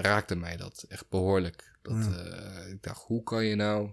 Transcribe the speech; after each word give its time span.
raakte 0.00 0.36
mij 0.36 0.56
dat 0.56 0.84
echt 0.88 1.08
behoorlijk. 1.08 1.76
Dat, 1.82 1.94
eh, 2.16 2.68
ik 2.70 2.82
dacht, 2.82 3.02
hoe 3.02 3.22
kan 3.22 3.44
je 3.44 3.54
nou 3.54 3.90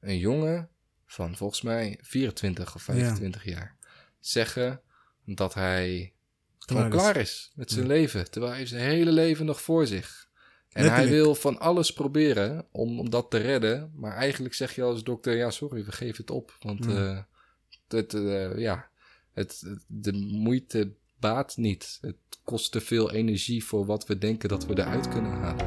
een 0.00 0.18
jongen 0.18 0.68
van 1.06 1.36
volgens 1.36 1.62
mij 1.62 1.98
24 2.02 2.74
of 2.74 2.82
25 2.82 3.44
jaar 3.44 3.76
zeggen 4.20 4.80
dat 5.24 5.54
hij 5.54 6.12
gewoon 6.58 6.90
Klaar 6.90 6.94
is. 7.06 7.12
klaar 7.12 7.22
is 7.22 7.52
met 7.54 7.70
zijn 7.70 7.86
leven. 7.86 8.24
Terwijl 8.30 8.48
hij 8.52 8.58
heeft 8.60 8.72
zijn 8.72 8.88
hele 8.90 9.12
leven 9.12 9.46
nog 9.46 9.60
voor 9.62 9.86
zich. 9.86 10.28
En 10.68 10.84
hij 10.92 11.08
wil 11.08 11.34
van 11.34 11.58
alles 11.58 11.92
proberen 11.92 12.66
om, 12.70 12.98
om 13.00 13.10
dat 13.10 13.30
te 13.30 13.36
redden. 13.38 13.92
Maar 13.94 14.16
eigenlijk 14.16 14.54
zeg 14.54 14.74
je 14.74 14.82
als 14.82 15.02
dokter, 15.04 15.36
ja 15.36 15.50
sorry, 15.50 15.84
we 15.84 15.92
geven 15.92 16.16
het 16.20 16.30
op. 16.30 16.56
Want 16.60 16.86
eh, 16.86 17.18
het, 17.88 18.14
eh, 18.14 18.58
ja, 18.58 18.88
het- 19.32 19.76
de 19.86 20.12
moeite 20.12 20.94
baat 21.24 21.56
niet. 21.56 21.98
Het 22.00 22.16
kost 22.42 22.72
te 22.72 22.80
veel 22.80 23.12
energie 23.12 23.64
voor 23.64 23.86
wat 23.86 24.06
we 24.06 24.18
denken 24.18 24.48
dat 24.48 24.66
we 24.66 24.78
eruit 24.78 25.08
kunnen 25.08 25.30
halen. 25.30 25.66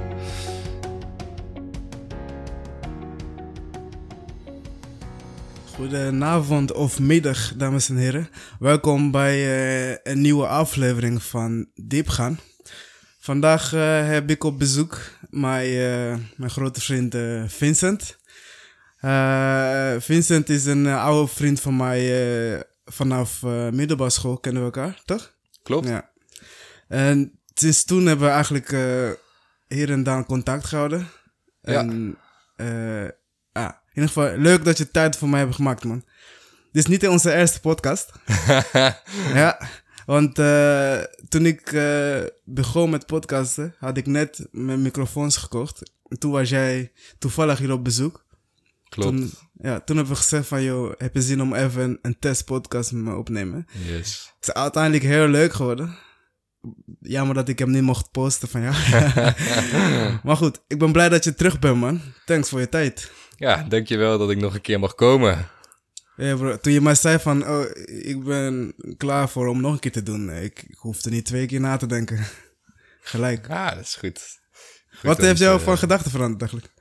Goedenavond 5.73 6.73
of 6.73 6.99
middag, 6.99 7.53
dames 7.55 7.89
en 7.89 7.97
heren. 7.97 8.29
Welkom 8.59 9.11
bij 9.11 9.35
eh, 9.35 9.97
een 10.13 10.21
nieuwe 10.21 10.47
aflevering 10.47 11.23
van 11.23 11.69
Diepgaan. 11.75 12.39
Vandaag 13.19 13.73
eh, 13.73 14.07
heb 14.07 14.29
ik 14.29 14.43
op 14.43 14.59
bezoek 14.59 14.99
mijn, 15.29 15.69
eh, 15.69 16.17
mijn 16.35 16.51
grote 16.51 16.81
vriend 16.81 17.15
Vincent. 17.51 18.17
Vincent 19.99 20.49
is 20.49 20.65
een 20.65 20.87
oude 20.87 21.31
vriend 21.33 21.59
van 21.59 21.75
mij 21.75 22.65
vanaf 22.85 23.41
middelbare 23.71 24.09
school, 24.09 24.37
kennen 24.37 24.61
we 24.61 24.67
elkaar, 24.67 25.01
toch? 25.05 25.35
Klopt? 25.67 25.87
Ja. 25.87 26.09
En 26.87 27.39
sinds 27.53 27.83
toen 27.83 28.05
hebben 28.05 28.25
we 28.25 28.31
eigenlijk 28.31 28.71
eh, 28.71 29.09
hier 29.67 29.91
en 29.91 30.03
daar 30.03 30.25
contact 30.25 30.65
gehouden. 30.65 31.07
Ja. 31.61 31.79
En 31.79 32.17
eh, 32.55 33.07
ah, 33.51 33.73
in 33.93 34.01
ieder 34.01 34.09
geval, 34.09 34.37
leuk 34.37 34.63
dat 34.63 34.77
je 34.77 34.91
tijd 34.91 35.17
voor 35.17 35.29
mij 35.29 35.39
hebt 35.39 35.55
gemaakt, 35.55 35.83
man. 35.83 36.03
Dit 36.71 36.83
is 36.83 36.87
niet 36.87 37.07
onze 37.07 37.33
eerste 37.33 37.59
podcast. 37.59 38.11
ja, 39.41 39.59
want 40.05 40.39
eh, 40.39 40.99
toen 41.29 41.45
ik 41.45 41.71
begon 42.43 42.89
met 42.89 43.05
podcasten, 43.05 43.75
had 43.79 43.97
ik 43.97 44.05
net 44.05 44.47
mijn 44.51 44.81
microfoons 44.81 45.37
gekocht. 45.37 45.91
En 46.07 46.19
toen 46.19 46.31
was 46.31 46.49
jij 46.49 46.91
toevallig 47.19 47.59
hier 47.59 47.71
op 47.71 47.83
bezoek. 47.83 48.25
Klopt. 48.89 49.17
Toen, 49.17 49.31
ja, 49.61 49.79
toen 49.79 49.95
hebben 49.95 50.13
we 50.13 50.19
gezegd 50.19 50.47
van, 50.47 50.63
joh, 50.63 50.93
heb 50.97 51.13
je 51.13 51.21
zin 51.21 51.41
om 51.41 51.53
even 51.53 51.81
een, 51.81 51.99
een 52.01 52.19
testpodcast 52.19 52.91
met 52.91 53.03
me 53.03 53.15
opnemen? 53.15 53.67
Yes. 53.85 54.33
Het 54.39 54.47
is 54.47 54.53
uiteindelijk 54.53 55.03
heel 55.03 55.27
leuk 55.27 55.53
geworden. 55.53 55.95
Jammer 56.99 57.35
dat 57.35 57.49
ik 57.49 57.59
hem 57.59 57.71
niet 57.71 57.81
mocht 57.81 58.11
posten 58.11 58.47
van 58.47 58.61
jou. 58.61 58.75
maar 60.23 60.37
goed, 60.37 60.59
ik 60.67 60.79
ben 60.79 60.91
blij 60.91 61.09
dat 61.09 61.23
je 61.23 61.33
terug 61.33 61.59
bent, 61.59 61.77
man. 61.77 62.01
Thanks 62.25 62.49
voor 62.49 62.59
je 62.59 62.69
tijd. 62.69 63.11
Ja, 63.35 63.63
dankjewel 63.63 64.17
dat 64.17 64.29
ik 64.29 64.37
nog 64.37 64.53
een 64.53 64.61
keer 64.61 64.79
mag 64.79 64.95
komen. 64.95 65.49
Ja, 66.15 66.35
bro, 66.35 66.57
toen 66.57 66.73
je 66.73 66.81
mij 66.81 66.95
zei 66.95 67.19
van, 67.19 67.47
oh, 67.47 67.65
ik 67.85 68.23
ben 68.23 68.73
klaar 68.97 69.29
voor 69.29 69.47
om 69.47 69.61
nog 69.61 69.73
een 69.73 69.79
keer 69.79 69.91
te 69.91 70.03
doen. 70.03 70.29
Ik, 70.29 70.63
ik 70.67 70.77
hoefde 70.77 71.09
niet 71.09 71.25
twee 71.25 71.45
keer 71.45 71.59
na 71.59 71.77
te 71.77 71.85
denken. 71.85 72.25
Gelijk. 73.01 73.49
Ah, 73.49 73.69
dat 73.69 73.83
is 73.83 73.95
goed. 73.95 74.39
Goed 74.89 75.01
Wat 75.01 75.17
heeft 75.17 75.39
jou 75.39 75.61
van 75.61 75.77
gedachten 75.77 76.11
veranderd 76.11 76.41
eigenlijk? 76.41 76.73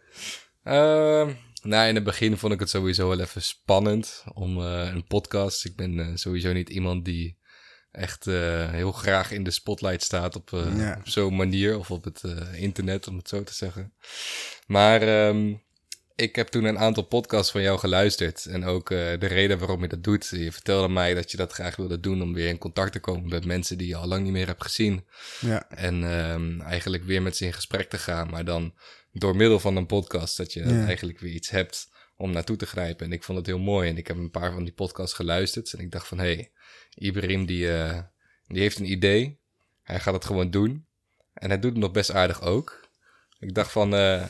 Ehm, 0.63 1.31
nou, 1.67 1.89
in 1.89 1.95
het 1.95 2.05
begin 2.05 2.37
vond 2.37 2.53
ik 2.53 2.61
het 2.61 2.71
sowieso 2.71 3.09
wel 3.09 3.21
even 3.21 3.43
spannend 3.43 4.25
om 4.35 4.61
eh, 4.61 4.91
een 4.93 5.07
podcast. 5.07 5.65
Ik 5.65 5.77
ben 5.77 5.99
eh, 5.99 6.07
sowieso 6.15 6.53
niet 6.53 6.69
iemand 6.69 7.05
die 7.05 7.39
echt 7.91 8.27
eh, 8.27 8.71
heel 8.71 8.93
graag 8.93 9.31
in 9.31 9.45
de 9.45 9.51
spotlight 9.51 10.03
staat 10.03 10.37
op, 10.37 10.51
Ja. 10.51 10.97
op 10.99 11.09
zo'n 11.09 11.37
manier 11.37 11.79
of 11.79 11.91
op 11.91 12.05
het 12.05 12.23
internet, 12.55 13.09
om 13.09 13.17
het 13.17 13.29
zo 13.29 13.43
te 13.43 13.55
zeggen. 13.55 13.93
Maar 14.67 15.03
ehm, 15.03 15.55
ik 16.15 16.37
heb 16.37 16.49
toen 16.49 16.65
een 16.65 16.79
aantal 16.79 17.03
podcasts 17.03 17.51
van 17.53 17.63
jou 17.63 17.79
geluisterd 17.79 18.47
en 18.47 18.65
ook 18.65 18.89
de 18.89 19.17
reden 19.27 19.59
waarom 19.59 19.83
je 19.83 19.89
dat 19.89 20.05
doet. 20.05 20.29
Je 20.29 20.53
vertelde 20.53 20.89
mij 20.89 21.15
dat 21.15 21.31
je 21.31 21.37
dat 21.37 21.53
graag 21.53 21.77
wilde 21.77 22.01
doen 22.01 22.23
om 22.23 22.35
weer 22.35 22.49
in 22.49 22.59
contact 22.59 22.93
te 22.93 23.01
komen 23.01 23.29
met 23.29 23.45
mensen 23.45 23.79
die 23.79 23.89
je 23.89 23.97
al 23.97 24.07
lang 24.09 24.23
niet 24.23 24.33
meer 24.33 24.47
hebt 24.47 24.63
gezien. 24.63 25.07
Ja, 25.41 25.69
En 25.71 26.05
ehm, 26.21 26.61
eigenlijk 26.61 27.05
weer 27.05 27.23
met 27.23 27.37
ze 27.37 27.45
in 27.45 27.53
gesprek 27.53 27.91
te 27.91 27.99
gaan. 27.99 28.31
Maar 28.31 28.45
dan 28.45 28.75
door 29.19 29.37
middel 29.37 29.61
van 29.61 29.77
een 29.77 29.87
podcast 29.87 30.37
dat 30.37 30.53
je 30.53 30.65
Ja. 30.65 30.87
eigenlijk 30.87 31.21
weer 31.21 31.33
iets 31.33 31.51
hebt 31.51 31.89
om 32.17 32.31
naartoe 32.31 32.57
te 32.57 32.67
grijpen. 32.67 33.07
En 33.07 33.13
ik 33.13 33.23
vond 33.23 33.39
het 33.39 33.47
heel 33.47 33.59
mooi. 33.59 33.89
En 33.91 33.97
ik 33.97 34.07
heb 34.07 34.17
een 34.17 34.31
paar 34.31 34.53
van 34.53 34.65
die 34.65 34.73
podcasts 34.73 35.15
geluisterd. 35.15 35.73
En 35.73 35.79
ik 35.79 35.91
dacht 35.91 36.09
van, 36.09 36.19
hé, 36.19 36.35
hey, 36.35 36.51
Ibrahim 36.95 37.47
die, 37.47 37.73
eh, 37.73 37.99
die 38.47 38.61
heeft 38.61 38.79
een 38.79 38.91
idee. 38.91 39.41
Hij 39.83 40.01
gaat 40.01 40.15
het 40.15 40.25
gewoon 40.25 40.51
doen. 40.51 40.87
En 41.35 41.49
hij 41.49 41.59
doet 41.59 41.71
het 41.71 41.81
nog 41.81 41.91
best 41.91 42.11
aardig 42.11 42.43
ook. 42.43 42.89
Ik 43.39 43.55
dacht 43.55 43.73
van, 43.73 43.95
eh, 43.95 44.25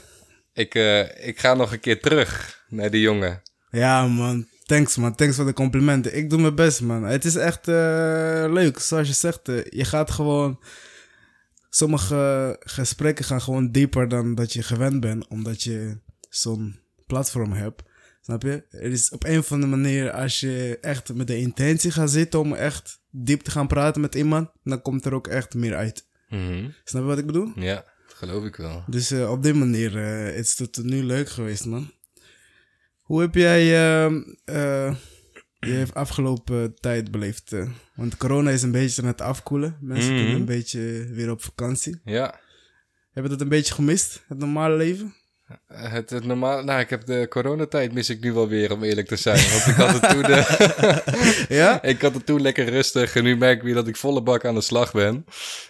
ik, 0.52 0.74
eh, 0.74 1.26
ik 1.28 1.38
ga 1.38 1.54
nog 1.54 1.72
een 1.72 1.80
keer 1.80 2.00
terug 2.00 2.64
naar 2.68 2.90
die 2.90 3.00
jongen. 3.00 3.42
ja 3.70 4.06
man. 4.06 4.48
Thanks 4.64 4.96
man, 4.96 5.14
thanks 5.14 5.36
voor 5.36 5.44
de 5.44 5.52
complimenten. 5.52 6.16
Ik 6.16 6.30
doe 6.30 6.40
mijn 6.40 6.54
best 6.54 6.80
man. 6.80 7.02
Het 7.02 7.24
is 7.24 7.34
echt 7.36 7.66
leuk, 7.66 8.78
zoals 8.78 9.08
je 9.08 9.14
zegt. 9.14 9.40
je 9.46 9.84
gaat 9.84 10.10
gewoon... 10.10 10.60
Sommige 11.76 12.56
gesprekken 12.60 13.24
gaan 13.24 13.40
gewoon 13.40 13.70
dieper 13.70 14.08
dan 14.08 14.34
dat 14.34 14.52
je 14.52 14.62
gewend 14.62 15.00
bent, 15.00 15.28
omdat 15.28 15.62
je 15.62 15.98
zo'n 16.28 16.78
platform 17.06 17.52
hebt. 17.52 17.82
Snap 18.20 18.42
je? 18.42 18.64
Het 18.70 18.92
is 18.92 19.10
op 19.10 19.24
een 19.24 19.38
of 19.38 19.52
andere 19.52 19.76
manier, 19.76 20.12
als 20.12 20.40
je 20.40 20.78
echt 20.80 21.14
met 21.14 21.26
de 21.26 21.38
intentie 21.38 21.90
gaat 21.90 22.10
zitten 22.10 22.40
om 22.40 22.54
echt 22.54 23.00
diep 23.10 23.40
te 23.40 23.50
gaan 23.50 23.66
praten 23.66 24.00
met 24.00 24.14
iemand, 24.14 24.50
dan 24.62 24.82
komt 24.82 25.04
er 25.04 25.14
ook 25.14 25.26
echt 25.26 25.54
meer 25.54 25.76
uit. 25.76 26.06
Mhm. 26.28 26.68
Snap 26.84 27.02
je 27.02 27.08
wat 27.08 27.18
ik 27.18 27.26
bedoel? 27.26 27.52
Ja, 27.54 27.84
dat 28.06 28.16
geloof 28.16 28.44
ik 28.44 28.56
wel. 28.56 28.84
Dus 28.86 29.10
eh, 29.10 29.30
op 29.30 29.42
die 29.42 29.54
manier 29.54 29.96
eh, 29.96 30.38
is 30.38 30.58
het 30.58 30.72
tot 30.72 30.84
nu 30.84 31.04
leuk 31.04 31.28
geweest, 31.28 31.66
man. 31.66 31.90
Hoe 33.00 33.20
heb 33.20 33.34
jij 33.34 33.76
ehm, 34.04 34.22
je 35.66 35.86
afgelopen 35.94 36.74
tijd 36.74 37.10
beleefd? 37.10 37.52
eh? 37.52 37.68
want 37.94 38.16
corona 38.16 38.50
is 38.50 38.62
een 38.62 38.70
beetje 38.72 39.02
aan 39.02 39.08
het 39.08 39.20
afkoelen. 39.20 39.76
Mensen 39.80 40.12
Mhm. 40.12 40.20
kunnen 40.22 40.40
een 40.40 40.46
beetje 40.46 41.06
weer 41.10 41.30
op 41.30 41.42
vakantie. 41.42 42.00
Ja, 42.04 42.40
Heb 43.12 43.24
je 43.24 43.30
dat 43.30 43.40
een 43.40 43.48
beetje 43.48 43.74
gemist, 43.74 44.24
het 44.28 44.38
normale 44.38 44.76
leven? 44.76 45.14
Het, 45.66 46.10
het 46.10 46.24
normaal, 46.24 46.64
nou, 46.64 46.80
ik 46.80 46.90
heb 46.90 47.06
de 47.06 47.26
coronatijd 47.28 47.92
mis 47.92 48.10
ik 48.10 48.20
nu 48.20 48.32
wel 48.32 48.48
weer, 48.48 48.72
om 48.72 48.82
eerlijk 48.82 49.08
te 49.08 49.16
zijn. 49.16 49.50
Want 49.50 49.66
ik 49.66 49.74
had 49.74 50.00
het 50.00 50.10
toen, 50.10 50.24
eh, 50.24 51.48
Ja? 51.58 51.82
ik 51.92 52.02
had 52.02 52.14
het 52.14 52.26
toen 52.26 52.40
lekker 52.40 52.68
rustig 52.68 53.16
en 53.16 53.22
nu 53.22 53.36
merk 53.36 53.56
ik 53.56 53.62
weer 53.62 53.74
dat 53.74 53.88
ik 53.88 53.96
volle 53.96 54.22
bak 54.22 54.44
aan 54.44 54.54
de 54.54 54.60
slag 54.60 54.92
ben. 54.92 55.24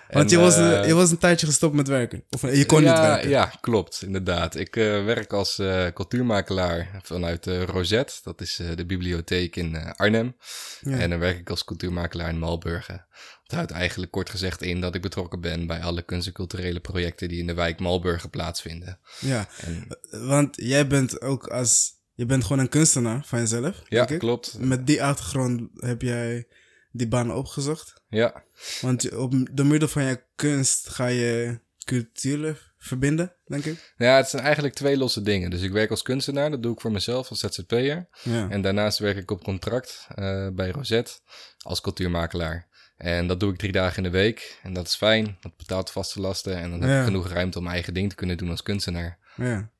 Want 0.08 0.32
En, 0.32 0.38
je, 0.38 0.44
was, 0.44 0.56
eh, 0.56 0.86
je 0.86 0.94
was 0.94 1.10
een 1.10 1.18
tijdje 1.18 1.46
gestopt 1.46 1.74
met 1.74 1.88
werken. 1.88 2.24
Of 2.30 2.42
je 2.42 2.66
kon 2.66 2.82
ja, 2.82 2.92
niet 2.92 3.00
werken. 3.00 3.28
Ja, 3.28 3.52
klopt, 3.60 4.02
inderdaad. 4.02 4.54
Ik 4.54 4.76
eh, 4.76 5.04
werk 5.04 5.32
als 5.32 5.62
cultuurmakelaar 5.94 7.00
vanuit 7.02 7.46
Rosette. 7.46 8.14
Dat 8.22 8.40
is 8.40 8.60
de 8.74 8.86
bibliotheek 8.86 9.56
in 9.56 9.94
Arnhem. 9.96 10.36
Ja. 10.80 10.98
En 10.98 11.10
dan 11.10 11.18
werk 11.18 11.38
ik 11.38 11.50
als 11.50 11.64
cultuurmakelaar 11.64 12.28
in 12.28 12.38
Malburgen. 12.38 13.06
Dat 13.46 13.56
houdt 13.56 13.70
eigenlijk 13.70 14.12
kort 14.12 14.30
gezegd 14.30 14.62
in 14.62 14.80
dat 14.80 14.94
ik 14.94 15.02
betrokken 15.02 15.40
ben 15.40 15.66
bij 15.66 15.80
alle 15.80 16.02
kunst- 16.02 16.26
en 16.26 16.32
culturele 16.32 16.80
projecten 16.80 17.28
die 17.28 17.38
in 17.38 17.46
de 17.46 17.54
wijk 17.54 17.80
Malburgen 17.80 18.30
plaatsvinden. 18.30 18.98
Ja, 19.20 19.48
En, 19.60 19.98
want 20.10 20.56
jij 20.56 20.86
bent 20.86 21.20
ook 21.20 21.46
als... 21.46 21.94
Je 22.14 22.26
bent 22.26 22.42
gewoon 22.42 22.58
een 22.58 22.68
kunstenaar 22.68 23.24
van 23.24 23.38
jezelf, 23.38 23.82
ja, 23.88 23.98
denk 23.98 24.10
ik. 24.10 24.18
klopt. 24.18 24.58
Met 24.58 24.86
die 24.86 25.02
achtergrond 25.02 25.68
heb 25.74 26.02
jij 26.02 26.46
die 26.92 27.08
baan 27.08 27.32
opgezocht. 27.34 28.02
Ja, 28.08 28.44
Want 28.80 29.14
op, 29.14 29.34
door 29.52 29.66
middel 29.66 29.88
van 29.88 30.02
je 30.02 30.22
kunst 30.36 30.88
ga 30.88 31.06
je 31.06 31.60
cultuur 31.84 32.72
verbinden, 32.78 33.32
denk 33.46 33.64
ik. 33.64 33.94
Ja, 33.96 34.16
het 34.16 34.28
zijn 34.28 34.42
eigenlijk 34.42 34.74
twee 34.74 34.96
losse 34.96 35.22
dingen. 35.22 35.50
Dus 35.50 35.62
ik 35.62 35.72
werk 35.72 35.90
als 35.90 36.02
kunstenaar, 36.02 36.50
dat 36.50 36.62
doe 36.62 36.72
ik 36.72 36.80
voor 36.80 36.92
mezelf 36.92 37.30
als 37.30 37.38
ZZP'er. 37.40 38.08
Ja. 38.22 38.48
En 38.50 38.62
daarnaast 38.62 38.98
werk 38.98 39.16
ik 39.16 39.30
op 39.30 39.42
contract 39.44 40.06
eh, 40.14 40.48
bij 40.52 40.70
Rosette 40.70 41.12
als 41.58 41.80
cultuurmakelaar. 41.80 42.68
En 42.96 43.26
dat 43.26 43.40
doe 43.40 43.52
ik 43.52 43.58
drie 43.58 43.72
dagen 43.72 43.96
in 43.96 44.02
de 44.02 44.18
week. 44.18 44.58
En 44.62 44.72
dat 44.72 44.86
is 44.86 44.94
fijn, 44.94 45.36
dat 45.40 45.56
betaalt 45.56 45.90
vaste 45.90 46.20
lasten. 46.20 46.56
En 46.58 46.70
dan 46.70 46.82
heb 46.82 46.98
ik 46.98 47.04
genoeg 47.04 47.28
ruimte 47.28 47.56
om 47.58 47.62
mijn 47.62 47.74
eigen 47.74 47.94
ding 47.94 48.08
te 48.08 48.14
kunnen 48.16 48.36
doen 48.36 48.50
als 48.50 48.62
kunstenaar. 48.62 49.18
ja. 49.36 49.70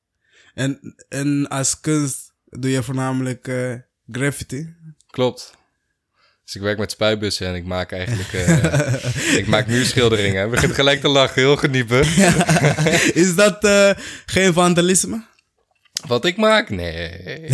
En, 0.53 0.95
en 1.09 1.47
als 1.47 1.79
kunst 1.79 2.33
doe 2.45 2.71
je 2.71 2.83
voornamelijk 2.83 3.47
eh, 3.47 3.73
graffiti. 4.11 4.73
Klopt. 5.07 5.55
Dus 6.43 6.55
ik 6.55 6.61
werk 6.61 6.77
met 6.77 6.91
spuitbussen 6.91 7.47
en 7.47 7.55
ik 7.55 7.65
maak 7.65 7.91
eigenlijk... 7.91 8.33
eh, 8.33 9.37
ik 9.41 9.47
maak 9.47 9.67
muurschilderingen. 9.67 10.49
Begint 10.49 10.73
gelijk 10.73 11.01
te 11.01 11.07
lachen, 11.07 11.41
heel 11.41 11.55
geniepen. 11.55 11.99
Is 13.23 13.35
dat 13.35 13.63
eh, 13.63 13.91
geen 14.25 14.53
vandalisme? 14.53 15.21
Wat 16.05 16.25
ik 16.25 16.37
maak? 16.37 16.69
Nee. 16.69 17.49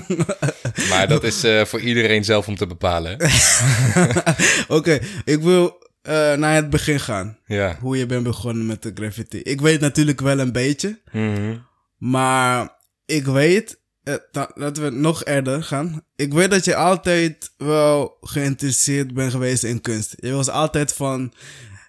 maar 0.90 1.08
dat 1.08 1.24
is 1.24 1.44
eh, 1.44 1.64
voor 1.64 1.80
iedereen 1.80 2.24
zelf 2.24 2.48
om 2.48 2.56
te 2.56 2.66
bepalen. 2.66 3.18
Oké, 4.68 4.98
ik 5.24 5.42
wil 5.42 5.86
eh, 6.02 6.34
naar 6.34 6.54
het 6.54 6.70
begin 6.70 7.00
gaan. 7.00 7.38
Ja. 7.46 7.76
Hoe 7.80 7.96
je 7.96 8.06
bent 8.06 8.22
begonnen 8.22 8.66
met 8.66 8.82
de 8.82 8.90
graffiti. 8.94 9.38
Ik 9.38 9.60
weet 9.60 9.80
natuurlijk 9.80 10.20
wel 10.20 10.38
een 10.38 10.52
beetje. 10.52 11.00
Mhm. 11.12 11.56
Maar 11.98 12.76
ik 13.06 13.24
weet, 13.24 13.80
eh, 14.02 14.14
laten 14.54 14.82
we 14.82 14.90
nog 14.90 15.24
eerder 15.24 15.62
gaan. 15.62 16.02
Ik 16.16 16.32
weet 16.32 16.50
dat 16.50 16.64
je 16.64 16.76
altijd 16.76 17.50
wel 17.56 18.16
geïnteresseerd 18.20 19.14
bent 19.14 19.30
geweest 19.30 19.64
in 19.64 19.80
kunst. 19.80 20.14
Je 20.16 20.32
was 20.32 20.48
altijd 20.48 20.92
van 20.92 21.32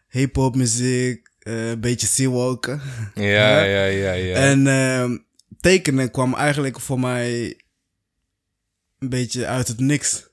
hip-hop 0.10 0.56
muziek, 0.56 1.30
een 1.40 1.80
beetje 1.80 2.08
seawalken. 2.08 2.82
Ja, 3.16 3.60
ja, 3.76 3.84
ja, 3.84 4.12
ja. 4.12 4.36
En 4.36 4.68
ehm, 4.68 5.18
tekenen 5.60 6.12
kwam 6.12 6.34
eigenlijk 6.34 6.80
voor 6.80 7.00
mij 7.00 7.60
een 9.00 9.10
beetje 9.10 9.46
uit 9.46 9.68
het 9.68 9.80
niks. 9.80 10.28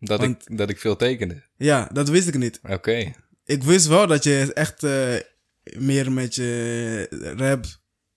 dat, 0.00 0.20
want- 0.20 0.48
ik, 0.50 0.56
dat 0.56 0.70
ik 0.70 0.78
veel 0.80 0.96
tekende. 0.96 1.42
Ja, 1.56 1.88
dat 1.92 2.08
wist 2.08 2.28
ik 2.28 2.38
niet. 2.38 2.60
Oké. 2.68 3.12
Ik 3.44 3.62
wist 3.62 3.86
wel 3.86 4.06
dat 4.06 4.24
je 4.24 4.50
echt 4.54 4.82
eh, 4.82 5.14
meer 5.78 6.12
met 6.12 6.34
je 6.34 7.34
rap, 7.36 7.64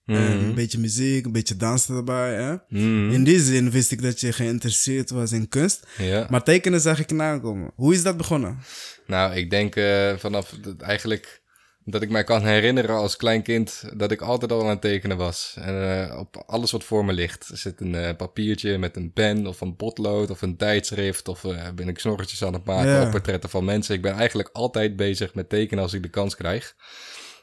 en 0.05 0.21
Mhm. 0.37 0.43
een 0.45 0.55
beetje 0.55 0.79
muziek, 0.79 1.25
een 1.25 1.31
beetje 1.31 1.55
dansen 1.57 1.95
erbij. 1.95 2.33
Hè? 2.33 2.55
Mhm. 2.69 3.11
In 3.11 3.23
die 3.23 3.39
zin 3.39 3.71
wist 3.71 3.91
ik 3.91 4.01
dat 4.01 4.19
je 4.19 4.33
geïnteresseerd 4.33 5.09
was 5.09 5.31
in 5.31 5.49
kunst. 5.49 5.87
Ja. 5.97 6.27
Maar 6.29 6.43
tekenen 6.43 6.81
zag 6.81 6.99
ik 6.99 7.11
nakomen. 7.11 7.71
Hoe 7.75 7.93
is 7.93 8.03
dat 8.03 8.17
begonnen? 8.17 8.59
Nou, 9.07 9.35
ik 9.35 9.49
denk 9.49 9.75
eh, 9.75 10.17
vanaf 10.17 10.53
eigenlijk 10.77 11.41
dat 11.85 12.01
ik 12.01 12.09
mij 12.09 12.23
kan 12.23 12.45
herinneren 12.45 12.95
als 12.95 13.15
klein 13.15 13.41
kind 13.41 13.83
dat 13.95 14.11
ik 14.11 14.21
altijd 14.21 14.51
al 14.51 14.61
aan 14.61 14.69
het 14.69 14.81
tekenen 14.81 15.17
was. 15.17 15.55
En 15.59 16.07
eh, 16.09 16.19
op 16.19 16.43
alles 16.45 16.71
wat 16.71 16.83
voor 16.83 17.05
me 17.05 17.13
ligt. 17.13 17.49
Er 17.49 17.57
zit 17.57 17.81
een 17.81 17.95
eh, 17.95 18.15
papiertje 18.15 18.77
met 18.77 18.95
een 18.95 19.11
pen 19.11 19.47
of 19.47 19.61
een 19.61 19.75
potlood 19.75 20.29
of 20.29 20.41
een 20.41 20.57
tijdschrift 20.57 21.27
of 21.27 21.43
eh, 21.43 21.69
ben 21.75 21.87
ik 21.87 21.99
snorretjes 21.99 22.43
aan 22.43 22.53
het 22.53 22.65
maken 22.65 22.91
Ja. 22.91 23.01
of 23.01 23.09
portretten 23.09 23.49
van 23.49 23.65
mensen. 23.65 23.95
Ik 23.95 24.01
ben 24.01 24.13
eigenlijk 24.13 24.49
altijd 24.53 24.95
bezig 24.95 25.33
met 25.33 25.49
tekenen 25.49 25.83
als 25.83 25.93
ik 25.93 26.03
de 26.03 26.09
kans 26.09 26.35
krijg. 26.35 26.75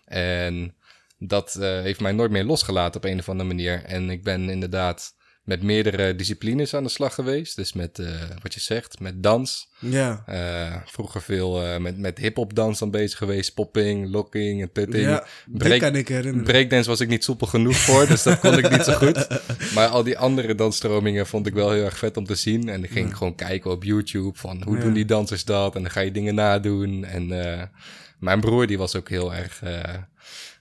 En 0.04 0.74
dat 1.18 1.52
heeft 1.60 2.00
mij 2.00 2.12
nooit 2.12 2.30
meer 2.30 2.44
losgelaten 2.44 3.00
op 3.00 3.10
een 3.10 3.18
of 3.18 3.28
andere 3.28 3.48
manier. 3.48 3.84
En 3.84 4.10
ik 4.10 4.22
ben 4.24 4.50
inderdaad 4.50 5.14
met 5.50 5.62
meerdere 5.62 6.16
disciplines 6.16 6.74
aan 6.74 6.82
de 6.82 6.88
slag 6.88 7.14
geweest. 7.14 7.56
Dus 7.56 7.72
met, 7.72 7.98
eh, 7.98 8.06
wat 8.42 8.54
je 8.54 8.60
zegt, 8.60 9.00
met 9.00 9.22
dans. 9.22 9.68
Ja. 9.78 10.22
Eh, 10.26 10.76
vroeger 10.86 11.22
veel 11.22 11.62
eh, 11.64 11.78
met, 11.78 11.98
met 11.98 12.18
hip-hop 12.18 12.54
dans 12.54 12.78
dan 12.78 12.90
bezig 12.90 13.18
geweest. 13.18 13.54
Popping, 13.54 14.10
locking 14.10 14.72
en. 14.72 15.00
Ja, 15.10 15.24
die 15.46 15.56
Break- 15.56 15.80
kan 15.80 15.94
ik 15.96 16.08
herinneren. 16.08 16.42
Breakdance 16.44 16.88
was 16.88 17.00
ik 17.00 17.08
niet 17.08 17.24
soepel 17.24 17.46
genoeg 17.46 17.76
voor, 17.76 18.06
dus 18.06 18.22
dat 18.22 18.38
kon 18.38 18.58
ik 18.58 18.70
niet 18.70 18.84
zo 18.84 18.92
goed. 18.92 19.26
Maar 19.74 19.88
al 19.88 20.02
die 20.02 20.18
andere 20.18 20.54
dansstromingen 20.54 21.26
vond 21.26 21.46
ik 21.46 21.54
wel 21.54 21.70
heel 21.70 21.84
erg 21.84 21.98
vet 21.98 22.16
om 22.16 22.24
te 22.24 22.34
zien. 22.34 22.68
En 22.68 22.84
ik 22.84 22.90
ging 22.90 23.16
gewoon 23.16 23.34
kijken 23.34 23.70
op 23.70 23.84
YouTube 23.84 24.38
van 24.38 24.62
hoe 24.64 24.76
Ja. 24.76 24.82
doen 24.82 24.92
die 24.92 25.04
dansers 25.04 25.44
dat? 25.44 25.74
En 25.74 25.82
dan 25.82 25.90
ga 25.90 26.00
je 26.00 26.12
dingen 26.12 26.34
nadoen. 26.34 27.04
En 27.04 27.26
mijn 28.18 28.40
broer 28.40 28.66
die 28.66 28.78
was 28.78 28.96
ook 28.96 29.08
heel 29.08 29.34
erg 29.34 29.62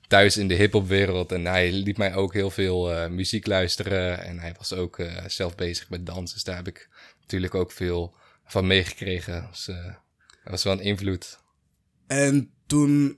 thuis 0.10 0.38
in 0.38 0.48
de 0.48 0.54
hip-hopwereld. 0.54 1.32
En 1.32 1.46
hij 1.46 1.72
liet 1.72 1.98
mij 1.98 2.16
ook 2.16 2.34
heel 2.34 2.50
veel 2.50 2.94
eh, 2.94 3.10
muziek 3.10 3.48
luisteren. 3.48 4.24
En 4.24 4.40
hij 4.40 4.54
was 4.58 4.74
ook 4.74 5.00
eh, 5.00 5.24
zelf 5.28 5.56
bezig 5.56 5.90
met 5.90 6.06
dans. 6.06 6.34
Dus 6.34 6.44
daar 6.44 6.56
heb 6.56 6.68
ik 6.68 6.90
natuurlijk 7.22 7.56
ook 7.56 7.72
veel 7.72 8.14
van 8.46 8.68
meegekregen. 8.68 9.48
Dus, 9.52 9.68
eh, 9.68 9.86
dat 10.44 10.52
was 10.52 10.64
wel 10.64 10.74
een 10.74 10.80
invloed. 10.80 11.40
En 12.08 12.52
toen 12.68 13.18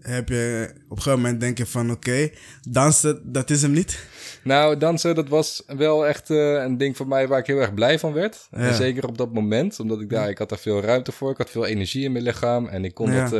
heb 0.00 0.28
je 0.28 0.70
op 0.88 0.96
een 0.96 1.02
gegeven 1.02 1.20
moment 1.20 1.40
denk 1.40 1.58
je 1.58 1.66
van 1.66 1.90
oké, 1.90 2.30
dansen, 2.70 3.32
dat 3.32 3.50
is 3.50 3.62
hem 3.62 3.70
niet. 3.72 4.04
Nou, 4.44 4.76
dansen, 4.76 5.14
dat 5.14 5.28
was 5.28 5.62
wel 5.66 6.06
echt 6.06 6.28
een 6.28 6.76
ding 6.76 6.96
voor 6.96 7.08
mij 7.08 7.28
waar 7.28 7.38
ik 7.38 7.46
heel 7.46 7.60
erg 7.60 7.74
blij 7.74 7.98
van 7.98 8.12
werd. 8.12 8.48
Ja. 8.50 8.58
En 8.58 8.74
zeker 8.74 9.06
op 9.06 9.18
dat 9.18 9.32
moment, 9.32 9.80
omdat 9.80 10.00
ik 10.00 10.08
daar, 10.10 10.28
ik 10.28 10.38
had 10.38 10.48
daar 10.48 10.58
veel 10.58 10.80
ruimte 10.80 11.12
voor. 11.12 11.30
Ik 11.30 11.36
had 11.38 11.50
veel 11.50 11.66
energie 11.66 12.04
in 12.04 12.12
mijn 12.12 12.24
lichaam 12.24 12.66
en 12.68 12.84
ik 12.84 12.94
kon 12.94 13.12
Ja. 13.12 13.28
dat... 13.28 13.32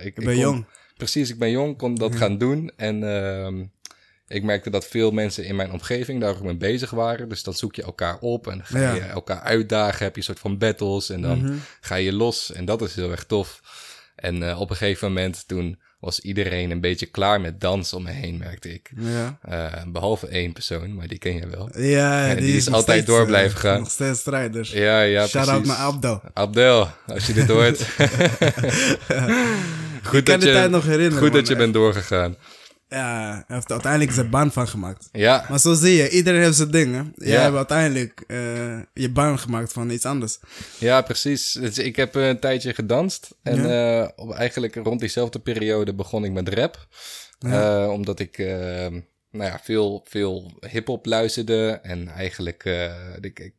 ik, 0.00 0.14
Je 0.14 0.20
ik 0.20 0.24
kon- 0.26 0.36
jong. 0.38 0.66
Precies, 1.00 1.30
ik 1.30 1.38
ben 1.38 1.50
jong, 1.50 1.76
kon 1.76 1.94
dat 1.94 2.16
gaan 2.16 2.38
doen. 2.38 2.70
En 2.76 3.02
ehm, 3.14 3.64
ik 4.28 4.42
merkte 4.42 4.70
dat 4.70 4.86
veel 4.86 5.10
mensen 5.10 5.44
in 5.44 5.56
mijn 5.56 5.72
omgeving 5.72 6.20
daar 6.20 6.30
ook 6.30 6.42
mee 6.42 6.56
bezig 6.56 6.90
waren. 6.90 7.28
Dus 7.28 7.42
dan 7.42 7.54
zoek 7.54 7.74
je 7.74 7.82
elkaar 7.82 8.18
op 8.18 8.46
en 8.46 8.64
ga 8.64 8.78
Ja. 8.80 8.94
je 8.94 9.00
elkaar 9.00 9.40
uitdagen. 9.40 10.04
Heb 10.04 10.12
je 10.12 10.18
een 10.20 10.26
soort 10.26 10.38
van 10.38 10.58
battles 10.58 11.10
en 11.10 11.20
dan 11.22 11.38
Mhm. 11.42 11.54
ga 11.80 11.94
je 11.94 12.12
los. 12.12 12.52
En 12.52 12.64
dat 12.64 12.82
is 12.82 12.94
heel 12.94 13.10
erg 13.10 13.24
tof. 13.24 13.60
En 14.16 14.42
eh, 14.48 14.60
op 14.60 14.70
een 14.70 14.76
gegeven 14.76 15.08
moment 15.08 15.48
toen 15.48 15.78
was 16.00 16.20
iedereen 16.20 16.70
een 16.70 16.80
beetje 16.80 17.06
klaar 17.06 17.40
met 17.40 17.60
dansen 17.60 17.96
om 17.96 18.02
me 18.02 18.10
heen, 18.10 18.38
merkte 18.38 18.72
ik. 18.72 18.90
Ja. 18.96 19.38
Eh, 19.42 19.82
behalve 19.86 20.26
één 20.26 20.52
persoon, 20.52 20.94
maar 20.94 21.06
die 21.08 21.18
ken 21.18 21.34
je 21.34 21.46
wel. 21.48 21.68
Ja, 21.76 22.28
En 22.28 22.36
die, 22.36 22.46
die 22.46 22.56
is 22.56 22.66
altijd 22.66 22.84
steeds, 22.84 23.06
door 23.06 23.20
eh, 23.20 23.26
blijven 23.26 23.58
gaan. 23.58 23.78
Nog 23.78 23.90
steeds 23.90 24.18
strijder. 24.20 24.70
Ja, 24.78 25.00
ja, 25.00 25.26
Shout-out 25.26 25.64
naar 25.64 25.76
Abdo. 25.76 26.20
Abdel, 26.34 26.88
als 27.06 27.26
je 27.26 27.32
dit 27.32 27.48
hoort. 27.54 27.78
goed 30.02 30.18
Ik 30.18 30.24
kan 30.24 30.34
dat 30.34 30.40
de 30.40 30.46
je, 30.46 30.52
tijd 30.52 30.70
nog 30.70 30.84
herinneren. 30.84 31.18
goed 31.18 31.32
dat 31.32 31.48
je 31.48 31.56
bent 31.56 31.74
doorgegaan. 31.74 32.36
Ja, 32.92 33.32
hij 33.46 33.54
heeft 33.56 33.64
er 33.66 33.72
uiteindelijk 33.72 34.12
zijn 34.12 34.30
baan 34.30 34.52
van 34.52 34.68
gemaakt. 34.68 35.08
Ja, 35.12 35.46
Maar 35.48 35.58
zo 35.60 35.74
zie 35.74 35.94
je, 35.94 36.10
iedereen 36.10 36.42
heeft 36.42 36.56
zijn 36.56 36.70
dingen. 36.70 37.12
Jij 37.16 37.28
Ja. 37.32 37.42
hebt 37.42 37.56
uiteindelijk 37.56 38.24
eh, 38.26 38.78
je 38.94 39.10
baan 39.12 39.38
gemaakt 39.38 39.72
van 39.72 39.90
iets 39.90 40.04
anders. 40.04 40.38
ja, 40.78 41.02
precies. 41.02 41.52
Dus 41.52 41.78
ik 41.78 41.96
heb 41.96 42.14
een 42.14 42.38
tijdje 42.40 42.74
gedanst. 42.74 43.36
En 43.42 43.70
eh, 43.70 44.08
op, 44.16 44.32
eigenlijk 44.34 44.74
rond 44.74 45.00
diezelfde 45.00 45.38
periode 45.38 45.94
begon 45.94 46.24
ik 46.24 46.32
met 46.32 46.48
rap. 46.48 46.86
Ja. 47.38 47.82
Eh, 47.84 47.90
omdat 47.90 48.20
ik 48.20 48.38
nou 49.30 49.50
ja, 49.50 49.60
veel, 49.62 50.06
veel 50.08 50.58
hip-hop 50.68 51.06
luisterde. 51.06 51.78
En 51.82 52.08
eigenlijk, 52.08 52.64
ik, 53.20 53.38
ik 53.38 53.54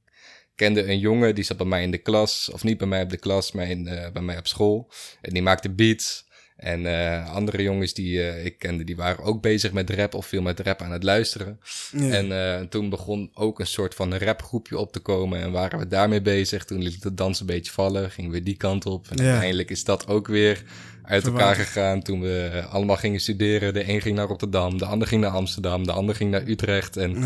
kende 0.55 0.87
een 0.87 0.99
jongen 0.99 1.35
die 1.35 1.43
zat 1.43 1.57
bij 1.57 1.65
mij 1.65 1.83
in 1.83 1.91
de 1.91 1.97
klas. 1.97 2.49
Of 2.53 2.63
niet 2.63 2.77
bij 2.77 2.87
mij 2.87 3.01
op 3.01 3.09
de 3.09 3.17
klas, 3.17 3.51
maar 3.51 3.69
in, 3.69 3.83
bij 4.13 4.21
mij 4.21 4.37
op 4.37 4.47
school. 4.47 4.91
En 5.21 5.33
die 5.33 5.41
maakte 5.43 5.69
beats. 5.69 6.29
En 6.61 6.85
eh, 6.85 7.33
andere 7.33 7.63
jongens 7.63 7.93
die 7.93 8.21
eh, 8.29 8.45
ik 8.45 8.59
kende, 8.59 8.83
die 8.83 8.95
waren 8.95 9.23
ook 9.23 9.41
bezig 9.41 9.71
met 9.71 9.89
rap 9.89 10.13
of 10.13 10.25
veel 10.25 10.41
met 10.41 10.59
rap 10.59 10.81
aan 10.81 10.91
het 10.91 11.03
luisteren. 11.03 11.59
Ja. 11.91 12.09
En 12.09 12.31
eh, 12.31 12.61
toen 12.67 12.89
begon 12.89 13.31
ook 13.33 13.59
een 13.59 13.67
soort 13.67 13.95
van 13.95 14.15
rapgroepje 14.17 14.77
op 14.77 14.91
te 14.91 14.99
komen 14.99 15.41
en 15.41 15.51
waren 15.51 15.79
we 15.79 15.87
daarmee 15.87 16.21
bezig. 16.21 16.65
Toen 16.65 16.81
liet 16.81 17.01
de 17.01 17.13
dans 17.13 17.39
een 17.39 17.45
beetje 17.45 17.71
vallen, 17.71 18.11
gingen 18.11 18.31
we 18.31 18.43
die 18.43 18.57
kant 18.57 18.85
op. 18.85 19.07
En 19.09 19.17
Ja. 19.23 19.29
uiteindelijk 19.29 19.69
is 19.69 19.83
dat 19.83 20.07
ook 20.07 20.27
weer 20.27 20.63
uit 21.03 21.25
elkaar 21.25 21.55
gegaan 21.55 22.01
toen 22.01 22.21
we 22.21 22.63
allemaal 22.69 22.95
gingen 22.97 23.19
studeren. 23.19 23.73
De 23.73 23.89
een 23.89 24.01
ging 24.01 24.15
naar 24.15 24.27
Rotterdam, 24.27 24.77
de 24.77 24.85
ander 24.85 25.07
ging 25.07 25.21
naar 25.21 25.31
Amsterdam, 25.31 25.85
de 25.85 25.91
ander 25.91 26.15
ging 26.15 26.31
naar 26.31 26.47
Utrecht. 26.47 26.97
En 26.97 27.17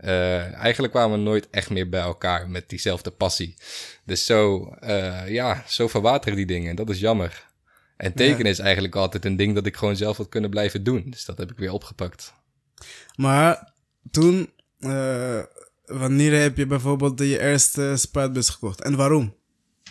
Ja. 0.00 0.50
eigenlijk 0.52 0.92
kwamen 0.92 1.18
we 1.18 1.24
nooit 1.24 1.48
echt 1.50 1.70
meer 1.70 1.88
bij 1.88 2.00
elkaar 2.00 2.48
met 2.48 2.68
diezelfde 2.68 3.10
passie. 3.10 3.54
Dus 4.04 4.26
zo, 4.26 4.72
ja, 5.26 5.64
zo 5.68 5.88
verwateren 5.88 6.36
die 6.36 6.46
dingen. 6.46 6.76
Dat 6.76 6.90
is 6.90 7.00
jammer. 7.00 7.50
En 8.02 8.14
tekenen 8.14 8.52
is 8.52 8.58
eigenlijk 8.58 8.94
altijd 8.94 9.24
een 9.24 9.36
ding 9.36 9.54
dat 9.54 9.66
ik 9.66 9.76
gewoon 9.76 9.96
zelf 9.96 10.16
had 10.16 10.28
kunnen 10.28 10.50
blijven 10.50 10.82
doen. 10.82 11.04
Dus 11.06 11.24
dat 11.24 11.38
heb 11.38 11.50
ik 11.50 11.58
weer 11.58 11.72
opgepakt. 11.72 12.34
Maar 13.16 13.72
toen, 14.10 14.50
eh, 14.78 15.42
wanneer 15.84 16.40
heb 16.40 16.56
je 16.56 16.66
bijvoorbeeld 16.66 17.18
je 17.18 17.40
eerste 17.40 17.92
spuitbus 17.96 18.48
gekocht? 18.48 18.82
En 18.82 18.96
waarom? 18.96 19.34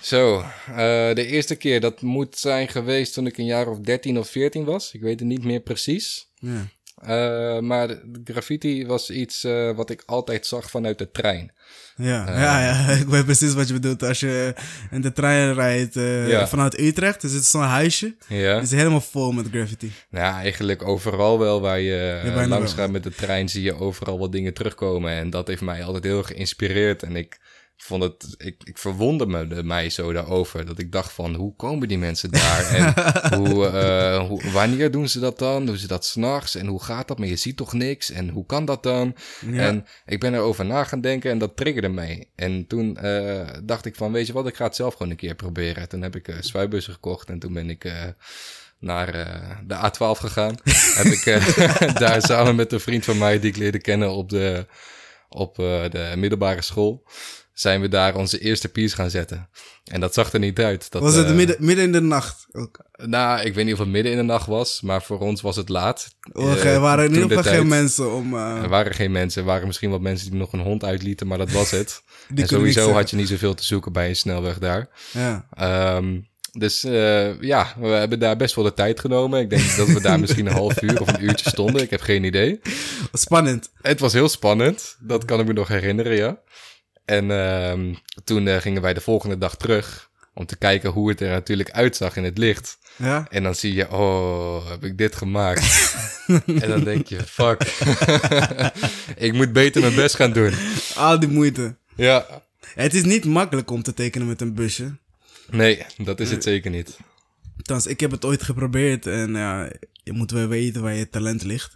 Zo, 0.01 0.39
eh, 0.67 0.75
de 1.13 1.25
eerste 1.25 1.55
keer 1.55 1.79
dat 1.79 2.01
moet 2.01 2.37
zijn 2.37 2.67
geweest 2.67 3.13
toen 3.13 3.25
ik 3.25 3.37
een 3.37 3.45
jaar 3.45 3.67
of 3.67 3.79
13 3.79 4.17
of 4.17 4.29
14 4.29 4.63
was. 4.63 4.93
Ik 4.93 5.01
weet 5.01 5.19
het 5.19 5.27
niet 5.27 5.43
meer 5.43 5.59
precies. 5.59 6.31
Ja. 6.35 6.67
Eh, 7.03 7.59
maar 7.59 7.89
graffiti 8.23 8.85
was 8.85 9.09
iets 9.09 9.43
eh, 9.43 9.71
wat 9.75 9.89
ik 9.89 10.03
altijd 10.05 10.45
zag 10.45 10.69
vanuit 10.69 10.97
de 10.97 11.11
trein. 11.11 11.51
Ja, 11.95 12.27
Eh. 12.27 12.41
ja, 12.41 12.59
ja, 12.65 12.89
ik 13.01 13.07
weet 13.07 13.25
precies 13.25 13.53
wat 13.53 13.67
je 13.67 13.73
bedoelt. 13.73 14.03
Als 14.03 14.19
je 14.19 14.53
in 14.91 15.01
de 15.01 15.11
trein 15.11 15.53
rijdt 15.53 15.93
Ja. 16.27 16.47
vanuit 16.47 16.79
Utrecht, 16.79 17.23
er 17.23 17.29
zit 17.29 17.45
zo'n 17.45 17.61
huisje. 17.61 18.15
Ja. 18.27 18.53
Die 18.53 18.61
is 18.63 18.71
helemaal 18.71 19.01
vol 19.01 19.31
met 19.31 19.47
graffiti. 19.51 19.91
Nou, 20.09 20.33
eigenlijk 20.41 20.87
overal 20.87 21.39
wel 21.39 21.61
waar 21.61 21.79
je 21.79 22.19
bijna 22.23 22.47
langs 22.47 22.73
gaat 22.73 22.91
met 22.91 23.03
de 23.03 23.11
trein 23.15 23.49
zie 23.49 23.63
je 23.63 23.75
overal 23.79 24.19
wat 24.19 24.31
dingen 24.31 24.53
terugkomen. 24.53 25.11
En 25.11 25.29
dat 25.29 25.47
heeft 25.47 25.61
mij 25.61 25.83
altijd 25.83 26.03
heel 26.03 26.23
geïnspireerd. 26.23 27.03
En 27.03 27.15
ik 27.15 27.39
vond 27.83 28.03
het, 28.03 28.35
ik, 28.37 28.55
ik 28.63 28.77
verwonderde 28.77 29.63
mij 29.63 29.89
zo 29.89 30.13
daarover. 30.13 30.65
Dat 30.65 30.79
ik 30.79 30.91
dacht 30.91 31.11
van, 31.11 31.35
hoe 31.35 31.55
komen 31.55 31.87
die 31.87 31.97
mensen 31.97 32.31
daar? 32.31 32.65
En 32.69 32.93
hoe, 33.39 33.67
eh, 33.67 34.27
hoe, 34.27 34.51
wanneer 34.51 34.91
doen 34.91 35.09
ze 35.09 35.19
dat 35.19 35.39
dan? 35.39 35.65
Doen 35.65 35.77
ze 35.77 35.87
dat 35.87 36.05
s'nachts? 36.05 36.55
En 36.55 36.67
hoe 36.67 36.83
gaat 36.83 37.07
dat? 37.07 37.19
Maar 37.19 37.27
je 37.27 37.35
ziet 37.35 37.57
toch 37.57 37.73
niks? 37.73 38.11
En 38.11 38.29
hoe 38.29 38.45
kan 38.45 38.65
dat 38.65 38.83
dan? 38.83 39.15
Ja. 39.51 39.59
En 39.61 39.85
ik 40.05 40.19
ben 40.19 40.33
erover 40.33 40.65
na 40.65 40.83
gaan 40.83 41.01
denken 41.01 41.31
en 41.31 41.37
dat 41.37 41.57
triggerde 41.57 41.89
mij. 41.89 42.25
En 42.35 42.67
toen 42.67 42.97
eh, 42.97 43.47
dacht 43.63 43.85
ik 43.85 43.95
van, 43.95 44.11
weet 44.11 44.27
je 44.27 44.33
wat, 44.33 44.47
ik 44.47 44.55
ga 44.55 44.65
het 44.65 44.75
zelf 44.75 44.93
gewoon 44.93 45.11
een 45.11 45.17
keer 45.17 45.35
proberen. 45.35 45.89
Toen 45.89 46.01
heb 46.01 46.15
ik 46.15 46.27
uh, 46.27 46.35
spuitbussen 46.39 46.93
gekocht 46.93 47.29
en 47.29 47.39
toen 47.39 47.53
ben 47.53 47.69
ik 47.69 47.83
eh, 47.85 47.93
naar 48.81 49.13
eh, 49.13 49.57
de 49.63 49.75
A12 49.75 50.19
gegaan. 50.19 50.55
heb 50.99 51.05
ik 51.05 51.25
eh, 51.25 51.95
daar 52.07 52.21
samen 52.21 52.55
met 52.55 52.71
een 52.71 52.79
vriend 52.79 53.05
van 53.05 53.17
mij 53.17 53.39
die 53.39 53.49
ik 53.49 53.57
leerde 53.57 53.79
kennen 53.79 54.11
op 54.11 54.29
de, 54.29 54.65
op, 55.29 55.59
eh, 55.59 55.89
de 55.89 56.13
middelbare 56.15 56.61
school... 56.61 57.03
zijn 57.53 57.81
we 57.81 57.87
daar 57.87 58.15
onze 58.15 58.39
eerste 58.39 58.67
piece 58.69 58.95
gaan 58.95 59.09
zetten. 59.09 59.49
En 59.83 59.99
dat 59.99 60.13
zag 60.13 60.33
er 60.33 60.39
niet 60.39 60.59
uit. 60.59 60.91
Dat, 60.91 61.01
was 61.01 61.15
het 61.15 61.25
eh, 61.27 61.33
midden, 61.33 61.55
midden 61.59 61.85
in 61.85 61.91
de 61.91 62.01
nacht 62.01 62.45
ook? 62.51 62.79
Nou, 63.05 63.41
ik 63.41 63.53
weet 63.53 63.65
niet 63.65 63.73
of 63.73 63.79
het 63.79 63.87
midden 63.87 64.11
in 64.11 64.17
de 64.17 64.23
nacht 64.23 64.47
was, 64.47 64.81
maar 64.81 65.03
voor 65.03 65.19
ons 65.19 65.41
was 65.41 65.55
het 65.55 65.69
laat. 65.69 66.07
Oh, 66.33 66.51
Eh, 66.51 66.73
er 66.73 66.79
waren 66.79 67.05
in 67.05 67.13
ieder 67.13 67.27
de 67.29 67.35
geval 67.35 67.51
geen 67.53 67.67
mensen 67.67 68.11
om... 68.13 68.33
eh, 68.33 68.61
Er 68.63 68.69
waren 68.69 68.93
geen 68.93 69.11
mensen. 69.11 69.41
Er 69.41 69.47
waren 69.47 69.67
misschien 69.67 69.89
wat 69.89 70.01
mensen 70.01 70.29
die 70.29 70.39
nog 70.39 70.53
een 70.53 70.59
hond 70.59 70.83
uitlieten, 70.83 71.27
maar 71.27 71.37
dat 71.37 71.51
was 71.51 71.71
het. 71.71 72.01
en 72.35 72.47
sowieso 72.47 72.91
had 72.91 73.09
je 73.09 73.15
niet 73.15 73.27
zoveel 73.27 73.53
te 73.53 73.63
zoeken 73.63 73.91
bij 73.93 74.09
een 74.09 74.15
snelweg 74.15 74.57
daar. 74.57 74.89
Ja. 75.11 75.45
Ehm, 75.53 76.19
dus 76.51 76.81
ja, 77.39 77.73
we 77.79 77.87
hebben 77.87 78.19
daar 78.19 78.37
best 78.37 78.55
wel 78.55 78.63
de 78.63 78.73
tijd 78.73 78.99
genomen. 78.99 79.39
Ik 79.39 79.49
denk 79.49 79.75
dat 79.77 79.87
we 79.87 80.01
daar 80.01 80.19
misschien 80.23 80.45
een 80.45 80.51
half 80.53 80.81
uur 80.81 81.01
of 81.01 81.07
een 81.07 81.23
uurtje 81.23 81.49
stonden. 81.49 81.81
Ik 81.81 81.89
heb 81.89 82.01
geen 82.01 82.23
idee. 82.23 82.59
Spannend. 83.13 83.71
Het 83.81 83.99
was 83.99 84.13
heel 84.13 84.29
spannend. 84.29 84.95
Dat 84.99 85.25
kan 85.25 85.39
ik 85.39 85.45
me 85.47 85.53
nog 85.53 85.67
herinneren, 85.67 86.15
ja. 86.15 86.39
En 87.05 87.31
ehm, 87.31 87.93
toen 88.23 88.47
eh, 88.47 88.57
gingen 88.57 88.81
wij 88.81 88.93
de 88.93 89.01
volgende 89.01 89.37
dag 89.37 89.57
terug. 89.57 90.09
Om 90.33 90.45
te 90.45 90.57
kijken 90.57 90.89
hoe 90.89 91.09
het 91.09 91.21
er 91.21 91.29
natuurlijk 91.29 91.71
uitzag 91.71 92.15
in 92.15 92.23
het 92.23 92.37
licht. 92.37 92.77
Ja? 92.95 93.27
En 93.29 93.43
dan 93.43 93.55
zie 93.55 93.73
je, 93.73 93.91
oh, 93.91 94.69
heb 94.69 94.83
ik 94.83 94.97
dit 94.97 95.15
gemaakt? 95.15 95.95
en 96.61 96.69
dan 96.69 96.83
denk 96.83 97.07
je, 97.07 97.23
fuck. 97.23 97.61
ik 99.27 99.33
moet 99.33 99.53
beter 99.53 99.81
mijn 99.81 99.95
best 99.95 100.15
gaan 100.15 100.33
doen. 100.33 100.53
Al 100.95 101.19
die 101.19 101.29
moeite. 101.29 101.75
Ja. 101.95 102.43
Het 102.73 102.93
is 102.93 103.03
niet 103.03 103.25
makkelijk 103.25 103.71
om 103.71 103.83
te 103.83 103.93
tekenen 103.93 104.27
met 104.27 104.41
een 104.41 104.53
busje. 104.53 104.97
Nee, 105.49 105.85
dat 105.97 106.19
is 106.19 106.31
het 106.31 106.43
zeker 106.43 106.71
niet. 106.71 106.97
Althans, 107.57 107.87
ik 107.87 107.99
heb 107.99 108.11
het 108.11 108.25
ooit 108.25 108.43
geprobeerd 108.43 109.07
en 109.07 109.33
ja, 109.33 109.71
je 110.03 110.11
moet 110.11 110.31
wel 110.31 110.47
weten 110.47 110.81
waar 110.81 110.93
je 110.93 111.09
talent 111.09 111.43
ligt. 111.43 111.75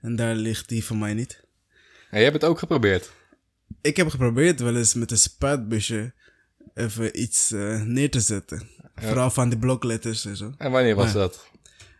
En 0.00 0.16
daar 0.16 0.34
ligt 0.34 0.68
die 0.68 0.84
van 0.84 0.98
mij 0.98 1.14
niet. 1.14 1.44
En 2.10 2.20
jij 2.20 2.22
hebt 2.22 2.40
het 2.42 2.50
ook 2.50 2.58
geprobeerd. 2.58 3.10
Ik 3.84 3.96
heb 3.96 4.08
geprobeerd 4.08 4.60
wel 4.60 4.76
eens 4.76 4.94
met 4.94 5.10
een 5.10 5.18
spuitbusje 5.18 6.12
even 6.74 7.20
iets 7.20 7.52
eh, 7.52 7.82
neer 7.82 8.10
te 8.10 8.20
zetten. 8.20 8.68
Vooral 8.94 9.30
van 9.30 9.48
die 9.48 9.58
blokletters 9.58 10.24
en 10.24 10.36
zo. 10.36 10.54
En 10.58 10.70
wanneer 10.70 10.94
was 10.94 11.06
Ja. 11.12 11.18
dat? 11.18 11.48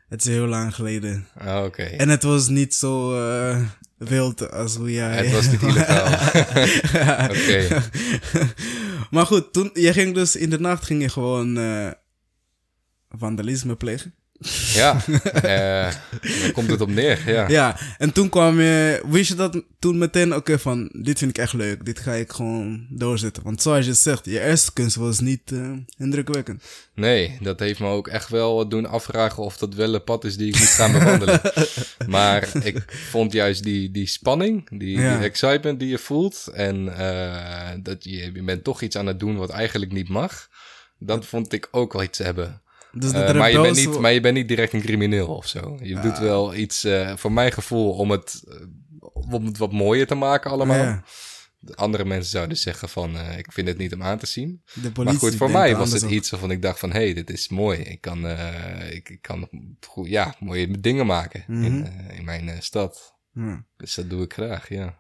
Het 0.09 0.21
is 0.25 0.33
heel 0.33 0.47
lang 0.47 0.75
geleden. 0.75 1.27
Ah, 1.39 1.65
Oké. 1.65 1.83
En 1.83 2.09
het 2.09 2.23
was 2.23 2.49
niet 2.49 2.75
zo 2.75 3.15
eh, 3.29 3.63
wild 3.97 4.51
als 4.51 4.77
hoe 4.77 4.93
jij... 4.93 5.17
Het 5.17 5.33
was 5.33 5.51
niet 5.51 5.63
illegaal. 5.63 6.13
Oké. 7.37 7.83
maar 9.11 9.27
goed, 9.27 9.53
toen, 9.53 9.71
je 9.75 9.93
ging 9.93 10.15
dus 10.15 10.37
in 10.37 10.51
de 10.51 10.61
nacht 10.61 10.85
ging 10.85 11.03
je 11.03 11.09
gewoon 11.09 11.57
eh, 11.59 11.91
vandalisme 13.09 13.77
plegen. 13.77 14.15
Ja, 14.75 15.05
eh, 15.35 15.43
daar 15.43 16.53
komt 16.53 16.71
het 16.71 16.81
op 16.81 16.89
neer. 16.89 17.31
Ja. 17.33 17.49
Ja, 17.49 17.77
en 17.99 18.13
toen 18.13 18.29
kwam 18.29 18.61
je, 18.61 19.03
wist 19.07 19.29
je 19.29 19.35
dat 19.35 19.63
toen 19.79 19.99
meteen, 19.99 20.35
oké, 20.35 20.59
van 20.59 20.91
dit 20.93 21.19
vind 21.19 21.31
ik 21.31 21.39
echt 21.39 21.53
leuk, 21.53 21.85
dit 21.85 21.99
ga 21.99 22.13
ik 22.13 22.33
gewoon 22.33 22.87
doorzetten. 22.91 23.43
Want 23.43 23.63
zoals 23.63 23.87
je 23.87 23.95
zegt, 23.95 24.25
je 24.25 24.41
eerste 24.41 24.73
kunst 24.73 24.97
was 24.97 25.21
niet 25.21 25.53
eh, 25.53 25.73
indrukwekkend. 25.97 26.63
Nee, 26.95 27.39
dat 27.41 27.61
heeft 27.61 27.81
me 27.81 27.87
ook 27.89 28.09
echt 28.09 28.29
wel 28.29 28.69
doen 28.69 28.87
afvragen 28.87 29.43
of 29.43 29.57
dat 29.57 29.75
wel 29.75 29.95
een 29.95 30.05
pad 30.05 30.25
is 30.25 30.37
die 30.37 30.49
ik 30.49 30.59
moet 30.59 30.69
gaan 30.69 30.93
bewandelen. 30.93 31.41
maar 32.09 32.49
ik 32.63 32.85
vond 33.11 33.33
juist 33.33 33.63
die, 33.63 33.91
die 33.91 34.07
spanning, 34.07 34.79
die, 34.79 34.99
Ja. 34.99 35.17
die 35.17 35.25
excitement 35.27 35.79
die 35.81 35.89
je 35.89 35.99
voelt. 35.99 36.47
En 36.55 36.97
eh, 36.97 37.71
dat 37.83 38.05
je, 38.05 38.33
je 38.33 38.43
bent 38.43 38.65
toch 38.65 38.83
iets 38.83 38.97
aan 38.97 39.07
het 39.07 39.21
doen 39.21 39.37
wat 39.37 39.51
eigenlijk 39.51 39.93
niet 39.93 40.09
mag. 40.09 40.49
Dat 40.99 41.27
vond 41.27 41.53
ik 41.53 41.69
ook 41.71 41.93
wel 41.93 42.03
iets 42.03 42.19
hebben. 42.19 42.63
Dus 42.97 43.13
Eh, 43.13 43.35
maar, 43.35 43.51
je 43.51 43.61
bent 43.61 43.77
niet, 43.77 43.99
maar 43.99 44.13
je 44.13 44.21
bent 44.21 44.35
niet 44.35 44.49
direct 44.49 44.73
een 44.73 44.81
crimineel 44.83 45.27
of 45.27 45.47
zo. 45.49 45.79
Je 45.83 46.01
doet 46.01 46.19
wel 46.19 46.55
iets, 46.55 46.85
eh, 46.85 47.17
voor 47.17 47.33
mijn 47.33 47.53
gevoel, 47.53 47.91
om 47.93 48.11
het, 48.11 48.43
eh, 48.49 48.57
om 49.13 49.45
het 49.47 49.59
wat 49.59 49.73
mooier 49.73 50.07
te 50.07 50.15
maken 50.15 50.51
allemaal. 50.51 50.77
Ja, 50.77 51.03
Andere 51.75 52.05
mensen 52.05 52.31
zouden 52.31 52.57
zeggen 52.57 52.89
van, 52.89 53.17
ik 53.37 53.53
vind 53.53 53.69
het 53.69 53.79
niet 53.79 53.95
om 53.95 54.03
aan 54.03 54.19
te 54.19 54.27
zien. 54.27 54.63
Maar 55.05 55.15
goed, 55.15 55.35
voor 55.35 55.51
mij 55.51 55.77
was 55.77 55.93
het 55.93 56.03
iets 56.03 56.31
waarvan 56.31 56.51
ik 56.51 56.63
dacht 56.63 56.79
van... 56.79 56.91
hé, 56.93 56.99
hey, 57.05 57.15
dit 57.15 57.31
is 57.31 57.49
mooi. 57.49 57.79
Ik 57.79 58.01
kan, 58.01 58.27
ik, 58.91 59.09
ik 59.09 59.23
kan 59.23 59.49
goed, 59.89 60.09
ja, 60.09 60.35
mooie 60.39 60.81
dingen 60.81 61.07
maken 61.07 61.45
Mhm. 61.47 61.65
in, 61.65 61.87
in 62.17 62.25
mijn 62.25 62.63
stad. 62.63 63.15
Dus 63.77 63.95
dat 63.95 64.11
doe 64.11 64.23
ik 64.23 64.33
graag, 64.33 64.69
ja. 64.69 64.99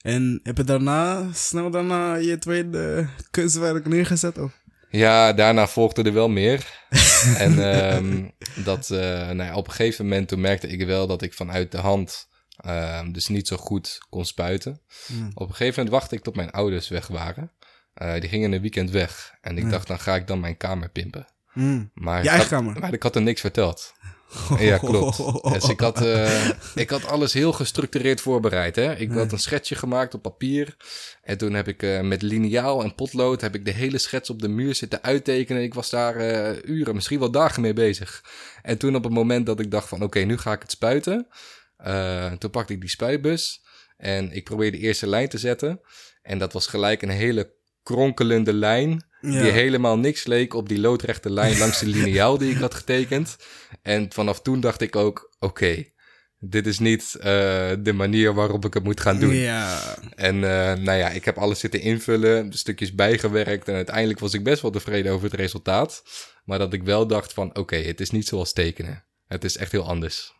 En 0.00 0.40
heb 0.42 0.56
je 0.56 0.64
daarna, 0.64 1.32
snel 1.32 1.70
daarna, 1.70 2.14
je 2.14 2.38
tweede 2.38 3.08
kunstwerk 3.30 3.86
neergezet? 3.86 4.38
Of? 4.38 4.62
Ja, 4.96 5.32
daarna 5.32 5.66
volgde 5.66 6.02
er 6.02 6.12
wel 6.12 6.28
meer. 6.28 6.66
en 7.38 7.72
ehm, 7.72 8.28
dat, 8.64 8.90
eh, 8.90 8.98
nou 8.98 9.42
ja, 9.42 9.54
op 9.54 9.66
een 9.66 9.72
gegeven 9.72 10.04
moment 10.04 10.28
toen 10.28 10.40
merkte 10.40 10.66
ik 10.68 10.86
wel 10.86 11.06
dat 11.06 11.22
ik 11.22 11.34
vanuit 11.34 11.70
de 11.72 11.78
hand... 11.78 12.28
ehm, 12.56 13.12
dus 13.12 13.28
niet 13.28 13.48
zo 13.48 13.56
goed 13.56 13.98
kon 14.08 14.24
spuiten. 14.24 14.80
Ja. 15.06 15.30
Op 15.34 15.48
een 15.48 15.54
gegeven 15.54 15.74
moment 15.76 15.88
wachtte 15.90 16.14
ik 16.14 16.22
tot 16.22 16.36
mijn 16.36 16.50
ouders 16.50 16.88
weg 16.88 17.06
waren. 17.06 17.52
Eh, 17.94 18.12
die 18.20 18.28
gingen 18.28 18.52
een 18.52 18.60
weekend 18.60 18.90
weg. 18.90 19.34
En 19.40 19.58
ik 19.58 19.64
Ja. 19.64 19.70
dacht, 19.70 19.86
dan 19.86 19.98
ga 20.00 20.14
ik 20.14 20.26
dan 20.26 20.40
mijn 20.40 20.56
kamer 20.56 20.88
pimpen. 20.88 21.26
Mm. 21.52 21.90
Maar 21.94 22.18
Je 22.18 22.22
ik 22.24 22.28
eigen 22.30 22.48
had, 22.56 22.58
kamer? 22.64 22.80
Maar 22.80 22.92
ik 22.92 23.02
had 23.02 23.14
hem 23.14 23.22
niks 23.22 23.40
verteld. 23.40 23.92
Ja, 24.58 24.78
klopt. 24.78 25.16
Dus 25.52 25.68
ik 25.68 25.80
had, 25.80 26.02
eh, 26.02 26.48
ik 26.74 26.90
had 26.90 27.06
alles 27.06 27.32
heel 27.32 27.52
gestructureerd 27.52 28.20
voorbereid. 28.20 28.76
Hè? 28.76 28.96
Ik 28.96 29.10
had 29.10 29.32
een 29.32 29.38
schetsje 29.38 29.74
gemaakt 29.74 30.14
op 30.14 30.22
papier. 30.22 30.76
En 31.22 31.38
toen 31.38 31.52
heb 31.54 31.68
ik 31.68 31.82
eh, 31.82 32.00
met 32.00 32.22
liniaal 32.22 32.82
en 32.82 32.94
potlood... 32.94 33.40
heb 33.40 33.54
ik 33.54 33.64
de 33.64 33.70
hele 33.70 33.98
schets 33.98 34.30
op 34.30 34.42
de 34.42 34.48
muur 34.48 34.74
zitten 34.74 35.02
uittekenen. 35.02 35.62
Ik 35.62 35.74
was 35.74 35.90
daar 35.90 36.16
eh, 36.16 36.62
uren, 36.64 36.94
misschien 36.94 37.18
wel 37.18 37.30
dagen 37.30 37.62
mee 37.62 37.72
bezig. 37.72 38.24
En 38.62 38.78
toen 38.78 38.96
op 38.96 39.04
het 39.04 39.12
moment 39.12 39.46
dat 39.46 39.60
ik 39.60 39.70
dacht 39.70 39.88
van... 39.88 40.02
oké, 40.02 40.20
nu 40.20 40.38
ga 40.38 40.52
ik 40.52 40.62
het 40.62 40.70
spuiten. 40.70 41.26
toen 42.38 42.50
pakte 42.50 42.72
ik 42.72 42.80
die 42.80 42.90
spuitbus. 42.90 43.62
En 43.96 44.32
ik 44.32 44.44
probeerde 44.44 44.76
de 44.76 44.82
eerste 44.82 45.06
lijn 45.06 45.28
te 45.28 45.38
zetten. 45.38 45.80
En 46.22 46.38
dat 46.38 46.52
was 46.52 46.66
gelijk 46.66 47.02
een 47.02 47.08
hele 47.08 47.54
kronkelende 47.82 48.52
lijn... 48.52 49.12
Ja. 49.20 49.42
Die 49.42 49.50
helemaal 49.50 49.98
niks 49.98 50.24
leek 50.24 50.54
op 50.54 50.68
die 50.68 50.80
loodrechte 50.80 51.30
lijn 51.30 51.58
langs 51.58 51.78
de 51.78 51.86
liniaal 51.86 52.38
die 52.38 52.50
ik 52.50 52.60
had 52.60 52.74
getekend. 52.74 53.36
En 53.84 54.12
vanaf 54.12 54.40
toen 54.40 54.60
dacht 54.60 54.80
ik 54.80 54.96
ook, 54.96 55.34
oké, 55.38 55.84
dit 56.38 56.66
is 56.66 56.78
niet 56.78 57.14
eh, 57.14 57.24
de 57.78 57.92
manier 57.94 58.34
waarop 58.34 58.64
ik 58.64 58.74
het 58.74 58.84
moet 58.84 59.00
gaan 59.00 59.18
doen. 59.18 59.34
Ja. 59.34 59.96
En 60.14 60.34
eh, 60.34 60.82
nou 60.82 60.98
ja, 60.98 61.08
ik 61.08 61.24
heb 61.24 61.38
alles 61.38 61.60
zitten 61.60 61.80
invullen, 61.80 62.50
de 62.50 62.56
stukjes 62.56 62.94
bijgewerkt. 62.94 63.68
En 63.68 63.74
uiteindelijk 63.74 64.18
was 64.18 64.34
ik 64.34 64.44
best 64.44 64.62
wel 64.62 64.70
tevreden 64.70 65.12
over 65.12 65.30
het 65.30 65.40
resultaat. 65.40 66.02
Maar 66.44 66.58
dat 66.58 66.72
ik 66.72 66.82
wel 66.82 67.06
dacht 67.06 67.32
van, 67.32 67.56
oké, 67.56 67.76
het 67.76 68.00
is 68.00 68.10
niet 68.10 68.26
zoals 68.26 68.52
tekenen. 68.52 69.04
Het 69.26 69.44
is 69.44 69.56
echt 69.56 69.72
heel 69.72 69.88
anders. 69.88 70.32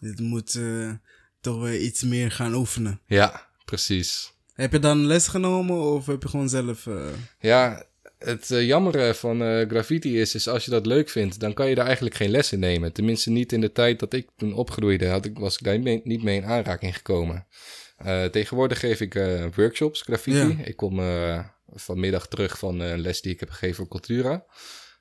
Dit 0.00 0.20
moet 0.20 0.54
eh, 0.54 0.92
toch 1.40 1.60
weer 1.60 1.80
iets 1.80 2.02
meer 2.02 2.30
gaan 2.30 2.54
oefenen. 2.54 3.00
Ja, 3.06 3.48
precies. 3.64 4.32
Heb 4.52 4.72
je 4.72 4.78
dan 4.78 5.06
les 5.06 5.28
genomen 5.28 5.80
of 5.80 6.06
heb 6.06 6.22
je 6.22 6.28
gewoon 6.28 6.48
zelf... 6.48 6.86
Ja, 7.38 7.87
het 8.18 8.50
eh, 8.50 8.66
jammere 8.66 9.14
van 9.14 9.42
eh, 9.42 9.68
graffiti 9.68 10.20
is, 10.20 10.34
is 10.34 10.48
als 10.48 10.64
je 10.64 10.70
dat 10.70 10.86
leuk 10.86 11.08
vindt, 11.08 11.40
dan 11.40 11.54
kan 11.54 11.68
je 11.68 11.74
daar 11.74 11.86
eigenlijk 11.86 12.16
geen 12.16 12.30
les 12.30 12.52
in 12.52 12.58
nemen. 12.58 12.92
Tenminste 12.92 13.30
niet 13.30 13.52
in 13.52 13.60
de 13.60 13.72
tijd 13.72 13.98
dat 13.98 14.12
ik 14.12 14.28
toen 14.36 14.54
opgroeide, 14.54 15.06
had 15.06 15.24
ik, 15.24 15.38
was 15.38 15.54
ik 15.54 15.64
daar 15.64 15.74
niet 15.74 15.84
mee, 15.84 16.00
niet 16.04 16.22
mee 16.22 16.36
in 16.36 16.44
aanraking 16.44 16.96
gekomen. 16.96 17.46
Eh, 17.96 18.24
tegenwoordig 18.24 18.80
geef 18.80 19.00
ik 19.00 19.14
workshops 19.54 20.02
graffiti. 20.02 20.56
Ja. 20.58 20.64
Ik 20.64 20.76
kom 20.76 21.00
vanmiddag 21.72 22.28
terug 22.28 22.58
van 22.58 22.80
een 22.80 23.00
les 23.00 23.20
die 23.20 23.32
ik 23.32 23.40
heb 23.40 23.50
gegeven 23.50 23.76
voor 23.76 23.88
Cultura. 23.88 24.32
Oh, 24.32 24.40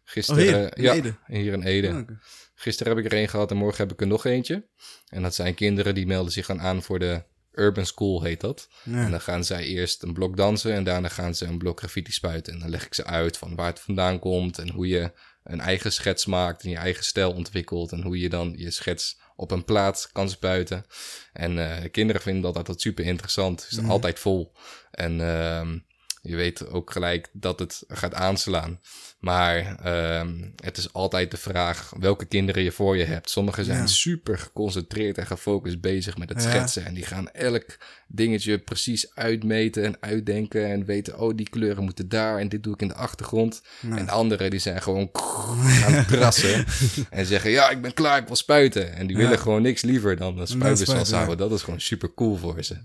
Gisteren, 0.04 0.44
hier, 0.44 0.78
in 0.78 0.84
ja, 0.84 0.94
Ede? 0.94 1.16
hier 1.28 1.54
in 1.54 1.64
Ede. 1.64 1.88
oké. 1.88 2.20
Gisteren 2.56 2.96
heb 2.96 3.06
ik 3.06 3.12
er 3.12 3.18
één 3.18 3.30
gehad 3.30 3.52
en 3.52 3.58
morgen 3.58 3.84
heb 3.84 3.92
ik 3.92 4.02
er 4.02 4.08
nog 4.08 4.26
eentje. 4.26 4.68
En 5.10 5.22
dat 5.22 5.36
zijn 5.36 5.54
kinderen 5.54 5.96
die 5.96 6.08
melden 6.08 6.32
zich 6.32 6.50
aan 6.50 6.84
voor 6.84 7.00
de 7.00 7.24
Urban 7.58 7.86
School, 7.86 8.24
heet 8.24 8.42
dat. 8.42 8.68
Ja. 8.84 9.04
En 9.04 9.12
dan 9.12 9.22
gaan 9.22 9.44
zij 9.44 9.64
eerst 9.64 10.04
een 10.04 10.14
blok 10.14 10.38
dansen 10.38 10.74
en 10.74 10.84
daarna 10.84 11.08
gaan 11.08 11.36
ze 11.36 11.46
een 11.46 11.58
blok 11.58 11.80
graffiti 11.80 12.12
spuiten. 12.12 12.54
En 12.54 12.60
dan 12.60 12.70
leg 12.70 12.86
ik 12.86 12.94
ze 12.94 13.06
uit 13.06 13.38
van 13.38 13.56
waar 13.56 13.68
het 13.68 13.80
vandaan 13.80 14.20
komt 14.20 14.58
en 14.58 14.70
hoe 14.70 14.88
je 14.88 15.12
een 15.44 15.60
eigen 15.60 15.94
schets 15.94 16.26
maakt 16.26 16.64
en 16.64 16.70
je 16.70 16.78
eigen 16.78 17.04
stijl 17.04 17.34
ontwikkelt. 17.34 17.92
En 17.92 18.02
hoe 18.02 18.20
je 18.20 18.30
dan 18.30 18.54
je 18.58 18.72
schets 18.72 19.20
op 19.36 19.52
een 19.52 19.66
plaat 19.66 20.10
kan 20.12 20.30
spuiten. 20.30 20.86
En 21.34 21.72
eh, 21.72 21.82
de 21.82 21.90
kinderen 21.90 22.22
vinden 22.22 22.42
dat 22.42 22.58
altijd 22.58 22.82
super 22.82 23.06
interessant. 23.06 23.62
Het 23.62 23.72
is 23.72 23.88
altijd 23.88 24.20
vol. 24.20 24.54
En 24.92 25.22
ehm, 25.22 25.78
je 26.22 26.36
weet 26.36 26.68
ook 26.68 26.92
gelijk 26.92 27.30
dat 27.34 27.60
het 27.60 27.84
gaat 27.88 28.14
aanslaan. 28.14 28.80
Maar 29.18 29.76
ehm, 29.84 30.34
het 30.64 30.78
is 30.78 30.94
altijd 30.94 31.32
de 31.32 31.38
vraag 31.38 31.94
welke 32.00 32.26
kinderen 32.26 32.64
je 32.64 32.72
voor 32.72 32.98
je 32.98 33.04
hebt. 33.04 33.30
Sommigen 33.30 33.66
zijn 33.66 33.78
Ja. 33.78 33.86
super 33.88 34.38
geconcentreerd 34.40 35.18
en 35.18 35.26
gefocust 35.28 35.82
bezig 35.82 36.18
met 36.18 36.30
het 36.30 36.44
Ja. 36.44 36.50
schetsen. 36.50 36.86
En 36.86 36.94
die 36.94 37.06
gaan 37.06 37.30
elk 37.32 37.66
dingetje 38.08 38.58
precies 38.60 39.16
uitmeten 39.16 39.84
en 39.84 39.98
uitdenken. 40.00 40.66
En 40.72 40.86
weten, 40.86 41.20
oh, 41.20 41.36
die 41.38 41.50
kleuren 41.50 41.84
moeten 41.84 42.10
daar. 42.10 42.38
En 42.40 42.50
dit 42.50 42.64
doe 42.64 42.74
ik 42.74 42.82
in 42.82 42.88
de 42.88 42.94
achtergrond. 42.94 43.62
En 43.90 44.10
anderen 44.10 44.50
die 44.50 44.60
zijn 44.60 44.82
gewoon 44.82 45.10
aan 45.86 45.94
het 45.94 46.06
krassen. 46.06 46.66
en 47.10 47.26
zeggen, 47.26 47.52
ja, 47.52 47.70
ik 47.70 47.82
ben 47.82 47.94
klaar, 47.94 48.18
ik 48.22 48.28
wil 48.28 48.36
spuiten. 48.36 48.94
En 48.94 49.08
die 49.08 49.18
Ja. 49.18 49.24
willen 49.24 49.40
gewoon 49.40 49.62
niks 49.62 49.82
liever 49.82 50.18
dan 50.18 50.40
een 50.40 50.48
spuitbus 50.48 50.90
vasthouden. 50.96 51.38
Dat 51.38 51.52
is 51.52 51.62
gewoon 51.62 51.82
super 51.82 52.14
cool 52.14 52.36
voor 52.36 52.64
ze. 52.64 52.76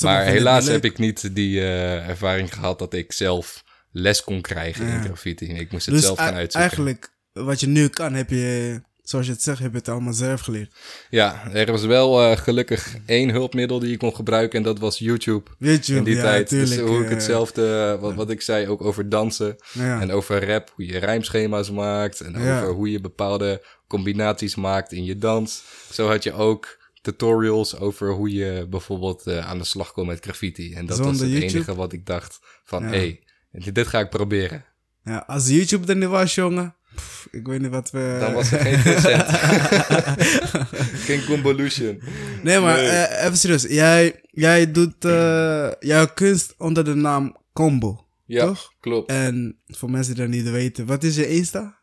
Maar 0.00 0.24
helaas 0.24 0.66
heb 0.66 0.84
ik 0.84 0.98
niet 0.98 1.34
die 1.34 1.60
eh, 1.60 2.08
ervaring 2.08 2.54
gehad 2.54 2.78
dat 2.78 2.94
ik 2.94 3.12
zelf 3.12 3.64
les 3.90 4.24
kon 4.24 4.40
krijgen 4.40 4.86
in 4.86 5.02
graffiti. 5.02 5.46
Ik 5.46 5.72
moest 5.72 5.86
het 5.86 5.94
Dus 5.94 6.04
zelf 6.04 6.18
gaan 6.18 6.32
e- 6.32 6.36
uitzoeken. 6.36 6.60
eigenlijk, 6.60 7.16
wat 7.32 7.60
je 7.60 7.66
nu 7.66 7.88
kan, 7.88 8.14
heb 8.14 8.30
je, 8.30 8.80
zoals 9.02 9.26
je 9.26 9.32
het 9.32 9.42
zegt, 9.42 9.58
heb 9.58 9.70
je 9.72 9.78
het 9.78 9.88
allemaal 9.88 10.12
zelf 10.12 10.40
geleerd. 10.40 10.74
Ja, 11.10 11.50
er 11.52 11.70
was 11.72 11.84
wel 11.84 12.20
eh, 12.22 12.36
gelukkig 12.36 12.96
één 13.06 13.30
hulpmiddel 13.30 13.78
die 13.78 13.90
je 13.90 13.96
kon 13.96 14.14
gebruiken 14.14 14.58
en 14.58 14.64
dat 14.64 14.78
was 14.78 14.98
YouTube. 14.98 15.50
YouTube, 15.58 15.98
in 15.98 16.04
die 16.04 16.14
ja, 16.14 16.22
tijd. 16.22 16.48
tuurlijk. 16.48 16.70
dus 16.80 16.80
hoe 16.88 16.98
ik 16.98 17.04
eh, 17.04 17.10
hetzelfde, 17.10 17.96
wat, 18.00 18.14
wat 18.14 18.30
ik 18.30 18.40
zei, 18.42 18.68
ook 18.68 18.82
over 18.82 19.08
dansen 19.08 19.56
Ja. 19.72 20.00
en 20.00 20.10
over 20.10 20.46
rap, 20.46 20.72
hoe 20.74 20.86
je 20.86 20.98
rijmschema's 20.98 21.70
maakt 21.70 22.20
en 22.20 22.36
over 22.36 22.68
hoe 22.68 22.90
je 22.90 23.00
bepaalde 23.00 23.64
combinaties 23.88 24.54
maakt 24.54 24.92
in 24.92 25.04
je 25.04 25.18
dans. 25.18 25.62
Zo 25.92 26.08
had 26.08 26.22
je 26.22 26.32
ook 26.32 26.76
tutorials 27.00 27.78
over 27.78 28.10
hoe 28.12 28.32
je 28.32 28.66
bijvoorbeeld 28.70 29.26
eh, 29.26 29.48
aan 29.48 29.58
de 29.58 29.64
slag 29.64 29.92
komt 29.92 30.06
met 30.06 30.20
graffiti. 30.24 30.74
En 30.74 30.86
dat 30.86 30.98
was 30.98 31.20
het 31.20 31.30
YouTube? 31.30 31.46
enige 31.46 31.74
wat 31.74 31.92
ik 31.92 32.06
dacht 32.06 32.38
van, 32.64 32.82
Ja. 32.82 32.88
hé, 32.88 32.96
hey, 32.96 33.22
dit 33.50 33.86
ga 33.86 33.98
ik 33.98 34.10
proberen. 34.10 34.64
ja, 35.04 35.24
als 35.26 35.48
YouTube 35.48 35.86
er 35.86 35.96
niet 35.96 36.08
was, 36.08 36.34
jongen, 36.34 36.74
pff, 36.94 37.28
ik 37.30 37.46
weet 37.46 37.60
niet 37.60 37.70
wat 37.70 37.90
we... 37.90 38.16
Dan 38.20 38.32
was 38.32 38.52
er 38.52 38.60
geen 38.60 39.00
cent. 39.00 39.24
geen 41.08 41.24
convolution. 41.24 42.02
Nee, 42.42 42.60
maar 42.60 42.76
Nee. 42.76 42.88
eh, 42.88 43.24
even 43.24 43.36
serieus. 43.38 43.62
Jij, 43.62 44.20
jij 44.30 44.70
doet 44.70 45.04
eh, 45.04 45.70
jouw 45.80 46.06
kunst 46.14 46.54
onder 46.58 46.84
de 46.84 46.94
naam 46.94 47.36
Combo. 47.52 48.06
Ja, 48.24 48.46
toch? 48.46 48.72
klopt. 48.80 49.10
En 49.10 49.56
voor 49.66 49.90
mensen 49.90 50.14
die 50.14 50.22
dat 50.24 50.32
niet 50.34 50.50
weten, 50.50 50.86
wat 50.86 51.02
is 51.04 51.16
je 51.16 51.28
Insta? 51.28 51.78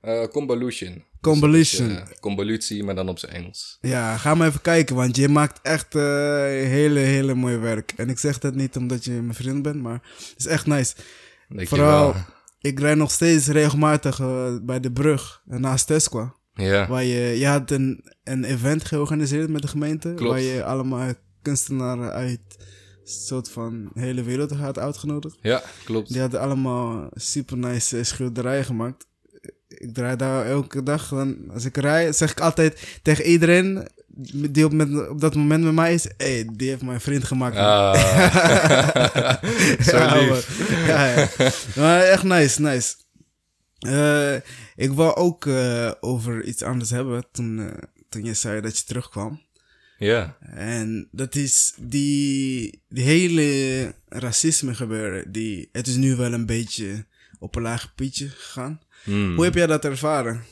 Eh, 0.00 0.24
convolution. 0.24 1.04
Convolution. 1.20 1.88
Dus 1.88 1.98
eh, 1.98 2.04
convolutie, 2.20 2.84
maar 2.84 2.94
dan 2.94 3.08
op 3.08 3.18
zijn 3.18 3.32
Engels. 3.32 3.78
Ja, 3.80 4.16
ga 4.16 4.34
maar 4.34 4.48
even 4.48 4.60
kijken, 4.60 4.96
want 4.96 5.16
je 5.16 5.28
maakt 5.28 5.58
echt 5.62 5.94
eh, 5.94 6.02
hele, 6.02 6.98
hele 6.98 7.34
mooi 7.34 7.56
werk. 7.56 7.92
En 7.96 8.08
ik 8.08 8.18
zeg 8.18 8.38
dat 8.38 8.54
niet 8.54 8.76
omdat 8.76 9.04
je 9.04 9.10
mijn 9.10 9.34
vriend 9.34 9.62
bent, 9.62 9.82
maar 9.82 10.02
het 10.18 10.34
is 10.36 10.46
echt 10.46 10.66
nice. 10.66 10.94
Dankjewel. 11.48 11.86
Vooral, 11.86 12.14
ik 12.60 12.80
rijd 12.80 12.96
nog 12.96 13.10
steeds 13.10 13.46
regelmatig 13.46 14.20
eh, 14.20 14.56
bij 14.62 14.80
de 14.80 14.92
brug 14.92 15.42
naast 15.44 15.86
Tesqua. 15.86 16.36
Ja, 16.54 16.88
Waar 16.88 17.04
je, 17.04 17.38
je 17.38 17.46
had 17.46 17.70
een, 17.70 18.04
een 18.24 18.44
event 18.44 18.84
georganiseerd 18.84 19.48
met 19.48 19.62
de 19.62 19.68
gemeente. 19.68 20.12
Klopt. 20.14 20.32
Waar 20.32 20.40
je 20.40 20.64
allemaal 20.64 21.12
kunstenaren 21.42 22.12
uit 22.12 22.40
soort 23.04 23.50
van 23.50 23.90
hele 23.94 24.22
wereld 24.22 24.50
had 24.50 24.78
uitgenodigd. 24.78 25.38
ja, 25.42 25.62
klopt. 25.84 26.12
Die 26.12 26.20
hadden 26.20 26.40
allemaal 26.40 27.08
super 27.12 27.56
nice 27.56 28.02
schilderijen 28.04 28.64
gemaakt. 28.64 29.06
Ik 29.68 29.94
draai 29.94 30.16
daar 30.16 30.46
elke 30.46 30.82
dag. 30.82 31.08
Dan, 31.08 31.36
als 31.52 31.64
ik 31.64 31.76
rij, 31.76 32.12
zeg 32.12 32.30
ik 32.30 32.40
altijd 32.40 32.98
tegen 33.02 33.24
iedereen 33.24 33.88
die 34.32 34.64
op, 34.64 34.72
met, 34.72 35.08
op 35.08 35.20
dat 35.20 35.34
moment 35.34 35.64
met 35.64 35.74
mij 35.74 35.94
is: 35.94 36.06
hey, 36.16 36.48
die 36.52 36.68
heeft 36.68 36.82
mijn 36.82 37.00
vriend 37.00 37.24
gemaakt. 37.24 37.54
man." 37.60 37.64
Ah. 37.64 39.42
Zo 39.80 40.18
lief. 40.18 40.68
Ja, 40.86 41.06
ja. 41.06 41.28
Maar 41.74 42.00
echt 42.00 42.22
nice, 42.22 42.60
nice. 42.60 42.94
Eh, 43.78 44.34
ik 44.76 44.92
wou 44.92 45.14
ook 45.14 45.46
eh, 45.46 45.92
over 46.00 46.44
iets 46.44 46.62
anders 46.62 46.90
hebben 46.90 47.24
toen, 47.32 47.58
eh, 47.58 47.82
toen 48.08 48.24
je 48.24 48.34
zei 48.34 48.60
dat 48.60 48.78
je 48.78 48.84
terugkwam. 48.84 49.46
Ja, 49.98 50.36
En 50.40 51.08
dat 51.10 51.34
is 51.34 51.74
die, 51.76 52.82
die 52.88 53.04
hele 53.04 53.94
racisme 54.08 54.74
gebeuren. 54.74 55.32
Die, 55.32 55.68
het 55.72 55.86
is 55.86 55.96
nu 55.96 56.16
wel 56.16 56.32
een 56.32 56.46
beetje 56.46 57.04
op 57.38 57.54
een 57.54 57.62
laag 57.62 57.94
pitje 57.94 58.28
gegaan. 58.28 58.80
Hmm. 59.08 59.34
Hoe 59.34 59.44
heb 59.44 59.54
jij 59.54 59.66
dat 59.66 59.84
ervaren? 59.84 60.44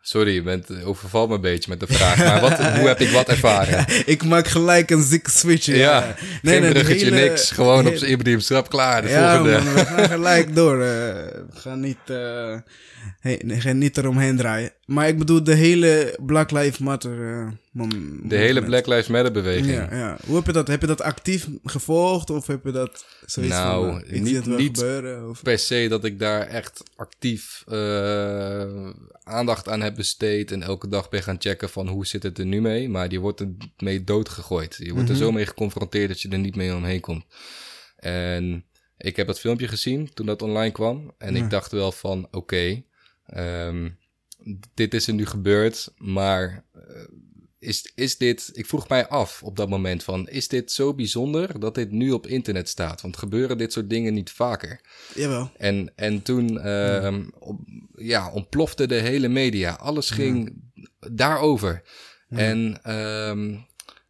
Sorry, 0.00 0.34
je 0.34 0.42
bent, 0.42 0.70
eh, 0.70 0.88
overvalt 0.88 1.28
me 1.28 1.34
een 1.34 1.40
beetje 1.40 1.70
met 1.70 1.80
de 1.80 1.86
vraag. 1.86 2.18
Maar 2.18 2.40
wat, 2.40 2.56
hoe 2.78 2.86
heb 2.88 3.00
ik 3.00 3.08
wat 3.10 3.28
ervaren? 3.28 3.84
ik 4.14 4.24
maak 4.24 4.46
gelijk 4.46 4.90
een 4.90 5.02
zieke 5.02 5.30
switch. 5.30 5.66
Ja, 5.66 6.14
geen 6.42 6.60
die 6.62 6.70
bruggetje, 6.70 7.04
hele- 7.04 7.20
niks. 7.28 7.50
Gewoon 7.50 7.86
op 7.86 7.94
z'n 7.96 8.04
Ibrahim 8.04 8.40
Strap, 8.40 8.68
klaar. 8.70 9.02
De 9.02 9.08
ja, 9.08 9.34
volgende. 9.36 9.60
man, 9.64 9.74
we 9.74 9.84
gaan 9.84 10.08
gelijk 10.08 10.54
door. 10.54 10.74
eh. 10.82 10.86
we 11.50 11.56
gaan 11.60 11.80
niet, 11.80 11.98
eh, 12.06 12.54
hey, 13.20 13.72
niet 13.72 13.96
eromheen 13.96 14.36
draaien. 14.36 14.72
Maar 14.86 15.08
ik 15.08 15.18
bedoel 15.18 15.44
de 15.44 15.54
hele 15.54 16.18
Black 16.26 16.50
Lives 16.50 16.78
Matter. 16.78 17.38
eh, 17.40 17.48
De 18.22 18.36
hele. 18.36 18.62
Black 18.62 18.86
Lives 18.86 19.06
Matter 19.06 19.32
beweging. 19.32 19.66
Ja, 19.74 19.88
ja. 19.90 20.18
Hoe 20.26 20.36
heb 20.36 20.46
je 20.46 20.52
dat? 20.52 20.68
Heb 20.68 20.80
je 20.80 20.86
dat 20.86 21.00
actief 21.02 21.48
gevolgd? 21.64 22.30
Of 22.30 22.46
heb 22.46 22.64
je 22.64 22.70
dat 22.72 23.04
zoiets 23.26 23.54
Nou, 23.54 23.86
van... 23.86 24.02
eh, 24.04 24.20
niet- 24.20 24.46
niet- 24.46 24.78
gebeuren? 24.78 25.28
Of... 25.28 25.42
per 25.42 25.58
se 25.58 25.86
dat 25.88 26.04
ik 26.04 26.18
daar 26.18 26.40
echt 26.46 26.82
actief 26.96 27.62
eh, 27.66 28.90
aandacht 29.22 29.68
aan 29.68 29.80
heb 29.82 29.94
besteed 29.94 30.52
en 30.52 30.62
elke 30.62 30.88
dag 30.88 31.08
ben 31.08 31.22
gaan 31.22 31.36
checken 31.38 31.68
van 31.70 31.88
hoe 31.88 32.06
zit 32.06 32.22
het 32.22 32.38
er 32.38 32.46
nu 32.46 32.60
mee. 32.60 32.88
Maar 32.88 33.08
die 33.08 33.20
wordt 33.20 33.40
er 33.40 33.48
mee 33.78 34.04
doodgegooid. 34.04 34.76
Je 34.78 34.92
wordt 34.94 35.08
er 35.08 35.16
zo 35.16 35.32
mee 35.32 35.46
geconfronteerd 35.46 36.08
dat 36.08 36.20
je 36.20 36.28
er 36.28 36.38
niet 36.38 36.56
mee 36.56 36.74
omheen 36.74 37.00
komt. 37.00 37.24
En 37.96 38.64
ik 38.98 39.16
heb 39.16 39.26
dat 39.26 39.40
filmpje 39.40 39.68
gezien 39.68 40.10
toen 40.14 40.26
dat 40.26 40.42
online 40.42 40.72
kwam. 40.72 41.14
En 41.18 41.34
Ja. 41.36 41.44
ik 41.44 41.50
dacht 41.50 41.72
wel 41.72 41.92
van 41.92 42.28
oké, 42.30 42.82
ehm, 43.26 43.90
dit 44.74 44.94
is 44.94 45.06
er 45.06 45.14
nu 45.14 45.26
gebeurd, 45.26 45.92
maar 45.96 46.64
eh, 46.72 46.82
is, 47.58 47.92
is 47.94 48.16
dit... 48.16 48.50
Ik 48.52 48.66
vroeg 48.66 48.88
mij 48.88 49.08
af 49.08 49.42
op 49.42 49.56
dat 49.56 49.68
moment 49.68 50.02
van, 50.04 50.28
is 50.28 50.48
dit 50.48 50.72
zo 50.72 50.94
bijzonder 50.94 51.60
dat 51.60 51.74
dit 51.74 51.90
nu 51.90 52.10
op 52.10 52.26
internet 52.26 52.68
staat? 52.68 53.00
Want 53.00 53.16
gebeuren 53.16 53.58
dit 53.58 53.72
soort 53.72 53.90
dingen 53.90 54.14
niet 54.14 54.30
vaker? 54.30 54.80
Jawel. 55.14 55.50
En, 55.56 55.92
en 55.96 56.22
toen 56.22 56.60
ehm, 56.60 57.24
op- 57.38 57.60
ja, 57.94 58.30
ontplofte 58.32 58.86
de 58.86 58.94
hele 58.94 59.28
media. 59.28 59.72
Alles 59.74 60.10
ging 60.10 60.62
daarover. 61.12 61.82
En 62.28 62.78
ehm, 62.82 63.56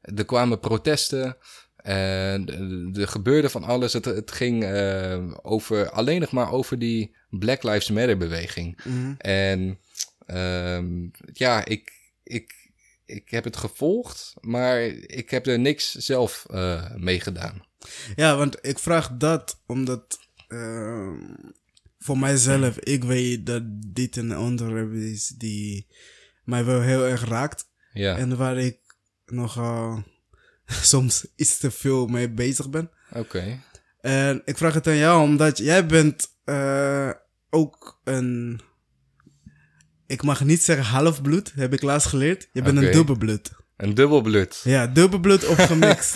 er 0.01 0.25
kwamen 0.25 0.61
protesten. 0.61 1.37
En 1.85 2.49
er- 2.95 3.01
er 3.01 3.09
gebeurde 3.09 3.51
van 3.51 3.65
alles. 3.65 3.93
Het, 3.93 4.05
het 4.05 4.31
ging 4.33 4.65
eh, 4.65 5.35
over, 5.43 5.91
alleen 5.91 6.21
nog 6.21 6.31
maar 6.33 6.51
over 6.53 6.79
die 6.79 7.17
Black 7.31 7.63
Lives 7.63 7.91
Matter 7.91 8.17
beweging. 8.17 8.81
Mhm. 8.85 9.15
En 9.19 9.79
ehm, 10.27 11.09
ja, 11.33 11.65
ik, 11.65 11.93
ik, 12.23 12.71
ik 13.05 13.31
heb 13.31 13.45
het 13.45 13.57
gevolgd, 13.57 14.35
maar 14.41 14.81
ik 15.07 15.31
heb 15.31 15.47
er 15.47 15.59
niks 15.59 15.93
zelf 15.93 16.47
eh 16.51 16.95
mee 16.95 17.21
gedaan. 17.21 17.63
Ja, 18.17 18.37
want 18.37 18.59
ik 18.61 18.79
vraag 18.79 19.11
dat 19.17 19.61
omdat... 19.67 20.19
ehm, 20.49 21.19
voor 21.99 22.19
mijzelf, 22.19 22.79
ik 22.79 23.05
weet 23.05 23.47
dat 23.47 23.63
dit 23.87 24.17
een 24.17 24.39
onderwerp 24.39 24.93
is 24.93 25.29
die 25.29 25.87
mij 26.45 26.65
wel 26.65 26.81
heel 26.81 27.07
erg 27.07 27.25
raakt. 27.29 27.69
Ja, 27.93 28.17
En 28.17 28.37
waar 28.37 28.59
ik 28.59 28.79
nogal 29.27 30.05
soms 30.93 31.27
iets 31.37 31.59
te 31.59 31.71
veel 31.71 32.07
mee 32.07 32.31
bezig 32.31 32.71
ben. 32.71 32.91
oké. 33.13 33.61
En 34.01 34.43
ik 34.45 34.57
vraag 34.57 34.75
het 34.75 34.87
aan 34.87 34.97
jou 34.97 35.23
omdat 35.23 35.59
jij 35.59 35.87
bent 35.87 36.29
eh, 36.45 37.11
ook 37.51 38.01
een... 38.05 38.61
Ik 40.07 40.23
mag 40.23 40.45
niet 40.45 40.63
zeggen 40.63 40.85
halfbloed, 40.85 41.53
heb 41.55 41.73
ik 41.73 41.83
laatst 41.83 42.09
geleerd. 42.09 42.49
Je 42.53 42.63
bent 42.63 42.79
een 42.79 42.93
dubbelbloed. 42.93 43.51
Een 43.77 43.95
dubbelbloed. 43.95 44.61
Ja, 44.65 44.87
dubbelbloed 44.87 45.47
opgemixt. 45.55 46.15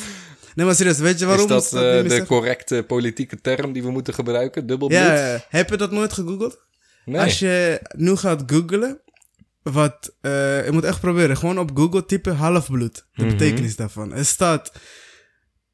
nee, 0.54 0.66
maar 0.66 0.74
serieus, 0.74 0.98
weet 0.98 1.18
je 1.18 1.26
waarom? 1.26 1.50
is 1.52 1.70
dat 1.70 1.82
ik 1.82 2.10
eh, 2.12 2.18
de 2.18 2.26
correcte 2.26 2.84
politieke 2.86 3.40
term 3.40 3.72
die 3.72 3.82
we 3.82 3.90
moeten 3.90 4.14
gebruiken? 4.14 4.66
Dubbelbloed? 4.66 5.00
Ja, 5.00 5.28
ja, 5.32 5.44
heb 5.48 5.70
je 5.70 5.76
dat 5.76 5.90
nooit 5.90 6.12
gegoogeld? 6.12 6.58
nee. 7.04 7.20
Als 7.20 7.38
je 7.38 7.80
nu 7.96 8.16
gaat 8.16 8.42
googlen, 8.46 9.00
wat, 9.72 10.14
eh, 10.20 10.64
je 10.64 10.72
moet 10.72 10.84
echt 10.84 11.00
proberen. 11.00 11.36
Gewoon 11.36 11.58
op 11.58 11.70
Google 11.74 12.04
typen 12.04 12.36
halfbloed. 12.36 13.06
De 13.14 13.24
Mhm. 13.24 13.30
betekenis 13.36 13.76
daarvan. 13.76 14.12
Er 14.12 14.24
staat 14.24 14.72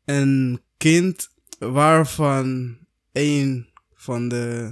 een 0.05 0.61
kind 0.77 1.29
waarvan 1.59 2.77
een 3.13 3.69
van 3.95 4.29
de 4.29 4.71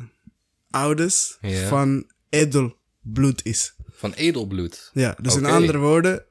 ouders 0.71 1.39
van 1.69 2.11
edelbloed 2.29 3.45
is. 3.45 3.75
Van 3.91 4.13
edelbloed. 4.13 4.91
Ja, 4.93 5.17
dus 5.21 5.37
in 5.37 5.45
andere 5.47 5.79
woorden, 5.79 6.25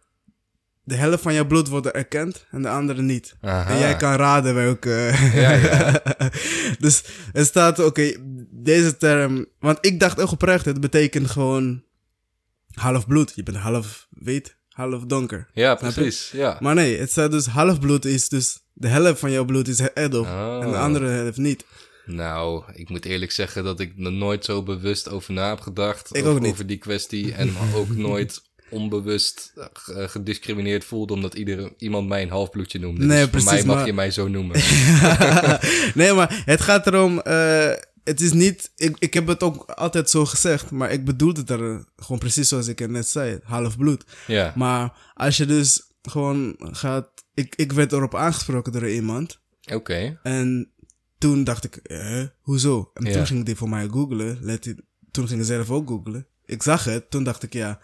de 0.84 0.96
helft 0.96 1.22
van 1.24 1.34
jouw 1.34 1.46
bloed 1.46 1.68
wordt 1.68 1.88
erkend 1.88 2.46
en 2.52 2.62
de 2.62 2.70
andere 2.70 3.02
niet. 3.02 3.36
Aha. 3.42 3.70
En 3.74 3.80
jij 3.80 3.96
kan 3.96 4.16
raden 4.16 4.56
welke. 4.56 5.14
Ja, 5.34 5.52
ja. 5.52 6.02
dus 6.80 7.04
er 7.34 7.46
staat, 7.46 7.80
oké, 7.80 8.12
deze 8.50 8.98
term. 8.98 9.46
Want 9.60 9.78
ik 9.82 10.00
dacht 10.00 10.20
ook 10.22 10.32
oprecht, 10.32 10.66
het 10.66 10.80
betekent 10.80 11.30
gewoon 11.30 11.84
half 12.74 13.08
bloed. 13.08 13.32
Je 13.36 13.44
bent 13.44 13.58
half 13.58 14.08
wit, 14.10 14.56
half 14.70 15.04
donker. 15.06 15.48
Ja, 15.54 15.76
precies. 15.76 16.30
Ja. 16.34 16.58
Maar 16.60 16.76
nee, 16.76 16.98
het 17.00 17.12
staat 17.12 17.32
dus 17.32 17.46
half 17.46 17.80
bloed 17.80 18.06
is 18.06 18.30
dus 18.30 18.60
de 18.74 18.88
helft 18.88 19.20
van 19.20 19.32
jouw 19.32 19.46
bloed 19.46 19.68
is 19.68 19.80
edel. 19.94 20.22
Oh. 20.22 20.60
En 20.64 20.72
de 20.72 20.78
andere 20.78 21.08
helft 21.08 21.38
niet. 21.38 21.66
Nou, 22.06 22.64
ik 22.74 22.90
moet 22.90 23.06
eerlijk 23.06 23.32
zeggen 23.32 23.64
dat 23.64 23.80
ik 23.80 23.94
er 24.04 24.12
nooit 24.12 24.46
zo 24.46 24.64
bewust 24.64 25.10
over 25.10 25.34
na 25.34 25.50
heb 25.50 25.60
gedacht. 25.60 26.16
Ik 26.16 26.22
over, 26.22 26.34
ook 26.36 26.40
niet. 26.42 26.52
over 26.52 26.68
die 26.68 26.78
kwestie. 26.78 27.34
En 27.34 27.54
ook 27.76 27.96
nooit 28.08 28.42
onbewust 28.70 29.52
eh, 29.56 29.66
ge- 29.74 30.08
gediscrimineerd 30.10 30.84
voelde 30.86 31.14
omdat 31.14 31.34
iedere, 31.34 31.74
iemand 31.78 32.08
mij 32.08 32.22
een 32.22 32.30
halfbloedje 32.30 32.80
noemde. 32.80 33.06
Nee, 33.06 33.10
dus 33.10 33.20
voor 33.22 33.30
precies, 33.30 33.50
mij 33.52 33.64
mag 33.66 33.76
maar- 33.76 33.86
je 33.86 33.94
mij 33.94 34.12
zo 34.12 34.28
noemen. 34.28 34.60
nee, 35.94 36.14
maar 36.14 36.42
het 36.46 36.62
gaat 36.62 36.88
erom. 36.88 37.20
eh, 37.20 37.70
het 38.12 38.22
is 38.22 38.34
niet. 38.34 38.72
Ik, 38.76 38.96
ik 39.00 39.14
heb 39.14 39.28
het 39.28 39.44
ook 39.44 39.70
altijd 39.70 40.10
zo 40.10 40.26
gezegd. 40.26 40.72
Maar 40.72 40.92
ik 40.92 41.06
bedoelde 41.06 41.40
het 41.40 41.50
er 41.50 41.86
gewoon 41.96 42.20
precies 42.20 42.48
zoals 42.48 42.68
ik 42.68 42.80
het 42.80 42.90
net 42.90 43.08
zei: 43.08 43.40
half 43.44 43.78
bloed. 43.78 44.04
ja. 44.28 44.54
Maar 44.56 45.12
als 45.14 45.38
je 45.38 45.46
dus 45.46 45.92
gewoon 46.02 46.56
gaat. 46.58 47.10
Ik, 47.34 47.56
ik 47.56 47.72
werd 47.72 47.92
erop 47.92 48.16
aangesproken 48.16 48.72
door 48.72 48.90
iemand. 48.90 49.40
Oké. 49.74 50.20
En 50.24 50.72
toen 51.18 51.44
dacht 51.44 51.64
ik, 51.64 51.76
eh, 51.76 52.24
hoezo? 52.42 52.92
En 52.94 53.06
Ja. 53.06 53.12
toen 53.14 53.26
ging 53.28 53.46
hij 53.46 53.56
voor 53.56 53.70
mij 53.70 53.88
googlen. 53.88 54.38
Let 54.42 54.66
hij- 54.66 54.80
toen 55.12 55.28
ging 55.28 55.40
hij 55.40 55.48
zelf 55.56 55.70
ook 55.70 55.88
googlen. 55.88 56.28
Ik 56.46 56.64
zag 56.64 56.84
het, 56.84 57.10
toen 57.12 57.24
dacht 57.24 57.44
ik, 57.44 57.54
ja. 57.54 57.80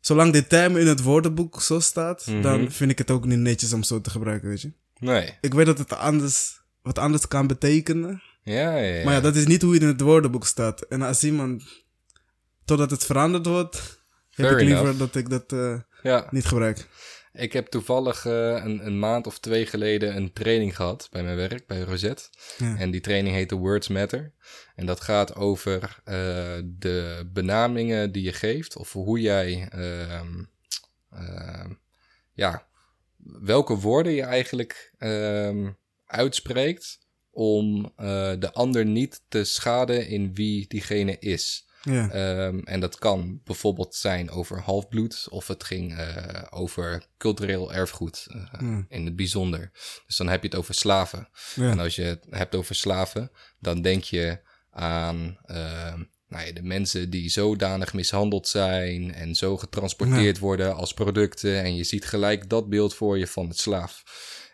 Zolang 0.00 0.32
dit 0.32 0.48
term 0.48 0.76
in 0.76 0.86
het 0.86 1.02
woordenboek 1.02 1.62
zo 1.62 1.80
staat, 1.80 2.26
Mhm. 2.26 2.42
dan 2.42 2.70
vind 2.72 2.90
ik 2.90 2.98
het 2.98 3.10
ook 3.10 3.24
niet 3.26 3.38
netjes 3.38 3.72
om 3.72 3.82
zo 3.82 4.00
te 4.00 4.10
gebruiken, 4.10 4.48
weet 4.48 4.60
je. 4.60 4.72
Nee. 4.98 5.38
Ik 5.40 5.54
weet 5.54 5.66
dat 5.66 5.78
het 5.78 5.92
anders, 5.92 6.60
wat 6.82 6.98
anders 6.98 7.28
kan 7.28 7.46
betekenen. 7.46 8.22
Ja, 8.48 8.76
ja. 8.76 9.04
Maar 9.04 9.14
ja, 9.14 9.20
dat 9.20 9.36
is 9.36 9.46
niet 9.46 9.62
hoe 9.62 9.72
het 9.72 9.82
in 9.82 9.88
het 9.88 10.00
woordenboek 10.00 10.46
staat. 10.46 10.80
En 10.80 11.02
als 11.02 11.24
iemand, 11.24 11.62
totdat 12.64 12.90
het 12.90 13.04
veranderd 13.04 13.46
wordt, 13.46 14.04
heb 14.30 14.50
ik 14.50 14.60
liever 14.60 14.78
enough. 14.78 14.98
dat 14.98 15.14
ik 15.14 15.30
dat 15.30 15.52
eh, 15.52 15.80
ja. 16.02 16.26
niet 16.30 16.44
gebruik. 16.44 16.86
Ik 17.32 17.52
heb 17.52 17.66
toevallig 17.66 18.26
eh, 18.26 18.62
een, 18.64 18.86
een 18.86 18.98
maand 18.98 19.26
of 19.26 19.38
twee 19.38 19.66
geleden 19.66 20.16
een 20.16 20.32
training 20.32 20.76
gehad 20.76 21.08
bij 21.10 21.22
mijn 21.22 21.36
werk, 21.36 21.66
bij 21.66 21.80
Rosette. 21.80 22.24
Ja. 22.58 22.76
En 22.76 22.90
die 22.90 23.00
training 23.00 23.34
heette 23.34 23.54
Words 23.54 23.88
Matter. 23.88 24.32
En 24.74 24.86
dat 24.86 25.00
gaat 25.00 25.34
over 25.34 26.00
eh, 26.04 26.14
de 26.64 27.28
benamingen 27.32 28.12
die 28.12 28.22
je 28.22 28.32
geeft, 28.32 28.76
of 28.76 28.92
hoe 28.92 29.20
jij, 29.20 29.68
ehm, 29.70 30.44
ehm, 31.10 31.72
ja, 32.32 32.66
welke 33.40 33.74
woorden 33.74 34.12
je 34.12 34.22
eigenlijk 34.22 34.94
ehm, 34.98 35.70
uitspreekt 36.06 37.06
om 37.38 37.92
eh, 37.96 38.32
de 38.38 38.52
ander 38.52 38.86
niet 38.86 39.20
te 39.28 39.44
schaden 39.44 40.08
in 40.08 40.34
wie 40.34 40.64
diegene 40.68 41.16
is. 41.18 41.66
Ja. 41.82 42.10
Ehm, 42.10 42.58
en 42.64 42.80
dat 42.80 42.98
kan 42.98 43.40
bijvoorbeeld 43.44 43.94
zijn 43.94 44.30
over 44.30 44.60
halfbloed, 44.60 45.26
of 45.30 45.46
het 45.46 45.64
ging 45.64 45.96
eh, 45.96 46.42
over 46.50 47.06
cultureel 47.18 47.72
erfgoed 47.72 48.26
eh, 48.30 48.60
Ja. 48.60 48.84
in 48.88 49.04
het 49.04 49.16
bijzonder. 49.16 49.70
Dus 50.06 50.16
dan 50.16 50.28
heb 50.28 50.42
je 50.42 50.48
het 50.48 50.58
over 50.58 50.74
slaven. 50.74 51.28
Ja. 51.54 51.70
En 51.70 51.78
als 51.78 51.94
je 51.96 52.02
het 52.02 52.24
hebt 52.30 52.54
over 52.54 52.74
slaven, 52.74 53.30
dan 53.60 53.82
denk 53.82 54.02
je 54.04 54.38
aan 54.70 55.38
ehm, 55.44 56.02
nou 56.28 56.46
ja, 56.46 56.52
de 56.52 56.62
mensen 56.62 57.10
die 57.10 57.30
zodanig 57.30 57.94
mishandeld 57.94 58.48
zijn 58.48 59.14
en 59.14 59.34
zo 59.34 59.56
getransporteerd 59.56 60.38
worden 60.38 60.74
als 60.74 60.94
producten. 60.94 61.62
En 61.62 61.76
je 61.76 61.84
ziet 61.84 62.04
gelijk 62.06 62.48
dat 62.48 62.68
beeld 62.68 62.94
voor 62.94 63.18
je 63.18 63.26
van 63.26 63.48
het 63.48 63.58
slaaf. 63.58 64.02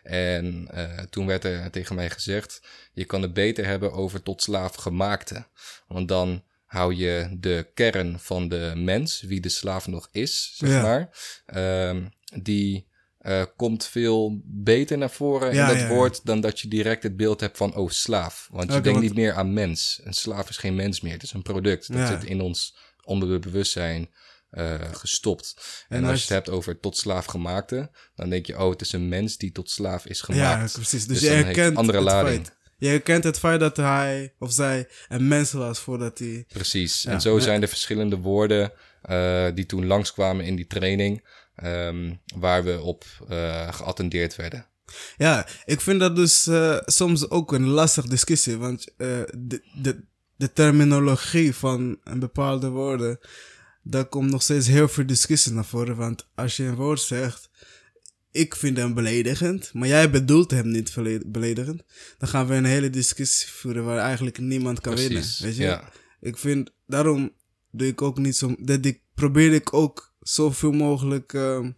En 0.05 0.67
eh, 0.71 0.99
toen 1.09 1.25
werd 1.25 1.43
er 1.43 1.71
tegen 1.71 1.95
mij 1.95 2.09
gezegd: 2.09 2.61
je 2.93 3.05
kan 3.05 3.21
het 3.21 3.33
beter 3.33 3.65
hebben 3.65 3.91
over 3.93 4.23
tot 4.23 4.41
slaaf 4.41 4.75
gemaakte. 4.75 5.45
Want 5.87 6.07
dan 6.07 6.43
hou 6.65 6.95
je 6.95 7.27
de 7.39 7.67
kern 7.73 8.19
van 8.19 8.47
de 8.47 8.73
mens, 8.75 9.21
wie 9.21 9.41
de 9.41 9.49
slaaf 9.49 9.87
nog 9.87 10.09
is, 10.11 10.53
zeg 10.55 10.69
Ja. 10.69 10.81
maar. 10.81 11.09
ehm, 11.45 12.05
die 12.41 12.87
eh, 13.17 13.43
komt 13.55 13.85
veel 13.85 14.41
beter 14.43 14.97
naar 14.97 15.11
voren 15.11 15.53
Ja, 15.53 15.67
in 15.69 15.73
dat 15.77 15.87
ja, 15.87 15.93
woord 15.95 16.25
dan 16.25 16.41
dat 16.41 16.59
je 16.59 16.67
direct 16.67 17.03
het 17.03 17.17
beeld 17.17 17.39
hebt 17.39 17.57
van, 17.57 17.75
oh, 17.75 17.89
slaaf. 17.89 18.47
Want 18.51 18.63
je 18.65 18.71
denkt 18.71 18.87
want- 18.87 19.01
niet 19.01 19.15
meer 19.15 19.33
aan 19.33 19.53
mens. 19.53 20.01
Een 20.03 20.13
slaaf 20.13 20.49
is 20.49 20.57
geen 20.57 20.75
mens 20.75 21.01
meer, 21.01 21.13
het 21.13 21.23
is 21.23 21.33
een 21.33 21.41
product. 21.41 21.93
Dat 21.93 22.07
zit 22.07 22.23
in 22.23 22.41
ons 22.41 22.75
onderbewustzijn 23.03 24.09
eh, 24.49 24.73
gestopt. 24.91 25.53
En, 25.87 25.97
En 25.97 26.03
als 26.03 26.11
als- 26.11 26.27
je 26.27 26.33
het 26.33 26.45
hebt 26.45 26.57
over 26.57 26.79
tot 26.79 26.97
slaaf 26.97 27.25
gemaakte, 27.25 27.89
dan 28.15 28.29
denk 28.29 28.45
je, 28.45 28.59
oh, 28.59 28.69
het 28.69 28.81
is 28.81 28.91
een 28.91 29.09
mens 29.09 29.37
die 29.37 29.51
tot 29.51 29.69
slaaf 29.69 30.05
is 30.05 30.19
Ja, 30.19 30.25
gemaakt. 30.25 30.73
precies. 30.73 31.05
Dus, 31.07 31.19
Dus 31.19 31.29
je 31.29 31.35
herkent 31.35 31.77
andere 31.77 31.97
het 31.97 32.07
lading. 32.07 32.35
feit. 32.45 32.55
Je 32.77 32.87
herkent 32.87 33.23
het 33.23 33.39
feit 33.39 33.59
dat 33.59 33.77
hij 33.77 34.33
of 34.39 34.51
zij 34.51 34.87
een 35.07 35.27
mens 35.27 35.51
was 35.51 35.79
voordat 35.79 36.19
hij... 36.19 36.45
Precies. 36.47 37.01
Ja, 37.01 37.11
en 37.11 37.21
zo 37.21 37.35
ja. 37.35 37.41
zijn 37.41 37.61
er 37.61 37.67
verschillende 37.67 38.17
woorden 38.17 38.71
eh, 39.01 39.47
die 39.53 39.65
toen 39.65 39.85
langskwamen 39.85 40.45
in 40.45 40.55
die 40.55 40.67
training, 40.67 41.27
ehm, 41.55 42.13
waar 42.35 42.63
we 42.63 42.81
op 42.81 43.05
eh, 43.29 43.73
geattendeerd 43.73 44.35
werden. 44.35 44.67
Ja, 45.17 45.47
ik 45.65 45.81
vind 45.81 45.99
dat 45.99 46.15
dus 46.15 46.49
soms 46.85 47.29
ook 47.29 47.51
een 47.53 47.67
lastige 47.67 48.09
discussie. 48.09 48.57
Want 48.57 48.87
de, 48.97 49.61
de, 49.81 50.03
de 50.35 50.53
terminologie 50.53 51.55
van 51.55 51.99
een 52.03 52.19
bepaalde 52.19 52.69
woorden... 52.69 53.19
Daar 53.87 54.05
komt 54.05 54.31
nog 54.31 54.41
steeds 54.41 54.67
heel 54.67 54.87
veel 54.87 55.05
discussie 55.05 55.51
naar 55.51 55.65
voren. 55.65 55.95
Want 55.95 56.27
als 56.35 56.57
je 56.57 56.63
een 56.63 56.75
woord 56.75 56.99
zegt... 57.01 57.49
Ik 58.31 58.55
vind 58.55 58.77
hem 58.77 58.93
beledigend, 58.93 59.73
maar 59.73 59.87
jij 59.87 60.09
bedoelt 60.09 60.51
hem 60.51 60.71
niet 60.71 60.93
beledigend. 61.25 61.83
Dan 62.17 62.29
gaan 62.29 62.47
we 62.47 62.55
een 62.55 62.65
hele 62.65 62.89
discussie 62.89 63.47
voeren 63.51 63.85
waar 63.85 63.97
eigenlijk 63.97 64.37
niemand 64.37 64.81
kan 64.81 64.95
winnen. 64.95 65.23
Weet 65.39 65.55
je? 65.55 65.63
Ja. 65.63 65.91
Ik 66.21 66.37
vind, 66.37 66.71
daarom 66.87 67.31
doe 67.71 67.87
ik 67.87 68.01
ook 68.01 68.17
niet 68.17 68.35
zo, 68.35 68.55
dat 68.59 68.85
ik 68.85 69.01
probeer 69.13 69.53
ik 69.53 69.73
ook 69.73 70.13
zoveel 70.19 70.71
mogelijk 70.71 71.33
ehm, 71.33 71.71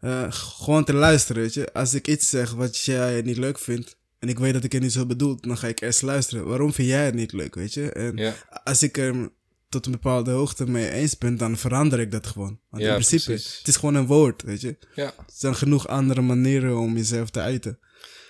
eh, 0.00 0.26
gewoon 0.28 0.84
te 0.84 0.92
luisteren, 0.92 1.42
weet 1.42 1.54
je. 1.54 1.72
Als 1.72 1.94
ik 1.94 2.08
iets 2.08 2.28
zeg 2.28 2.52
wat 2.52 2.78
jij 2.78 3.22
niet 3.22 3.36
leuk 3.36 3.58
vindt, 3.58 3.98
en 4.18 4.28
ik 4.28 4.38
weet 4.38 4.52
dat 4.52 4.64
ik 4.64 4.72
het 4.72 4.82
niet 4.82 4.92
zo 4.92 5.06
bedoel, 5.06 5.40
dan 5.40 5.58
ga 5.58 5.68
ik 5.68 5.80
eerst 5.80 6.02
luisteren. 6.02 6.46
Waarom 6.46 6.72
vind 6.72 6.88
jij 6.88 7.04
het 7.04 7.14
niet 7.14 7.32
leuk, 7.32 7.54
weet 7.54 7.74
je? 7.74 7.90
En 7.92 8.16
Ja. 8.16 8.34
als 8.64 8.82
ik 8.82 8.96
er 8.98 9.30
tot 9.68 9.86
een 9.86 9.92
bepaalde 9.92 10.30
hoogte 10.30 10.66
mee 10.70 10.90
eens 10.90 11.18
ben, 11.18 11.36
dan 11.36 11.56
verander 11.56 12.00
ik 12.00 12.10
dat 12.10 12.26
gewoon. 12.26 12.60
Want 12.70 12.82
Ja, 12.82 12.88
in 12.88 12.94
principe, 12.94 13.24
precies. 13.24 13.58
het 13.58 13.68
is 13.68 13.76
gewoon 13.76 13.94
een 13.94 14.06
woord, 14.06 14.42
weet 14.42 14.60
je. 14.60 14.76
ja. 14.94 15.04
Er 15.04 15.24
zijn 15.32 15.54
genoeg 15.54 15.88
andere 15.88 16.20
manieren 16.20 16.78
om 16.78 16.96
jezelf 16.96 17.30
te 17.30 17.40
uiten. 17.40 17.78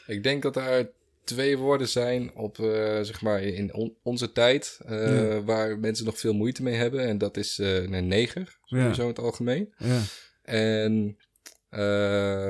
Ik 0.06 0.22
denk 0.22 0.42
dat 0.42 0.56
er 0.56 0.90
twee 1.24 1.56
woorden 1.58 1.88
zijn 1.88 2.34
op, 2.34 2.58
eh, 2.58 2.66
zeg 3.02 3.20
maar, 3.22 3.42
in 3.42 3.74
on- 3.74 3.94
onze 4.02 4.32
tijd, 4.32 4.78
eh, 4.86 5.28
Ja. 5.28 5.42
waar 5.42 5.78
mensen 5.78 6.04
nog 6.04 6.18
veel 6.18 6.34
moeite 6.34 6.62
mee 6.62 6.74
hebben. 6.74 7.06
En 7.06 7.18
dat 7.18 7.36
is 7.36 7.58
eh, 7.58 7.82
een 7.82 8.08
neger, 8.08 8.58
sowieso 8.64 9.02
in 9.02 9.08
het 9.08 9.18
algemeen. 9.18 9.74
Ja, 9.78 10.00
En 10.42 11.16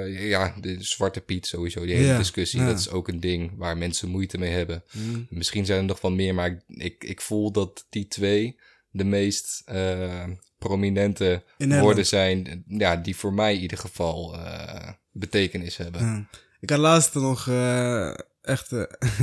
ja, 0.08 0.54
de 0.60 0.76
Zwarte 0.78 1.20
Piet 1.20 1.46
sowieso, 1.46 1.84
die 1.84 1.94
hele 1.94 2.16
discussie. 2.16 2.64
Dat 2.64 2.78
is 2.78 2.90
ook 2.90 3.08
een 3.08 3.20
ding 3.20 3.52
waar 3.56 3.76
mensen 3.76 4.08
moeite 4.08 4.38
mee 4.38 4.50
hebben. 4.52 4.82
Mm. 4.92 5.26
Misschien 5.30 5.66
zijn 5.66 5.78
er 5.78 5.84
nog 5.84 6.00
wel 6.00 6.10
meer, 6.10 6.34
maar 6.34 6.46
ik, 6.50 6.60
ik, 6.68 7.04
ik 7.04 7.20
voel 7.20 7.50
dat 7.52 7.86
die 7.90 8.08
twee 8.08 8.56
de 8.96 9.04
meest 9.04 9.62
eh, 9.64 10.24
prominente 10.58 11.44
woorden 11.58 12.06
zijn, 12.06 12.64
ja, 12.68 12.96
die 12.96 13.16
voor 13.16 13.32
mij 13.32 13.54
in 13.54 13.60
ieder 13.60 13.78
geval 13.78 14.34
eh, 14.34 14.92
betekenis 15.12 15.76
hebben. 15.76 16.00
Ja. 16.00 16.28
Ik 16.60 16.70
had 16.70 16.78
laatst 16.78 17.14
nog 17.14 17.48
eh, 17.48 18.14
echt... 18.42 18.72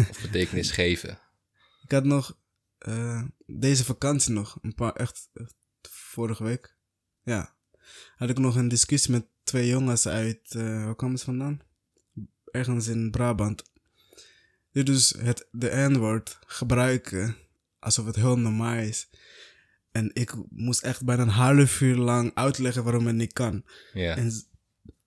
Of 0.10 0.22
betekenis 0.22 0.72
geven. 0.82 1.20
Ik 1.84 1.92
had 1.92 2.04
nog 2.04 2.38
deze 3.46 3.84
vakantie 3.84 4.34
nog, 4.34 4.58
een 4.62 4.76
paar, 4.76 4.94
echt, 4.94 5.30
echt 5.34 5.56
vorige 5.90 6.44
week. 6.44 6.76
Ja. 7.24 7.56
Had 8.16 8.30
ik 8.30 8.38
nog 8.38 8.56
een 8.56 8.68
discussie 8.68 9.12
met 9.12 9.26
twee 9.44 9.68
jongens 9.68 10.08
uit, 10.08 10.56
eh, 10.56 10.86
waar 10.86 10.96
kwamen 10.96 11.18
ze 11.18 11.26
vandaan? 11.26 11.60
Ergens 12.52 12.88
in 12.88 13.12
Brabant. 13.12 13.64
Die 14.72 14.84
dus 14.84 15.14
het, 15.18 15.48
de 15.52 15.88
N-woord 15.90 16.40
gebruiken 16.46 17.36
alsof 17.80 18.06
het 18.06 18.16
heel 18.16 18.38
normaal 18.38 18.78
is. 18.78 19.10
En 19.94 20.10
ik 20.14 20.34
moest 20.50 20.82
echt 20.82 21.06
bijna 21.06 21.22
een 21.22 21.28
half 21.30 21.82
uur 21.82 21.96
lang 21.96 22.32
uitleggen 22.34 22.84
waarom 22.84 23.08
het 23.08 23.16
niet 23.16 23.34
kan. 23.34 23.64
En 24.16 24.32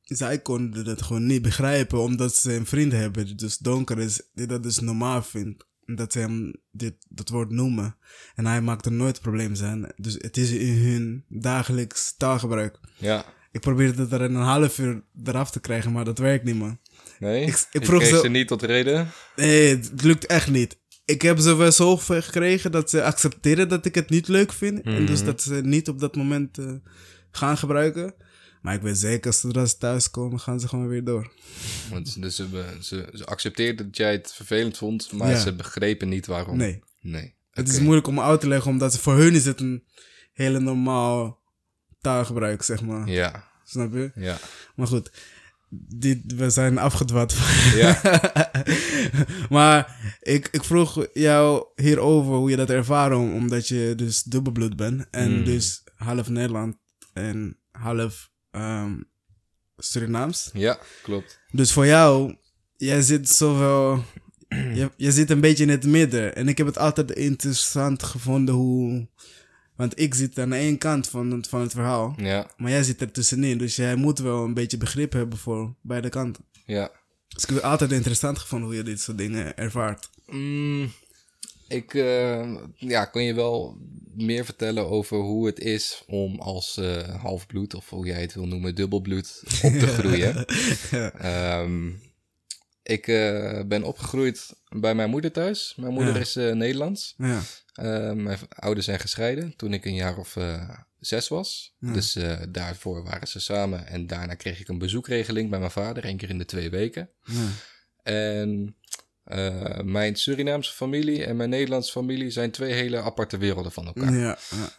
zij 0.02 0.38
konden 0.38 0.84
dat 0.84 1.02
gewoon 1.02 1.26
niet 1.26 1.42
begrijpen, 1.42 2.00
omdat 2.00 2.34
ze 2.34 2.54
een 2.54 2.66
vriend 2.66 2.92
hebben 2.92 3.24
die 3.26 3.34
dus 3.34 3.58
donker 3.58 3.98
is, 3.98 4.20
die 4.34 4.46
dat 4.46 4.62
dus 4.62 4.80
normaal 4.80 5.22
vindt. 5.22 5.64
Dat 5.84 6.12
ze 6.12 6.18
hem 6.18 6.52
dit, 6.70 6.94
dat 7.08 7.28
woord 7.28 7.50
noemen. 7.50 7.96
En 8.34 8.46
hij 8.46 8.60
maakt 8.60 8.86
er 8.86 8.92
nooit 8.92 9.20
probleem 9.20 9.54
zijn. 9.54 9.92
Dus 9.96 10.14
het 10.18 10.36
is 10.36 10.50
in 10.50 10.74
hun 10.76 11.24
dagelijks 11.28 12.14
taalgebruik. 12.16 12.78
ja. 12.98 13.24
Ik 13.52 13.62
probeerde 13.62 14.02
het 14.02 14.12
er 14.12 14.22
in 14.22 14.34
een 14.34 14.42
half 14.42 14.78
uur 14.78 15.02
eraf 15.24 15.50
te 15.50 15.60
krijgen, 15.60 15.92
maar 15.92 16.04
dat 16.04 16.18
werkt 16.18 16.44
niet, 16.44 16.54
man. 16.54 16.78
Nee? 17.18 17.46
Ik- 17.46 17.66
Ik, 17.72 17.84
vroeg 17.84 18.04
zo- 18.04 18.20
ze 18.20 18.28
niet 18.28 18.48
tot 18.48 18.62
reden? 18.62 19.08
Nee, 19.36 19.68
het 19.76 20.02
lukt 20.02 20.26
echt 20.26 20.50
niet. 20.50 20.78
Ik 21.06 21.22
heb 21.22 21.38
ze 21.38 21.54
wel 21.54 21.72
zo 21.72 21.96
gekregen 21.96 22.72
dat 22.72 22.90
ze 22.90 23.02
accepteren 23.02 23.68
dat 23.68 23.84
ik 23.86 23.94
het 23.94 24.10
niet 24.10 24.28
leuk 24.28 24.52
vind. 24.52 24.82
En 24.82 25.06
dus 25.06 25.16
Mhm. 25.18 25.26
dat 25.26 25.42
ze 25.42 25.54
niet 25.54 25.88
op 25.88 25.98
dat 26.00 26.16
moment 26.16 26.58
eh, 26.58 26.72
gaan 27.30 27.58
gebruiken. 27.58 28.14
Maar 28.62 28.74
ik 28.74 28.82
weet 28.82 28.98
zeker, 28.98 29.32
zodra 29.32 29.64
ze 29.66 29.76
thuiskomen, 29.76 30.40
gaan 30.40 30.60
ze 30.60 30.68
gewoon 30.68 30.88
weer 30.88 31.04
door. 31.04 31.32
Want 31.90 32.08
ze- 32.08 32.20
dus 32.20 32.36
ze, 32.36 32.76
ze, 32.80 33.08
ze 33.12 33.24
accepteerden 33.26 33.86
dat 33.86 33.96
jij 33.96 34.12
het 34.12 34.32
vervelend 34.34 34.76
vond, 34.76 35.12
maar 35.12 35.30
Ja. 35.30 35.38
ze 35.38 35.54
begrepen 35.54 36.08
niet 36.08 36.26
waarom. 36.26 36.56
Nee. 36.56 36.82
Nee. 37.00 37.34
Het 37.50 37.68
is 37.68 37.80
moeilijk 37.80 38.06
om 38.06 38.20
uit 38.20 38.40
te 38.40 38.48
leggen, 38.48 38.70
omdat 38.70 38.92
ze, 38.92 38.98
voor 39.00 39.16
hun 39.16 39.34
is 39.34 39.44
het 39.44 39.60
een 39.60 39.84
hele 40.32 40.60
normaal 40.60 41.42
taalgebruik, 42.00 42.62
zeg 42.62 42.82
maar. 42.82 43.08
Ja, 43.08 43.48
Snap 43.64 43.92
je? 43.92 44.10
ja. 44.14 44.38
Maar 44.76 44.86
goed, 44.86 45.10
dit, 45.68 46.18
we 46.36 46.50
zijn 46.50 46.78
afgedwaald. 46.78 47.36
Ja. 47.74 48.00
maar 49.50 49.96
ik, 50.20 50.48
ik 50.52 50.64
vroeg 50.64 51.06
jou 51.12 51.66
hierover 51.74 52.34
hoe 52.34 52.50
je 52.50 52.56
dat 52.56 52.70
ervaren, 52.70 53.18
om- 53.18 53.34
omdat 53.34 53.68
je 53.68 53.92
dus 53.96 54.22
dubbelbloed 54.22 54.76
bent. 54.76 55.06
En 55.10 55.38
Mm. 55.38 55.44
dus 55.44 55.82
half 55.96 56.28
Nederland 56.28 56.76
en 57.12 57.56
half 57.70 58.30
ehm, 58.50 58.94
Surinaams. 59.76 60.50
Ja, 60.52 60.78
klopt. 61.02 61.40
Dus 61.50 61.72
voor 61.72 61.86
jou, 61.86 62.36
jij 62.76 63.02
zit 63.02 63.28
zoveel. 63.28 64.04
Je, 64.74 64.90
je 64.96 65.12
zit 65.12 65.30
een 65.30 65.40
beetje 65.40 65.62
in 65.64 65.70
het 65.70 65.86
midden. 65.86 66.34
En 66.36 66.48
ik 66.48 66.58
heb 66.58 66.66
het 66.66 66.78
altijd 66.78 67.10
interessant 67.10 68.02
gevonden 68.02 68.54
hoe. 68.54 69.08
Want 69.76 70.00
ik 70.00 70.14
zit 70.14 70.38
aan 70.38 70.50
de 70.50 70.56
ene 70.56 70.76
kant 70.76 71.08
van 71.08 71.30
het, 71.30 71.48
van 71.48 71.60
het 71.60 71.72
verhaal. 71.72 72.14
Ja, 72.16 72.50
Maar 72.56 72.70
jij 72.70 72.82
zit 72.82 73.00
er 73.00 73.10
tussenin. 73.10 73.58
Dus 73.58 73.76
jij 73.76 73.96
moet 73.96 74.18
wel 74.18 74.44
een 74.44 74.54
beetje 74.54 74.76
begrip 74.76 75.12
hebben 75.12 75.38
voor 75.38 75.74
beide 75.80 76.08
kanten. 76.08 76.44
ja. 76.66 76.90
Dus 77.28 77.42
ik 77.44 77.50
heb 77.50 77.58
het 77.62 77.70
altijd 77.70 77.92
interessant 77.92 78.38
gevonden 78.38 78.68
hoe 78.68 78.76
je 78.76 78.82
dit 78.82 79.00
soort 79.00 79.18
dingen 79.18 79.56
ervaart. 79.56 80.10
Mm, 80.26 80.92
ik 81.68 81.94
eh, 81.94 82.54
ja, 82.74 83.04
kan 83.04 83.22
je 83.24 83.34
wel 83.34 83.76
meer 84.14 84.44
vertellen 84.44 84.88
over 84.90 85.16
hoe 85.18 85.46
het 85.46 85.58
is 85.60 86.02
om 86.06 86.40
als 86.40 86.76
eh, 86.76 87.22
halfbloed, 87.22 87.74
of 87.74 87.88
hoe 87.90 88.06
jij 88.06 88.20
het 88.20 88.34
wil 88.34 88.46
noemen, 88.46 88.74
dubbelbloed, 88.74 89.42
op 89.62 89.72
te 89.72 89.86
groeien. 89.98 90.44
ja. 90.90 91.10
Ehm, 91.12 91.90
ik 92.86 93.08
eh, 93.08 93.60
ben 93.66 93.82
opgegroeid 93.82 94.54
bij 94.68 94.94
mijn 94.94 95.10
moeder 95.10 95.32
thuis. 95.32 95.74
Mijn 95.76 95.92
moeder 95.92 96.14
Ja. 96.14 96.20
is 96.20 96.36
eh, 96.36 96.52
Nederlands. 96.52 97.14
Ja. 97.16 97.40
Eh, 97.72 98.12
mijn 98.12 98.38
ouders 98.48 98.86
zijn 98.86 99.00
gescheiden 99.00 99.56
toen 99.56 99.72
ik 99.72 99.84
een 99.84 99.94
jaar 99.94 100.18
of 100.18 100.36
zes 101.00 101.28
was. 101.28 101.74
Ja. 101.78 101.92
Dus 101.92 102.18
daarvoor 102.48 103.04
waren 103.04 103.28
ze 103.28 103.40
samen. 103.40 103.86
En 103.86 104.06
daarna 104.06 104.34
kreeg 104.34 104.60
ik 104.60 104.68
een 104.68 104.78
bezoekregeling 104.78 105.50
bij 105.50 105.58
mijn 105.58 105.70
vader, 105.70 106.04
één 106.04 106.16
keer 106.16 106.30
in 106.30 106.38
de 106.38 106.44
twee 106.44 106.70
weken. 106.70 107.10
Ja. 107.24 107.48
En 108.02 108.76
mijn 109.84 110.16
Surinaamse 110.16 110.72
familie 110.72 111.24
en 111.24 111.36
mijn 111.36 111.50
Nederlandse 111.50 111.92
familie 111.92 112.30
zijn 112.30 112.50
twee 112.50 112.72
hele 112.72 113.00
aparte 113.00 113.38
werelden 113.38 113.72
van 113.72 113.86
elkaar. 113.86 114.38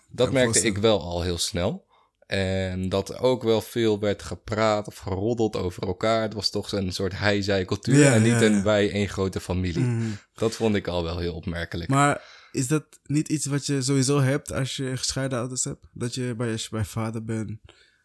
Dat 0.10 0.32
merkte 0.32 0.62
ik 0.62 0.78
wel 0.78 1.02
al 1.02 1.22
heel 1.22 1.38
snel. 1.38 1.87
En 2.28 2.90
dat 2.90 3.18
ook 3.18 3.44
wel 3.44 3.62
veel 3.62 4.00
werd 4.00 4.22
gepraat 4.24 4.88
of 4.88 4.98
geroddeld 4.98 5.56
over 5.56 5.88
elkaar. 5.88 6.22
Het 6.22 6.34
was 6.34 6.50
toch 6.50 6.72
een 6.72 6.92
soort 6.92 7.18
hij-zij 7.18 7.66
cultuur 7.66 7.98
Ja, 7.98 8.14
en 8.14 8.22
niet 8.22 8.32
ja, 8.32 8.42
een 8.42 8.64
wij 8.64 8.92
één 8.92 9.10
grote 9.10 9.40
familie. 9.40 9.84
Mhm. 9.84 10.10
Dat 10.34 10.56
vond 10.56 10.76
ik 10.76 10.88
al 10.88 11.04
wel 11.04 11.20
heel 11.20 11.34
opmerkelijk. 11.34 11.90
Maar 11.90 12.22
is 12.52 12.68
dat 12.68 13.00
niet 13.04 13.30
iets 13.30 13.46
wat 13.46 13.66
je 13.66 13.82
sowieso 13.82 14.20
hebt 14.20 14.52
als 14.52 14.76
je 14.76 14.98
gescheiden 14.98 15.38
ouders 15.38 15.64
hebt? 15.64 15.86
Dat 15.94 16.16
je 16.16 16.36
bij, 16.38 16.52
als 16.52 16.64
je 16.64 16.70
bij 16.72 16.86
vader 16.86 17.24
bent, 17.24 17.60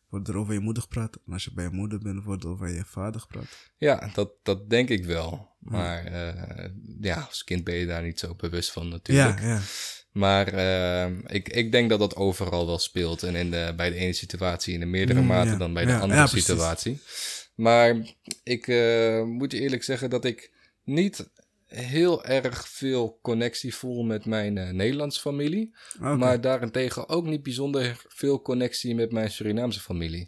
wordt 0.08 0.28
er 0.28 0.36
over 0.36 0.54
je 0.54 0.60
moeder 0.60 0.82
gepraat. 0.82 1.18
En 1.26 1.32
als 1.32 1.44
je 1.44 1.52
bij 1.52 1.64
je 1.64 1.70
moeder 1.70 1.98
bent, 1.98 2.24
wordt 2.24 2.44
er 2.44 2.50
over 2.50 2.68
je 2.68 2.84
vader 2.86 3.20
gepraat. 3.20 3.70
Ja, 3.76 4.10
dat, 4.14 4.30
dat 4.42 4.70
denk 4.70 4.88
ik 4.88 5.04
wel. 5.04 5.50
Maar 5.58 6.04
eh, 6.04 6.70
ja, 7.00 7.20
als 7.28 7.44
kind 7.44 7.64
ben 7.64 7.74
je 7.74 7.86
daar 7.86 8.02
niet 8.02 8.18
zo 8.18 8.34
bewust 8.34 8.72
van 8.72 8.88
natuurlijk. 8.88 9.40
Ja, 9.40 9.46
ja. 9.46 9.60
Maar 10.12 10.46
eh, 10.48 11.10
ik, 11.26 11.48
ik 11.48 11.72
denk 11.72 11.88
dat 11.90 11.98
dat 11.98 12.16
overal 12.16 12.66
wel 12.66 12.78
speelt. 12.78 13.22
En 13.22 13.34
in 13.34 13.50
de, 13.50 13.72
bij 13.76 13.90
de 13.90 13.96
ene 13.96 14.12
situatie 14.12 14.74
in 14.74 14.80
de 14.80 14.86
meerdere 14.86 15.20
Mm, 15.20 15.26
mate 15.26 15.50
ja. 15.50 15.56
dan 15.56 15.72
bij 15.72 15.84
de 15.84 15.90
Ja, 15.90 15.98
andere 16.00 16.20
ja, 16.20 16.26
situatie. 16.26 17.00
Maar 17.54 17.96
ik 18.42 18.68
eh, 18.68 19.22
moet 19.22 19.52
je 19.52 19.60
eerlijk 19.60 19.82
zeggen 19.82 20.10
dat 20.10 20.24
ik 20.24 20.52
niet 20.84 21.30
heel 21.66 22.24
erg 22.24 22.68
veel 22.68 23.18
connectie 23.22 23.74
voel 23.74 24.02
met 24.02 24.24
mijn 24.24 24.58
eh 24.58 24.70
Nederlandse 24.70 25.20
familie. 25.20 25.74
Maar 25.98 26.40
daarentegen 26.40 27.08
ook 27.08 27.26
niet 27.26 27.42
bijzonder 27.42 28.04
veel 28.08 28.42
connectie 28.42 28.94
met 28.94 29.12
mijn 29.12 29.30
Surinaamse 29.30 29.80
familie. 29.80 30.26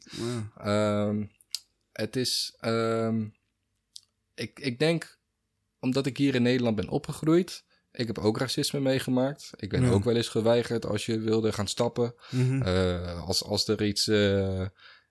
Ehm, 0.58 1.24
het 1.92 2.16
is. 2.16 2.56
ehm, 2.60 3.24
ik, 4.34 4.58
ik 4.60 4.78
denk, 4.78 5.18
omdat 5.80 6.06
ik 6.06 6.16
hier 6.16 6.34
in 6.34 6.42
Nederland 6.42 6.76
ben 6.76 6.88
opgegroeid. 6.88 7.64
Ik 7.96 8.07
heb 8.07 8.18
ook 8.18 8.38
racisme 8.38 8.80
meegemaakt. 8.80 9.50
Ik 9.57 9.68
ben 9.70 9.83
Ja. 9.83 9.90
ook 9.90 10.04
wel 10.04 10.16
eens 10.16 10.28
geweigerd 10.28 10.87
als 10.87 11.07
je 11.07 11.18
wilde 11.18 11.52
gaan 11.52 11.68
stappen. 11.68 12.14
Mhm. 12.30 12.62
Eh, 12.62 13.22
als, 13.26 13.44
als 13.44 13.68
er 13.68 13.85
iets 13.85 14.09
eh, 14.09 14.61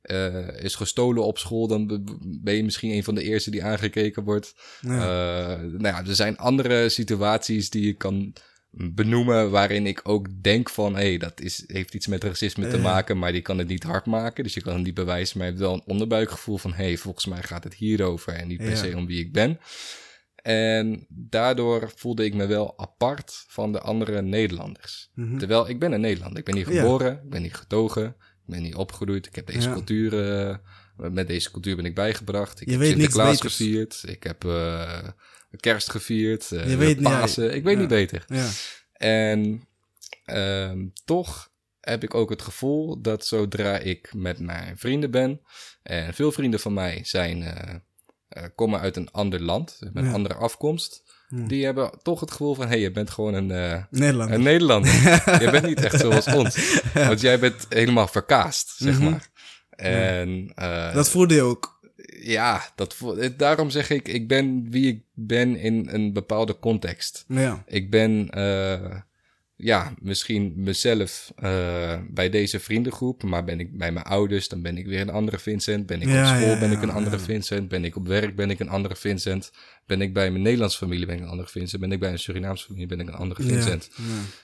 eh, 0.02 0.48
is 0.63 0.76
gestolen 0.76 1.24
op 1.24 1.38
school, 1.38 1.67
dan 1.67 1.88
be- 1.88 2.04
ben 2.41 2.54
je 2.56 2.63
misschien 2.63 2.91
een 2.91 3.04
van 3.04 3.15
de 3.15 3.24
eerste 3.24 3.52
die 3.52 3.63
aangekeken 3.63 4.24
wordt. 4.24 4.54
ja. 4.82 5.56
Nou 5.58 5.82
ja, 5.84 6.06
er 6.06 6.15
zijn 6.15 6.38
andere 6.38 6.89
situaties 6.89 7.69
die 7.69 7.86
je 7.86 7.93
kan 7.93 8.34
benoemen 8.76 9.52
waarin 9.52 9.88
ik 9.88 10.00
ook 10.04 10.28
denk 10.41 10.69
van, 10.69 10.96
hé, 10.96 11.02
hey, 11.08 11.17
dat 11.17 11.41
is, 11.41 11.63
heeft 11.67 11.93
iets 11.93 12.08
met 12.08 12.24
racisme 12.24 12.67
te 12.67 12.78
maken, 12.78 13.19
maar 13.19 13.32
die 13.32 13.41
kan 13.41 13.58
het 13.58 13.67
niet 13.67 13.84
hard 13.84 14.06
maken. 14.06 14.43
Dus 14.43 14.54
je 14.54 14.62
kan 14.62 14.74
het 14.76 14.84
niet 14.84 14.93
bewijzen, 14.93 15.38
maar 15.38 15.48
je 15.48 15.54
hebt 15.54 15.65
wel 15.65 15.74
een 15.76 15.84
onderbuikgevoel 15.86 16.58
van, 16.58 16.74
hé, 16.74 16.84
hey, 16.84 16.98
volgens 16.98 17.26
mij 17.26 17.43
gaat 17.43 17.63
het 17.63 17.74
hierover 17.74 18.34
en 18.34 18.48
niet 18.48 18.58
per 18.58 18.69
Ja. 18.69 18.76
se 18.76 18.93
om 18.98 19.06
wie 19.06 19.19
ik 19.19 19.32
ben. 19.32 19.60
En 20.43 21.06
daardoor 21.10 21.91
voelde 21.95 22.25
ik 22.25 22.34
me 22.34 22.45
wel 22.45 22.79
apart 22.79 23.43
van 23.47 23.71
de 23.71 23.79
andere 23.79 24.21
Nederlanders. 24.21 25.10
Mhm. 25.15 25.38
Terwijl 25.38 25.69
ik 25.69 25.79
ben 25.79 25.91
een 25.91 26.01
Nederlander. 26.01 26.39
Ik 26.39 26.45
ben 26.45 26.56
hier 26.56 26.71
Ja. 26.73 26.82
geboren, 26.82 27.13
ik 27.23 27.29
ben 27.29 27.41
hier 27.41 27.53
getogen, 27.56 28.06
ik 28.06 28.15
ben 28.45 28.63
hier 28.63 28.77
opgegroeid. 28.77 29.25
Ik 29.25 29.36
heb 29.36 29.47
deze 29.47 29.67
Ja. 29.67 29.73
cultuur, 29.73 30.38
eh, 30.47 30.56
met 30.95 31.27
deze 31.27 31.51
cultuur 31.51 31.75
ben 31.75 31.86
ik 31.86 31.95
bijgebracht. 31.95 32.62
Ik 32.62 32.69
Je 32.69 32.77
heb 32.77 32.84
Sinterklaas 32.84 33.41
gevierd. 33.41 34.03
Ik 34.08 34.23
heb 34.23 34.45
eh, 34.45 35.08
kerst 35.60 35.89
gevierd. 35.91 36.51
eh, 36.51 36.69
Je 36.69 36.77
weet 36.77 36.95
niet- 36.99 37.03
Pasen. 37.08 37.56
Ik 37.56 37.63
weet 37.63 37.73
ja. 37.73 37.79
niet 37.79 37.89
beter. 37.89 38.23
ja. 38.27 38.49
En 38.93 39.67
ehm, 40.25 40.88
toch 41.06 41.51
heb 41.79 42.03
ik 42.03 42.13
ook 42.13 42.29
het 42.29 42.41
gevoel 42.41 43.01
dat 43.01 43.25
zodra 43.25 43.77
ik 43.77 44.13
met 44.13 44.39
mijn 44.39 44.77
vrienden 44.77 45.12
ben... 45.12 45.41
en 45.84 46.13
veel 46.13 46.32
vrienden 46.32 46.60
van 46.60 46.73
mij 46.73 46.99
zijn, 47.03 47.41
eh, 48.34 48.43
komen 48.56 48.80
uit 48.80 48.96
een 48.98 49.12
ander 49.12 49.41
land, 49.41 49.78
met 49.80 49.96
een 50.04 50.10
Ja. 50.10 50.13
andere 50.15 50.34
afkomst... 50.36 51.04
Ja. 51.28 51.48
Die 51.48 51.65
hebben 51.65 51.91
toch 52.02 52.19
het 52.19 52.32
gevoel 52.32 52.54
van, 52.56 52.63
hé, 52.63 52.69
hey, 52.69 52.80
je 52.80 52.91
bent 52.91 53.10
gewoon 53.10 53.34
een, 53.34 53.52
eh, 53.52 53.84
Nederland. 53.89 54.32
een 54.32 54.41
Nederlander. 54.43 54.91
je 55.43 55.48
bent 55.52 55.65
niet 55.65 55.84
echt 55.84 56.00
zoals 56.00 56.28
ons. 56.38 56.82
Want 56.93 57.22
jij 57.22 57.39
bent 57.39 57.65
helemaal 57.69 58.08
verkaast, 58.08 58.74
zeg 58.78 59.00
Mhm. 59.00 59.10
maar. 59.10 59.30
En 59.69 60.52
eh, 60.56 60.93
dat 60.93 61.10
voelde 61.10 61.34
je 61.34 61.41
ook. 61.41 61.80
ja, 62.22 62.62
dat, 62.76 62.93
vo- 62.93 63.15
eh, 63.15 63.30
daarom 63.38 63.69
zeg 63.69 63.89
ik, 63.89 64.08
ik 64.08 64.28
ben 64.28 64.69
wie 64.69 64.88
ik 64.88 65.02
ben 65.13 65.56
in 65.56 65.88
een 65.91 66.13
bepaalde 66.13 66.60
context. 66.60 67.26
Ja. 67.28 67.63
Ik 67.67 67.89
ben, 67.89 68.30
ja, 69.63 69.93
misschien 70.02 70.54
mezelf 70.56 71.32
eh, 71.36 71.99
bij 72.10 72.30
deze 72.30 72.60
vriendengroep, 72.60 73.23
maar 73.23 73.43
ben 73.43 73.60
ik 73.60 73.78
bij 73.78 73.91
mijn 73.91 74.06
ouders, 74.06 74.47
dan 74.47 74.62
ben 74.62 74.78
ik 74.78 74.86
weer 74.86 75.02
een 75.02 75.10
andere 75.10 75.39
Vincent. 75.39 75.86
Ben 75.86 76.02
ik 76.02 76.08
Ja, 76.08 76.19
op 76.32 76.38
school, 76.38 76.54
ja, 76.54 76.60
ben 76.60 76.71
ik 76.71 76.82
een 76.82 76.89
andere. 76.89 77.19
Vincent. 77.19 77.67
Ben 77.67 77.86
ik 77.86 77.95
op 77.95 78.08
werk, 78.08 78.36
ben 78.36 78.49
ik 78.49 78.60
een 78.60 78.69
andere 78.69 78.95
Vincent. 78.95 79.52
Ben 79.86 80.02
ik 80.02 80.13
bij 80.13 80.32
mijn 80.32 80.43
Nederlandse 80.43 80.78
familie, 80.78 81.06
ben 81.06 81.15
ik 81.15 81.21
een 81.21 81.28
andere 81.28 81.49
Vincent. 81.49 81.82
Ben 81.82 81.91
ik 81.91 81.99
bij 81.99 82.12
een 82.12 82.19
Surinaamse 82.19 82.65
familie, 82.65 82.88
ben 82.88 82.99
ik 82.99 83.08
een 83.08 83.13
andere 83.13 83.43
Vincent. 83.43 83.89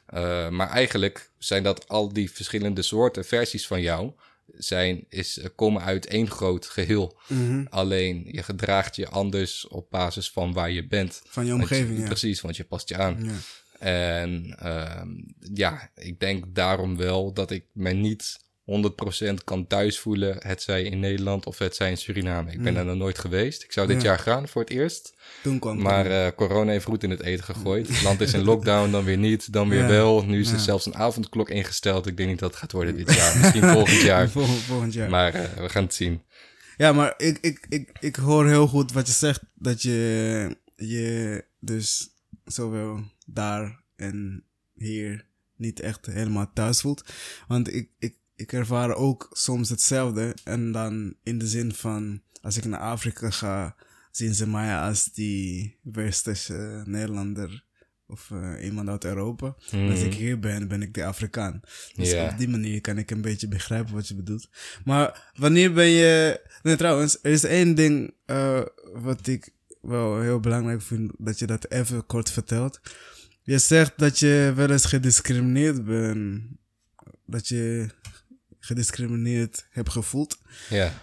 Eh, 0.05 0.49
maar 0.49 0.69
eigenlijk 0.69 1.31
zijn 1.37 1.63
dat 1.63 1.87
al 1.87 2.13
die 2.13 2.31
verschillende 2.31 2.81
soorten 2.81 3.25
versies 3.25 3.67
van 3.67 3.81
jou, 3.81 4.11
zijn, 4.57 5.05
is, 5.09 5.39
eh, 5.39 5.45
komen 5.55 5.81
uit 5.81 6.05
één 6.07 6.29
groot 6.29 6.65
geheel. 6.65 7.17
Mhm. 7.27 7.65
Alleen 7.69 8.27
je 8.31 8.43
gedraagt 8.43 8.95
je 8.95 9.07
anders 9.09 9.67
op 9.67 9.89
basis 9.89 10.29
van 10.31 10.53
waar 10.53 10.71
je 10.71 10.87
bent. 10.87 11.21
Van 11.27 11.45
je- 11.45 11.53
omgeving, 11.53 11.99
ja. 11.99 12.05
Precies, 12.05 12.41
want 12.41 12.55
je 12.57 12.63
past 12.63 12.89
je 12.89 12.97
aan. 12.97 13.17
ja. 13.23 13.31
En 13.79 14.55
ehm, 14.59 15.07
ja, 15.53 15.89
ik 15.95 16.19
denk 16.19 16.43
daarom 16.47 16.97
wel 16.97 17.33
dat 17.33 17.51
ik 17.51 17.65
me 17.73 17.91
niet 17.91 18.39
100% 19.29 19.33
kan 19.43 19.67
thuis 19.67 19.99
voelen, 19.99 20.35
het 20.39 20.61
zij 20.61 20.83
in 20.83 20.99
Nederland 20.99 21.45
of 21.45 21.57
het 21.57 21.75
zij 21.75 21.89
in 21.89 21.97
Suriname. 21.97 22.51
Ik 22.51 22.61
ben 22.63 22.75
er 22.75 22.85
nog 22.85 22.95
nooit 22.95 23.19
geweest. 23.19 23.63
Ik 23.63 23.71
zou 23.71 23.87
dit 23.87 24.01
Ja. 24.01 24.07
jaar 24.07 24.19
gaan 24.19 24.47
voor 24.47 24.61
het 24.61 24.69
eerst. 24.71 25.13
Toen 25.43 25.59
kwam 25.59 25.81
Maar 25.81 26.05
eh, 26.05 26.31
corona 26.35 26.71
heeft 26.71 26.85
roet 26.85 27.03
in 27.03 27.09
het 27.09 27.21
eten 27.21 27.43
gegooid. 27.43 27.87
Het 27.93 28.01
land 28.03 28.21
is 28.21 28.33
in 28.33 28.43
lockdown, 28.43 28.91
dan 28.91 29.03
weer 29.03 29.17
niet, 29.17 29.53
dan 29.53 29.69
weer 29.69 29.79
Ja. 29.81 29.87
wel. 29.87 30.25
Nu 30.25 30.39
is 30.39 30.49
er 30.51 30.57
Ja. 30.57 30.61
zelfs 30.63 30.85
een 30.85 30.95
avondklok 30.95 31.49
ingesteld. 31.49 32.07
Ik 32.07 32.17
denk 32.17 32.29
niet 32.29 32.39
dat 32.39 32.49
het 32.49 32.59
gaat 32.59 32.71
worden 32.71 32.95
dit 32.97 33.13
jaar. 33.15 33.37
Misschien 33.37 33.63
volgend 33.63 34.01
jaar. 34.01 34.29
Volgend, 34.39 34.59
volgend 34.59 34.93
jaar. 34.93 35.09
Maar 35.09 35.33
eh, 35.33 35.53
we 35.53 35.69
gaan 35.69 35.83
het 35.83 35.93
zien. 35.93 36.21
Ja, 36.77 36.91
maar 36.93 37.13
ik, 37.17 37.37
ik, 37.41 37.65
ik, 37.69 37.91
ik 37.99 38.15
hoor 38.15 38.47
heel 38.47 38.67
goed 38.67 38.91
wat 38.91 39.07
je 39.07 39.13
zegt. 39.13 39.41
Dat 39.55 39.81
je 39.81 40.57
je 40.75 41.43
dus 41.59 42.09
zowel 42.45 42.99
daar 43.33 43.83
en 43.95 44.43
hier 44.73 45.25
niet 45.55 45.79
echt 45.79 46.05
helemaal 46.05 46.51
thuis 46.53 46.81
voelt. 46.81 47.03
Want 47.47 47.73
ik, 47.73 47.89
ik, 47.99 48.15
ik 48.35 48.53
ervaar 48.53 48.95
ook 48.95 49.29
soms 49.31 49.69
hetzelfde. 49.69 50.35
En 50.43 50.71
dan 50.71 51.15
in 51.23 51.37
de 51.37 51.47
zin 51.47 51.73
van, 51.73 52.21
als 52.41 52.57
ik 52.57 52.65
naar 52.65 52.79
Afrika 52.79 53.29
ga, 53.29 53.75
zien 54.11 54.35
ze 54.35 54.47
mij 54.47 54.77
als 54.77 55.11
die 55.11 55.77
westerse 55.81 56.83
Nederlander. 56.85 57.67
Of 58.07 58.31
eh, 58.31 58.65
iemand 58.65 58.89
uit 58.89 59.05
Europa. 59.05 59.55
En 59.71 59.89
Als 59.89 60.01
ik 60.01 60.13
hier 60.13 60.39
ben, 60.39 60.67
ben 60.67 60.81
ik 60.81 60.93
de 60.93 61.05
Afrikaan. 61.05 61.59
Dus 61.95 62.13
op 62.13 62.37
die 62.37 62.47
manier 62.47 62.81
kan 62.81 62.97
ik 62.97 63.11
een 63.11 63.21
beetje 63.21 63.47
begrijpen 63.47 63.93
wat 63.93 64.07
je 64.07 64.15
bedoelt. 64.15 64.49
Maar 64.85 65.31
wanneer 65.35 65.73
ben 65.73 65.87
je... 65.87 66.41
Nee, 66.61 66.75
trouwens, 66.75 67.19
er 67.21 67.31
is 67.31 67.43
één 67.43 67.75
ding 67.75 68.13
eh, 68.25 68.61
wat 68.93 69.27
ik 69.27 69.53
wel 69.81 70.21
heel 70.21 70.39
belangrijk 70.39 70.81
vind 70.81 71.11
dat 71.17 71.39
je 71.39 71.45
dat 71.45 71.71
even 71.71 72.05
kort 72.05 72.31
vertelt. 72.31 72.79
Je 73.49 73.57
zegt 73.57 73.93
dat 73.97 74.19
je 74.19 74.51
wel 74.55 74.69
eens 74.71 74.85
gediscrimineerd 74.85 75.85
bent. 75.85 76.41
Dat 77.25 77.47
je 77.47 77.89
gediscrimineerd 78.59 79.65
hebt 79.69 79.89
gevoeld. 79.89 80.37
Ja. 80.69 80.93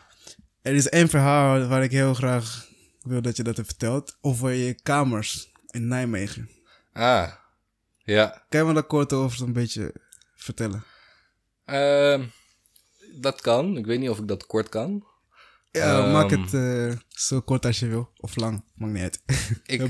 Er 0.63 0.75
is 0.75 0.89
één 0.89 1.09
verhaal 1.09 1.67
waar 1.67 1.83
ik 1.83 1.91
heel 1.91 2.15
graag 2.15 2.69
wil 3.03 3.23
dat 3.23 3.37
je 3.37 3.43
dat 3.43 3.55
vertelt. 3.55 4.17
Over 4.21 4.51
je 4.51 4.75
kamers 4.75 5.53
in 5.67 5.89
Nijmegen. 5.89 6.51
Ah, 6.93 7.33
ja. 7.99 8.45
Kan 8.49 8.61
je 8.61 8.67
me 8.67 8.73
daar 8.73 8.83
kort 8.87 9.13
over 9.13 9.37
zo'n 9.37 9.53
beetje 9.53 9.95
vertellen? 10.35 10.85
Ehm, 11.65 12.25
dat 13.21 13.41
kan. 13.41 13.77
Ik 13.77 13.87
weet 13.87 13.99
niet 13.99 14.11
of 14.11 14.19
ik 14.19 14.29
dat 14.29 14.47
kort 14.47 14.69
kan. 14.69 15.07
Ja, 15.71 16.03
Ehm. 16.03 16.13
maak 16.13 16.31
het 16.31 16.55
eh, 16.55 16.97
zo 17.09 17.41
kort 17.41 17.65
als 17.65 17.79
je 17.79 17.87
wil. 17.87 18.11
Of 18.17 18.37
lang, 18.37 18.65
maakt 18.75 18.93
niet 18.93 19.03
uit. 19.03 19.21
Ik, 19.65 19.81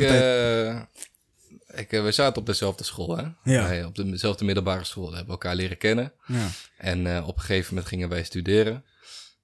ik, 1.76 1.92
eh, 1.92 2.02
we 2.02 2.12
zaten 2.12 2.40
op 2.40 2.46
dezelfde 2.46 2.84
school, 2.84 3.16
hè? 3.16 3.22
Ja. 3.44 3.68
Wij 3.68 3.84
op 3.84 3.94
dezelfde 3.94 4.44
middelbare 4.44 4.84
school. 4.84 5.10
We 5.10 5.16
hebben 5.16 5.32
elkaar 5.32 5.54
leren 5.54 5.78
kennen. 5.78 6.12
ja. 6.26 6.48
En 6.78 7.06
eh, 7.06 7.28
op 7.28 7.34
een 7.36 7.40
gegeven 7.42 7.68
moment 7.68 7.86
gingen 7.86 8.08
wij 8.08 8.24
studeren. 8.24 8.84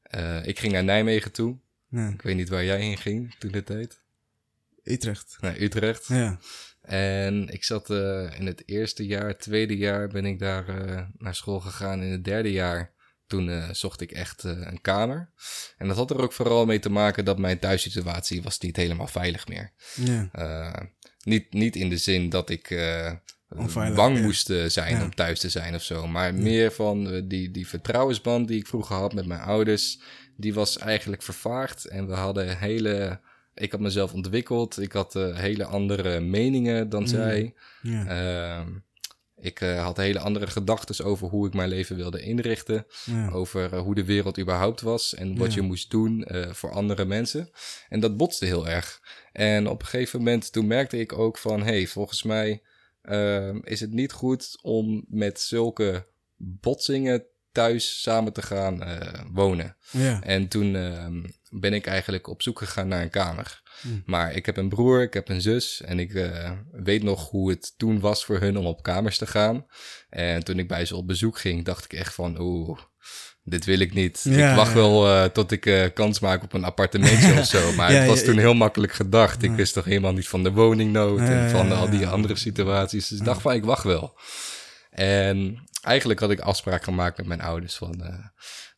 Eh, 0.03 0.47
ik 0.47 0.59
ging 0.59 0.73
naar 0.73 0.85
Nijmegen 0.85 1.33
toe. 1.33 1.57
ja. 1.89 2.09
Ik 2.09 2.23
weet 2.23 2.37
niet 2.37 2.49
waar 2.49 2.65
jij 2.65 2.81
heen 2.81 2.99
ging 2.99 3.35
toen 3.39 3.53
de 3.53 3.63
tijd. 3.63 4.01
Utrecht. 4.85 5.37
Naar 5.41 5.61
Utrecht. 5.61 6.07
Ja. 6.07 6.39
En 6.81 7.49
ik 7.49 7.65
zat 7.65 7.91
in 7.91 8.47
het 8.47 8.63
eerste 8.67 9.07
jaar, 9.07 9.39
tweede 9.39 9.77
jaar 9.77 10.09
ben 10.09 10.25
ik 10.25 10.39
daar 10.39 10.65
naar 11.19 11.35
school 11.35 11.61
gegaan. 11.61 12.03
In 12.03 12.11
het 12.11 12.25
derde 12.25 12.53
jaar, 12.53 12.93
toen 13.27 13.75
zocht 13.75 14.01
ik 14.01 14.13
echt 14.13 14.43
een 14.43 14.81
kamer. 14.81 15.31
En 15.79 15.89
dat 15.89 15.97
had 15.97 16.11
er 16.11 16.21
ook 16.21 16.33
vooral 16.33 16.67
mee 16.67 16.79
te 16.79 16.91
maken 16.91 17.25
dat 17.25 17.39
mijn 17.39 17.59
thuissituatie 17.59 18.43
was 18.43 18.59
niet 18.59 18.77
helemaal 18.77 19.07
veilig 19.07 19.49
meer. 19.49 19.73
Ja. 19.95 20.29
Niet, 21.25 21.53
niet 21.53 21.77
in 21.77 21.89
de 21.89 21.97
zin 21.97 22.29
dat 22.29 22.51
ik 22.51 22.71
eh, 22.71 23.13
bang 23.95 24.17
ja. 24.17 24.23
moest 24.23 24.51
eh, 24.51 24.65
zijn 24.65 24.97
Ja. 24.97 25.03
om 25.03 25.15
thuis 25.15 25.41
te 25.41 25.49
zijn 25.49 25.75
of 25.75 25.83
zo. 25.83 26.07
Maar 26.07 26.35
meer 26.35 26.73
van 26.73 27.11
eh, 27.11 27.23
die, 27.25 27.51
die 27.51 27.69
vertrouwensband 27.69 28.49
die 28.49 28.59
ik 28.59 28.67
vroeger 28.67 28.97
had 28.97 29.15
met 29.15 29.27
mijn 29.27 29.41
ouders. 29.41 30.01
Die 30.37 30.55
was 30.55 30.79
eigenlijk 30.79 31.23
vervaagd. 31.23 31.85
En 31.85 32.07
we 32.07 32.15
hadden 32.15 32.59
hele... 32.59 33.21
Ik 33.55 33.71
had 33.73 33.81
mezelf 33.81 34.13
ontwikkeld. 34.13 34.81
Ik 34.81 34.93
had 34.93 35.15
hele 35.15 35.65
andere 35.65 36.21
meningen 36.21 36.89
dan 36.89 37.09
zij. 37.09 37.55
Ik 39.43 39.61
eh, 39.61 39.83
had 39.85 39.97
hele 39.97 40.19
andere 40.19 40.47
gedachten 40.47 41.05
over 41.05 41.29
hoe 41.29 41.47
ik 41.47 41.55
mijn 41.55 41.69
leven 41.69 41.97
wilde 41.97 42.23
inrichten. 42.23 42.87
Ja. 43.05 43.31
Over 43.31 43.73
eh, 43.73 43.81
hoe 43.81 43.95
de 43.95 44.05
wereld 44.05 44.39
überhaupt 44.39 44.81
was 44.81 45.15
en 45.15 45.39
wat 45.39 45.49
Ja. 45.49 45.55
je 45.61 45.67
moest 45.67 45.91
doen 45.91 46.25
eh, 46.25 46.53
voor 46.53 46.71
andere 46.71 47.05
mensen. 47.05 47.51
En 47.89 48.01
dat 48.01 48.17
botste 48.17 48.45
heel 48.45 48.69
erg. 48.69 49.01
En 49.33 49.69
op 49.69 49.81
een 49.81 49.87
gegeven 49.87 50.19
moment 50.19 50.53
toen 50.53 50.67
merkte 50.67 50.99
ik 50.99 51.13
ook 51.13 51.39
van... 51.39 51.61
hé, 51.63 51.73
hey, 51.73 51.87
volgens 51.87 52.23
mij 52.23 52.63
ehm, 53.03 53.59
is 53.63 53.81
het 53.81 53.93
niet 53.93 54.13
goed 54.13 54.59
om 54.61 55.05
met 55.09 55.41
zulke 55.41 56.07
botsingen 56.37 57.25
thuis 57.53 58.03
samen 58.03 58.33
te 58.33 58.43
gaan 58.43 58.83
wonen. 59.33 59.77
Ja. 59.91 60.23
En 60.23 60.49
toen 60.49 60.77
ehm, 60.77 61.23
ben 61.51 61.73
ik 61.73 61.87
eigenlijk 61.87 62.27
op 62.27 62.43
zoek 62.43 62.59
gegaan 62.59 62.89
naar 62.89 63.03
een 63.03 63.11
kamer. 63.11 63.62
Hmm. 63.83 64.03
Maar 64.07 64.33
ik 64.33 64.47
heb 64.47 64.57
een 64.57 64.69
broer, 64.69 65.03
ik 65.03 65.15
heb 65.15 65.29
een 65.29 65.41
zus 65.41 65.83
en 65.83 65.99
ik 65.99 66.15
eh, 66.15 66.51
weet 66.73 67.03
nog 67.03 67.31
hoe 67.31 67.51
het 67.51 67.75
toen 67.77 68.01
was 68.01 68.25
voor 68.25 68.39
hun 68.41 68.57
om 68.59 68.67
op 68.67 68.83
kamers 68.83 69.19
te 69.19 69.27
gaan. 69.27 69.67
En 70.11 70.45
toen 70.45 70.59
ik 70.59 70.69
bij 70.69 70.85
ze 70.85 70.97
op 70.97 71.07
bezoek 71.07 71.39
ging, 71.39 71.65
dacht 71.65 71.85
ik 71.85 71.93
echt 71.93 72.15
van, 72.15 72.41
oeh, 72.41 72.79
dit 73.45 73.65
wil 73.65 73.79
ik 73.79 73.95
niet. 73.95 74.21
Ja, 74.25 74.51
ik 74.51 74.57
wacht 74.57 74.73
ja. 74.73 74.79
wel 74.79 75.09
eh, 75.09 75.25
tot 75.25 75.51
ik 75.51 75.67
eh, 75.67 75.87
kans 75.95 76.21
maak 76.21 76.43
op 76.43 76.53
een 76.53 76.65
appartementje 76.65 77.33
of 77.41 77.47
zo. 77.47 77.73
Maar 77.73 77.93
Ja, 77.93 77.99
het 77.99 78.09
was 78.09 78.25
toen 78.25 78.39
heel 78.39 78.55
makkelijk 78.55 78.93
gedacht. 78.93 79.43
Ik 79.43 79.51
wist 79.51 79.75
toch 79.75 79.85
helemaal 79.85 80.13
niet 80.13 80.29
van 80.29 80.43
de 80.43 80.53
woningnood 80.53 81.21
en 81.21 81.51
van 81.51 81.73
al 81.73 81.91
die 81.91 82.07
andere 82.07 82.37
situaties. 82.37 83.09
Dus 83.09 83.19
ik 83.19 83.25
dacht 83.25 83.43
van, 83.43 83.53
ik 83.53 83.65
wacht 83.65 83.85
wel. 83.85 84.19
En 84.91 85.69
eigenlijk 85.83 86.21
had 86.21 86.31
ik 86.31 86.41
afspraak 86.41 86.85
gemaakt 86.85 87.17
met 87.17 87.27
mijn 87.27 87.41
ouders 87.41 87.75
van... 87.75 88.03
eh, 88.03 88.09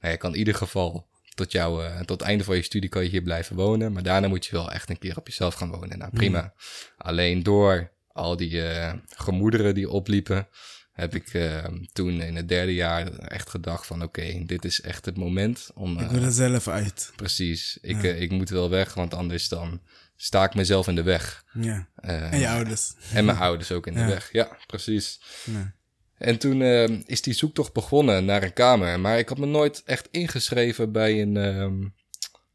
nou, 0.01 0.13
je 0.13 0.17
kan 0.17 0.33
in 0.33 0.39
ieder 0.39 0.55
geval 0.55 1.07
tot, 1.35 1.53
jou, 1.53 1.85
eh, 1.85 1.99
tot 1.99 2.21
het 2.21 2.29
einde 2.29 2.45
van 2.45 2.57
je 2.57 2.63
studie 2.63 2.91
kan 2.91 3.03
je 3.03 3.09
hier 3.09 3.23
blijven 3.23 3.57
wonen. 3.57 3.93
Maar 3.93 4.03
daarna 4.03 4.29
moet 4.29 4.47
je 4.47 4.53
wel 4.53 4.73
echt 4.73 4.91
een 4.91 4.99
keer 4.99 5.17
op 5.17 5.27
jezelf 5.27 5.55
gaan 5.55 5.71
wonen. 5.71 5.99
Nou, 5.99 6.11
prima. 6.11 6.55
Alleen 6.97 7.43
door 7.43 7.93
al 8.13 8.37
die 8.37 8.69
eh, 8.69 8.93
gemoederen 9.09 9.75
die 9.75 9.91
opliepen... 9.91 10.49
heb 10.93 11.15
ik 11.15 11.35
eh, 11.35 11.65
toen 11.93 12.21
in 12.21 12.37
het 12.37 12.49
derde 12.49 12.75
jaar 12.75 13.19
echt 13.19 13.51
gedacht 13.51 13.87
van... 13.87 14.03
oké, 14.03 14.43
dit 14.47 14.65
is 14.65 14.81
echt 14.81 15.05
het 15.05 15.17
moment 15.17 15.71
om... 15.75 15.99
Ik 15.99 16.11
wil 16.11 16.23
er 16.23 16.33
zelf 16.33 16.69
uit. 16.69 17.13
precies, 17.17 17.79
ik, 17.81 18.03
ik 18.03 18.31
moet 18.31 18.51
wel 18.51 18.71
weg, 18.71 18.95
want 18.95 19.15
anders 19.15 19.49
dan 19.49 19.81
sta 20.17 20.45
ik 20.45 20.55
mezelf 20.55 20.89
in 20.89 20.95
de 20.95 21.03
weg. 21.03 21.45
Ja. 21.53 21.89
En 21.97 22.39
je 22.39 22.49
ouders. 22.49 22.93
en 23.13 23.25
mijn 23.25 23.39
ouders 23.39 23.73
ook 23.73 23.87
in 23.87 23.95
de 23.95 24.05
weg. 24.05 24.33
Ja, 24.33 24.57
precies. 24.67 25.21
Ja. 25.45 25.75
En 26.19 26.39
toen 26.39 26.63
eh, 26.63 26.89
is 27.07 27.23
die 27.23 27.35
zoektocht 27.35 27.73
begonnen 27.73 28.25
naar 28.25 28.43
een 28.43 28.53
kamer. 28.53 29.01
Maar 29.01 29.19
ik 29.19 29.29
had 29.29 29.39
me 29.39 29.47
nooit 29.47 29.83
echt 29.85 30.09
ingeschreven 30.11 30.93
bij, 30.93 31.23
een, 31.23 31.37
ehm, 31.37 31.87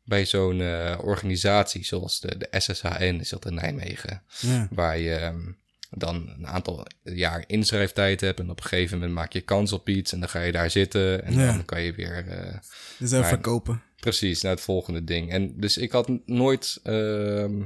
bij 0.05 0.25
zo'n 0.25 0.61
eh, 0.61 0.97
organisatie 1.01 1.85
zoals 1.85 2.19
de, 2.19 2.37
de 2.37 2.47
SSHN, 2.59 3.17
is 3.19 3.29
dat 3.29 3.45
in 3.45 3.53
Nijmegen. 3.53 4.21
Ja. 4.39 4.67
Waar 4.71 4.97
je 4.97 5.15
ehm, 5.15 5.41
dan 5.89 6.29
een 6.37 6.47
aantal 6.47 6.85
jaar 7.03 7.43
inschrijftijd 7.47 8.21
hebt. 8.21 8.39
En 8.39 8.49
op 8.49 8.57
een 8.57 8.65
gegeven 8.65 8.97
moment 8.97 9.13
maak 9.15 9.33
je 9.33 9.41
kans 9.41 9.71
op 9.73 9.89
iets. 9.89 10.11
En 10.13 10.19
dan 10.19 10.29
ga 10.29 10.41
je 10.41 10.51
daar 10.51 10.69
zitten. 10.71 11.23
En 11.25 11.33
Ja. 11.33 11.51
dan 11.51 11.65
kan 11.65 11.81
je 11.81 11.93
weer 11.93 12.27
eh, 12.27 12.57
Dus 12.97 13.11
Maar- 13.11 13.25
verkopen. 13.27 13.81
Precies, 13.99 14.41
naar 14.41 14.51
het 14.51 14.62
volgende 14.62 15.03
ding. 15.03 15.31
En 15.31 15.59
dus 15.59 15.77
ik 15.77 15.91
had 15.91 16.09
nooit 16.25 16.79
ehm, 16.83 17.62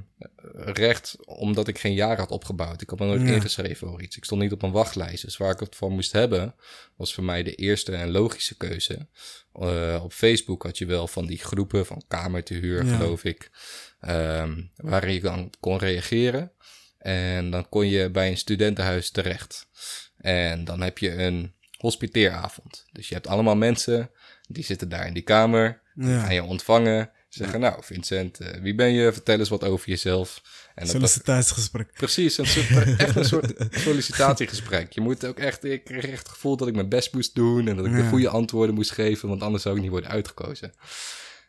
recht, 0.56 1.16
omdat 1.26 1.68
ik 1.68 1.80
geen 1.80 1.94
jaar 1.94 2.18
had 2.18 2.32
opgebouwd. 2.32 2.82
Ik 2.82 2.90
had 2.90 3.00
me 3.00 3.06
nooit 3.06 3.22
Ja. 3.22 3.28
ingeschreven 3.34 3.88
voor 3.88 4.02
iets. 4.02 4.18
Ik 4.18 4.24
stond 4.26 4.42
niet 4.42 4.52
op 4.52 4.62
een 4.62 4.72
wachtlijst. 4.72 5.24
Dus 5.24 5.38
waar 5.38 5.52
ik 5.52 5.60
het 5.60 5.76
van 5.76 5.92
moest 5.92 6.12
hebben, 6.12 6.56
was 6.96 7.14
voor 7.14 7.24
mij 7.24 7.44
de 7.44 7.56
eerste 7.56 7.96
en 7.96 8.12
logische 8.12 8.58
keuze. 8.58 9.08
Eh, 9.54 10.00
op 10.04 10.14
Facebook 10.14 10.64
had 10.64 10.78
je 10.78 10.86
wel 10.86 11.08
van 11.08 11.26
die 11.26 11.38
groepen 11.40 11.86
van 11.86 12.04
kamer 12.08 12.44
te 12.44 12.54
huur, 12.54 12.86
Ja. 12.86 12.96
geloof 12.96 13.24
ik. 13.24 13.50
ehm, 14.00 14.62
waarin 14.76 15.14
je 15.14 15.20
dan 15.22 15.50
kon 15.60 15.78
reageren. 15.78 16.52
En 16.98 17.50
dan 17.50 17.70
kon 17.70 17.88
je 17.88 18.10
bij 18.10 18.30
een 18.30 18.38
studentenhuis 18.38 19.10
terecht. 19.12 19.68
En 20.18 20.64
dan 20.64 20.82
heb 20.82 20.98
je 20.98 21.12
een 21.24 21.54
hospiteeravond. 21.78 22.86
Dus 22.92 23.08
je 23.08 23.14
hebt 23.14 23.28
allemaal 23.28 23.56
mensen 23.56 24.10
die 24.50 24.64
zitten 24.64 24.90
daar 24.90 25.08
in 25.08 25.14
die 25.14 25.24
kamer. 25.24 25.82
Ja. 25.96 26.32
je 26.32 26.44
ontvangen. 26.44 27.12
Ze 27.30 27.40
zeggen, 27.44 27.60
nou 27.60 27.84
Vincent, 27.84 28.40
eh, 28.40 28.62
wie 28.62 28.76
ben 28.76 28.94
je? 28.94 29.14
Vertel 29.14 29.40
eens 29.40 29.50
wat 29.50 29.64
over 29.64 29.90
jezelf. 29.90 30.42
En 30.76 30.86
dat 30.86 30.96
Sollicitatiegesprek. 30.96 31.94
Precies, 31.94 32.38
een 32.38 32.48
soort, 32.48 32.98
echt 32.98 33.16
een 33.16 33.26
soort 33.26 33.54
sollicitatiegesprek. 33.86 34.92
Je 34.92 35.02
moet 35.02 35.26
ook 35.26 35.40
echt, 35.40 35.64
ik 35.64 35.84
kreeg 35.84 36.06
echt 36.06 36.20
het 36.20 36.30
gevoel 36.30 36.58
dat 36.58 36.68
ik 36.68 36.76
mijn 36.76 36.90
best 36.90 37.14
moest 37.14 37.36
doen 37.36 37.68
en 37.68 37.76
dat 37.76 37.86
ik 37.86 37.96
de 37.96 38.08
goede 38.08 38.30
antwoorden 38.30 38.76
moest 38.76 38.92
geven, 38.92 39.30
want 39.30 39.42
anders 39.42 39.64
zou 39.64 39.76
ik 39.76 39.82
niet 39.82 39.92
worden 39.92 40.10
uitgekozen. 40.10 40.74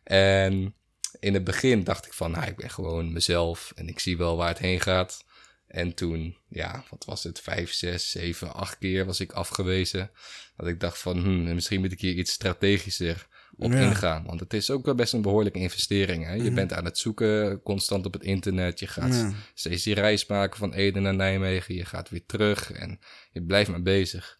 En 0.05 0.75
in 1.21 1.35
het 1.35 1.45
begin 1.45 1.85
dacht 1.85 2.07
ik 2.07 2.13
van, 2.13 2.31
nou, 2.31 2.47
ik 2.47 2.57
ben 2.57 2.71
gewoon 2.71 3.13
mezelf 3.13 3.73
en 3.75 3.89
ik 3.89 4.01
zie 4.01 4.17
wel 4.17 4.37
waar 4.37 4.49
het 4.49 4.59
heen 4.59 4.81
gaat. 4.81 5.25
En 5.67 5.95
toen, 5.95 6.37
ja, 6.49 6.85
wat 6.91 7.05
was 7.05 7.23
het, 7.23 7.41
vijf, 7.41 7.73
zes, 7.73 8.11
zeven, 8.11 8.55
acht 8.55 8.79
keer 8.79 9.07
was 9.07 9.21
ik 9.21 9.33
afgewezen. 9.33 10.11
Dat 10.57 10.67
ik 10.67 10.81
dacht 10.81 10.99
van, 10.99 11.19
hmm, 11.19 11.55
misschien 11.55 11.81
moet 11.81 11.93
ik 11.93 12.01
hier 12.01 12.15
iets 12.15 12.33
strategischer 12.33 13.27
op 13.59 13.73
Ja. 13.73 13.79
ingaan. 13.81 14.25
Want 14.27 14.41
het 14.41 14.53
is 14.55 14.71
ook 14.71 14.85
wel 14.85 14.95
best 14.95 15.13
een 15.13 15.23
behoorlijke 15.23 15.59
investering. 15.59 16.25
Hè? 16.25 16.35
Je 16.35 16.51
bent 16.51 16.73
aan 16.73 16.85
het 16.85 16.99
zoeken, 16.99 17.63
constant 17.63 18.07
op 18.07 18.13
het 18.13 18.23
internet. 18.23 18.79
Je 18.79 18.87
gaat 18.87 19.15
Ja. 19.15 19.33
steeds 19.55 19.83
die 19.83 19.95
reis 19.95 20.27
maken 20.27 20.59
van 20.59 20.73
Ede 20.73 21.01
naar 21.01 21.15
Nijmegen. 21.15 21.75
Je 21.75 21.85
gaat 21.85 22.09
weer 22.11 22.27
terug 22.27 22.73
en 22.73 23.01
je 23.33 23.43
blijft 23.43 23.71
maar 23.71 23.83
bezig. 23.83 24.39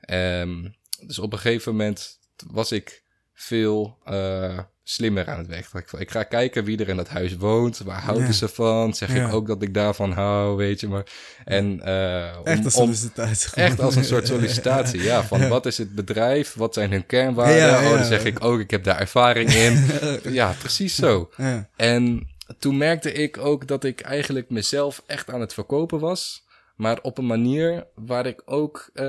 Ehm, 0.00 0.68
dus 1.06 1.18
op 1.18 1.32
een 1.32 1.38
gegeven 1.38 1.72
moment 1.72 2.18
was 2.46 2.72
ik 2.72 3.02
veel 3.32 3.98
eh, 4.04 4.58
slimmer 4.90 5.26
aan 5.28 5.38
het 5.38 5.46
werk. 5.46 5.66
Dat 5.72 6.00
Ik, 6.00 6.10
ga 6.10 6.22
kijken 6.22 6.64
wie 6.64 6.78
er 6.78 6.88
in 6.88 6.96
dat 6.96 7.08
huis 7.08 7.36
woont. 7.36 7.78
Waar 7.78 8.00
houden 8.02 8.26
Ja. 8.26 8.32
ze 8.32 8.48
van? 8.48 8.94
Zeg 8.94 9.14
Ja. 9.14 9.26
ik 9.26 9.32
ook 9.32 9.46
dat 9.46 9.62
ik 9.62 9.74
daarvan 9.74 10.12
hou, 10.12 10.56
weet 10.56 10.80
je 10.80 10.88
maar. 10.88 11.06
En, 11.44 11.80
eh, 11.80 12.36
om- 12.38 12.44
Echt 12.44 12.58
een 12.58 12.64
om- 12.64 12.70
sollicitatie. 12.70 13.50
Echt 13.54 13.80
als 13.80 13.96
een 13.96 14.04
soort 14.04 14.26
sollicitatie, 14.34 15.02
ja. 15.02 15.24
Van 15.24 15.48
wat 15.48 15.66
is 15.66 15.78
het 15.78 15.94
bedrijf? 15.94 16.54
Wat 16.54 16.74
zijn 16.74 16.90
hun 16.90 17.06
kernwaarden? 17.06 17.56
Ja, 17.56 17.82
Oh, 17.84 17.90
dan 17.96 18.04
zeg 18.04 18.24
ik 18.24 18.44
ook, 18.44 18.60
ik 18.60 18.70
heb 18.70 18.84
daar 18.84 18.98
ervaring 19.00 19.50
in. 19.52 19.84
ja, 20.40 20.54
precies 20.58 20.94
zo. 20.94 21.30
En 21.76 22.28
toen 22.58 22.76
merkte 22.76 23.12
ik 23.12 23.38
ook 23.38 23.66
dat 23.66 23.84
ik 23.84 24.00
eigenlijk 24.00 24.50
mezelf 24.50 25.02
echt 25.06 25.30
aan 25.30 25.40
het 25.40 25.54
verkopen 25.54 25.98
was. 26.00 26.46
Maar 26.76 26.98
op 27.02 27.18
een 27.18 27.26
manier 27.26 27.86
waar 27.94 28.26
ik 28.26 28.42
ook 28.44 28.90
eh, 28.94 29.04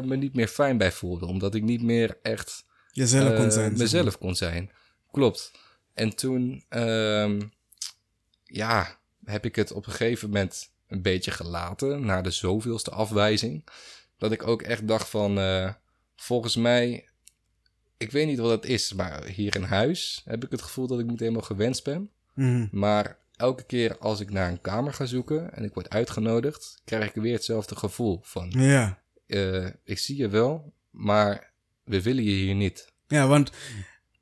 me 0.00 0.16
niet 0.16 0.34
meer 0.34 0.48
fijn 0.48 0.76
bij 0.78 0.92
voelde. 0.92 1.26
Omdat 1.26 1.54
ik 1.54 1.62
niet 1.62 1.82
meer 1.82 2.18
echt 2.22 2.64
Jezelf 2.92 3.30
eh, 3.30 3.36
kon 3.36 3.50
zijn. 3.50 3.52
zeg 3.52 3.62
maar. 3.70 3.78
mezelf 3.78 4.18
kon 4.18 4.34
zijn. 4.34 4.70
Klopt. 5.14 5.50
En 5.92 6.14
toen, 6.16 6.64
ehm, 6.68 7.40
ja, 8.44 8.98
heb 9.24 9.44
ik 9.44 9.56
het 9.56 9.72
op 9.72 9.86
een 9.86 9.92
gegeven 9.92 10.28
moment 10.28 10.70
een 10.86 11.02
beetje 11.02 11.30
gelaten. 11.30 12.04
Na 12.06 12.22
de 12.22 12.30
zoveelste 12.30 12.90
afwijzing. 12.90 13.64
Dat 14.18 14.32
ik 14.32 14.46
ook 14.46 14.62
echt 14.62 14.88
dacht 14.88 15.08
van, 15.08 15.38
eh, 15.38 15.72
volgens 16.16 16.56
mij, 16.56 17.08
ik 17.96 18.10
weet 18.10 18.26
niet 18.26 18.38
wat 18.38 18.50
het 18.50 18.64
is. 18.66 18.92
Maar 18.92 19.24
hier 19.24 19.56
in 19.56 19.62
huis 19.62 20.22
heb 20.24 20.44
ik 20.44 20.50
het 20.50 20.62
gevoel 20.62 20.86
dat 20.86 20.98
ik 20.98 21.06
niet 21.06 21.20
helemaal 21.20 21.42
gewenst 21.42 21.84
ben. 21.84 22.10
Mhm. 22.34 22.66
Maar 22.70 23.18
elke 23.36 23.64
keer 23.64 23.98
als 23.98 24.20
ik 24.20 24.30
naar 24.30 24.50
een 24.50 24.60
kamer 24.60 24.94
ga 24.94 25.04
zoeken 25.04 25.52
en 25.54 25.64
ik 25.64 25.74
word 25.74 25.90
uitgenodigd, 25.90 26.80
krijg 26.84 27.06
ik 27.14 27.22
weer 27.22 27.32
hetzelfde 27.34 27.76
gevoel 27.76 28.20
van, 28.22 28.50
Ja. 28.50 29.02
eh, 29.26 29.66
ik 29.84 29.98
zie 29.98 30.16
je 30.16 30.28
wel, 30.28 30.72
maar 30.90 31.52
we 31.84 32.02
willen 32.02 32.24
je 32.24 32.30
hier 32.30 32.54
niet. 32.54 32.92
Ja, 33.06 33.26
want 33.26 33.50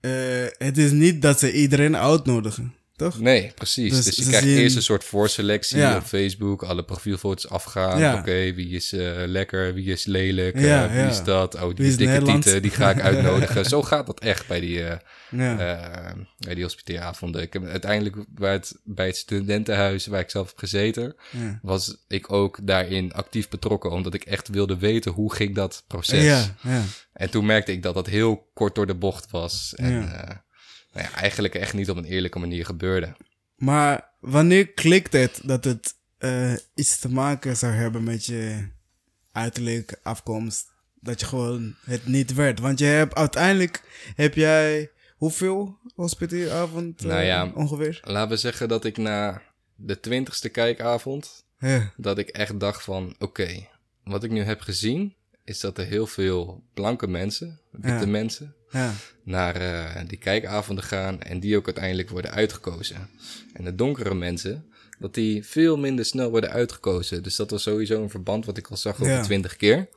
eh, 0.03 0.67
het 0.67 0.79
is 0.79 0.91
niet 0.91 1.23
dat 1.23 1.39
ze 1.39 1.53
iedereen 1.53 1.97
uitnodigen, 1.97 2.75
toch? 3.03 3.21
Nee, 3.21 3.53
precies. 3.55 3.95
Dus 3.95 4.05
Dus, 4.05 4.17
je 4.17 4.25
krijgt 4.25 4.47
zien- 4.47 4.59
eerst 4.59 4.77
een 4.77 4.83
soort 4.83 5.05
voorselectie 5.05 5.79
Ja. 5.79 5.97
op 5.97 6.03
Facebook, 6.03 6.63
alle 6.63 6.85
profielfoto's 6.85 7.49
afgaan. 7.51 7.99
Ja. 7.99 8.19
Oké, 8.19 8.53
wie 8.55 8.69
is 8.69 8.93
eh, 8.93 9.11
lekker, 9.27 9.75
wie 9.75 9.93
is 9.93 10.05
lelijk, 10.05 10.59
Ja, 10.59 10.87
eh, 10.89 10.93
wie 10.93 11.11
is 11.11 11.23
dat? 11.25 11.55
Oh, 11.55 11.63
Wie 11.63 11.75
die 11.75 11.87
is 11.87 11.97
dikke 11.97 12.23
tieten, 12.23 12.63
die 12.63 12.71
ga 12.71 12.91
ik 12.91 13.01
uitnodigen. 13.11 13.65
Zo 13.65 13.83
gaat 13.83 14.07
dat 14.07 14.21
echt 14.21 14.47
bij 14.47 14.61
die, 14.61 14.81
Ja. 14.81 15.01
eh, 15.31 16.13
bij 16.39 16.55
die 16.55 16.63
hospiteeravonden. 16.63 17.43
Ik 17.43 17.53
heb 17.53 17.65
uiteindelijk 17.67 18.17
bij 18.29 18.53
het, 18.53 18.75
bij 18.85 19.07
het 19.07 19.17
studentenhuis 19.17 20.07
waar 20.07 20.21
ik 20.21 20.31
zelf 20.31 20.47
heb 20.49 20.59
gezeten, 20.59 21.15
was 21.63 21.97
ik 22.09 22.33
ook 22.33 22.59
daarin 22.63 23.13
actief 23.13 23.49
betrokken, 23.49 23.91
omdat 23.91 24.15
ik 24.15 24.25
echt 24.25 24.49
wilde 24.49 24.79
weten 24.79 25.13
hoe 25.13 25.35
ging 25.35 25.55
dat 25.55 25.85
proces. 25.87 26.25
Ja, 26.25 26.45
ja. 26.63 26.83
En 27.13 27.31
toen 27.31 27.47
merkte 27.47 27.73
ik 27.73 27.83
dat 27.83 27.95
dat 27.95 28.07
heel 28.07 28.51
kort 28.55 28.75
door 28.75 28.87
de 28.87 28.95
bocht 28.95 29.31
was. 29.31 29.73
En 29.77 29.93
Ja. 29.93 30.45
Nou 30.93 31.07
ja, 31.07 31.15
eigenlijk 31.15 31.55
echt 31.55 31.75
niet 31.75 31.91
op 31.91 31.97
een 31.97 32.05
eerlijke 32.05 32.39
manier 32.39 32.65
gebeurde. 32.65 33.17
Maar 33.57 34.11
wanneer 34.21 34.69
klikt 34.69 35.13
het 35.13 35.41
dat 35.45 35.65
het 35.65 35.95
eh, 36.19 36.55
iets 36.75 36.99
te 36.99 37.09
maken 37.09 37.57
zou 37.57 37.73
hebben 37.73 38.05
met 38.05 38.25
je 38.25 38.69
uiterlijke 39.33 39.99
afkomst? 40.03 40.71
Dat 41.01 41.21
je 41.21 41.27
gewoon 41.27 41.75
het 41.85 42.07
niet 42.07 42.35
werd. 42.35 42.61
Want 42.61 42.79
je 42.79 42.85
hebt 42.85 43.15
uiteindelijk 43.15 43.83
heb 44.15 44.35
jij 44.35 44.91
hoeveel 45.17 45.79
hospitieravond 45.95 47.01
eh, 47.01 47.07
Nou 47.07 47.23
ja. 47.23 47.51
ongeveer? 47.55 48.01
Laten 48.05 48.31
we 48.31 48.37
zeggen 48.37 48.69
dat 48.69 48.85
ik 48.85 48.97
na 48.97 49.43
de 49.75 50.01
twintigste 50.01 50.49
kijkavond, 50.49 51.45
Ja. 51.59 51.93
dat 51.97 52.19
ik 52.19 52.29
echt 52.29 52.61
dacht 52.61 52.83
van, 52.83 53.15
oké, 53.19 53.69
wat 54.05 54.25
ik 54.25 54.31
nu 54.31 54.43
heb 54.43 54.61
gezien, 54.61 55.15
is 55.45 55.61
dat 55.61 55.79
er 55.79 55.85
heel 55.85 56.07
veel 56.07 56.63
blanke 56.75 57.07
mensen, 57.07 57.61
witte 57.71 57.89
Ja. 58.05 58.07
mensen, 58.07 58.55
Ja. 58.71 58.93
naar 59.25 59.57
eh, 59.57 60.03
die 60.07 60.19
kijkavonden 60.19 60.85
gaan 60.85 61.21
en 61.23 61.41
die 61.41 61.57
ook 61.57 61.67
uiteindelijk 61.67 62.11
worden 62.11 62.31
uitgekozen. 62.31 63.11
En 63.53 63.65
de 63.65 63.75
donkere 63.75 64.15
mensen, 64.15 64.67
dat 64.99 65.15
die 65.15 65.47
veel 65.47 65.79
minder 65.79 66.05
snel 66.05 66.31
worden 66.31 66.51
uitgekozen. 66.51 67.23
Dus 67.23 67.37
dat 67.37 67.51
was 67.51 67.63
sowieso 67.63 68.03
een 68.03 68.11
verband 68.11 68.47
wat 68.47 68.57
ik 68.59 68.69
al 68.69 68.77
zag 68.77 69.01
over 69.03 69.23
twintig 69.23 69.57
keer. 69.57 69.89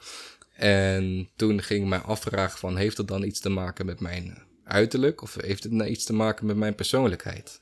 En 0.56 1.30
toen 1.36 1.62
ging 1.62 1.88
mij 1.88 2.00
afvragen 2.00 2.60
van, 2.60 2.78
heeft 2.78 2.98
dat 2.98 3.08
dan 3.08 3.24
iets 3.24 3.39
te 3.39 3.50
maken 3.50 3.86
met 3.86 4.00
mijn 4.00 4.38
uiterlijk? 4.64 5.22
Of 5.22 5.36
heeft 5.41 5.64
het 5.64 5.72
nou 5.72 5.89
iets 5.89 6.06
te 6.06 6.14
maken 6.14 6.46
met 6.46 6.56
mijn 6.56 6.76
persoonlijkheid? 6.76 7.62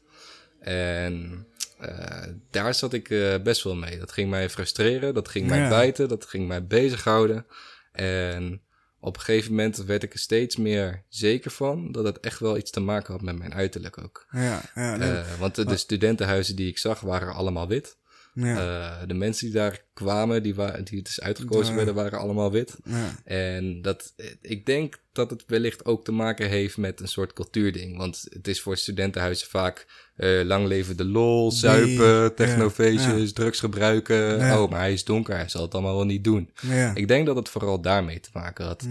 En 0.60 1.46
eh, 1.80 2.24
daar 2.52 2.74
zat 2.74 2.94
ik 2.94 3.10
eh, 3.10 3.36
best 3.44 3.64
wel 3.64 3.76
mee. 3.76 4.00
Dat 4.00 4.12
ging 4.12 4.30
mij 4.30 4.50
frustreren, 4.50 5.14
dat 5.14 5.28
ging 5.30 5.48
mij 5.48 5.60
Ja. 5.60 5.70
bijten, 5.70 6.08
dat 6.08 6.26
ging 6.26 6.48
mij 6.48 6.66
bezighouden. 6.68 7.46
En 7.94 8.62
op 9.00 9.16
een 9.16 9.22
gegeven 9.22 9.50
moment 9.52 9.78
werd 9.78 10.04
ik 10.04 10.14
er 10.14 10.20
steeds 10.20 10.56
meer 10.56 11.04
zeker 11.10 11.52
van 11.52 11.92
dat 11.92 12.04
het 12.06 12.20
echt 12.20 12.40
wel 12.40 12.58
iets 12.58 12.72
te 12.72 12.80
maken 12.80 13.14
had 13.14 13.22
met 13.22 13.38
mijn 13.38 13.54
uiterlijk 13.54 13.98
ook. 13.98 14.26
Ja, 14.32 14.62
ja, 14.76 14.96
nee, 14.96 15.12
Eh, 15.12 15.40
want 15.40 15.56
de, 15.56 15.66
de 15.66 15.78
studentenhuizen 15.78 16.56
die 16.56 16.68
ik 16.68 16.78
zag 16.78 17.00
waren 17.00 17.34
allemaal 17.34 17.68
wit. 17.68 17.98
Ja, 18.34 18.56
Eh, 19.02 19.08
de 19.08 19.14
mensen 19.14 19.46
die 19.46 19.56
daar 19.56 19.82
kwamen, 19.94 20.44
die, 20.44 20.56
die 20.84 21.02
dus 21.02 21.22
uitgekozen 21.22 21.70
Ja. 21.70 21.76
werden, 21.76 21.94
waren 21.96 22.20
allemaal 22.20 22.52
wit. 22.52 22.76
ja. 22.86 23.16
En 23.26 23.82
dat, 23.82 24.14
ik 24.42 24.66
denk 24.66 25.00
dat 25.12 25.30
het 25.30 25.44
wellicht 25.48 25.86
ook 25.86 26.04
te 26.06 26.12
maken 26.12 26.50
heeft 26.50 26.78
met 26.78 27.00
een 27.00 27.08
soort 27.08 27.34
cultuurding. 27.34 27.98
Want 27.98 28.26
het 28.30 28.48
is 28.48 28.62
voor 28.62 28.78
studentenhuizen 28.78 29.48
vaak 29.48 29.86
eh, 30.16 30.42
lang 30.44 30.68
leven 30.68 30.98
de 30.98 31.06
lol, 31.06 31.52
zuipen, 31.52 32.36
technofeestjes, 32.36 33.34
drugs 33.34 33.60
gebruiken. 33.60 34.36
Oh, 34.58 34.70
maar 34.70 34.80
hij 34.80 34.94
is 34.94 35.04
donker, 35.04 35.36
hij 35.36 35.50
zal 35.50 35.62
het 35.62 35.74
allemaal 35.74 35.96
wel 35.96 36.06
niet 36.06 36.24
doen. 36.24 36.50
ja. 36.62 36.96
Ik 36.96 37.08
denk 37.08 37.26
dat 37.26 37.36
het 37.36 37.50
vooral 37.50 37.82
daarmee 37.82 38.20
te 38.20 38.30
maken 38.34 38.66
had. 38.66 38.86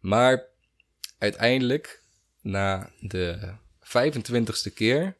Maar 0.00 0.44
uiteindelijk, 1.18 2.02
na 2.42 2.90
de 3.00 3.38
25ste 3.80 4.72
keer, 4.74 5.16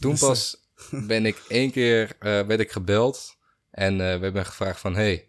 toen 0.00 0.18
pas 0.18 0.56
ben 0.90 1.26
ik 1.26 1.42
één 1.48 1.70
keer, 1.70 2.16
eh, 2.18 2.46
werd 2.46 2.60
ik 2.60 2.72
gebeld 2.72 3.36
en 3.70 3.92
eh, 3.92 3.98
we 3.98 4.24
hebben 4.24 4.46
gevraagd 4.46 4.80
van, 4.80 4.94
hey, 4.94 5.28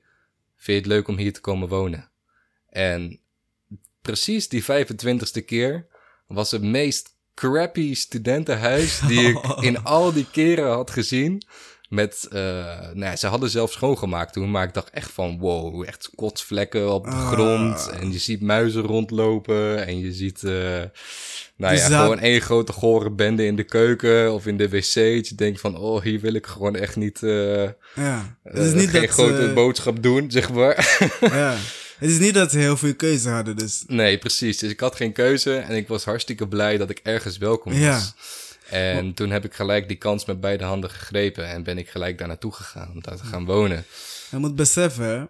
vind 0.55 0.65
je 0.65 0.73
het 0.73 0.85
leuk 0.85 1.07
om 1.07 1.17
hier 1.17 1.33
te 1.33 1.41
komen 1.41 1.67
wonen? 1.67 2.11
En 2.69 3.19
precies 4.01 4.49
die 4.49 4.63
25ste 4.63 5.45
keer 5.45 5.87
was 6.27 6.51
het 6.51 6.61
meest 6.61 7.17
crappy 7.33 7.93
studentenhuis 7.93 8.99
die 8.99 9.27
ik 9.27 9.45
in 9.69 9.83
al 9.83 10.13
die 10.13 10.27
keren 10.31 10.71
had 10.71 10.91
gezien. 10.91 11.43
Met, 11.89 12.27
eh, 12.31 12.39
nou 12.93 12.99
ja, 12.99 13.15
ze 13.15 13.27
hadden 13.27 13.49
zelf 13.49 13.71
schoongemaakt 13.71 14.33
toen, 14.33 14.51
maar 14.51 14.63
ik 14.67 14.73
dacht 14.73 14.89
echt 14.89 15.11
van 15.11 15.37
wow, 15.39 15.83
echt 15.87 16.09
kotsvlekken 16.15 16.93
op 16.93 17.03
de 17.03 17.09
Ah. 17.11 17.31
grond. 17.31 17.89
En 17.99 18.11
je 18.11 18.19
ziet 18.19 18.41
muizen 18.41 18.81
rondlopen 18.81 19.85
en 19.85 19.99
je 19.99 20.13
ziet, 20.13 20.43
eh, 20.43 20.51
nou 21.55 21.73
Dus 21.75 21.87
ja, 21.87 22.01
gewoon 22.01 22.19
één 22.19 22.41
grote 22.41 22.71
gore 22.71 23.11
bende 23.11 23.45
in 23.45 23.55
de 23.55 23.63
keuken 23.63 24.33
of 24.33 24.45
in 24.47 24.57
de 24.57 24.69
wc. 24.69 24.93
Je 24.93 25.31
denkt 25.35 25.59
van, 25.59 25.77
oh, 25.77 26.01
hier 26.01 26.19
wil 26.19 26.33
ik 26.33 26.45
gewoon 26.47 26.75
echt 26.75 26.95
niet, 26.95 27.23
eh, 27.23 27.63
ja. 27.95 28.37
Het 28.43 28.57
is 28.57 28.73
niet 28.73 28.89
geen 28.89 29.01
dat 29.01 29.09
grote 29.09 29.51
boodschap 29.53 30.03
doen, 30.03 30.31
zeg 30.31 30.51
maar. 30.51 30.99
ja. 31.21 31.55
Het 31.97 32.09
is 32.09 32.19
niet 32.19 32.33
dat 32.33 32.51
ze 32.51 32.57
heel 32.57 32.77
veel 32.77 32.95
keuze 32.95 33.29
hadden, 33.29 33.55
dus. 33.57 33.83
Nee, 33.87 34.17
precies. 34.17 34.57
Dus 34.57 34.71
ik 34.71 34.79
had 34.79 34.95
geen 34.95 35.11
keuze 35.13 35.55
en 35.55 35.75
ik 35.75 35.87
was 35.87 36.03
hartstikke 36.05 36.47
blij 36.47 36.77
dat 36.77 36.89
ik 36.89 36.99
ergens 37.03 37.37
welkom 37.37 37.71
was. 37.71 37.81
Ja. 37.81 38.01
En 38.71 39.13
toen 39.13 39.29
heb 39.31 39.45
ik 39.45 39.53
gelijk 39.53 39.87
die 39.87 39.97
kans 39.97 40.25
met 40.25 40.39
beide 40.39 40.63
handen 40.63 40.89
gegrepen 40.89 41.47
en 41.47 41.63
ben 41.63 41.77
ik 41.77 41.89
gelijk 41.89 42.17
daar 42.17 42.27
naartoe 42.27 42.51
gegaan 42.53 42.91
om 42.93 43.01
daar 43.01 43.17
te 43.17 43.23
gaan 43.23 43.45
wonen. 43.45 43.83
Je 44.31 44.37
moet 44.37 44.55
beseffen, 44.55 45.29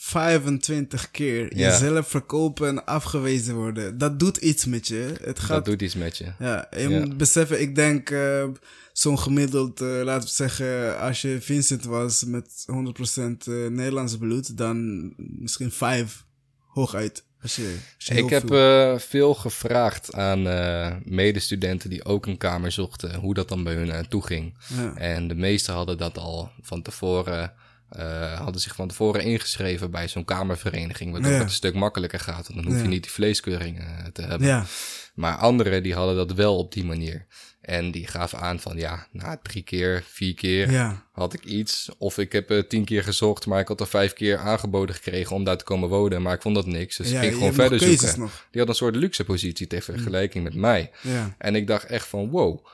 25 0.00 1.10
keer 1.10 1.56
Ja. 1.56 1.70
jezelf 1.70 2.08
verkopen 2.08 2.68
en 2.68 2.84
afgewezen 2.84 3.54
worden. 3.54 3.98
Dat 3.98 4.18
doet 4.18 4.36
iets 4.36 4.64
met 4.66 4.86
je. 4.88 5.14
Het 5.22 5.38
gaat 5.38 5.48
Dat 5.48 5.64
doet 5.64 5.82
iets 5.82 5.94
met 5.94 6.16
je. 6.16 6.32
Ja, 6.38 6.66
je 6.76 6.88
Ja. 6.88 6.98
moet 7.00 7.16
beseffen, 7.16 7.60
ik 7.60 7.74
denk 7.74 8.10
eh, 8.10 8.44
zo'n 8.92 9.18
gemiddeld, 9.18 9.80
eh, 9.80 10.00
laten 10.02 10.28
we 10.28 10.34
zeggen, 10.34 10.98
als 11.00 11.22
je 11.22 11.40
Vincent 11.40 11.84
was 11.84 12.24
met 12.24 12.62
100% 12.66 13.46
eh, 13.46 13.54
Nederlands 13.66 14.16
bloed, 14.18 14.56
dan 14.56 15.12
misschien 15.16 15.70
vijf 15.72 16.24
hooguit. 16.66 17.24
Je 17.54 18.14
Ik 18.14 18.30
heb 18.30 18.46
veel- 18.46 18.92
eh, 18.92 18.98
veel 18.98 19.34
gevraagd 19.34 20.14
aan 20.14 20.48
eh, 20.48 20.94
medestudenten 21.04 21.90
die 21.90 22.04
ook 22.04 22.26
een 22.26 22.36
kamer 22.36 22.72
zochten, 22.72 23.14
hoe 23.14 23.34
dat 23.34 23.48
dan 23.48 23.64
bij 23.64 23.74
hun 23.74 23.88
uh, 23.88 23.98
toeging. 23.98 24.54
ja. 24.76 24.94
En 24.96 25.28
de 25.28 25.34
meesten 25.34 25.74
hadden 25.74 25.98
dat 25.98 26.18
al 26.18 26.50
van 26.60 26.82
tevoren, 26.82 27.52
eh, 27.88 28.32
hadden 28.40 28.60
zich 28.60 28.74
van 28.74 28.88
tevoren 28.88 29.22
ingeschreven 29.22 29.90
bij 29.90 30.08
zo'n 30.08 30.24
kamervereniging, 30.24 31.12
waardoor 31.12 31.30
Ja. 31.30 31.36
het 31.36 31.46
een 31.46 31.50
stuk 31.52 31.74
makkelijker 31.74 32.20
gaat. 32.20 32.46
Want 32.48 32.54
dan 32.54 32.64
hoef 32.64 32.76
je 32.76 32.82
Ja. 32.82 32.88
niet 32.88 33.02
die 33.02 33.12
vleeskeuring 33.12 33.84
te 34.12 34.22
hebben. 34.22 34.66
Maar 35.14 35.36
anderen 35.36 35.82
die 35.82 35.94
hadden 35.94 36.16
dat 36.16 36.32
wel 36.32 36.56
op 36.58 36.72
die 36.72 36.84
manier. 36.84 37.26
En 37.66 37.90
die 37.90 38.06
gaven 38.06 38.38
aan 38.40 38.60
van 38.60 38.76
ja, 38.76 39.06
na 39.12 39.38
drie 39.42 39.62
keer, 39.62 40.02
vier 40.06 40.34
keer 40.34 40.70
ja, 40.70 41.06
had 41.12 41.32
ik 41.32 41.44
iets. 41.44 41.90
Of 41.98 42.18
ik 42.18 42.32
heb 42.32 42.50
eh, 42.50 42.58
tien 42.58 42.84
keer 42.84 43.02
gezocht, 43.02 43.46
maar 43.46 43.60
ik 43.60 43.68
had 43.68 43.80
er 43.80 43.86
vijf 43.86 44.12
keer 44.12 44.38
aangeboden 44.38 44.94
gekregen 44.94 45.36
om 45.36 45.44
daar 45.44 45.56
te 45.56 45.64
komen 45.64 45.88
wonen. 45.88 46.22
Maar 46.22 46.34
ik 46.34 46.42
vond 46.42 46.54
dat 46.54 46.66
niks. 46.66 46.96
Dus 46.96 47.10
ja, 47.10 47.16
ik 47.16 47.22
ging 47.22 47.34
gewoon 47.34 47.52
verder 47.54 47.80
zoeken. 47.80 48.20
nog. 48.20 48.46
Die 48.50 48.60
had 48.60 48.70
een 48.70 48.76
soort 48.76 48.96
luxe 48.96 49.24
positie 49.24 49.66
ter 49.66 49.82
vergelijking 49.82 50.44
met 50.44 50.54
mij. 50.54 50.90
Ja, 51.02 51.34
En 51.38 51.54
ik 51.54 51.66
dacht 51.66 51.84
echt 51.84 52.06
van 52.06 52.30
wow, 52.30 52.66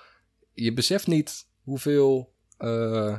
je 0.55 0.72
beseft 0.72 1.07
niet 1.07 1.47
hoeveel 1.62 2.34
eh, 2.59 3.16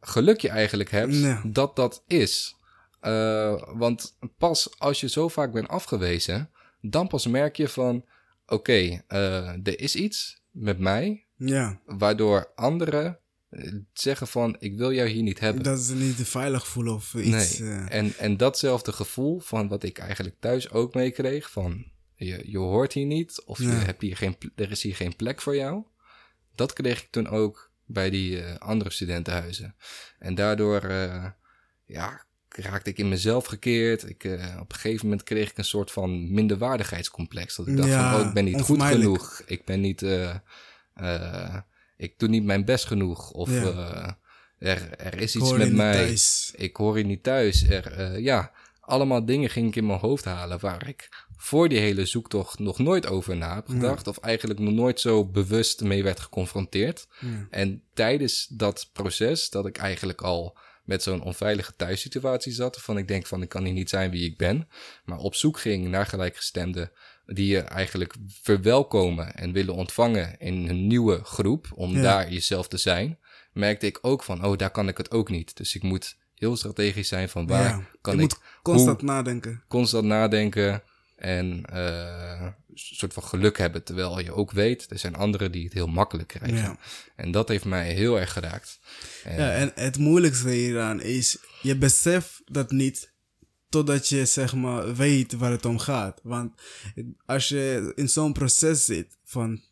geluk 0.00 0.40
je 0.40 0.48
eigenlijk 0.48 0.90
hebt 0.90 1.14
dat 1.54 1.76
dat 1.76 2.02
is. 2.06 2.56
Eh, 3.00 3.62
want 3.72 4.18
pas 4.38 4.78
als 4.78 5.00
je 5.00 5.08
zo 5.08 5.28
vaak 5.28 5.52
bent 5.52 5.68
afgewezen, 5.68 6.50
dan 6.80 7.08
pas 7.08 7.26
merk 7.26 7.56
je 7.56 7.68
van 7.68 8.04
oké, 8.46 9.02
er 9.62 9.80
is 9.80 9.94
iets 9.94 10.38
met 10.60 10.78
mij 10.78 11.24
ja. 11.36 11.80
waardoor 11.84 12.52
anderen 12.54 13.18
eh, 13.48 13.74
zeggen 13.92 14.26
van 14.26 14.56
ik 14.58 14.76
wil 14.76 14.92
jou 14.92 15.08
hier 15.08 15.22
niet 15.22 15.40
hebben. 15.40 15.62
Dat 15.62 15.80
ze 15.80 15.94
niet 15.94 16.14
veilig 16.14 16.66
voelen 16.66 16.94
of 16.94 17.14
iets. 17.14 17.58
nee. 17.58 17.70
eh, 17.70 17.98
En, 17.98 18.14
en 18.18 18.36
datzelfde 18.36 18.92
gevoel 18.92 19.40
van 19.40 19.68
wat 19.68 19.82
ik 19.82 19.98
eigenlijk 19.98 20.36
thuis 20.40 20.70
ook 20.70 20.94
meekreeg 20.94 21.50
van 21.50 21.84
je, 22.14 22.42
je 22.50 22.58
hoort 22.58 22.92
hier 22.92 23.06
niet 23.06 23.42
of 23.44 23.58
je 23.58 23.68
hebt 23.68 24.02
hier 24.02 24.16
geen, 24.16 24.36
er 24.54 24.70
is 24.70 24.82
hier 24.82 24.96
geen 24.96 25.16
plek 25.16 25.40
voor 25.40 25.56
jou. 25.56 25.82
Dat 26.54 26.72
kreeg 26.72 27.02
ik 27.02 27.10
toen 27.10 27.28
ook 27.28 27.70
bij 27.84 28.10
die 28.10 28.42
eh, 28.42 28.56
andere 28.56 28.90
studentenhuizen. 28.90 29.74
En 30.18 30.34
daardoor 30.34 30.92
ja, 31.84 32.26
raakte 32.48 32.90
ik 32.90 32.98
in 32.98 33.08
mezelf 33.08 33.46
gekeerd. 33.46 34.08
Ik, 34.08 34.24
eh, 34.24 34.56
op 34.60 34.72
een 34.72 34.78
gegeven 34.78 35.04
moment 35.06 35.22
kreeg 35.22 35.50
ik 35.50 35.58
een 35.58 35.64
soort 35.64 35.90
van 35.90 36.32
minderwaardigheidscomplex. 36.32 37.56
Dat 37.56 37.66
ik 37.66 37.76
dacht 37.76 37.88
Ja, 37.88 38.10
van, 38.12 38.20
oh, 38.20 38.26
ik 38.26 38.32
ben 38.32 38.44
niet 38.44 38.60
goed 38.60 38.82
genoeg. 38.82 39.42
Ik 39.46 39.64
ben 39.64 39.80
niet... 39.80 40.02
eh, 40.02 40.34
eh, 40.94 41.56
ik 41.96 42.18
doe 42.18 42.28
niet 42.28 42.44
mijn 42.44 42.64
best 42.64 42.84
genoeg. 42.84 43.30
Of 43.30 43.50
Ja. 43.50 44.18
er, 44.58 44.90
er 44.96 45.14
is 45.20 45.36
iets 45.36 45.52
met 45.52 45.72
mij. 45.72 46.16
Ik 46.52 46.76
hoor 46.76 46.94
hier 46.94 47.04
niet 47.04 47.22
thuis. 47.22 47.62
Er, 47.68 48.18
ja, 48.20 48.52
allemaal 48.80 49.24
dingen 49.24 49.50
ging 49.50 49.68
ik 49.68 49.76
in 49.76 49.86
mijn 49.86 49.98
hoofd 49.98 50.24
halen 50.24 50.60
waar 50.60 50.88
ik 50.88 51.08
voor 51.36 51.68
die 51.68 51.78
hele 51.78 52.06
zoektocht 52.06 52.58
nog 52.58 52.78
nooit 52.78 53.06
over 53.06 53.36
na 53.36 53.54
heb 53.54 53.68
gedacht. 53.68 54.06
Of 54.06 54.18
eigenlijk 54.18 54.60
nog 54.60 54.74
nooit 54.74 55.00
zo 55.00 55.24
bewust 55.24 55.80
mee 55.80 56.02
werd 56.02 56.20
geconfronteerd. 56.20 57.08
En 57.50 57.82
tijdens 57.94 58.46
dat 58.50 58.90
proces, 58.92 59.50
dat 59.50 59.66
ik 59.66 59.76
eigenlijk 59.78 60.22
al 60.22 60.58
met 60.88 61.02
zo'n 61.02 61.22
onveilige 61.22 61.76
thuissituatie 61.76 62.52
zat, 62.52 62.80
van 62.80 62.98
ik 62.98 63.08
denk 63.08 63.26
van 63.26 63.42
ik 63.42 63.48
kan 63.48 63.64
hier 63.64 63.72
niet 63.72 63.88
zijn 63.90 64.10
wie 64.10 64.24
ik 64.24 64.36
ben, 64.36 64.68
maar 65.04 65.18
op 65.18 65.34
zoek 65.34 65.58
ging 65.60 65.88
naar 65.88 66.06
gelijkgestemden 66.06 66.90
die 67.26 67.46
je 67.46 67.60
eigenlijk 67.60 68.14
verwelkomen 68.42 69.34
en 69.34 69.52
willen 69.52 69.74
ontvangen 69.74 70.38
in 70.38 70.68
een 70.68 70.86
nieuwe 70.86 71.24
groep, 71.24 71.66
om 71.74 71.94
Ja. 71.94 72.02
daar 72.02 72.32
jezelf 72.32 72.68
te 72.68 72.76
zijn, 72.76 73.18
merkte 73.52 73.86
ik 73.86 73.98
ook 74.02 74.22
van, 74.22 74.44
oh, 74.44 74.56
daar 74.56 74.70
kan 74.70 74.88
ik 74.88 74.96
het 74.96 75.10
ook 75.10 75.28
niet. 75.30 75.56
Dus 75.56 75.74
ik 75.74 75.82
moet 75.82 76.16
heel 76.34 76.56
strategisch 76.56 77.08
zijn 77.08 77.28
van 77.28 77.46
waar 77.46 77.62
Ja, 77.64 77.82
kan 78.00 78.16
je 78.16 78.22
ik 78.22 78.28
moet 78.30 78.40
constant 78.62 79.02
nadenken. 79.02 79.62
constant 79.68 80.04
nadenken 80.04 80.82
en 81.18 81.64
eh, 81.64 82.42
een 82.42 82.54
soort 82.74 83.12
van 83.12 83.22
geluk 83.22 83.58
hebben. 83.58 83.84
Terwijl 83.84 84.20
je 84.20 84.32
ook 84.32 84.50
weet, 84.50 84.90
er 84.90 84.98
zijn 84.98 85.14
anderen 85.14 85.52
die 85.52 85.64
het 85.64 85.72
heel 85.72 85.86
makkelijk 85.86 86.28
krijgen. 86.28 86.58
Ja. 86.58 86.78
En 87.16 87.30
dat 87.30 87.48
heeft 87.48 87.64
mij 87.64 87.92
heel 87.92 88.20
erg 88.20 88.32
geraakt. 88.32 88.80
En, 89.24 89.36
Ja, 89.36 89.52
en 89.52 89.72
het 89.74 89.98
moeilijkste 89.98 90.50
hieraan 90.50 91.00
is, 91.00 91.38
je 91.62 91.76
beseft 91.76 92.42
dat 92.44 92.70
niet 92.70 93.12
totdat 93.68 94.08
je 94.08 94.24
zeg 94.24 94.54
maar 94.54 94.94
weet 94.94 95.32
waar 95.32 95.50
het 95.50 95.64
om 95.64 95.78
gaat. 95.78 96.20
Want 96.22 96.52
als 97.26 97.48
je 97.48 97.92
in 97.94 98.08
zo'n 98.08 98.32
proces 98.32 98.84
zit 98.84 99.18
van 99.24 99.62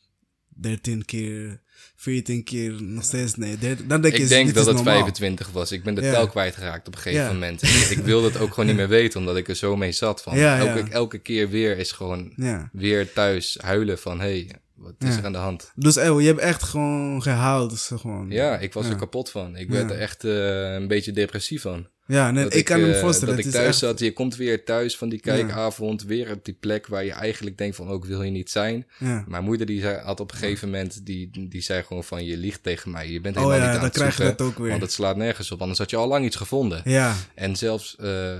13 0.48 1.04
keer, 1.04 1.62
14 1.96 2.44
keer, 2.44 2.82
nog 2.82 3.04
steeds 3.04 3.34
nee, 3.36 3.58
13, 3.58 3.88
dan 3.88 4.00
denk 4.00 4.16
je, 4.16 4.22
ik 4.22 4.28
denk 4.28 4.54
dat 4.54 4.66
het 4.66 4.74
normaal. 4.74 4.94
25 4.94 5.50
was. 5.50 5.72
Ik 5.72 5.82
ben 5.82 5.94
de 5.94 6.02
Ja. 6.02 6.12
tel 6.12 6.28
kwijtgeraakt 6.28 6.86
op 6.86 6.94
een 6.94 7.00
gegeven 7.00 7.24
Ja. 7.26 7.32
moment. 7.32 7.62
En 7.62 7.68
ik 7.90 7.98
wilde 7.98 8.26
het 8.26 8.36
ook 8.38 8.50
gewoon 8.50 8.66
niet 8.66 8.76
meer 8.76 8.88
weten, 8.88 9.20
omdat 9.20 9.36
ik 9.36 9.48
er 9.48 9.56
zo 9.56 9.76
mee 9.76 9.92
zat. 9.92 10.22
Van 10.22 10.38
Ja, 10.38 10.58
elke, 10.58 10.90
elke 10.90 11.18
keer 11.18 11.48
weer 11.48 11.78
is 11.78 11.92
gewoon 11.92 12.32
weer 12.72 13.12
thuis 13.12 13.58
huilen 13.60 13.98
van... 13.98 14.20
hey, 14.20 14.50
wat 14.76 14.94
is 14.98 15.08
Ja. 15.08 15.18
er 15.18 15.24
aan 15.24 15.32
de 15.32 15.38
hand? 15.38 15.72
Dus 15.74 15.96
eh, 15.96 16.20
je 16.20 16.26
hebt 16.26 16.40
echt 16.40 16.62
gewoon 16.62 17.22
gehaald. 17.22 17.70
Dus 17.70 17.90
gewoon. 17.94 18.30
Ja, 18.30 18.58
ik 18.58 18.72
was 18.72 18.84
Ja. 18.84 18.90
er 18.90 18.96
kapot 18.96 19.30
van. 19.30 19.56
Ik 19.56 19.70
werd 19.70 19.90
er 19.90 19.98
echt 19.98 20.24
eh, 20.24 20.72
een 20.74 20.88
beetje 20.88 21.12
depressief 21.12 21.62
van. 21.62 21.86
Ja, 22.08 22.30
nee, 22.30 22.48
ik 22.48 22.64
kan 22.64 22.80
me 22.80 22.92
eh, 22.92 23.00
voorstellen. 23.00 23.36
Dat 23.36 23.44
het 23.44 23.46
ik 23.46 23.52
is 23.52 23.52
thuis 23.60 23.68
echt- 23.68 23.78
zat, 23.78 23.98
je 23.98 24.12
komt 24.12 24.36
weer 24.36 24.64
thuis 24.64 24.96
van 24.96 25.08
die 25.08 25.20
kijkavond, 25.20 26.02
weer 26.02 26.30
op 26.32 26.44
die 26.44 26.54
plek 26.54 26.86
waar 26.86 27.04
je 27.04 27.12
eigenlijk 27.12 27.58
denkt 27.58 27.76
van 27.76 27.88
ook 27.88 28.04
wil 28.04 28.22
je 28.22 28.30
niet 28.30 28.50
zijn. 28.50 28.86
Ja. 28.98 29.24
Mijn 29.28 29.44
moeder 29.44 29.66
die 29.66 29.80
zei, 29.80 29.98
had 29.98 30.20
op 30.20 30.32
een 30.32 30.38
gegeven 30.38 30.70
moment, 30.70 31.06
die, 31.06 31.48
die 31.48 31.60
zei 31.60 31.82
gewoon 31.82 32.04
van 32.04 32.24
je 32.24 32.36
liegt 32.36 32.62
tegen 32.62 32.90
mij, 32.90 33.10
je 33.10 33.20
bent 33.20 33.36
Oh 33.36 33.42
helemaal 33.42 33.60
ja, 33.62 33.72
niet 33.72 33.74
aan 33.74 33.80
dan 33.90 33.90
het 33.90 33.98
krijg 34.14 34.16
je 34.16 34.22
dat 34.36 34.40
ook 34.48 34.58
weer. 34.58 34.70
want 34.70 34.82
het 34.82 34.92
slaat 34.92 35.16
nergens 35.16 35.50
op, 35.52 35.60
anders 35.60 35.78
had 35.78 35.90
je 35.90 35.96
al 35.96 36.08
lang 36.08 36.24
iets 36.24 36.36
gevonden. 36.36 36.80
Ja, 36.84 37.14
En 37.34 37.56
zelfs 37.56 37.96
eh, 37.96 38.38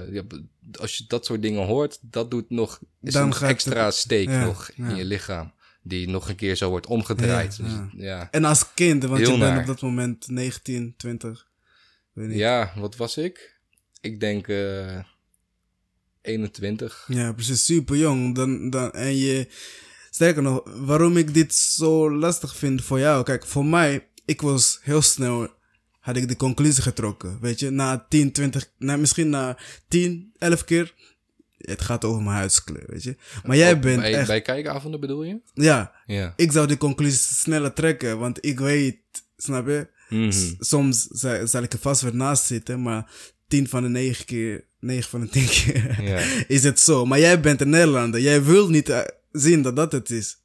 als 0.81 0.97
je 0.97 1.05
dat 1.09 1.25
soort 1.27 1.43
dingen 1.43 1.67
hoort, 1.67 1.99
dat 2.01 2.31
doet 2.31 2.51
nog 2.51 2.81
is 3.03 3.13
Dan 3.13 3.35
een 3.41 3.49
extra 3.49 3.85
het- 3.85 3.95
steek 3.95 4.29
nog 4.29 4.71
in 4.77 4.97
je 4.97 5.05
lichaam. 5.05 5.53
Die 5.89 6.09
nog 6.09 6.29
een 6.29 6.37
keer 6.37 6.57
zo 6.57 6.69
wordt 6.69 6.87
omgedraaid. 6.87 7.57
Ja, 7.57 7.65
Dus, 7.65 8.03
ja. 8.03 8.29
en 8.31 8.45
als 8.45 8.75
kind, 8.75 9.05
want 9.05 9.21
Heel 9.21 9.33
je 9.33 9.39
bent 9.39 9.59
op 9.59 9.67
dat 9.67 9.81
moment 9.81 10.29
19, 10.29 10.95
20. 10.97 11.49
Weet 12.13 12.29
niet. 12.29 12.39
ja, 12.39 12.73
wat 12.77 12.97
was 12.97 13.17
ik? 13.17 13.61
Ik 14.01 14.21
denk 14.21 14.49
eh 14.49 14.99
21. 16.23 17.05
Ja, 17.09 17.33
precies, 17.33 17.65
super 17.65 17.97
jong. 17.97 18.35
Dan, 18.35 18.71
dan, 18.71 18.93
en 18.93 19.17
je, 19.17 19.49
sterker 20.11 20.43
nog, 20.43 20.61
waarom 20.65 21.17
ik 21.17 21.35
dit 21.35 21.55
zo 21.55 22.11
lastig 22.13 22.57
vind 22.57 22.85
voor 22.85 22.99
jou. 22.99 23.25
Kijk, 23.25 23.47
voor 23.47 23.65
mij, 23.65 24.07
ik 24.25 24.41
was 24.41 24.79
heel 24.83 25.03
snel, 25.03 25.49
had 26.01 26.17
ik 26.17 26.29
de 26.29 26.37
conclusie 26.37 26.83
getrokken. 26.83 27.39
Weet 27.41 27.61
je, 27.61 27.71
na 27.71 28.07
10, 28.09 28.33
20, 28.33 28.71
na, 28.79 28.97
misschien 28.97 29.29
na 29.29 29.59
10, 29.89 30.33
11 30.39 30.65
keer. 30.65 30.95
Het 31.67 31.83
gaat 31.83 32.05
over 32.05 32.23
mijn 32.23 32.37
huidskleur, 32.37 32.85
weet 32.87 33.03
je. 33.03 33.17
Maar 33.45 33.57
jij 33.57 33.79
bent 33.79 34.01
bij, 34.01 34.15
echt, 34.15 34.27
bij 34.27 34.41
kijkavonden 34.43 35.01
bedoel 35.01 35.23
je? 35.23 35.41
ja, 35.55 35.93
Ja. 36.07 36.33
ik 36.37 36.53
zou 36.53 36.67
die 36.67 36.77
conclusie 36.77 37.19
sneller 37.19 37.73
trekken, 37.73 38.19
want 38.19 38.39
ik 38.45 38.59
weet, 38.59 38.97
snap 39.37 39.67
je? 39.67 39.89
Mhm. 40.09 40.33
Soms 40.59 41.07
zal, 41.45 41.63
ik 41.63 41.73
er 41.73 41.79
vast 41.79 42.01
weer 42.01 42.15
naast 42.15 42.45
zitten, 42.45 42.83
maar 42.83 43.11
10 43.49 43.69
van 43.69 43.83
de 43.83 43.89
9 43.89 44.25
keer, 44.25 44.65
9 44.81 45.11
van 45.11 45.21
de 45.21 45.29
10 45.29 45.47
keer 45.47 46.03
Ja. 46.03 46.19
is 46.57 46.63
het 46.63 46.81
zo. 46.81 47.05
Maar 47.07 47.19
jij 47.21 47.41
bent 47.41 47.61
een 47.61 47.71
Nederlander. 47.71 48.21
Jij 48.21 48.43
wil 48.43 48.69
niet 48.69 48.89
eh, 48.89 49.01
zien 49.33 49.63
dat 49.63 49.77
dat 49.77 49.93
het 49.93 50.11
is. 50.11 50.37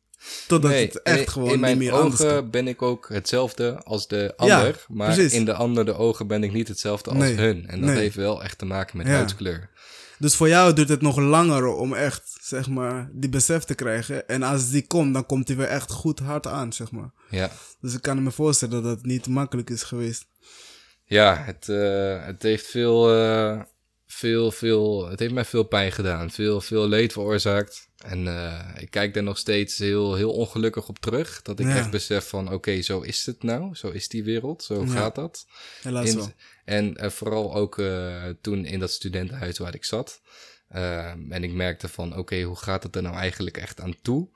Totdat 0.47 0.71
Nee, 0.71 0.85
het 0.85 1.01
echt 1.01 1.29
gewoon 1.29 1.47
in 1.47 1.53
niet 1.53 1.61
mijn 1.61 1.77
meer 1.77 1.91
anders 1.91 2.21
ogen 2.21 2.35
kan. 2.35 2.49
ben 2.49 2.67
ik 2.67 2.81
ook 2.81 3.09
hetzelfde 3.09 3.83
als 3.83 4.07
de 4.07 4.33
Ja, 4.37 4.55
ander. 4.57 4.85
maar 4.87 5.13
precies. 5.13 5.33
in 5.33 5.45
de 5.45 5.53
andere 5.53 5.93
ogen 5.93 6.27
ben 6.27 6.43
ik 6.43 6.51
niet 6.51 6.67
hetzelfde 6.67 7.09
als 7.09 7.19
Nee, 7.19 7.35
hun. 7.35 7.67
En 7.67 7.79
dat 7.81 7.89
nee. 7.89 7.99
heeft 7.99 8.15
wel 8.15 8.43
echt 8.43 8.57
te 8.57 8.65
maken 8.65 8.97
met 8.97 9.07
Ja. 9.07 9.13
huidskleur. 9.13 9.69
Dus 10.21 10.35
voor 10.35 10.47
jou 10.47 10.73
duurt 10.73 10.89
het 10.89 11.01
nog 11.01 11.17
langer 11.17 11.65
om 11.67 11.93
echt, 11.93 12.37
zeg 12.41 12.67
maar, 12.69 13.09
die 13.13 13.29
besef 13.29 13.63
te 13.63 13.75
krijgen. 13.75 14.27
En 14.27 14.43
als 14.43 14.69
die 14.69 14.87
komt, 14.87 15.13
dan 15.13 15.25
komt 15.25 15.47
die 15.47 15.55
weer 15.55 15.67
echt 15.67 15.91
goed 15.91 16.19
hard 16.19 16.47
aan, 16.47 16.73
zeg 16.73 16.91
maar. 16.91 17.11
Ja. 17.29 17.51
Dus 17.79 17.93
ik 17.93 18.01
kan 18.01 18.23
me 18.23 18.31
voorstellen 18.31 18.83
dat 18.83 18.95
het 18.97 19.05
niet 19.05 19.27
makkelijk 19.27 19.69
is 19.69 19.83
geweest. 19.83 20.25
Ja, 21.05 21.43
het, 21.45 21.69
eh, 21.69 22.25
het 22.25 22.41
heeft 22.43 22.67
veel, 22.67 23.13
eh, 23.15 23.61
veel, 24.07 24.51
veel, 24.51 25.07
het 25.09 25.19
heeft 25.19 25.33
mij 25.33 25.45
veel 25.45 25.63
pijn 25.63 25.91
gedaan. 25.91 26.31
Veel, 26.31 26.61
veel 26.61 26.87
leed 26.87 27.11
veroorzaakt. 27.13 27.89
En 27.97 28.27
eh, 28.27 28.81
ik 28.81 28.91
kijk 28.91 29.13
daar 29.13 29.23
nog 29.23 29.37
steeds 29.37 29.77
heel, 29.77 30.15
heel 30.15 30.31
ongelukkig 30.31 30.87
op 30.87 30.99
terug. 30.99 31.41
Dat 31.41 31.59
ik 31.59 31.65
Ja. 31.67 31.75
echt 31.75 31.91
besef 31.91 32.27
van, 32.29 32.53
oké, 32.53 32.81
zo 32.81 32.99
is 32.99 33.25
het 33.25 33.43
nou. 33.43 33.75
Zo 33.75 33.87
is 33.89 34.07
die 34.07 34.23
wereld. 34.23 34.63
Zo 34.63 34.81
Ja. 34.85 34.91
gaat 34.91 35.15
dat. 35.15 35.45
Helaas 35.81 36.09
In- 36.09 36.15
wel. 36.17 36.31
En 36.65 36.97
eh, 36.97 37.09
vooral 37.09 37.55
ook 37.55 37.79
eh, 37.79 38.23
toen 38.41 38.65
in 38.65 38.79
dat 38.79 38.91
studentenhuis 38.91 39.57
waar 39.57 39.75
ik 39.75 39.85
zat. 39.85 40.21
Eh, 40.67 41.09
en 41.09 41.43
ik 41.43 41.53
merkte 41.53 41.87
van, 41.87 42.17
oké, 42.17 42.41
hoe 42.41 42.57
gaat 42.57 42.83
het 42.83 42.95
er 42.95 43.01
nou 43.01 43.15
eigenlijk 43.15 43.57
echt 43.57 43.81
aan 43.81 43.95
toe? 44.01 44.29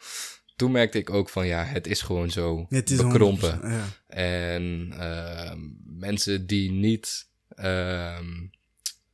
Toen 0.56 0.72
merkte 0.72 0.98
ik 0.98 1.10
ook 1.10 1.30
van, 1.30 1.48
ja, 1.48 1.64
het 1.64 1.88
is 1.88 2.02
gewoon 2.02 2.32
zo 2.32 2.66
Het 2.70 2.90
is 2.90 2.98
bekrompen. 2.98 3.60
100%, 3.62 3.62
Ja. 3.62 3.86
En 4.08 4.94
ehm, 4.98 5.60
mensen 5.84 6.48
die 6.48 6.72
niet 6.72 7.30
ehm, 7.50 8.48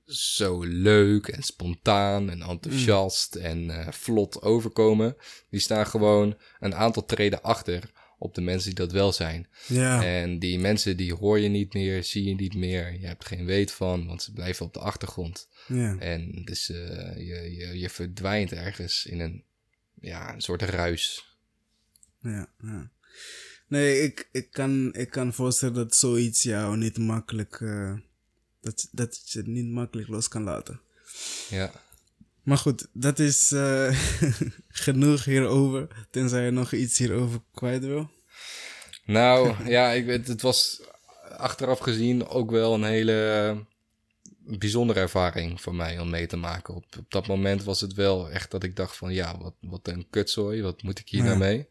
zo 0.05 0.64
leuk 0.64 1.28
en 1.28 1.43
spontaan 1.43 2.30
en 2.30 2.41
enthousiast 2.41 3.36
en 3.36 3.70
eh, 3.70 3.91
vlot 3.91 4.41
overkomen, 4.41 5.16
die 5.49 5.59
staan 5.59 5.88
gewoon 5.88 6.38
een 6.59 6.76
aantal 6.76 7.05
treden 7.05 7.41
achter 7.41 7.91
op 8.22 8.36
de 8.36 8.41
mensen 8.41 8.69
die 8.69 8.80
dat 8.80 8.91
wel 8.91 9.11
zijn. 9.11 9.47
Ja. 9.67 10.03
En 10.03 10.39
die 10.39 10.59
mensen 10.59 10.97
die 10.97 11.13
hoor 11.13 11.39
je 11.39 11.49
niet 11.49 11.74
meer, 11.74 12.03
zie 12.03 12.24
je 12.24 12.36
niet 12.36 12.55
meer, 12.55 12.99
je 12.99 13.05
hebt 13.05 13.26
geen 13.26 13.45
weet 13.45 13.72
van, 13.72 14.05
want 14.07 14.24
ze 14.24 14.34
blijven 14.34 14.65
op 14.65 14.74
de 14.74 14.80
achtergrond. 14.80 15.47
ja. 15.67 15.97
En 15.99 16.41
dus 16.45 16.69
eh, 16.69 17.17
je, 17.17 17.55
je, 17.55 17.80
je 17.80 17.89
verdwijnt 17.89 18.51
ergens 18.51 19.05
in 19.05 19.19
een, 19.19 19.43
ja, 20.01 20.34
een 20.34 20.41
soort 20.41 20.61
ruis. 20.61 21.36
Ja, 22.19 22.49
ja. 22.61 22.91
Nee, 23.67 24.01
ik, 24.01 24.30
ik, 24.32 24.51
kan, 24.51 24.93
ik 24.93 25.09
kan 25.09 25.34
voorstellen 25.34 25.76
dat 25.76 25.95
zoiets 25.95 26.43
jou 26.43 26.78
niet 26.78 26.97
makkelijk... 26.97 27.61
eh, 27.61 27.93
dat, 28.61 28.88
dat 28.91 29.22
je 29.32 29.38
het 29.38 29.47
niet 29.47 29.67
makkelijk 29.67 30.07
los 30.07 30.28
kan 30.28 30.43
laten. 30.43 30.82
Ja. 31.49 31.72
Maar 32.43 32.57
goed, 32.57 32.87
dat 32.93 33.19
is 33.19 33.51
eh, 33.51 33.99
genoeg 34.85 35.25
hierover. 35.25 35.87
Tenzij 36.11 36.45
je 36.45 36.51
nog 36.51 36.71
iets 36.71 36.97
hierover 36.97 37.39
kwijt 37.53 37.85
wil. 37.85 38.09
Nou, 39.05 39.55
ja, 39.75 39.91
ik 39.91 40.05
weet, 40.05 40.27
het 40.27 40.41
was 40.41 40.81
achteraf 41.37 41.79
gezien 41.79 42.27
ook 42.27 42.51
wel 42.51 42.73
een 42.73 42.83
hele 42.83 43.65
bijzondere 44.45 44.99
ervaring 44.99 45.61
voor 45.61 45.75
mij 45.75 45.99
om 45.99 46.09
mee 46.09 46.27
te 46.27 46.37
maken. 46.37 46.73
Op, 46.75 46.85
op 46.99 47.11
dat 47.11 47.27
moment 47.27 47.63
was 47.63 47.81
het 47.81 47.93
wel 47.93 48.29
echt 48.29 48.51
dat 48.51 48.63
ik 48.63 48.75
dacht 48.75 48.97
van, 48.97 49.13
ja, 49.13 49.37
wat, 49.37 49.53
wat 49.61 49.87
een 49.87 50.07
kutzooi, 50.09 50.61
wat 50.61 50.81
moet 50.83 50.99
ik 50.99 51.09
hier 51.09 51.19
Ja. 51.21 51.25
nou 51.25 51.37
mee? 51.37 51.67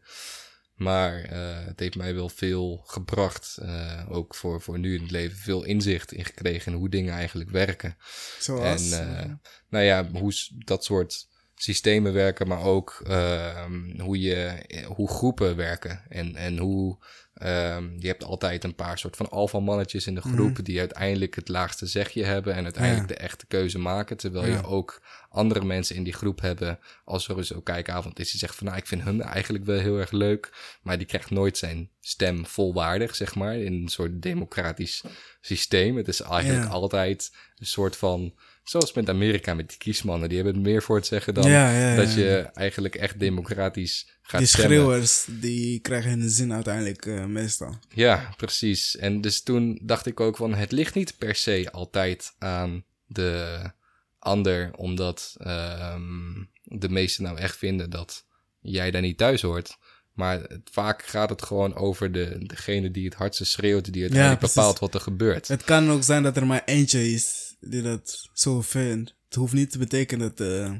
Maar 0.81 1.23
eh, 1.23 1.65
het 1.65 1.79
heeft 1.79 1.95
mij 1.95 2.15
wel 2.15 2.29
veel 2.29 2.83
gebracht, 2.85 3.57
eh, 3.61 4.05
ook 4.09 4.35
voor, 4.35 4.61
voor 4.61 4.79
nu 4.79 4.95
in 4.95 5.01
het 5.01 5.11
leven, 5.11 5.37
veel 5.37 5.63
inzicht 5.63 6.11
in 6.11 6.25
gekregen 6.25 6.71
in 6.71 6.77
hoe 6.77 6.89
dingen 6.89 7.13
eigenlijk 7.13 7.49
werken. 7.49 7.97
Zoals... 8.39 8.91
En 8.91 9.17
eh, 9.17 9.25
nou 9.69 9.85
ja, 9.85 10.09
hoe 10.11 10.33
dat 10.57 10.83
soort 10.83 11.27
systemen 11.55 12.13
werken, 12.13 12.47
maar 12.47 12.61
ook 12.61 13.01
ehm, 13.07 13.99
hoe, 13.99 14.19
je, 14.19 14.65
hoe 14.95 15.09
groepen 15.09 15.55
werken. 15.55 16.03
En, 16.09 16.35
en 16.35 16.57
hoe 16.57 16.97
ehm, 17.41 17.89
je 17.99 18.07
hebt 18.07 18.23
altijd 18.23 18.63
een 18.63 18.75
paar 18.75 18.97
soort 18.97 19.15
van 19.15 19.29
alfamannetjes 19.29 20.07
in 20.07 20.15
de 20.15 20.21
groep 20.21 20.65
die 20.65 20.79
uiteindelijk 20.79 21.35
het 21.35 21.47
laagste 21.47 21.85
zegje 21.85 22.23
hebben 22.23 22.53
en 22.53 22.63
uiteindelijk 22.63 23.03
Mhm. 23.03 23.11
Ja. 23.13 23.17
de 23.19 23.23
echte 23.27 23.45
keuze 23.45 23.79
maken. 23.79 24.17
Terwijl 24.17 24.47
Ja. 24.47 24.55
je 24.57 24.63
ook 24.65 25.01
andere 25.29 25.63
mensen 25.65 25.95
in 25.95 26.03
die 26.03 26.13
groep 26.13 26.41
hebben. 26.41 26.79
Als 27.05 27.27
er 27.27 27.45
zo 27.45 27.61
kijkavond 27.61 28.19
is, 28.19 28.31
die 28.31 28.39
zegt 28.39 28.55
van 28.55 28.65
nou, 28.67 28.77
ik 28.77 28.87
vind 28.87 29.03
hem 29.03 29.21
eigenlijk 29.21 29.65
wel 29.65 29.79
heel 29.79 29.97
erg 29.99 30.11
leuk. 30.11 30.49
Maar 30.81 30.97
die 30.97 31.07
krijgt 31.07 31.29
nooit 31.29 31.57
zijn 31.57 31.89
stem 31.99 32.45
volwaardig, 32.45 33.15
zeg 33.15 33.35
maar. 33.35 33.55
In 33.55 33.73
een 33.73 33.87
soort 33.89 34.21
democratisch 34.21 35.03
systeem. 35.41 35.95
Het 35.97 36.07
is 36.07 36.21
eigenlijk 36.21 36.63
Ja. 36.63 36.69
altijd 36.69 37.31
een 37.57 37.65
soort 37.65 37.95
van. 37.95 38.33
Zoals 38.71 38.93
met 38.93 39.09
Amerika, 39.09 39.53
met 39.53 39.69
die 39.69 39.77
kiesmannen. 39.77 40.29
Die 40.29 40.37
hebben 40.37 40.55
het 40.55 40.63
meer 40.63 40.83
voor 40.83 40.95
het 40.95 41.05
zeggen 41.05 41.33
dan 41.33 41.49
Ja, 41.49 41.71
ja, 41.71 41.89
ja, 41.89 41.95
dat 41.95 42.13
je 42.13 42.23
ja. 42.23 42.53
eigenlijk 42.53 42.95
echt 42.95 43.19
democratisch 43.19 44.07
gaat 44.21 44.39
die 44.39 44.47
stemmen. 44.49 44.77
schreeuwers, 44.77 45.25
die 45.29 45.79
krijgen 45.79 46.09
hun 46.09 46.29
zin 46.29 46.53
uiteindelijk 46.53 47.05
eh, 47.05 47.25
meestal. 47.25 47.75
Ja, 47.93 48.33
precies. 48.37 48.97
En 48.97 49.21
dus 49.21 49.43
toen 49.43 49.79
dacht 49.83 50.05
ik 50.05 50.19
ook 50.19 50.37
van, 50.37 50.53
het 50.53 50.71
ligt 50.71 50.95
niet 50.95 51.17
per 51.17 51.35
se 51.35 51.71
altijd 51.71 52.33
aan 52.37 52.83
de 53.05 53.59
ander, 54.19 54.73
omdat 54.75 55.35
ehm, 55.37 56.43
de 56.63 56.89
meesten 56.89 57.23
nou 57.23 57.37
echt 57.37 57.57
vinden 57.57 57.89
dat 57.89 58.25
jij 58.61 58.91
daar 58.91 59.01
niet 59.01 59.17
thuis 59.17 59.41
hoort. 59.41 59.77
Maar 60.13 60.39
het, 60.41 60.69
vaak 60.71 61.03
gaat 61.03 61.29
het 61.29 61.41
gewoon 61.41 61.75
over 61.75 62.11
de, 62.11 62.37
degene 62.39 62.91
die 62.91 63.05
het 63.05 63.13
hardste 63.13 63.45
schreeuwt, 63.45 63.93
die 63.93 64.01
uiteindelijk 64.01 64.39
precies. 64.39 64.55
bepaalt 64.55 64.79
wat 64.79 64.93
er 64.93 65.01
gebeurt. 65.01 65.47
Het 65.47 65.63
kan 65.63 65.91
ook 65.91 66.03
zijn 66.03 66.23
dat 66.23 66.37
er 66.37 66.47
maar 66.47 66.63
eentje 66.65 67.11
is 67.11 67.40
die 67.61 67.81
dat 67.81 68.29
zo 68.33 68.61
vindt. 68.61 69.15
Het 69.25 69.35
hoeft 69.35 69.53
niet 69.53 69.71
te 69.71 69.77
betekenen 69.77 70.33
dat, 70.35 70.47
eh, 70.47 70.71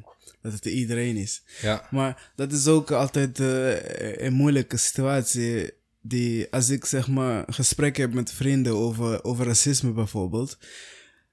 dat 0.41 0.53
het 0.53 0.65
iedereen 0.65 1.15
is. 1.15 1.43
Ja, 1.61 1.87
Maar 1.91 2.31
dat 2.35 2.51
is 2.51 2.67
ook 2.67 2.91
altijd 2.91 3.39
eh, 3.39 4.25
een 4.25 4.33
moeilijke 4.33 4.77
situatie. 4.77 5.71
Die, 6.01 6.47
als 6.51 6.69
ik 6.69 6.85
zeg 6.85 7.07
maar 7.07 7.43
gesprek 7.47 7.97
heb 7.97 8.13
met 8.13 8.31
vrienden 8.33 8.73
over, 8.75 9.23
over 9.23 9.45
racisme 9.45 9.91
bijvoorbeeld. 9.91 10.57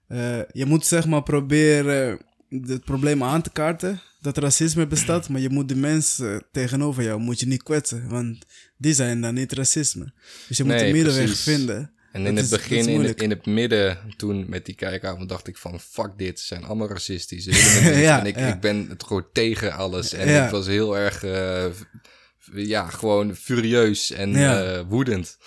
eh, 0.08 0.40
je 0.52 0.64
moet 0.66 0.86
zeg 0.86 1.06
maar 1.06 1.22
proberen 1.22 2.18
het 2.50 2.84
probleem 2.84 3.22
aan 3.22 3.42
te 3.42 3.50
kaarten. 3.50 4.00
Dat 4.20 4.36
racisme 4.38 4.86
bestaat, 4.86 5.28
maar 5.28 5.40
je 5.40 5.48
moet 5.50 5.68
de 5.68 5.76
mensen 5.76 6.44
tegenover 6.52 7.02
jou 7.02 7.20
moet 7.20 7.40
je 7.40 7.46
niet 7.46 7.62
kwetsen. 7.62 8.08
Want 8.08 8.44
die 8.76 8.94
zijn 8.94 9.20
dan 9.20 9.34
niet 9.34 9.52
racisme. 9.52 10.12
Dus 10.48 10.56
je 10.56 10.64
moet 10.64 10.72
Nee, 10.74 10.86
een 10.86 10.92
middenweg 10.92 11.24
precies. 11.24 11.42
vinden. 11.42 11.90
En 12.12 12.20
Dat 12.20 12.30
in 12.30 12.36
het 12.36 12.44
is 12.44 12.50
begin, 12.50 12.88
in, 13.16 13.30
het 13.30 13.46
midden, 13.46 13.98
toen 14.16 14.48
met 14.48 14.66
die 14.66 14.74
kijkavond, 14.74 15.28
dacht 15.28 15.46
ik 15.48 15.56
van... 15.56 15.80
Fuck 15.80 16.10
dit, 16.16 16.40
ze 16.40 16.46
zijn 16.46 16.64
allemaal 16.64 16.88
racistisch. 16.88 17.44
Ja, 17.82 18.20
en 18.20 18.26
ik, 18.26 18.36
ja. 18.38 18.54
ik 18.54 18.60
ben 18.60 18.88
het 18.88 19.02
gewoon 19.04 19.26
tegen 19.32 19.72
alles. 19.72 20.12
En 20.12 20.28
Ja. 20.28 20.44
ik 20.44 20.50
was 20.50 20.66
heel 20.66 20.96
erg, 20.98 21.22
eh, 21.24 21.66
ja, 22.54 22.88
gewoon 22.88 23.36
furieus 23.36 24.10
en 24.10 24.34
eh, 24.36 24.80
woedend. 24.88 25.38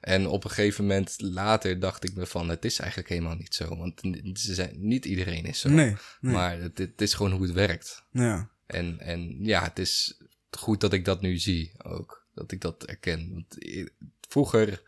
En 0.00 0.26
op 0.26 0.44
een 0.44 0.50
gegeven 0.50 0.86
moment 0.86 1.14
later 1.18 1.80
dacht 1.80 2.04
ik 2.04 2.14
me 2.14 2.26
van... 2.26 2.48
Het 2.48 2.64
is 2.64 2.78
eigenlijk 2.78 3.08
helemaal 3.10 3.34
niet 3.36 3.54
zo. 3.54 3.76
Want 3.76 4.00
ze 4.32 4.54
zijn, 4.54 4.70
niet 4.78 5.04
iedereen 5.04 5.44
is 5.44 5.60
zo. 5.60 5.68
Nee, 5.68 5.96
nee. 6.20 6.32
Maar 6.32 6.60
het, 6.60 6.78
het 6.78 7.00
is 7.00 7.14
gewoon 7.14 7.32
hoe 7.32 7.42
het 7.42 7.52
werkt. 7.52 8.04
Ja. 8.12 8.50
En, 8.66 9.00
en 9.00 9.36
ja, 9.40 9.62
het 9.62 9.78
is 9.78 10.20
goed 10.50 10.80
dat 10.80 10.92
ik 10.92 11.04
dat 11.04 11.20
nu 11.20 11.36
zie 11.38 11.72
ook. 11.82 12.26
dat 12.34 12.52
ik 12.52 12.60
dat 12.60 12.84
erken. 12.84 13.30
Want 13.32 13.64
i- 13.66 13.88
vroeger, 14.28 14.82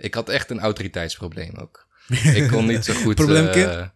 ik 0.00 0.14
had 0.14 0.28
echt 0.28 0.50
een 0.50 0.60
autoriteitsprobleem 0.60 1.54
ook. 1.56 1.86
Ik 2.34 2.48
kon 2.48 2.66
niet 2.66 2.84
zo 2.84 2.92
goed... 2.92 3.14
Probleemkind? 3.14 3.68
eh, 3.68 3.86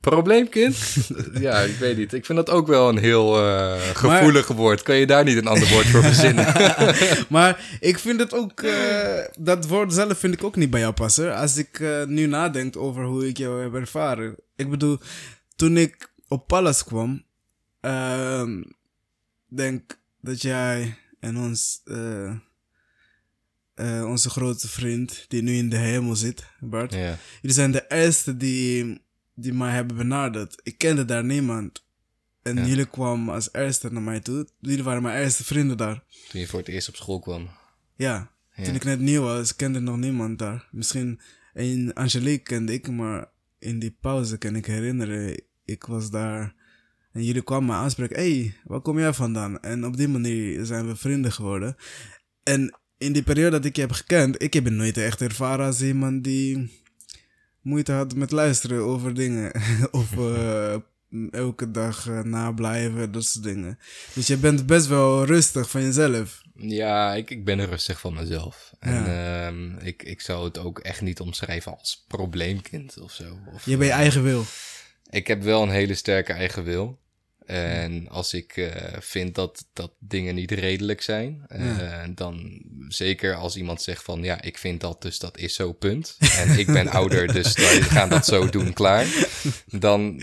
probleemkind? 0.00 0.76
ja, 1.46 1.60
ik 1.60 1.76
weet 1.76 1.96
niet. 1.96 2.12
Ik 2.12 2.24
vind 2.24 2.38
dat 2.38 2.50
ook 2.50 2.66
wel 2.66 2.88
een 2.88 2.98
heel 2.98 3.38
eh, 3.38 3.80
gevoelig 3.94 4.46
woord. 4.46 4.82
Kan 4.82 4.96
je 4.96 5.06
daar 5.06 5.24
niet 5.24 5.36
een 5.36 5.46
ander 5.46 5.68
woord 5.68 5.86
voor 5.86 6.02
verzinnen? 6.02 6.46
maar 7.28 7.78
ik 7.80 7.98
vind 7.98 8.20
het 8.20 8.34
ook, 8.34 8.60
eh, 8.60 9.24
dat 9.38 9.66
woord 9.66 9.92
zelf 9.92 10.18
vind 10.18 10.34
ik 10.34 10.44
ook 10.44 10.56
niet 10.56 10.70
bij 10.70 10.80
jou 10.80 10.92
passen. 10.92 11.36
Als 11.36 11.56
ik 11.56 11.80
nu 12.06 12.26
nadenk 12.26 12.76
over 12.76 13.04
hoe 13.04 13.28
ik 13.28 13.36
jou 13.36 13.62
heb 13.62 13.74
ervaren. 13.74 14.36
Ik 14.56 14.70
bedoel, 14.70 14.98
toen 15.56 15.76
ik 15.76 16.12
op 16.28 16.46
Pallas 16.46 16.84
kwam, 16.84 17.24
ehm, 17.80 18.62
denk 19.48 19.98
dat 20.20 20.42
jij 20.42 20.96
en 21.20 21.36
ons, 21.38 21.82
eh, 23.82 24.04
onze 24.08 24.30
grote 24.30 24.68
vriend, 24.68 25.24
die 25.28 25.42
nu 25.42 25.54
in 25.56 25.68
de 25.68 25.76
hemel 25.76 26.16
zit, 26.16 26.46
Bart. 26.60 26.92
Jullie 26.92 27.18
zijn 27.42 27.72
de 27.72 27.84
eerste 27.88 28.36
die, 28.36 29.00
die 29.34 29.52
mij 29.52 29.72
hebben 29.74 29.96
benaderd. 29.96 30.60
Ik 30.62 30.78
kende 30.78 31.04
daar 31.04 31.24
niemand. 31.24 31.84
En 32.42 32.56
Ja. 32.56 32.64
jullie 32.66 32.86
kwamen 32.90 33.34
als 33.34 33.52
eerste 33.52 33.92
naar 33.92 34.02
mij 34.02 34.20
toe. 34.20 34.48
Jullie 34.60 34.82
waren 34.84 35.02
mijn 35.02 35.22
eerste 35.22 35.44
vrienden 35.44 35.76
daar. 35.76 36.04
Toen 36.28 36.40
je 36.40 36.46
voor 36.46 36.58
het 36.58 36.68
eerst 36.68 36.88
op 36.88 36.96
school 36.96 37.20
kwam. 37.20 37.48
Ja, 37.96 38.30
Ja. 38.54 38.64
toen 38.64 38.74
ik 38.74 38.84
net 38.84 39.00
nieuw 39.00 39.22
was, 39.22 39.56
kende 39.56 39.80
nog 39.80 39.96
niemand 39.96 40.38
daar. 40.38 40.68
Misschien 40.70 41.20
een 41.54 41.90
Angelique 41.94 42.42
kende 42.42 42.72
ik, 42.72 42.90
maar 42.90 43.26
in 43.58 43.78
die 43.78 43.96
pauze 44.00 44.38
kan 44.38 44.56
ik 44.56 44.66
herinneren, 44.66 45.42
ik 45.64 45.84
was 45.84 46.10
daar 46.10 46.54
en 47.12 47.24
jullie 47.24 47.42
kwamen 47.42 47.66
me 47.66 47.72
aanspreken. 47.72 48.16
hey, 48.16 48.54
waar 48.64 48.80
kom 48.80 48.98
jij 48.98 49.12
vandaan? 49.12 49.60
En 49.60 49.84
op 49.84 49.96
die 49.96 50.08
manier 50.08 50.64
zijn 50.64 50.86
we 50.86 50.96
vrienden 50.96 51.32
geworden. 51.32 51.76
En 52.42 52.78
in 53.02 53.12
die 53.12 53.22
periode 53.22 53.50
dat 53.50 53.64
ik 53.64 53.74
je 53.76 53.80
heb 53.82 53.92
gekend, 53.92 54.42
ik 54.42 54.54
heb 54.54 54.64
je 54.64 54.70
nooit 54.70 54.96
echt 54.96 55.20
ervaren 55.20 55.66
als 55.66 55.82
iemand 55.82 56.24
die 56.24 56.80
moeite 57.62 57.92
had 57.92 58.14
met 58.14 58.30
luisteren 58.30 58.78
over 58.84 59.14
dingen. 59.14 59.52
of 59.90 60.16
eh, 60.16 60.74
elke 61.30 61.70
dag 61.70 62.08
eh, 62.08 62.20
nablijven, 62.22 63.12
dat 63.12 63.24
soort 63.24 63.44
dingen. 63.44 63.78
Dus 64.14 64.26
je 64.26 64.36
bent 64.36 64.66
best 64.66 64.86
wel 64.86 65.24
rustig 65.24 65.70
van 65.70 65.82
jezelf. 65.82 66.42
Ja, 66.54 67.14
ik, 67.14 67.30
ik 67.30 67.44
ben 67.44 67.64
rustig 67.66 68.00
van 68.00 68.14
mezelf. 68.14 68.72
En 68.78 68.92
Ja. 69.04 69.46
ehm, 69.46 69.76
ik, 69.78 70.02
ik 70.02 70.20
zou 70.20 70.44
het 70.44 70.58
ook 70.58 70.78
echt 70.78 71.00
niet 71.00 71.20
omschrijven 71.20 71.78
als 71.78 72.04
probleemkind 72.08 72.98
of 72.98 73.12
zo. 73.12 73.38
Of, 73.54 73.64
Je 73.64 73.76
bent 73.76 73.90
je 73.90 73.96
eigen 73.96 74.22
wil. 74.22 74.44
Ik 75.10 75.26
heb 75.26 75.42
wel 75.42 75.62
een 75.62 75.70
hele 75.70 75.94
sterke 75.94 76.32
eigen 76.32 76.64
wil. 76.64 76.98
En 77.46 78.08
als 78.08 78.34
ik 78.34 78.56
eh, 78.56 78.96
vind 79.00 79.34
dat, 79.34 79.66
dat 79.72 79.92
dingen 79.98 80.34
niet 80.34 80.50
redelijk 80.50 81.00
zijn, 81.02 81.44
eh, 81.48 82.02
dan 82.14 82.62
zeker 82.88 83.34
als 83.34 83.56
iemand 83.56 83.82
zegt 83.82 84.02
van 84.04 84.22
ja, 84.22 84.42
ik 84.42 84.58
vind 84.58 84.80
dat, 84.80 85.02
dus 85.02 85.18
dat 85.18 85.38
is 85.38 85.54
zo, 85.54 85.72
punt. 85.72 86.16
En 86.36 86.58
ik 86.58 86.66
ben 86.66 86.88
ouder, 86.98 87.32
dus 87.32 87.52
wij 87.56 87.82
gaan 87.82 88.08
dat 88.08 88.26
zo 88.26 88.48
doen, 88.48 88.72
klaar. 88.72 89.06
Dan 89.66 90.20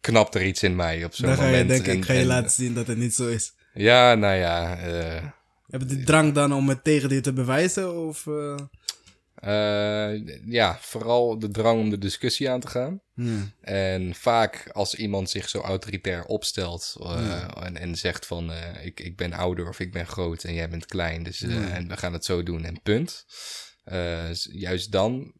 knapt 0.00 0.34
er 0.34 0.44
iets 0.46 0.62
in 0.62 0.76
mij 0.76 1.04
op 1.04 1.14
zo'n 1.14 1.26
Dan 1.26 1.36
ga 1.36 1.44
je 1.44 1.50
moment. 1.50 1.68
denken, 1.68 1.92
En- 1.92 1.98
ik 1.98 2.04
ga 2.04 2.12
je 2.12 2.18
en- 2.20 2.26
laten 2.26 2.50
zien 2.50 2.74
dat 2.74 2.86
het 2.86 2.98
niet 2.98 3.14
zo 3.14 3.28
is. 3.28 3.52
Ja, 3.74 4.14
nou 4.14 4.34
ja. 4.34 4.76
eh, 4.78 5.22
Heb 5.70 5.80
je 5.80 5.86
die 5.86 6.04
drang 6.04 6.32
dan 6.34 6.52
om 6.52 6.68
het 6.68 6.84
tegen 6.84 7.08
je 7.14 7.20
te 7.20 7.32
bewijzen? 7.32 8.06
Of, 8.06 8.26
ja, 10.46 10.78
vooral 10.80 11.38
de 11.38 11.48
drang 11.50 11.80
om 11.80 11.90
de 11.90 11.98
discussie 11.98 12.50
aan 12.50 12.60
te 12.60 12.66
gaan. 12.68 13.00
Ja. 13.14 13.48
En 13.60 14.14
vaak 14.14 14.68
als 14.72 14.94
iemand 14.94 15.30
zich 15.30 15.48
zo 15.48 15.60
autoritair 15.60 16.24
opstelt 16.24 16.96
eh, 17.00 17.48
en, 17.62 17.76
en 17.76 17.96
zegt 17.96 18.26
van 18.26 18.52
eh, 18.52 18.86
ik, 18.86 19.00
ik 19.00 19.16
ben 19.16 19.32
ouder 19.32 19.68
of 19.68 19.80
ik 19.80 19.92
ben 19.92 20.06
groot 20.06 20.44
en 20.44 20.54
jij 20.54 20.68
bent 20.68 20.86
klein, 20.86 21.22
dus, 21.22 21.42
eh, 21.42 21.74
en 21.74 21.88
we 21.88 21.96
gaan 21.96 22.12
het 22.12 22.24
zo 22.24 22.42
doen 22.42 22.64
en 22.64 22.82
punt. 22.82 23.26
Juist 24.52 24.92
dan 24.92 25.32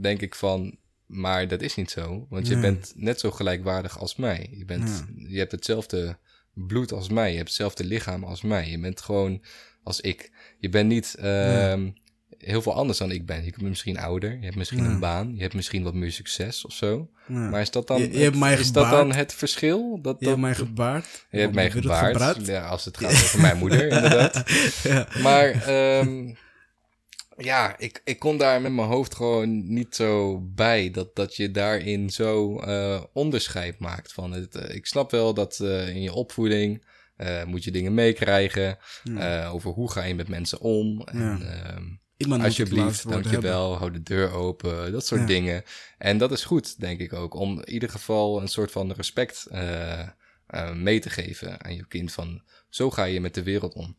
denk 0.00 0.20
ik 0.20 0.34
van, 0.34 0.78
maar 1.06 1.48
dat 1.48 1.62
is 1.62 1.74
niet 1.74 1.90
zo, 1.90 2.26
want 2.28 2.46
je 2.46 2.60
bent 2.60 2.92
net 2.96 3.20
zo 3.20 3.30
gelijkwaardig 3.30 3.98
als 3.98 4.16
mij. 4.16 4.48
Je, 4.50 4.64
bent, 4.64 5.04
je 5.16 5.38
hebt 5.38 5.52
hetzelfde 5.52 6.18
bloed 6.54 6.92
als 6.92 7.08
mij, 7.08 7.30
je 7.30 7.36
hebt 7.36 7.48
hetzelfde 7.48 7.84
lichaam 7.84 8.24
als 8.24 8.42
mij. 8.42 8.70
Je 8.70 8.78
bent 8.78 9.00
gewoon 9.00 9.44
als 9.82 10.00
ik. 10.00 10.30
Je 10.58 10.68
bent 10.68 10.88
niet 10.88 11.14
ehm, 11.14 11.90
heel 12.38 12.62
veel 12.62 12.74
anders 12.74 12.98
dan 12.98 13.10
ik 13.10 13.26
ben. 13.26 13.44
Je 13.44 13.50
bent 13.50 13.62
misschien 13.68 13.98
ouder, 13.98 14.30
je 14.38 14.44
hebt 14.44 14.56
misschien 14.56 14.82
Ja. 14.84 14.90
een 14.90 15.00
baan, 15.00 15.32
je 15.34 15.42
hebt 15.42 15.54
misschien 15.54 15.82
wat 15.82 15.94
meer 15.94 16.12
succes 16.12 16.64
of 16.64 16.72
zo. 16.72 17.10
Ja. 17.26 17.34
Maar 17.48 17.60
is 17.60 17.70
dat 17.70 17.86
dan, 17.86 17.98
Je- 18.00 18.10
je 18.12 18.18
hebt 18.18 18.24
het, 18.30 18.38
mij 18.38 18.54
is 18.54 18.72
dat 18.72 18.90
dan 18.90 19.12
het 19.12 19.34
verschil? 19.34 19.98
Dat, 20.02 20.16
je 20.18 20.24
dat, 20.24 20.28
hebt 20.28 20.40
mij 20.46 20.54
gebaard. 20.54 21.26
je 21.30 21.38
hebt 21.38 21.54
mij 21.54 21.64
je 21.64 21.70
gebaard. 21.70 22.46
Ja, 22.46 22.66
als 22.66 22.84
het 22.84 22.96
gaat 22.98 23.10
over 23.10 23.40
mijn 23.40 23.58
moeder, 23.58 23.82
inderdaad. 23.92 24.42
ja. 24.82 25.08
Maar 25.22 25.50
ehm, 25.50 26.34
ja, 27.36 27.78
ik, 27.78 28.00
ik 28.04 28.18
kon 28.18 28.38
daar 28.38 28.60
met 28.60 28.72
mijn 28.72 28.88
hoofd 28.88 29.14
gewoon 29.14 29.72
niet 29.74 29.94
zo 29.94 30.40
bij. 30.54 30.90
Dat, 30.90 31.16
dat 31.16 31.36
je 31.36 31.50
daarin 31.50 32.10
zo 32.10 32.58
eh, 32.60 33.02
onderscheid 33.12 33.78
maakt. 33.78 34.12
Van 34.12 34.32
het, 34.32 34.54
eh, 34.54 34.74
ik 34.74 34.86
snap 34.86 35.10
wel 35.10 35.34
dat 35.34 35.60
eh, 35.60 35.88
in 35.88 36.02
je 36.02 36.12
opvoeding 36.12 36.84
moet 37.46 37.64
je 37.64 37.70
dingen 37.70 37.94
meekrijgen. 37.94 38.78
over 39.52 39.70
hoe 39.70 39.90
ga 39.90 40.04
je 40.04 40.14
met 40.14 40.28
mensen 40.28 40.60
om. 40.60 41.00
En, 41.02 41.18
Ja. 41.18 41.38
ehm, 41.40 41.82
Iemand 42.20 42.42
Alsjeblieft, 42.42 43.08
dankjewel, 43.08 43.76
hou 43.76 43.90
de 43.90 44.02
deur 44.02 44.30
open, 44.32 44.92
dat 44.92 45.06
soort 45.06 45.20
Ja. 45.20 45.26
dingen. 45.26 45.62
En 45.98 46.18
dat 46.18 46.32
is 46.32 46.44
goed, 46.44 46.80
denk 46.80 47.00
ik 47.00 47.12
ook, 47.12 47.34
om 47.34 47.58
in 47.58 47.68
ieder 47.72 47.88
geval 47.90 48.40
een 48.40 48.48
soort 48.48 48.70
van 48.70 48.92
respect 48.92 49.46
eh, 49.50 50.00
eh, 50.46 50.72
mee 50.74 51.00
te 51.00 51.10
geven 51.10 51.64
aan 51.64 51.74
je 51.74 51.86
kind 51.86 52.12
van 52.12 52.42
zo 52.68 52.90
ga 52.90 53.04
je 53.04 53.20
met 53.20 53.34
de 53.34 53.42
wereld 53.42 53.74
om. 53.74 53.96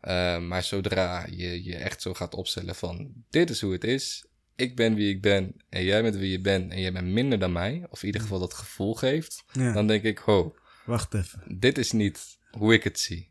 Eh, 0.00 0.38
maar 0.38 0.62
zodra 0.62 1.26
je 1.30 1.64
je 1.64 1.76
echt 1.76 2.02
zo 2.02 2.14
gaat 2.14 2.34
opstellen 2.34 2.74
van 2.74 3.12
dit 3.30 3.50
is 3.50 3.60
hoe 3.60 3.72
het 3.72 3.84
is, 3.84 4.24
ik 4.56 4.76
ben 4.76 4.94
wie 4.94 5.08
ik 5.14 5.22
ben 5.22 5.54
en 5.68 5.84
jij 5.84 6.02
bent 6.02 6.16
wie 6.16 6.30
je 6.30 6.40
bent 6.40 6.72
en 6.72 6.80
jij 6.80 6.92
bent 6.92 7.06
minder 7.06 7.38
dan 7.38 7.52
mij, 7.52 7.86
of 7.90 8.00
in 8.00 8.06
ieder 8.06 8.20
geval 8.20 8.38
dat 8.38 8.54
gevoel 8.54 8.94
geeft, 8.94 9.44
Ja. 9.52 9.72
dan 9.72 9.86
denk 9.86 10.02
ik, 10.02 10.18
ho, 10.18 10.54
Wacht 10.84 11.14
even. 11.14 11.42
dit 11.58 11.78
is 11.78 11.92
niet 11.92 12.38
hoe 12.50 12.72
ik 12.72 12.84
het 12.84 12.98
zie. 13.00 13.30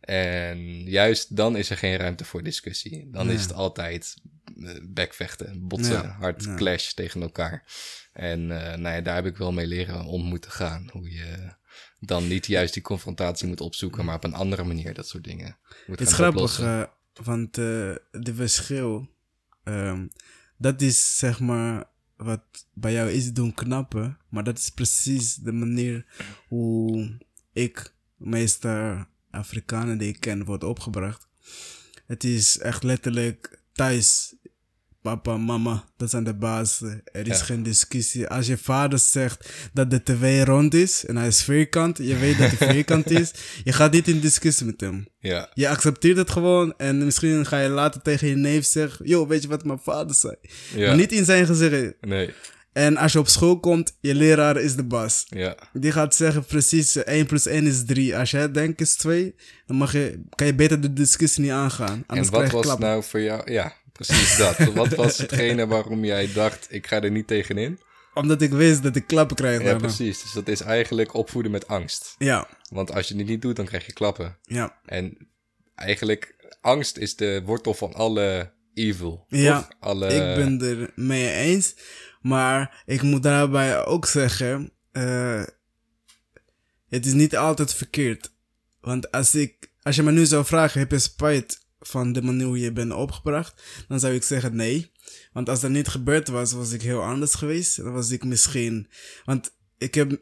En 0.00 0.82
juist 0.82 1.36
dan 1.36 1.56
is 1.56 1.70
er 1.70 1.76
geen 1.76 1.96
ruimte 1.96 2.24
voor 2.24 2.42
discussie. 2.42 3.08
Dan 3.10 3.30
is 3.30 3.42
het 3.42 3.52
altijd 3.52 4.14
eh, 4.62 4.74
bekvechten, 4.82 5.66
botsen, 5.68 6.02
Ja. 6.02 6.16
hard 6.20 6.54
clash 6.54 6.92
tegen 6.92 7.22
elkaar. 7.22 7.64
En 8.12 8.40
eh, 8.40 8.78
nou 8.78 8.94
ja, 8.94 9.00
daar 9.00 9.14
heb 9.14 9.26
ik 9.26 9.36
wel 9.36 9.52
mee 9.52 9.66
leren 9.66 10.04
om 10.04 10.24
moeten 10.24 10.50
gaan. 10.50 10.88
Hoe 10.92 11.10
je 11.10 11.54
dan 12.00 12.28
niet 12.28 12.46
juist 12.46 12.74
die 12.74 12.82
confrontatie 12.82 13.48
moet 13.48 13.60
opzoeken, 13.60 14.04
maar 14.04 14.14
op 14.14 14.24
een 14.24 14.34
andere 14.34 14.64
manier 14.64 14.94
dat 14.94 15.08
soort 15.08 15.24
dingen 15.24 15.58
moet 15.86 15.98
Het 15.98 16.08
is 16.08 16.14
grappig, 16.14 16.60
eh, 16.60 16.82
want 17.24 17.54
de 17.54 18.32
verschil, 18.34 19.08
ehm, 19.64 20.06
dat 20.56 20.82
is 20.82 21.18
zeg 21.18 21.40
maar 21.40 21.84
wat 22.16 22.42
bij 22.72 22.92
jou 22.92 23.10
is 23.10 23.32
doen 23.32 23.54
knappen, 23.54 24.18
maar 24.28 24.44
dat 24.44 24.58
is 24.58 24.70
precies 24.70 25.34
de 25.34 25.52
manier 25.52 26.06
hoe 26.48 27.18
ik, 27.52 27.94
meestal 28.16 29.04
Afrikanen 29.36 29.98
die 29.98 30.08
ik 30.08 30.20
ken, 30.20 30.44
wordt 30.44 30.64
opgebracht. 30.64 31.26
Het 32.06 32.24
is 32.24 32.58
echt 32.58 32.82
letterlijk 32.82 33.60
thuis. 33.72 34.34
Papa, 35.02 35.36
mama, 35.36 35.84
dat 35.96 36.10
zijn 36.10 36.24
de 36.24 36.34
baas. 36.34 36.80
Er 37.12 37.26
is 37.28 37.38
Ja. 37.38 37.44
geen 37.44 37.62
discussie. 37.62 38.28
Als 38.28 38.46
je 38.46 38.56
vader 38.58 38.98
zegt 38.98 39.50
dat 39.72 39.90
de 39.90 40.02
tv 40.02 40.44
rond 40.46 40.74
is 40.74 41.04
en 41.04 41.16
hij 41.16 41.26
is 41.26 41.42
vierkant, 41.42 41.98
je 41.98 42.16
weet 42.16 42.38
dat 42.38 42.50
hij 42.50 42.68
vierkant 42.72 43.10
is, 43.10 43.30
je 43.64 43.72
gaat 43.72 43.92
niet 43.92 44.08
in 44.08 44.20
discussie 44.20 44.66
met 44.66 44.80
hem. 44.80 45.06
Ja, 45.18 45.50
Je 45.54 45.68
accepteert 45.68 46.16
het 46.16 46.30
gewoon 46.30 46.74
en 46.76 47.04
misschien 47.04 47.46
ga 47.46 47.60
je 47.60 47.68
later 47.68 48.02
tegen 48.02 48.28
je 48.28 48.36
neef 48.36 48.64
zeggen: 48.64 49.06
Yo, 49.08 49.26
weet 49.26 49.42
je 49.42 49.48
wat 49.48 49.64
mijn 49.64 49.78
vader 49.78 50.14
zei? 50.16 50.34
ja. 50.74 50.86
Maar 50.86 50.96
niet 50.96 51.12
in 51.12 51.24
zijn 51.24 51.46
gezicht. 51.46 51.94
Nee, 52.00 52.34
En 52.76 52.96
als 52.96 53.12
je 53.12 53.18
op 53.18 53.28
school 53.28 53.60
komt, 53.60 53.96
je 54.00 54.14
leraar 54.14 54.56
is 54.60 54.76
de 54.76 54.84
baas. 54.84 55.26
ja. 55.28 55.56
Die 55.72 55.92
gaat 55.92 56.14
zeggen 56.14 56.44
precies 56.44 56.96
eh, 56.96 57.14
1 57.14 57.26
plus 57.26 57.46
1 57.46 57.66
is 57.66 57.84
3. 57.84 58.16
Als 58.16 58.30
jij 58.30 58.50
denkt 58.50 58.80
is 58.80 58.94
2, 58.96 59.34
dan 59.66 59.76
mag 59.76 59.92
je, 59.92 60.22
kan 60.34 60.46
je 60.46 60.54
beter 60.54 60.80
de 60.80 60.92
discussie 60.92 61.42
niet 61.42 61.52
aangaan. 61.52 62.04
Anders 62.06 62.28
En 62.28 62.32
krijg 62.34 62.44
wat 62.44 62.52
was 62.52 62.62
klappen. 62.64 62.86
nou 62.88 63.02
voor 63.02 63.20
jou... 63.20 63.52
Ja, 63.52 63.72
precies 63.92 64.36
dat. 64.36 64.58
wat 64.74 64.94
was 64.94 65.18
hetgene 65.22 65.66
waarom 65.66 66.04
jij 66.04 66.32
dacht, 66.32 66.66
ik 66.70 66.86
ga 66.86 67.00
er 67.02 67.10
niet 67.10 67.26
tegenin? 67.26 67.78
Omdat 68.14 68.42
ik 68.42 68.50
wist 68.50 68.82
dat 68.82 68.96
ik 68.96 69.06
klappen 69.06 69.36
krijg. 69.36 69.58
Ja, 69.58 69.64
daarna. 69.64 69.80
precies. 69.80 70.22
Dus 70.22 70.32
dat 70.32 70.48
is 70.48 70.60
eigenlijk 70.60 71.14
opvoeden 71.14 71.52
met 71.52 71.68
angst. 71.68 72.14
Ja, 72.18 72.48
Want 72.70 72.92
als 72.92 73.08
je 73.08 73.16
het 73.16 73.26
niet 73.26 73.42
doet, 73.42 73.56
dan 73.56 73.64
krijg 73.66 73.86
je 73.86 73.92
klappen. 73.92 74.36
ja. 74.42 74.76
En 74.86 75.28
eigenlijk, 75.74 76.34
angst 76.60 76.96
is 76.96 77.16
de 77.16 77.42
wortel 77.44 77.74
van 77.74 77.92
alle 77.94 78.50
evil. 78.76 79.24
Ja? 79.28 79.68
Alle... 79.80 80.06
Ik 80.06 80.36
ben 80.36 80.60
er 80.62 80.92
mee 80.94 81.32
eens. 81.32 81.74
Maar 82.20 82.82
ik 82.86 83.02
moet 83.02 83.22
daarbij 83.22 83.84
ook 83.84 84.06
zeggen: 84.06 84.70
eh, 84.92 85.42
het 86.88 87.06
is 87.06 87.12
niet 87.12 87.36
altijd 87.36 87.74
verkeerd. 87.74 88.32
Want 88.80 89.10
als, 89.10 89.34
ik, 89.34 89.70
als 89.82 89.96
je 89.96 90.02
me 90.02 90.12
nu 90.12 90.26
zou 90.26 90.44
vragen: 90.44 90.80
heb 90.80 90.90
je 90.90 90.98
spijt 90.98 91.64
van 91.80 92.12
de 92.12 92.22
manier 92.22 92.46
hoe 92.46 92.58
je 92.58 92.72
bent 92.72 92.92
opgebracht? 92.92 93.62
Dan 93.88 94.00
zou 94.00 94.14
ik 94.14 94.22
zeggen 94.22 94.56
nee. 94.56 94.92
Want 95.32 95.48
als 95.48 95.60
dat 95.60 95.70
niet 95.70 95.88
gebeurd 95.88 96.28
was, 96.28 96.52
was 96.52 96.72
ik 96.72 96.82
heel 96.82 97.02
anders 97.02 97.34
geweest. 97.34 97.76
Dan 97.76 97.92
was 97.92 98.10
ik 98.10 98.24
misschien. 98.24 98.88
Want 99.24 99.56
ik 99.78 99.94
heb, 99.94 100.20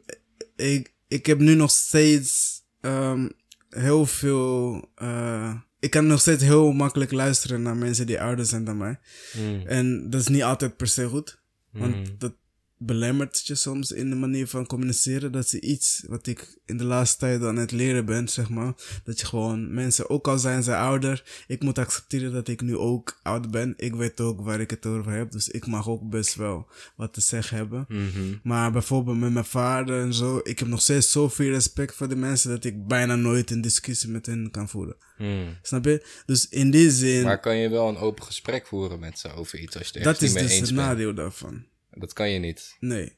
ik, 0.55 0.93
ik 1.07 1.25
heb 1.25 1.39
nu 1.39 1.55
nog 1.55 1.71
steeds 1.71 2.61
ehm, 2.81 3.29
heel 3.69 4.05
veel. 4.05 4.85
eh, 4.95 5.53
ik 5.85 5.91
kan 5.91 6.07
nog 6.07 6.19
steeds 6.21 6.43
heel 6.43 6.71
makkelijk 6.71 7.11
luisteren 7.11 7.61
naar 7.61 7.75
mensen 7.77 8.05
die 8.05 8.21
ouder 8.21 8.45
zijn 8.45 8.63
dan 8.63 8.77
mij. 8.77 8.99
Mm. 9.37 9.61
En 9.65 10.09
dat 10.09 10.21
is 10.21 10.27
niet 10.27 10.43
altijd 10.43 10.77
per 10.77 10.87
se 10.87 11.07
goed. 11.07 11.41
Want 11.71 11.95
Mm. 11.95 12.15
dat 12.17 12.33
belemmert 12.77 13.47
je 13.47 13.55
soms 13.55 13.91
in 13.91 14.09
de 14.09 14.15
manier 14.15 14.47
van 14.47 14.65
communiceren. 14.65 15.31
Dat 15.31 15.43
is 15.43 15.53
iets 15.53 16.03
wat 16.07 16.27
ik 16.27 16.57
in 16.65 16.77
de 16.77 16.83
laatste 16.83 17.17
tijd 17.17 17.43
aan 17.43 17.55
het 17.55 17.71
leren 17.71 18.05
ben, 18.05 18.27
zeg 18.27 18.49
maar. 18.49 18.73
Dat 19.03 19.19
je 19.19 19.25
gewoon 19.25 19.73
mensen, 19.73 20.09
ook 20.09 20.27
al 20.27 20.37
zijn 20.37 20.63
ze 20.63 20.75
ouder, 20.75 21.43
ik 21.47 21.63
moet 21.63 21.77
accepteren 21.77 22.33
dat 22.33 22.47
ik 22.47 22.61
nu 22.61 22.77
ook 22.77 23.19
oud 23.23 23.51
ben. 23.51 23.73
Ik 23.77 23.95
weet 23.95 24.21
ook 24.21 24.41
waar 24.41 24.59
ik 24.59 24.69
het 24.69 24.85
over 24.85 25.11
heb, 25.11 25.31
dus 25.31 25.49
ik 25.49 25.67
mag 25.67 25.89
ook 25.89 26.09
best 26.09 26.35
wel 26.35 26.67
wat 26.95 27.13
te 27.13 27.21
zeggen 27.21 27.57
hebben. 27.57 27.85
Mhm. 27.87 28.35
Maar 28.43 28.71
bijvoorbeeld 28.71 29.17
met 29.17 29.31
mijn 29.31 29.45
vader 29.45 30.01
en 30.01 30.13
zo, 30.13 30.39
ik 30.43 30.59
heb 30.59 30.67
nog 30.67 30.81
steeds 30.81 31.11
zoveel 31.11 31.51
respect 31.51 31.95
voor 31.95 32.09
de 32.09 32.15
mensen 32.15 32.49
dat 32.49 32.63
ik 32.63 32.87
bijna 32.87 33.15
nooit 33.15 33.51
een 33.51 33.61
discussie 33.61 34.09
met 34.09 34.25
hen 34.25 34.51
kan 34.51 34.69
voeren. 34.69 34.95
Mm. 35.17 35.57
Snap 35.61 35.85
je? 35.85 36.05
Dus 36.25 36.49
in 36.49 36.71
die 36.71 36.91
zin, 36.91 37.23
Maar 37.23 37.39
kan 37.39 37.57
je 37.57 37.69
wel 37.69 37.87
een 37.87 37.97
open 37.97 38.23
gesprek 38.23 38.67
voeren 38.67 38.99
met 38.99 39.19
ze 39.19 39.33
over 39.33 39.59
iets 39.59 39.77
als 39.77 39.87
je 39.87 39.93
het 39.93 40.03
dat 40.03 40.21
is 40.21 40.33
dus 40.33 40.59
het 40.59 40.71
nadeel 40.71 41.13
daarvan. 41.13 41.65
Dat 41.95 42.13
kan 42.13 42.29
je 42.29 42.39
niet. 42.39 42.77
Nee. 42.79 43.15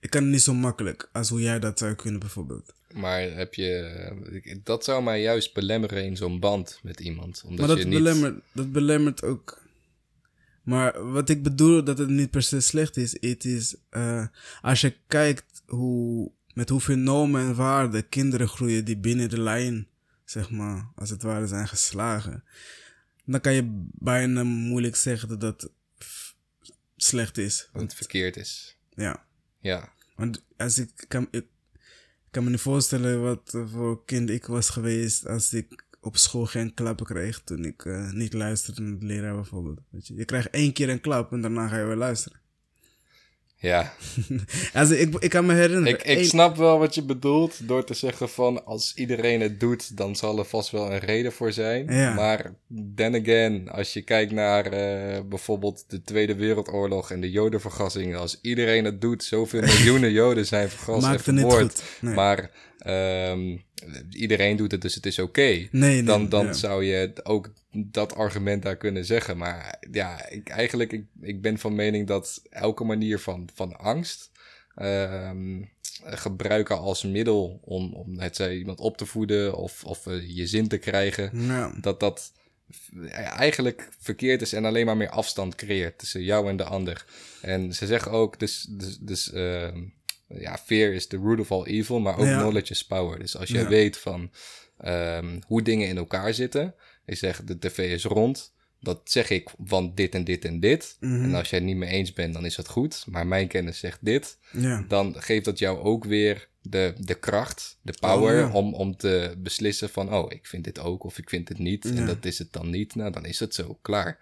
Ik 0.00 0.10
kan 0.10 0.22
het 0.22 0.30
niet 0.30 0.42
zo 0.42 0.54
makkelijk 0.54 1.08
als 1.12 1.28
hoe 1.28 1.40
jij 1.40 1.58
dat 1.58 1.78
zou 1.78 1.94
kunnen 1.94 2.20
bijvoorbeeld. 2.20 2.74
Maar 2.92 3.20
heb 3.20 3.54
je... 3.54 4.60
Dat 4.64 4.84
zou 4.84 5.02
mij 5.02 5.20
juist 5.20 5.54
belemmeren 5.54 6.04
in 6.04 6.16
zo'n 6.16 6.40
band 6.40 6.80
met 6.82 7.00
iemand. 7.00 7.42
Omdat 7.44 7.66
maar 7.66 7.76
dat 7.76 7.78
je 7.78 7.90
niet... 7.90 8.02
belemmert, 8.02 8.40
dat 8.52 8.72
belemmert 8.72 9.22
ook. 9.22 9.62
Maar 10.62 11.10
wat 11.12 11.28
ik 11.28 11.42
bedoel 11.42 11.84
dat 11.84 11.98
het 11.98 12.08
niet 12.08 12.30
per 12.30 12.42
se 12.42 12.60
slecht 12.60 12.96
is, 12.96 13.16
het 13.20 13.44
is 13.44 13.76
eh, 13.90 14.26
als 14.60 14.80
je 14.80 14.96
kijkt 15.06 15.62
hoe, 15.66 16.30
met 16.54 16.68
hoeveel 16.68 16.96
normen 16.96 17.40
en 17.40 17.54
waarden 17.54 18.08
kinderen 18.08 18.48
groeien 18.48 18.84
die 18.84 18.96
binnen 18.96 19.28
de 19.28 19.40
lijn, 19.40 19.86
zeg 20.24 20.50
maar, 20.50 20.88
als 20.94 21.10
het 21.10 21.22
ware 21.22 21.46
zijn 21.46 21.68
geslagen, 21.68 22.44
dan 23.24 23.40
kan 23.40 23.52
je 23.52 23.86
bijna 23.92 24.44
moeilijk 24.44 24.96
zeggen 24.96 25.28
dat 25.28 25.40
dat 25.40 25.70
slecht 27.04 27.38
is. 27.38 27.56
Dat 27.56 27.66
het 27.66 27.72
Want, 27.72 27.94
verkeerd 27.94 28.36
is. 28.36 28.78
ja. 28.94 29.24
Ja. 29.60 29.92
Want 30.16 30.44
als 30.56 30.78
ik 30.78 31.04
kan, 31.08 31.28
ik 31.30 31.46
kan 32.30 32.44
me 32.44 32.50
niet 32.50 32.60
voorstellen 32.60 33.22
wat 33.22 33.56
voor 33.66 34.04
kind 34.04 34.30
ik 34.30 34.46
was 34.46 34.70
geweest 34.70 35.26
als 35.26 35.52
ik 35.52 35.84
op 36.00 36.16
school 36.16 36.46
geen 36.46 36.74
klappen 36.74 37.06
kreeg 37.06 37.42
toen 37.44 37.64
ik 37.64 37.84
eh, 37.84 38.10
niet 38.10 38.32
luisterde 38.32 38.82
naar 38.82 38.98
de 38.98 39.06
leraar 39.06 39.34
bijvoorbeeld. 39.34 39.80
Weet 39.90 40.06
je. 40.06 40.14
je 40.14 40.24
krijgt 40.24 40.50
één 40.50 40.72
keer 40.72 40.88
een 40.88 41.00
klap 41.00 41.32
en 41.32 41.40
daarna 41.40 41.68
ga 41.68 41.78
je 41.78 41.84
weer 41.84 41.96
luisteren. 41.96 42.40
Ja. 43.64 43.92
Als 44.80 44.90
ik, 44.90 45.14
ik 45.18 45.30
kan 45.30 45.46
me 45.46 45.54
herinneren. 45.54 45.86
Ik, 45.86 46.02
ik 46.02 46.24
snap 46.24 46.56
wel 46.56 46.78
wat 46.78 46.94
je 46.94 47.02
bedoelt 47.02 47.68
door 47.68 47.84
te 47.84 47.94
zeggen 47.94 48.28
van 48.28 48.64
als 48.64 48.92
iedereen 48.94 49.40
het 49.40 49.60
doet, 49.60 49.96
dan 49.96 50.16
zal 50.16 50.38
er 50.38 50.44
vast 50.44 50.70
wel 50.70 50.92
een 50.92 50.98
reden 50.98 51.32
voor 51.32 51.52
zijn. 51.52 51.86
Ja. 51.92 52.14
Maar 52.14 52.54
then 52.94 53.14
again, 53.14 53.68
als 53.70 53.92
je 53.92 54.02
kijkt 54.02 54.32
naar 54.32 54.66
eh, 54.66 55.20
bijvoorbeeld 55.28 55.84
de 55.88 56.02
Tweede 56.02 56.34
Wereldoorlog 56.34 57.10
en 57.10 57.20
de 57.20 57.30
jodenvergassingen, 57.30 58.18
als 58.18 58.38
iedereen 58.42 58.84
het 58.84 59.00
doet, 59.00 59.24
zoveel 59.24 59.60
miljoenen 59.60 60.12
joden 60.22 60.46
zijn 60.46 60.68
vergast 60.68 61.06
en 61.06 61.20
vermoord. 61.20 61.62
goed. 61.62 61.82
Nee. 62.00 62.14
Maar 62.14 62.50
ehm, 62.84 63.56
iedereen 64.10 64.56
doet 64.56 64.70
het, 64.70 64.82
dus 64.82 64.94
het 64.94 65.06
is 65.06 65.18
oké. 65.18 65.40
nee, 65.40 65.68
nee, 65.70 66.02
Dan, 66.02 66.28
dan 66.28 66.46
ja. 66.46 66.52
zou 66.52 66.84
je 66.84 67.12
ook 67.22 67.52
dat 67.70 68.14
argument 68.14 68.62
daar 68.62 68.76
kunnen 68.76 69.04
zeggen. 69.04 69.36
Maar 69.36 69.78
ja, 69.90 70.28
ik, 70.28 70.48
eigenlijk, 70.48 70.92
ik, 70.92 71.04
ik 71.20 71.42
ben 71.42 71.58
van 71.58 71.74
mening 71.74 72.06
dat 72.06 72.42
elke 72.50 72.84
manier 72.84 73.18
van, 73.18 73.48
van 73.54 73.76
angst 73.76 74.30
ehm, 74.74 75.62
gebruiken 76.04 76.78
als 76.78 77.02
middel 77.02 77.60
om, 77.64 77.94
om 77.94 78.18
het 78.18 78.36
zij 78.36 78.56
iemand 78.56 78.80
op 78.80 78.96
te 78.96 79.06
voeden 79.06 79.56
of, 79.56 79.84
of 79.84 80.06
eh, 80.06 80.36
je 80.36 80.46
zin 80.46 80.68
te 80.68 80.78
krijgen, 80.78 81.30
dat 81.80 82.00
dat 82.00 82.32
eigenlijk 83.10 83.88
verkeerd 83.98 84.42
is 84.42 84.52
en 84.52 84.64
alleen 84.64 84.86
maar 84.86 84.96
meer 84.96 85.08
afstand 85.08 85.54
creëert 85.54 85.98
tussen 85.98 86.22
jou 86.22 86.48
en 86.48 86.56
de 86.56 86.64
ander. 86.64 87.04
En 87.40 87.72
ze 87.74 87.86
zeggen 87.86 88.12
ook, 88.12 88.38
dus, 88.38 88.66
dus, 88.70 88.98
dus 88.98 89.32
ehm, 89.32 89.82
ja, 90.38 90.58
fear 90.58 90.92
is 90.92 91.06
the 91.06 91.16
root 91.16 91.40
of 91.40 91.52
all 91.52 91.64
evil, 91.64 92.00
maar 92.00 92.18
ook 92.18 92.26
Ja. 92.26 92.38
knowledge 92.38 92.72
is 92.72 92.84
power. 92.86 93.18
Dus 93.18 93.36
als 93.36 93.48
jij 93.48 93.62
Ja. 93.62 93.68
weet 93.68 93.96
van 93.98 94.30
ehm, 94.78 95.40
hoe 95.46 95.62
dingen 95.62 95.88
in 95.88 95.96
elkaar 95.96 96.34
zitten, 96.34 96.74
ik 97.06 97.16
zeg 97.16 97.44
de 97.44 97.58
tv 97.58 97.78
is 97.92 98.04
rond, 98.04 98.52
dat 98.80 99.00
zeg 99.04 99.30
ik 99.30 99.48
van 99.64 99.92
dit 99.94 100.14
en 100.14 100.24
dit 100.24 100.44
en 100.44 100.60
dit. 100.60 100.96
Mhm. 101.00 101.22
En 101.22 101.34
als 101.34 101.50
jij 101.50 101.58
het 101.58 101.68
niet 101.68 101.76
mee 101.76 101.90
eens 101.90 102.12
bent, 102.12 102.34
dan 102.34 102.44
is 102.44 102.54
dat 102.54 102.68
goed. 102.68 103.04
Maar 103.08 103.26
mijn 103.26 103.48
kennis 103.48 103.78
zegt 103.78 103.98
dit. 104.02 104.38
ja. 104.52 104.84
Dan 104.88 105.14
geeft 105.22 105.44
dat 105.44 105.58
jou 105.58 105.78
ook 105.78 106.04
weer 106.04 106.48
de, 106.62 106.94
de 106.98 107.14
kracht, 107.14 107.78
de 107.82 107.94
power 108.00 108.44
Oh, 108.44 108.48
ja. 108.50 108.54
om, 108.56 108.74
om 108.74 108.96
te 108.96 109.34
beslissen 109.38 109.88
van... 109.88 110.14
oh, 110.14 110.32
ik 110.32 110.46
vind 110.46 110.64
dit 110.64 110.78
ook 110.78 111.04
of 111.04 111.18
ik 111.18 111.28
vind 111.28 111.46
dit 111.46 111.58
niet. 111.58 111.84
En 111.84 112.06
dat 112.06 112.24
is 112.24 112.38
het 112.38 112.52
dan 112.52 112.70
niet. 112.70 112.94
Nou, 112.94 113.10
dan 113.12 113.24
is 113.24 113.40
het 113.40 113.54
zo. 113.54 113.78
Klaar. 113.82 114.18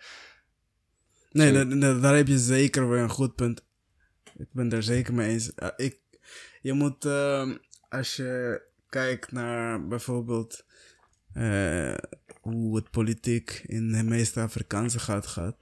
Nee, 1.31 1.53
Zo. 1.55 1.79
dat- 1.79 2.03
daar 2.03 2.17
heb 2.17 2.27
je 2.29 2.39
zeker 2.39 2.89
weer 2.89 3.01
een 3.01 3.11
goed 3.11 3.35
punt. 3.35 3.63
Ik 4.39 4.47
ben 4.53 4.69
daar 4.69 4.83
zeker 4.83 5.15
mee 5.15 5.29
eens. 5.31 5.51
Uh, 5.57 5.69
ik, 5.77 5.99
je 6.63 6.73
moet, 6.73 7.05
ehm, 7.05 7.57
als 7.89 8.17
je 8.17 8.63
kijkt 8.89 9.33
naar 9.33 9.87
bijvoorbeeld 9.87 10.65
eh, 11.33 11.95
hoe 12.41 12.77
het 12.77 12.91
politiek 12.91 13.63
in 13.67 13.93
de 13.93 14.03
meeste 14.03 14.41
Afrikaanse 14.41 14.99
gaat, 14.99 15.27
gaat. 15.27 15.57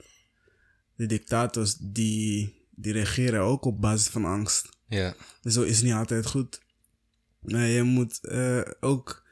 De 0.95 1.07
dictators 1.07 1.77
die, 1.81 2.55
die 2.71 2.93
regeren 2.93 3.41
ook 3.41 3.65
op 3.65 3.81
basis 3.81 4.09
van 4.09 4.25
angst. 4.25 4.69
Ja, 4.87 5.15
Dus 5.43 5.55
zo 5.55 5.63
is 5.63 5.83
niet 5.83 5.93
altijd 5.93 6.27
goed. 6.27 6.61
Maar 7.41 7.67
je 7.67 7.83
moet 7.83 8.25
eh, 8.25 8.61
ook 8.81 9.27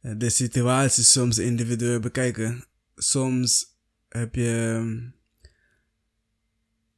eh, 0.00 0.12
de 0.16 0.30
situatie 0.30 1.04
soms 1.04 1.38
individueel 1.38 2.00
bekijken. 2.00 2.64
Soms 2.96 3.66
heb 4.08 4.34
je, 4.34 5.10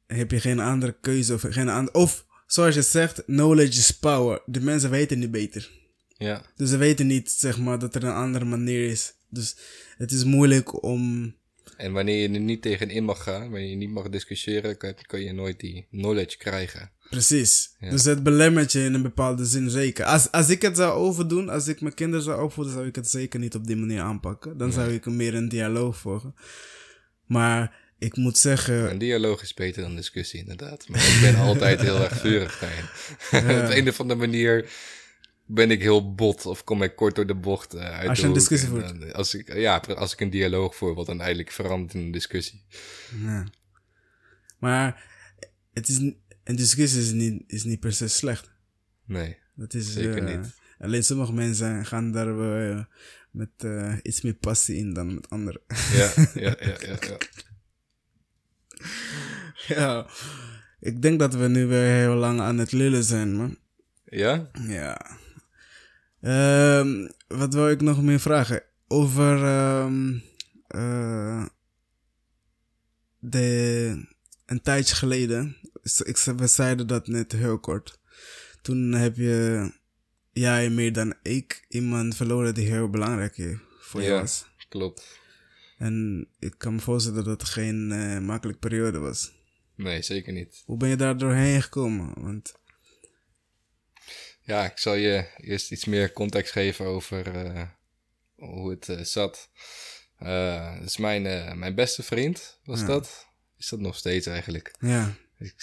heb 0.07 0.31
je 0.31 0.39
geen 0.39 0.59
andere 0.59 0.99
keuze 0.99 1.33
of 1.33 1.41
geen 1.41 1.69
andere... 1.69 1.97
Of, 1.97 2.25
zoals 2.51 2.75
je 2.75 2.81
zegt, 2.81 3.23
knowledge 3.25 3.79
is 3.79 3.91
power. 3.91 4.41
De 4.45 4.61
mensen 4.61 4.89
weten 4.89 5.19
niet 5.19 5.31
beter. 5.31 5.69
ja. 6.17 6.45
Dus 6.55 6.69
ze 6.69 6.77
weten 6.77 7.07
niet, 7.07 7.29
zeg 7.31 7.59
maar, 7.59 7.79
dat 7.79 7.95
er 7.95 8.03
een 8.03 8.13
andere 8.13 8.45
manier 8.45 8.89
is. 8.89 9.13
Dus 9.29 9.55
het 9.97 10.11
is 10.11 10.23
moeilijk 10.23 10.83
om... 10.83 11.33
En 11.77 11.91
wanneer 11.91 12.21
je 12.21 12.33
er 12.33 12.39
niet 12.39 12.61
tegenin 12.61 13.03
mag 13.03 13.23
gaan, 13.23 13.41
wanneer 13.41 13.69
je 13.69 13.75
niet 13.75 13.89
mag 13.89 14.09
discussiëren, 14.09 14.77
kan, 14.77 14.93
kan 15.07 15.21
je 15.21 15.33
nooit 15.33 15.59
die 15.59 15.87
knowledge 15.91 16.37
krijgen. 16.37 16.91
Precies. 17.09 17.75
Ja. 17.79 17.89
Dus 17.89 18.03
het 18.03 18.23
belemmert 18.23 18.71
je 18.71 18.83
in 18.83 18.93
een 18.93 19.01
bepaalde 19.01 19.45
zin 19.45 19.69
zeker. 19.69 20.05
Als, 20.05 20.31
als 20.31 20.49
ik 20.49 20.61
het 20.61 20.77
zou 20.77 20.91
overdoen, 20.93 21.49
als 21.49 21.67
ik 21.67 21.81
mijn 21.81 21.93
kinderen 21.93 22.23
zou 22.23 22.43
opvoeden, 22.43 22.73
zou 22.73 22.87
ik 22.87 22.95
het 22.95 23.09
zeker 23.09 23.39
niet 23.39 23.55
op 23.55 23.67
die 23.67 23.75
manier 23.75 24.01
aanpakken. 24.01 24.57
Dan 24.57 24.71
zou 24.71 24.93
ik 24.93 25.05
er 25.05 25.11
meer 25.11 25.35
een 25.35 25.49
dialoog 25.49 25.97
volgen. 25.97 26.35
Maar 27.25 27.88
ik 27.99 28.15
moet 28.15 28.37
zeggen, 28.37 28.89
Een 28.91 28.97
dialoog 28.97 29.41
is 29.41 29.53
beter 29.53 29.81
dan 29.81 29.95
discussie, 29.95 30.39
inderdaad. 30.39 30.87
Maar 30.87 30.99
ik 30.99 31.17
ben 31.21 31.35
altijd 31.35 31.81
heel 31.81 32.01
erg 32.03 32.17
vurig 32.19 32.59
daarin. 32.59 32.85
Op 33.65 33.69
een 33.75 33.87
of 33.89 33.99
andere 33.99 34.19
manier 34.19 34.69
ben 35.45 35.71
ik 35.71 35.81
heel 35.81 36.13
bot 36.15 36.45
of 36.45 36.63
kom 36.63 36.83
ik 36.83 36.95
kort 36.95 37.15
door 37.15 37.27
de 37.27 37.35
bocht 37.35 37.73
eh, 37.73 37.89
uit 37.91 38.07
Als 38.09 38.17
je 38.17 38.23
de 38.23 38.27
een 38.29 38.33
discussie 38.33 38.67
En 38.69 38.73
voert. 38.75 38.99
dan- 38.99 39.13
Als 39.13 39.33
ik, 39.33 39.53
ja, 39.53 39.77
als 39.77 40.13
ik 40.13 40.19
een 40.19 40.29
dialoog 40.29 40.75
voer, 40.75 40.93
wat 40.93 41.05
dan 41.05 41.19
eigenlijk 41.19 41.51
verandert 41.51 41.93
in 41.93 41.99
een 41.99 42.11
discussie. 42.11 42.63
ja. 43.23 43.47
maar 44.59 45.03
het 45.73 45.87
is, 45.89 45.97
een 46.43 46.55
discussie 46.55 47.01
is 47.01 47.11
niet, 47.11 47.43
is 47.47 47.63
niet 47.63 47.79
per 47.79 47.93
se 47.93 48.07
slecht. 48.07 48.51
Nee, 49.05 49.37
Dat 49.55 49.73
is, 49.73 49.93
Zeker 49.93 50.27
eh, 50.27 50.37
niet. 50.37 50.53
Alleen 50.79 51.03
sommige 51.03 51.33
mensen 51.33 51.85
gaan 51.85 52.11
daar 52.11 52.39
eh, 52.69 52.83
met 53.31 53.49
eh, 53.57 53.95
iets 54.01 54.21
meer 54.21 54.33
passie 54.33 54.77
in 54.77 54.93
dan 54.93 55.13
met 55.13 55.29
anderen. 55.29 55.61
ja, 55.93 56.11
ja, 56.33 56.55
ja, 56.59 56.75
ja. 56.81 56.97
ja. 57.09 57.17
ja, 59.67 60.07
ik 60.79 61.01
denk 61.01 61.19
dat 61.19 61.33
we 61.33 61.47
nu 61.47 61.65
weer 61.65 61.93
heel 61.95 62.15
lang 62.15 62.39
aan 62.39 62.57
het 62.57 62.71
lullen 62.71 63.03
zijn, 63.03 63.35
man. 63.35 63.57
Ja? 64.05 64.49
Ja. 64.67 65.17
Ehm, 66.21 67.07
wat 67.27 67.53
wil 67.53 67.69
ik 67.69 67.81
nog 67.81 68.01
meer 68.01 68.19
vragen? 68.19 68.63
Over 68.87 69.43
ehm, 69.43 70.17
eh, 70.67 71.45
de, 73.19 74.05
een 74.45 74.61
tijdje 74.61 74.95
geleden. 74.95 75.57
Ik, 76.03 76.17
we 76.17 76.47
zeiden 76.47 76.87
dat 76.87 77.07
net 77.07 77.31
heel 77.31 77.59
kort. 77.59 77.99
Toen 78.61 78.91
heb 78.91 79.15
je, 79.15 79.71
jij 80.31 80.69
meer 80.69 80.93
dan 80.93 81.13
ik, 81.21 81.65
iemand 81.67 82.15
verloren 82.15 82.53
die 82.53 82.67
heel 82.69 82.89
belangrijk 82.89 83.57
voor 83.79 84.01
je 84.01 84.07
Ja. 84.07 84.19
was. 84.19 84.45
Klopt. 84.69 85.18
En 85.79 86.27
ik 86.39 86.53
kan 86.57 86.73
me 86.75 86.79
voorstellen 86.81 87.23
dat 87.23 87.39
het 87.39 87.49
geen 87.49 87.91
eh 87.91 88.19
makkelijke 88.19 88.59
periode 88.67 88.99
was. 88.99 89.31
Nee, 89.75 90.01
zeker 90.01 90.33
niet. 90.33 90.61
Hoe 90.65 90.77
ben 90.77 90.89
je 90.89 90.95
daar 90.95 91.17
doorheen 91.17 91.61
gekomen? 91.61 92.21
Want, 92.23 92.53
Ja, 94.41 94.65
ik 94.65 94.77
zal 94.77 94.93
je 94.93 95.27
eerst 95.37 95.71
iets 95.71 95.85
meer 95.85 96.13
context 96.13 96.51
geven 96.51 96.85
over 96.85 97.35
eh, 97.35 97.67
hoe 98.35 98.69
het 98.69 98.89
eh, 98.89 98.99
zat. 98.99 99.49
Is 100.83 100.97
mijn, 100.97 101.21
mijn 101.59 101.75
beste 101.75 102.03
vriend, 102.03 102.59
was 102.63 102.79
Ja. 102.79 102.85
dat. 102.85 103.27
Is 103.57 103.69
dat 103.69 103.79
nog 103.79 103.95
steeds 103.95 104.27
eigenlijk. 104.27 104.75
ja, 104.79 105.15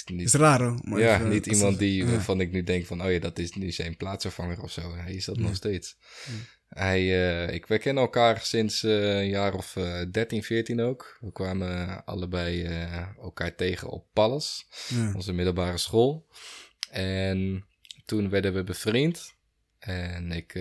niet- 0.07 0.27
Is 0.27 0.35
raar 0.35 0.61
hoor. 0.63 0.99
ja, 1.01 1.15
even- 1.17 1.29
niet 1.29 1.47
iemand 1.47 1.79
die, 1.79 2.05
ja. 2.05 2.11
waarvan 2.11 2.41
ik 2.41 2.53
nu 2.53 2.63
denk 2.63 2.87
van, 2.87 3.03
oh 3.03 3.11
ja, 3.13 3.19
dat 3.19 3.39
is 3.39 3.53
nu 3.53 3.71
zijn 3.71 3.97
plaatsvervanger 3.97 4.63
of 4.63 4.71
zo. 4.71 4.95
Hij 4.97 5.15
is 5.15 5.25
dat 5.25 5.37
Ja. 5.37 5.43
nog 5.43 5.55
steeds. 5.55 5.97
Ja. 6.27 6.33
Hij, 6.69 7.01
eh, 7.47 7.55
ik, 7.55 7.67
we 7.67 7.79
kennen 7.79 8.03
elkaar 8.03 8.41
sinds 8.41 8.83
eh, 8.85 9.17
een 9.17 9.29
jaar 9.29 9.55
of 9.55 9.77
eh 9.77 10.01
13, 10.11 10.43
14 10.43 10.81
ook. 10.81 11.19
We 11.21 11.33
kwamen 11.33 12.05
allebei 12.05 12.63
eh, 12.63 13.07
elkaar 13.23 13.55
tegen 13.55 13.89
op 13.89 14.07
Pallas, 14.13 14.67
onze 15.15 15.33
middelbare 15.33 15.79
school. 15.79 16.27
En 16.91 17.65
toen 18.05 18.29
werden 18.31 18.55
we 18.55 18.65
bevriend. 18.65 19.35
En 19.79 20.33
ik, 20.33 20.55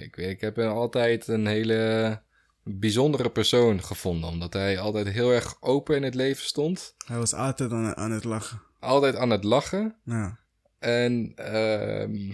ik, 0.00 0.16
ik 0.16 0.40
heb 0.40 0.58
altijd 0.58 1.28
een 1.28 1.46
hele 1.46 2.22
bijzondere 2.68 3.30
persoon 3.30 3.82
gevonden. 3.82 4.28
Omdat 4.30 4.52
hij 4.52 4.78
altijd 4.78 5.08
heel 5.08 5.30
erg 5.32 5.56
open 5.60 5.96
in 5.96 6.02
het 6.02 6.14
leven 6.14 6.44
stond. 6.44 6.94
Hij 7.06 7.16
was 7.18 7.34
altijd 7.34 7.72
aan, 7.72 7.96
aan 7.96 8.10
het 8.10 8.24
lachen. 8.24 8.62
Altijd 8.80 9.16
aan 9.16 9.30
het 9.30 9.44
lachen. 9.44 9.96
Ja. 10.04 10.38
En 10.78 11.32
ehm, 11.34 12.32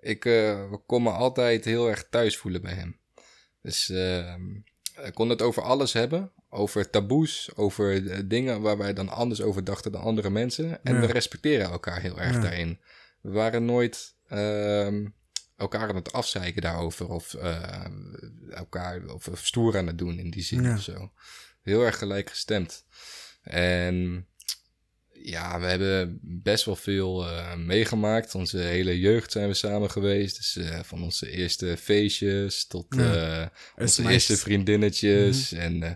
ik 0.00 0.24
eh, 0.24 0.72
kon 0.86 1.02
me 1.02 1.10
altijd 1.10 1.64
heel 1.64 1.88
erg 1.88 2.06
thuis 2.10 2.36
voelen 2.36 2.62
bij 2.62 2.72
hem. 2.74 2.96
Dus 3.62 3.88
ehm, 3.90 4.54
ik 5.04 5.14
kon 5.14 5.28
het 5.28 5.42
over 5.42 5.62
alles 5.62 5.92
hebben. 5.92 6.32
Over 6.48 6.90
taboes, 6.90 7.50
over 7.54 8.10
eh, 8.10 8.18
dingen 8.24 8.60
waar 8.60 8.78
wij 8.78 8.92
dan 8.92 9.08
anders 9.08 9.42
over 9.42 9.64
dachten 9.64 9.92
dan 9.92 10.02
andere 10.02 10.30
mensen. 10.30 10.84
En 10.84 10.94
Ja. 10.94 11.00
we 11.00 11.06
respecteren 11.06 11.70
elkaar 11.70 12.00
heel 12.00 12.20
erg 12.20 12.34
Ja. 12.34 12.40
daarin. 12.40 12.80
We 13.20 13.30
waren 13.30 13.64
nooit 13.64 14.14
ehm, 14.28 15.06
elkaar 15.62 15.88
aan 15.88 15.94
het 15.94 16.12
afzeiken 16.12 16.62
daarover. 16.62 17.08
Of 17.08 17.34
eh, 17.34 17.84
elkaar 18.50 19.04
of, 19.06 19.28
of 19.28 19.46
stoer 19.46 19.78
aan 19.78 19.86
het 19.86 19.98
doen 19.98 20.18
in 20.18 20.30
die 20.30 20.42
zin 20.42 20.62
Ja. 20.62 20.74
of 20.74 20.82
zo. 20.82 21.12
Heel 21.62 21.82
erg 21.82 21.98
gelijkgestemd. 21.98 22.84
En 23.42 24.26
ja, 25.24 25.60
we 25.60 25.66
hebben 25.66 26.18
best 26.22 26.64
wel 26.64 26.76
veel 26.76 27.28
eh, 27.28 27.54
meegemaakt. 27.56 28.34
Onze 28.34 28.58
hele 28.58 29.00
jeugd 29.00 29.32
zijn 29.32 29.48
we 29.48 29.54
samen 29.54 29.90
geweest. 29.90 30.36
Dus 30.36 30.56
eh, 30.56 30.78
van 30.82 31.02
onze 31.02 31.30
eerste 31.30 31.76
feestjes 31.80 32.66
tot 32.66 32.86
Ja. 32.88 33.40
eh, 33.40 33.46
onze 33.82 34.10
Eerste 34.10 34.36
vriendinnetjes. 34.36 35.52
En 35.52 35.82
eh, 35.82 35.90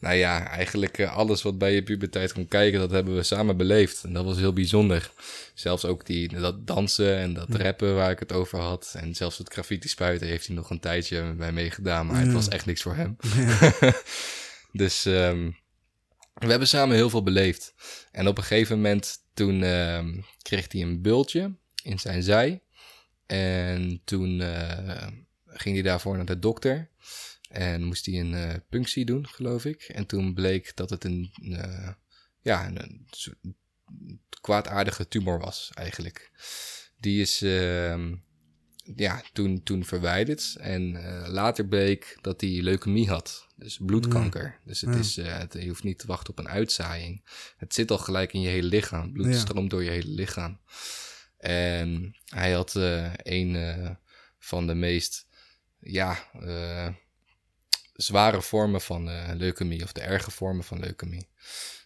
nou 0.00 0.14
ja, 0.16 0.48
eigenlijk 0.48 1.00
alles 1.00 1.42
wat 1.42 1.58
bij 1.58 1.74
je 1.74 1.82
puberteit 1.82 2.32
kon 2.32 2.48
kijken, 2.48 2.80
dat 2.80 2.90
hebben 2.90 3.14
we 3.16 3.22
samen 3.22 3.56
beleefd. 3.56 4.04
En 4.04 4.12
dat 4.12 4.24
was 4.24 4.36
heel 4.36 4.52
bijzonder. 4.52 5.10
Zelfs 5.54 5.84
ook 5.84 6.06
die, 6.06 6.28
dat 6.28 6.66
dansen 6.66 7.16
en 7.16 7.34
dat 7.34 7.48
rappen 7.54 7.94
waar 7.94 8.10
ik 8.10 8.18
het 8.18 8.32
over 8.32 8.58
had. 8.58 8.94
En 8.96 9.14
zelfs 9.14 9.38
het 9.38 9.52
graffiti 9.52 9.88
spuiten 9.88 10.26
heeft 10.26 10.46
hij 10.46 10.56
nog 10.56 10.70
een 10.70 10.80
tijdje 10.80 11.22
mij 11.22 11.52
meegedaan. 11.52 12.06
Maar 12.06 12.20
het 12.20 12.32
was 12.32 12.48
echt 12.48 12.66
niks 12.66 12.82
voor 12.82 12.94
hem. 12.94 13.16
dus 14.72 15.04
ehm, 15.06 15.50
we 16.34 16.46
hebben 16.46 16.68
samen 16.68 16.96
heel 16.96 17.10
veel 17.10 17.22
beleefd. 17.22 17.74
En 18.12 18.28
op 18.28 18.36
een 18.36 18.44
gegeven 18.44 18.76
moment 18.76 19.18
toen 19.34 19.62
ehm, 19.62 20.20
kreeg 20.42 20.72
hij 20.72 20.82
een 20.82 21.02
bultje 21.02 21.56
in 21.82 21.98
zijn 21.98 22.22
zij. 22.22 22.62
En 23.26 24.00
toen 24.04 24.40
eh, 24.40 25.06
ging 25.46 25.74
hij 25.74 25.84
daarvoor 25.84 26.16
naar 26.16 26.26
de 26.26 26.38
dokter. 26.38 26.90
En 27.48 27.82
moest 27.82 28.06
hij 28.06 28.20
een 28.20 28.34
eh, 28.34 28.54
punctie 28.68 29.04
doen, 29.04 29.28
geloof 29.28 29.64
ik. 29.64 29.82
En 29.82 30.06
toen 30.06 30.34
bleek 30.34 30.76
dat 30.76 30.90
het 30.90 31.04
een, 31.04 31.32
eh, 31.42 31.92
ja, 32.40 32.66
een, 32.66 32.82
een 32.82 33.06
soort 33.10 33.36
kwaadaardige 34.40 35.08
tumor 35.08 35.38
was, 35.38 35.70
eigenlijk. 35.74 36.30
Die 36.96 37.20
is 37.20 37.42
ehm, 37.42 38.14
ja, 38.96 39.22
toen, 39.32 39.62
toen 39.62 39.84
verwijderd. 39.84 40.56
En 40.60 40.96
eh, 40.96 41.28
later 41.28 41.66
bleek 41.66 42.18
dat 42.20 42.40
hij 42.40 42.50
leukemie 42.50 43.08
had. 43.08 43.46
Dus 43.56 43.78
bloedkanker. 43.82 44.60
Dus 44.64 44.80
het 44.80 44.94
Ja. 44.94 45.00
is, 45.00 45.16
eh, 45.16 45.38
het, 45.38 45.52
je 45.52 45.68
hoeft 45.68 45.82
niet 45.82 45.98
te 45.98 46.06
wachten 46.06 46.30
op 46.30 46.38
een 46.38 46.48
uitzaaiing. 46.48 47.24
Het 47.56 47.74
zit 47.74 47.90
al 47.90 47.98
gelijk 47.98 48.32
in 48.32 48.40
je 48.40 48.48
hele 48.48 48.68
lichaam. 48.68 49.12
Bloed 49.12 49.32
Ja. 49.32 49.38
stroomt 49.38 49.70
door 49.70 49.84
je 49.84 49.90
hele 49.90 50.10
lichaam. 50.10 50.60
En 51.38 52.16
hij 52.24 52.52
had 52.52 52.76
eh, 52.76 53.12
een 53.16 53.96
van 54.38 54.66
de 54.66 54.74
meest 54.74 55.26
ja, 55.80 56.18
zware 57.92 58.42
vormen 58.42 58.80
van 58.80 59.34
leukemie. 59.36 59.82
Of 59.82 59.92
de 59.92 60.00
erge 60.00 60.30
vormen 60.30 60.64
van 60.64 60.80
leukemie. 60.80 61.28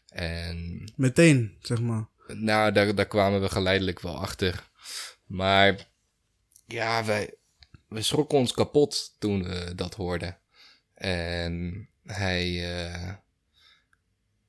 En 0.08 0.90
Meteen, 0.96 1.56
zeg 1.60 1.80
maar. 1.80 2.08
nou, 2.26 2.72
daar, 2.72 2.94
daar 2.94 3.06
kwamen 3.06 3.40
we 3.40 3.48
geleidelijk 3.48 4.00
wel 4.00 4.18
achter. 4.18 4.68
Maar 5.26 5.92
ja, 6.66 7.04
wij, 7.04 7.34
we 7.88 8.02
schrokken 8.02 8.38
ons 8.38 8.52
kapot 8.52 9.16
toen 9.18 9.42
we 9.42 9.72
dat 9.74 9.94
hoorden. 9.94 10.38
En 10.94 11.88
hij, 12.04 12.76
eh, 12.76 13.12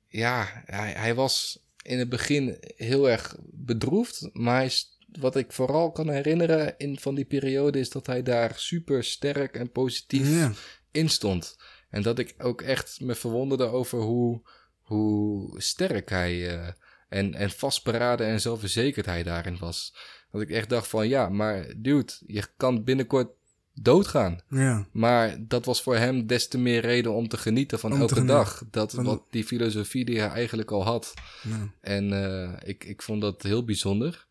ja, 0.08 0.64
hij, 0.66 0.92
hij 0.92 1.16
was 1.16 1.64
in 1.82 2.00
het 2.00 2.10
begin 2.10 2.58
heel 2.76 3.10
erg 3.10 3.36
bedroefd. 3.42 4.30
Maar 4.34 4.56
hij 4.56 4.72
wat 5.20 5.36
ik 5.36 5.52
vooral 5.52 5.92
kan 5.92 6.10
herinneren 6.10 6.78
in 6.78 7.00
van 7.00 7.16
die 7.16 7.26
periode 7.26 7.80
is 7.80 7.90
dat 7.90 8.06
hij 8.06 8.24
daar 8.24 8.54
super 8.56 9.04
sterk 9.04 9.56
en 9.56 9.72
positief 9.72 10.30
Ja. 10.30 10.52
in 10.92 11.10
stond. 11.10 11.56
En 11.90 12.02
dat 12.02 12.20
ik 12.20 12.36
ook 12.38 12.62
echt 12.62 13.00
me 13.00 13.16
verwonderde 13.16 13.66
over 13.66 14.00
hoe, 14.00 14.42
hoe 14.82 15.62
sterk 15.62 16.10
hij 16.10 16.58
eh, 16.58 16.68
en, 17.10 17.34
en 17.34 17.52
vastberaden 17.52 18.28
en 18.28 18.42
zelfverzekerd 18.42 19.06
hij 19.06 19.24
daarin 19.24 19.58
was. 19.58 19.96
Dat 20.40 20.50
ik 20.50 20.56
echt 20.56 20.70
dacht 20.70 20.88
van 20.88 21.08
ja, 21.08 21.30
maar 21.30 21.74
dude, 21.78 22.14
je 22.28 22.44
kan 22.58 22.84
binnenkort 22.84 23.30
doodgaan. 23.74 24.40
Ja. 24.50 24.88
Maar 24.92 25.48
dat 25.48 25.66
was 25.66 25.82
voor 25.82 25.96
hem 25.96 26.28
des 26.28 26.48
te 26.48 26.58
meer 26.58 26.82
reden 26.82 27.14
om 27.14 27.28
te 27.28 27.38
genieten 27.38 27.80
van 27.80 27.94
Om 27.94 28.00
elke 28.00 28.26
dag. 28.26 28.64
Dat 28.72 28.94
Van- 28.94 29.04
wat 29.04 29.24
die 29.30 29.44
filosofie 29.44 30.06
die 30.06 30.20
hij 30.20 30.30
eigenlijk 30.30 30.72
al 30.72 30.84
had. 30.84 31.14
ja. 31.44 31.74
En 31.82 32.14
eh, 32.14 32.70
ik, 32.70 32.84
ik 32.84 33.02
vond 33.02 33.22
dat 33.22 33.44
heel 33.44 33.66
bijzonder. 33.66 34.28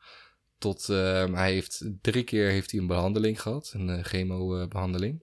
Tot 0.59 0.89
eh, 0.89 1.33
hij 1.33 1.53
heeft 1.53 1.85
drie 2.01 2.25
keer 2.25 2.49
heeft 2.51 2.71
hij 2.71 2.81
een 2.81 2.87
behandeling 2.87 3.43
gehad, 3.43 3.73
een 3.75 3.89
eh, 3.89 4.05
chemo-behandeling. 4.05 5.23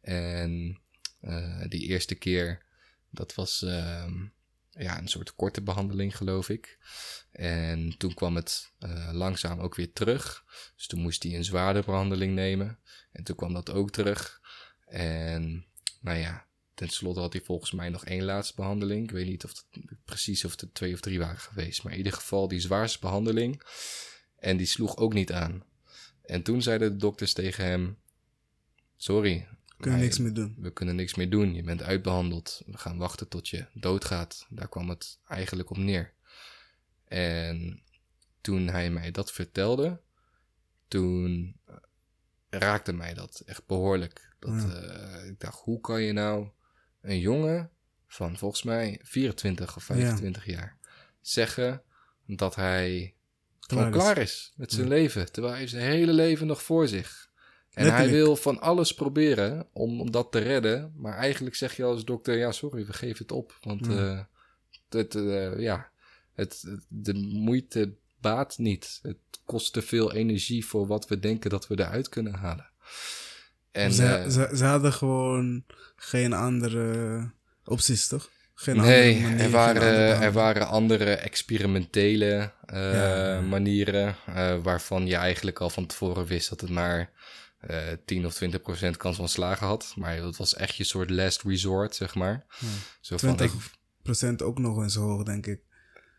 En 0.00 0.80
eh, 1.20 1.64
die 1.68 1.86
eerste 1.86 2.14
keer, 2.14 2.62
dat 3.10 3.34
was 3.34 3.62
ehm, 3.62 4.12
ja, 4.78 4.98
een 4.98 5.08
soort 5.08 5.34
korte 5.34 5.62
behandeling, 5.62 6.16
geloof 6.16 6.48
ik. 6.48 6.78
En 7.30 7.94
toen 7.98 8.14
kwam 8.14 8.36
het 8.36 8.72
eh, 8.78 9.10
langzaam 9.12 9.60
ook 9.60 9.74
weer 9.74 9.92
terug. 9.92 10.44
Dus 10.76 10.86
toen 10.86 11.00
moest 11.00 11.22
hij 11.22 11.34
een 11.34 11.44
zwaardere 11.44 11.84
behandeling 11.84 12.34
nemen. 12.34 12.78
En 13.12 13.24
toen 13.24 13.36
kwam 13.36 13.52
dat 13.52 13.70
ook 13.70 13.90
terug. 13.90 14.40
En 14.86 15.66
nou 16.00 16.18
ja, 16.18 16.46
ten 16.74 16.88
slotte 16.88 17.20
had 17.20 17.32
hij 17.32 17.42
volgens 17.42 17.72
mij 17.72 17.88
nog 17.88 18.04
één 18.04 18.24
laatste 18.24 18.54
behandeling. 18.56 19.04
Ik 19.04 19.10
weet 19.10 19.26
niet 19.26 19.44
of 19.44 19.64
precies 20.04 20.44
of 20.44 20.60
het 20.60 20.74
twee 20.74 20.94
of 20.94 21.00
drie 21.00 21.18
waren 21.18 21.38
geweest. 21.38 21.82
Maar 21.82 21.92
in 21.92 21.98
ieder 21.98 22.12
geval 22.12 22.48
die 22.48 22.60
zwaarste 22.60 22.98
behandeling. 22.98 23.62
En 24.36 24.56
die 24.56 24.66
sloeg 24.66 24.96
ook 24.96 25.12
niet 25.12 25.32
aan. 25.32 25.64
En 26.22 26.42
toen 26.42 26.62
zeiden 26.62 26.90
de 26.90 26.96
dokters 26.96 27.32
tegen 27.32 27.64
hem: 27.64 27.98
Sorry, 28.96 29.48
Kunnen 29.84 30.00
niks 30.00 30.18
meer 30.18 30.32
doen. 30.34 30.54
we 30.58 30.72
kunnen 30.72 30.96
niks 30.96 31.14
meer 31.14 31.30
doen. 31.30 31.54
Je 31.54 31.62
bent 31.62 31.82
uitbehandeld. 31.82 32.62
We 32.66 32.78
gaan 32.78 32.96
wachten 32.98 33.28
tot 33.28 33.48
je 33.48 33.66
doodgaat. 33.74 34.46
Daar 34.48 34.68
kwam 34.68 34.88
het 34.88 35.18
eigenlijk 35.28 35.70
op 35.70 35.76
neer. 35.76 36.12
En 37.04 37.82
toen 38.40 38.68
hij 38.68 38.90
mij 38.90 39.10
dat 39.10 39.32
vertelde, 39.32 40.00
toen 40.88 41.56
eh, 41.66 41.74
raakte 42.50 42.92
mij 42.92 43.14
dat 43.14 43.42
echt 43.46 43.66
behoorlijk. 43.66 44.34
Dat, 44.38 44.62
Ja. 44.62 44.72
eh, 44.74 45.26
ik 45.28 45.40
dacht, 45.40 45.60
hoe 45.60 45.80
kan 45.80 46.02
je 46.02 46.12
nou 46.12 46.48
een 47.00 47.18
jongen 47.18 47.70
van 48.06 48.38
volgens 48.38 48.62
mij 48.62 49.00
24 49.02 49.76
of 49.76 49.84
25 49.84 50.46
jaar 50.46 50.78
zeggen 51.20 51.82
dat 52.26 52.54
hij 52.54 53.14
gewoon 53.60 53.90
Klaar 53.90 53.96
is. 53.96 54.12
klaar 54.14 54.18
is 54.18 54.52
met 54.56 54.72
zijn 54.72 54.88
leven. 54.88 55.32
Terwijl 55.32 55.54
hij 55.54 55.66
zijn 55.66 55.82
hele 55.90 56.12
leven 56.12 56.46
nog 56.46 56.62
voor 56.62 56.88
zich. 56.88 57.30
En 57.74 57.92
hij 57.92 58.10
wil 58.10 58.36
van 58.36 58.60
alles 58.60 58.94
proberen 58.94 59.66
om, 59.72 60.00
om 60.00 60.10
dat 60.10 60.32
te 60.32 60.38
redden. 60.38 60.92
Maar 60.96 61.16
eigenlijk 61.16 61.54
zeg 61.56 61.76
je 61.76 61.84
als 61.84 62.04
dokter, 62.04 62.36
ja 62.36 62.52
sorry, 62.52 62.86
we 62.86 62.92
geven 62.92 63.18
het 63.18 63.32
op. 63.32 63.58
Want 63.60 63.86
Ja. 63.86 63.92
eh, 63.92 64.20
het, 64.88 65.14
eh, 65.14 65.58
ja, 65.58 65.88
het, 66.34 66.64
de 66.88 67.14
moeite 67.14 67.94
baat 68.20 68.58
niet. 68.58 68.98
Het 69.02 69.16
kost 69.44 69.72
te 69.72 69.82
veel 69.82 70.12
energie 70.12 70.66
voor 70.66 70.86
wat 70.86 71.08
we 71.08 71.18
denken 71.18 71.50
dat 71.50 71.66
we 71.66 71.78
eruit 71.78 72.08
kunnen 72.08 72.34
halen. 72.34 72.70
En, 73.70 73.92
ze, 73.92 74.06
eh, 74.06 74.28
ze, 74.30 74.50
ze 74.56 74.64
hadden 74.64 74.92
gewoon 74.92 75.64
geen 75.96 76.32
andere 76.32 77.30
opties, 77.64 78.08
toch? 78.08 78.30
Geen 78.54 78.76
nee, 78.76 79.20
manier, 79.20 79.40
er 79.40 79.50
waren, 79.50 79.82
andere 79.82 80.24
er 80.24 80.32
waren 80.32 80.66
andere 80.68 81.14
experimentele 81.14 82.52
Ja, 82.66 83.40
manieren. 83.40 84.16
waarvan 84.62 85.06
je 85.06 85.16
eigenlijk 85.16 85.60
al 85.60 85.70
van 85.70 85.86
tevoren 85.86 86.26
wist 86.26 86.48
dat 86.48 86.60
het 86.60 86.70
maar 86.70 87.10
eh 87.66 87.96
10 88.04 88.26
of 88.26 88.34
20 88.34 88.60
procent 88.60 88.96
kans 88.96 89.16
van 89.16 89.28
slagen 89.28 89.66
had. 89.66 89.92
Maar 89.96 90.16
dat 90.16 90.36
was 90.36 90.54
echt 90.54 90.76
je 90.76 90.84
soort 90.84 91.10
last 91.10 91.42
resort, 91.42 91.94
zeg 91.94 92.14
maar. 92.14 92.44
Ja. 92.60 92.66
Zo 93.00 93.16
van, 93.16 93.28
ik, 93.30 93.36
20 93.36 93.70
procent 94.02 94.42
ook 94.42 94.58
nog 94.58 94.82
eens 94.82 94.94
hoog, 94.94 95.22
denk 95.22 95.46
ik. 95.46 95.60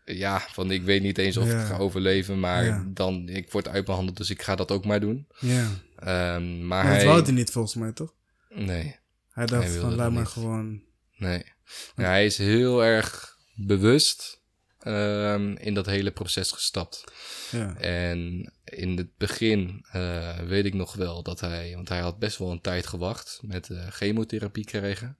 ja, 0.04 0.40
van 0.40 0.70
ik 0.70 0.82
weet 0.82 1.02
niet 1.02 1.18
eens 1.18 1.36
of 1.36 1.46
ik 1.46 1.52
Ja. 1.52 1.64
ga 1.64 1.76
overleven. 1.76 2.40
Maar 2.40 2.64
Ja. 2.64 2.84
dan, 2.88 3.28
ik 3.28 3.52
word 3.52 3.68
uitbehandeld, 3.68 4.16
dus 4.16 4.30
ik 4.30 4.42
ga 4.42 4.54
dat 4.56 4.70
ook 4.70 4.84
maar 4.84 5.00
doen. 5.00 5.26
Ja. 5.38 5.68
Ehm, 5.96 6.58
maar 6.58 6.66
Maar 6.66 6.84
hij... 6.84 6.96
dat 6.96 7.04
wou 7.06 7.22
hij 7.22 7.32
niet, 7.32 7.50
volgens 7.50 7.74
mij, 7.74 7.92
toch? 7.92 8.14
Nee. 8.48 8.96
Hij 9.30 9.46
dacht 9.46 9.68
Hij 9.68 9.78
van, 9.80 9.94
laat 9.94 10.12
maar 10.12 10.26
gewoon... 10.26 10.82
Nee. 11.16 11.44
Ja, 11.96 12.04
hij 12.04 12.26
is 12.26 12.38
heel 12.38 12.84
erg 12.84 13.36
bewust 13.54 14.40
ehm, 14.78 15.52
in 15.58 15.74
dat 15.74 15.86
hele 15.86 16.10
proces 16.10 16.50
gestapt. 16.52 17.04
Ja. 17.50 17.76
En 17.76 18.52
in 18.66 18.96
het 18.96 19.16
begin 19.16 19.84
eh, 19.92 20.38
weet 20.38 20.64
ik 20.64 20.74
nog 20.74 20.94
wel 20.94 21.22
dat 21.22 21.40
hij, 21.40 21.72
want 21.74 21.88
hij 21.88 22.00
had 22.00 22.18
best 22.18 22.38
wel 22.38 22.50
een 22.50 22.60
tijd 22.60 22.86
gewacht 22.86 23.40
met 23.42 23.70
eh, 23.70 23.86
chemotherapie 23.90 24.64
krijgen. 24.64 25.16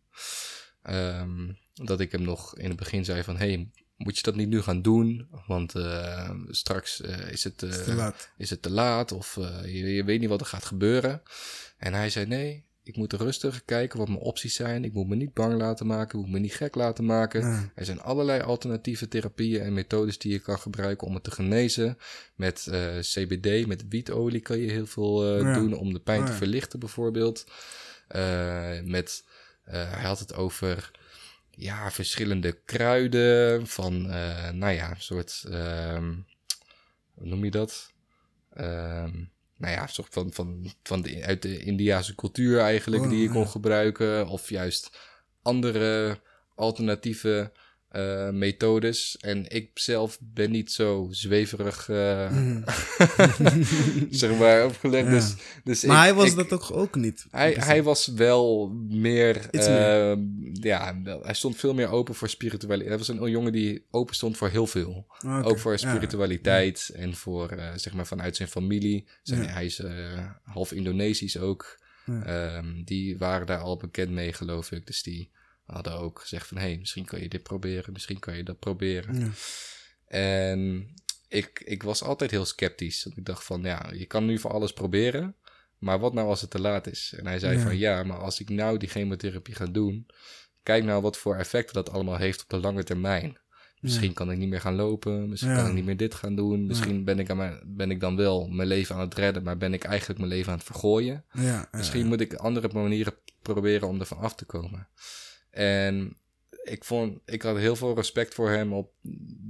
Ehm, 0.83 1.53
dat 1.75 2.01
ik 2.01 2.13
hem 2.13 2.23
nog 2.23 2.57
in 2.59 2.69
het 2.69 2.79
begin 2.79 3.05
zei 3.05 3.23
van, 3.23 3.37
hey, 3.37 3.71
moet 3.97 4.17
je 4.17 4.23
dat 4.23 4.35
niet 4.35 4.49
nu 4.49 4.63
gaan 4.63 4.83
doen? 4.83 5.29
Want 5.47 5.75
eh, 5.75 6.31
straks 6.49 7.01
is, 7.01 7.45
het, 7.45 7.63
Is 7.63 7.85
te 7.85 7.95
laat. 7.95 8.31
is 8.37 8.51
het 8.51 8.63
te 8.63 8.71
laat 8.71 9.13
of 9.13 9.35
je, 9.65 9.95
je 9.95 10.05
weet 10.05 10.21
niet 10.21 10.29
wat 10.29 10.41
er 10.41 10.47
gaat 10.47 10.65
gebeuren. 10.65 11.23
En 11.77 11.95
hij 11.95 12.11
zei, 12.11 12.27
nee, 12.27 12.66
ik 12.87 12.97
moet 12.97 13.13
rustig 13.13 13.65
kijken 13.65 13.99
wat 13.99 14.09
mijn 14.09 14.21
opties 14.21 14.55
zijn. 14.55 14.85
Ik 14.85 14.93
moet 14.93 15.07
me 15.09 15.15
niet 15.17 15.35
bang 15.35 15.55
laten 15.55 15.87
maken, 15.87 16.19
ik 16.19 16.25
moet 16.25 16.35
me 16.35 16.41
niet 16.41 16.55
gek 16.55 16.75
laten 16.75 17.05
maken. 17.05 17.41
Ja. 17.41 17.71
Er 17.75 17.85
zijn 17.85 18.01
allerlei 18.01 18.41
alternatieve 18.41 19.09
therapieën 19.09 19.61
en 19.63 19.73
methodes 19.73 20.19
die 20.19 20.33
je 20.33 20.39
kan 20.39 20.59
gebruiken 20.59 21.07
om 21.07 21.15
het 21.15 21.25
te 21.25 21.31
genezen. 21.31 21.99
Met 22.35 22.67
eh, 22.67 22.99
CBD, 22.99 23.67
met 23.67 23.89
wietolie 23.89 24.41
kan 24.41 24.59
je 24.59 24.71
heel 24.71 24.87
veel 24.87 25.37
eh, 25.37 25.41
Ja. 25.41 25.55
doen 25.55 25.73
om 25.75 25.93
de 25.93 26.01
pijn 26.01 26.25
te 26.25 26.33
verlichten 26.33 26.79
bijvoorbeeld. 26.79 27.47
Eh, 28.09 28.81
met, 28.83 29.25
hij 29.63 30.03
had 30.03 30.19
het 30.19 30.35
over 30.35 30.91
ja, 31.51 31.91
verschillende 31.91 32.53
kruiden 32.65 33.67
van, 33.67 34.07
nou 34.59 34.73
ja, 34.73 34.91
een 34.91 35.01
soort, 35.01 35.45
ehm, 35.51 36.15
hoe 37.15 37.27
noem 37.27 37.45
je 37.45 37.51
dat? 37.51 37.93
Ehm, 38.53 39.25
nou 39.57 39.75
ja, 39.75 39.87
soort 39.87 40.13
van, 40.13 40.33
van, 40.33 40.73
van 40.83 41.03
de, 41.03 41.25
uit 41.25 41.43
de 41.43 41.59
Indiase 41.59 42.15
cultuur 42.15 42.61
eigenlijk, 42.61 43.03
Oh, 43.03 43.09
die 43.09 43.23
je 43.23 43.29
kon 43.29 43.41
ja. 43.41 43.47
gebruiken. 43.47 44.29
Of 44.29 44.49
juist 44.49 44.99
andere 45.43 46.19
alternatieve 46.55 47.53
eh, 47.97 48.31
methodes. 48.31 49.17
En 49.21 49.49
ik 49.51 49.71
zelf 49.75 50.19
ben 50.21 50.51
niet 50.51 50.73
zo 50.73 51.07
zweverig, 51.11 51.89
eh, 51.89 52.31
Mhm. 52.31 52.63
zeg 54.11 54.39
maar, 54.39 54.65
opgelegd. 54.65 55.07
Ja. 55.07 55.13
Dus, 55.13 55.35
dus 55.65 55.85
Maar 55.85 55.97
ik- 55.97 56.03
hij 56.03 56.15
was 56.15 56.31
ik- 56.31 56.37
dat 56.37 56.49
toch 56.49 56.73
ook 56.73 56.95
niet? 56.95 57.27
hij, 57.31 57.53
hij 57.53 57.83
was 57.83 58.07
wel 58.07 58.69
meer, 58.89 59.37
Iets 59.51 59.67
eh, 59.67 60.13
ja, 60.53 61.01
hij 61.23 61.35
stond 61.35 61.57
veel 61.57 61.75
meer 61.75 61.89
open 61.89 62.15
voor 62.15 62.29
spiritualiteit. 62.29 62.89
Hij 62.89 62.99
was 62.99 63.09
een 63.09 63.31
jongen 63.31 63.53
die 63.53 63.85
open 63.91 64.15
stond 64.15 64.37
voor 64.37 64.49
heel 64.49 64.67
veel. 64.67 65.07
Ah. 65.19 65.47
Ook 65.47 65.59
voor 65.59 65.73
Ja. 65.73 65.79
spiritualiteit 65.79 66.91
en 66.95 67.15
voor, 67.15 67.49
eh, 67.51 67.69
zeg 67.77 67.93
maar, 67.95 68.07
vanuit 68.07 68.37
zijn 68.37 68.49
familie. 68.49 69.07
Zijn, 69.23 69.43
Ja. 69.43 69.49
Hij 69.49 69.65
is 69.65 69.83
half 70.43 70.73
Indonesisch 70.73 71.39
ook. 71.39 71.79
Ehm, 72.25 72.83
die 72.85 73.19
waren 73.19 73.47
daar 73.47 73.59
al 73.59 73.77
bekend 73.77 74.11
mee, 74.11 74.33
geloof 74.33 74.73
ik. 74.73 74.87
Dus 74.87 75.03
die 75.03 75.31
hadden 75.67 75.99
ook 75.99 76.21
gezegd 76.21 76.47
van, 76.47 76.57
hé, 76.57 76.63
hey, 76.63 76.79
misschien 76.79 77.05
kan 77.05 77.21
je 77.21 77.29
dit 77.29 77.43
proberen, 77.43 77.93
misschien 77.93 78.19
kan 78.19 78.37
je 78.37 78.43
dat 78.43 78.59
proberen. 78.59 79.19
Ja. 79.21 79.31
En 80.07 80.89
ik, 81.29 81.63
ik 81.65 81.83
was 81.83 82.03
altijd 82.03 82.31
heel 82.31 82.45
sceptisch. 82.45 83.05
Want 83.05 83.17
ik 83.17 83.25
dacht 83.25 83.45
van, 83.45 83.63
ja, 83.63 83.91
je 83.93 84.07
kan 84.07 84.25
nu 84.25 84.39
voor 84.39 84.51
alles 84.51 84.73
proberen. 84.73 85.37
Maar 85.79 85.99
wat 85.99 86.15
nou 86.15 86.29
als 86.29 86.41
het 86.41 86.51
te 86.51 86.61
laat 86.61 86.87
is? 86.87 87.15
En 87.17 87.27
hij 87.27 87.39
zei 87.39 87.57
Ja. 87.57 87.63
van, 87.63 87.77
ja, 87.79 88.03
maar 88.03 88.19
als 88.19 88.41
ik 88.41 88.49
nou 88.49 88.79
die 88.79 88.89
chemotherapie 88.89 89.55
ga 89.55 89.67
doen... 89.67 90.07
Kijk 90.63 90.85
nou 90.85 91.03
wat 91.03 91.17
voor 91.17 91.37
effecten 91.37 91.75
dat 91.75 91.91
allemaal 91.91 92.17
heeft 92.17 92.43
op 92.43 92.49
de 92.49 92.57
lange 92.57 92.85
termijn. 92.85 93.39
Misschien 93.81 94.13
kan 94.13 94.31
ik 94.31 94.39
niet 94.39 94.49
meer 94.49 94.61
gaan 94.61 94.75
lopen. 94.75 95.29
Misschien 95.29 95.51
Ja. 95.53 95.57
kan 95.57 95.67
ik 95.67 95.73
niet 95.75 95.85
meer 95.85 95.97
dit 95.97 96.15
gaan 96.15 96.37
doen. 96.37 96.67
Misschien 96.67 97.05
ben, 97.05 97.19
ik 97.19 97.31
aan 97.31 97.37
mijn, 97.37 97.61
ben 97.65 97.91
ik 97.91 98.01
dan 98.01 98.17
wel 98.17 98.49
mijn 98.49 98.69
leven 98.69 98.95
aan 98.95 99.01
het 99.01 99.15
redden... 99.15 99.43
maar 99.43 99.57
ben 99.57 99.75
ik 99.75 99.85
eigenlijk 99.85 100.19
mijn 100.19 100.31
leven 100.33 100.53
aan 100.53 100.59
het 100.59 100.67
vergooien. 100.67 101.25
Misschien 101.71 102.07
moet 102.07 102.21
ik 102.21 102.35
andere 102.35 102.69
manieren 102.73 103.15
proberen 103.43 103.89
om 103.89 104.01
ervan 104.01 104.19
af 104.19 104.35
te 104.35 104.45
komen. 104.45 104.89
En 105.57 106.17
ik, 106.63 106.85
vond, 106.85 107.19
ik 107.25 107.43
had 107.43 107.57
heel 107.57 107.77
veel 107.77 107.95
respect 107.95 108.35
voor 108.35 108.51
hem 108.51 108.73
op 108.73 108.93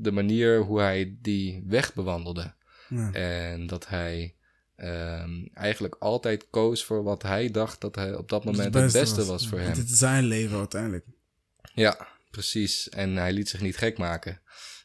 de 0.00 0.10
manier 0.12 0.58
hoe 0.60 0.80
hij 0.80 1.16
die 1.20 1.62
weg 1.66 1.94
bewandelde. 1.94 2.54
ja. 2.88 3.12
En 3.12 3.66
dat 3.66 3.88
hij 3.88 4.34
ehm, 4.76 5.46
eigenlijk 5.52 5.94
altijd 5.98 6.46
koos 6.50 6.84
voor 6.84 7.02
wat 7.02 7.22
hij 7.22 7.50
dacht 7.50 7.80
dat 7.80 7.94
hij 7.94 8.14
op 8.14 8.28
dat 8.28 8.44
moment 8.44 8.74
het 8.74 8.92
beste, 8.92 9.24
was. 9.24 9.48
voor 9.48 9.58
hem. 9.60 9.74
Dit 9.74 9.90
is 9.90 9.98
zijn 9.98 10.24
leven 10.24 10.58
uiteindelijk. 10.58 11.04
Ja, 11.74 12.08
precies. 12.30 12.88
En 12.88 13.16
hij 13.16 13.32
liet 13.32 13.48
zich 13.48 13.60
niet 13.60 13.76
gek 13.76 13.98
maken. 13.98 14.40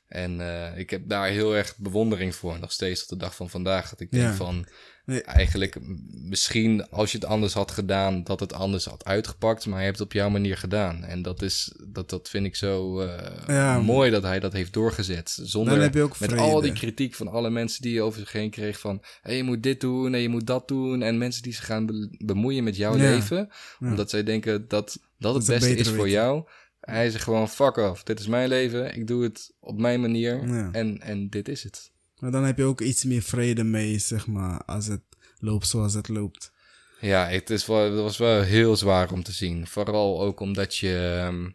En 0.08 0.42
eh, 0.42 0.78
ik 0.78 0.90
heb 0.90 1.10
daar 1.10 1.28
heel 1.28 1.56
erg 1.56 1.78
bewondering 1.78 2.36
voor. 2.36 2.60
Nog 2.60 2.72
steeds 2.72 3.00
tot 3.00 3.10
de 3.10 3.26
dag 3.26 3.36
van 3.36 3.50
vandaag. 3.50 3.90
Dat 3.90 4.00
ik 4.00 4.12
denk 4.12 4.24
Ja. 4.24 4.34
van... 4.34 4.68
Nee. 5.12 5.24
Eigenlijk, 5.24 5.78
misschien 6.12 6.90
als 6.90 7.12
je 7.12 7.18
het 7.18 7.28
anders 7.28 7.54
had 7.54 7.72
gedaan... 7.72 8.24
dat 8.24 8.40
het 8.40 8.54
anders 8.54 8.86
had 8.86 9.06
uitgepakt. 9.06 9.66
Maar 9.66 9.80
je 9.80 9.86
hebt 9.86 9.98
het 9.98 10.08
op 10.08 10.14
jouw 10.14 10.30
manier 10.30 10.58
gedaan. 10.58 11.04
En 11.04 11.22
dat, 11.22 11.42
is, 11.42 11.72
dat, 11.88 12.10
dat 12.10 12.30
vind 12.30 12.46
ik 12.46 12.56
zo 12.56 13.00
eh, 13.00 13.32
Ja. 13.48 13.80
mooi 13.80 14.12
dat 14.12 14.24
hij 14.24 14.40
dat 14.40 14.54
heeft 14.54 14.74
doorgezet. 14.74 15.38
Zonder 15.42 15.74
Dan 15.74 15.84
heb 15.84 15.94
je 15.94 16.02
ook 16.02 16.20
met 16.20 16.38
al 16.38 16.62
die 16.62 16.74
kritiek 16.74 17.16
van 17.16 17.28
alle 17.28 17.50
mensen 17.50 17.82
die 17.82 17.94
je 17.94 18.02
over 18.02 18.20
zich 18.20 18.32
heen 18.32 18.50
kreeg... 18.50 18.80
van 18.80 19.02
hey, 19.22 19.36
je 19.38 19.44
moet 19.44 19.64
dit 19.64 19.82
doen 19.82 20.14
en 20.14 20.20
je 20.20 20.30
moet 20.30 20.48
dat 20.48 20.68
doen. 20.68 21.02
En 21.02 21.18
mensen 21.18 21.44
die 21.44 21.54
zich 21.54 21.66
gaan 21.66 21.86
be- 21.86 22.16
bemoeien 22.18 22.64
met 22.64 22.76
jouw 22.76 22.96
Ja. 22.98 23.02
leven. 23.12 23.50
Ja. 23.80 23.88
Omdat 23.90 24.10
zij 24.10 24.24
denken 24.24 24.68
dat 24.68 25.00
dat 25.20 25.36
het 25.36 25.46
beste 25.48 25.76
is 25.76 25.88
voor 25.88 25.96
weten. 25.98 26.12
jou. 26.12 26.44
Hij 26.80 27.10
zegt 27.10 27.24
gewoon, 27.24 27.50
fuck 27.50 27.78
off, 27.78 28.04
dit 28.04 28.20
is 28.20 28.28
mijn 28.28 28.50
leven, 28.50 28.96
ik 28.96 29.08
doe 29.08 29.24
het 29.24 29.54
op 29.60 29.80
mijn 29.80 30.02
manier 30.02 30.40
en, 30.72 31.02
en 31.02 31.30
dit 31.30 31.48
is 31.48 31.64
het. 31.64 31.91
Maar 32.22 32.32
dan 32.32 32.44
heb 32.44 32.58
je 32.58 32.64
ook 32.64 32.82
iets 32.82 33.04
meer 33.04 33.22
vrede 33.22 33.64
mee, 33.64 34.00
zeg 34.00 34.28
maar, 34.28 34.64
als 34.66 34.88
het 34.88 35.02
loopt 35.40 35.68
zoals 35.68 35.94
het 35.94 36.08
loopt. 36.08 36.52
Ja, 37.00 37.28
het, 37.28 37.50
is 37.50 37.66
wel, 37.66 37.84
het 37.92 38.02
was 38.02 38.18
wel 38.18 38.42
heel 38.42 38.76
zwaar 38.76 39.12
om 39.12 39.24
te 39.24 39.32
zien. 39.32 39.68
Vooral 39.68 40.22
ook 40.22 40.40
omdat 40.40 40.76
je 40.76 41.18
ehm, 41.26 41.50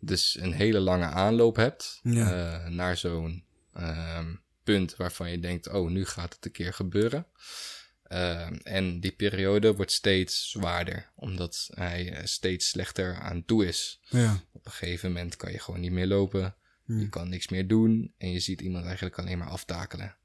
dus 0.00 0.36
een 0.40 0.52
hele 0.52 0.80
lange 0.80 1.04
aanloop 1.06 1.56
hebt 1.56 2.00
Ja. 2.02 2.32
eh, 2.62 2.68
naar 2.68 2.96
zo'n 2.96 3.44
ehm, 3.74 4.34
punt 4.64 4.96
waarvan 4.96 5.30
je 5.30 5.38
denkt, 5.40 5.68
oh, 5.68 5.90
nu 5.90 6.04
gaat 6.04 6.34
het 6.34 6.44
een 6.44 6.52
keer 6.52 6.72
gebeuren. 6.72 7.26
Ehm, 8.02 8.54
en 8.62 9.00
die 9.00 9.12
periode 9.12 9.74
wordt 9.74 9.92
steeds 9.92 10.50
zwaarder, 10.50 11.10
omdat 11.16 11.68
hij 11.74 12.12
eh, 12.12 12.24
steeds 12.24 12.68
slechter 12.68 13.14
aan 13.20 13.44
toe 13.44 13.66
is. 13.66 14.00
Ja. 14.08 14.40
Op 14.52 14.66
een 14.66 14.72
gegeven 14.72 15.12
moment 15.12 15.36
kan 15.36 15.52
je 15.52 15.58
gewoon 15.58 15.80
niet 15.80 15.92
meer 15.92 16.06
lopen. 16.06 16.54
Je 17.00 17.08
kan 17.08 17.28
niks 17.28 17.48
meer 17.48 17.66
doen. 17.66 18.14
En 18.18 18.32
je 18.32 18.40
ziet 18.40 18.60
iemand 18.60 18.84
eigenlijk 18.84 19.18
alleen 19.18 19.38
maar 19.38 19.48
aftakelen. 19.48 20.16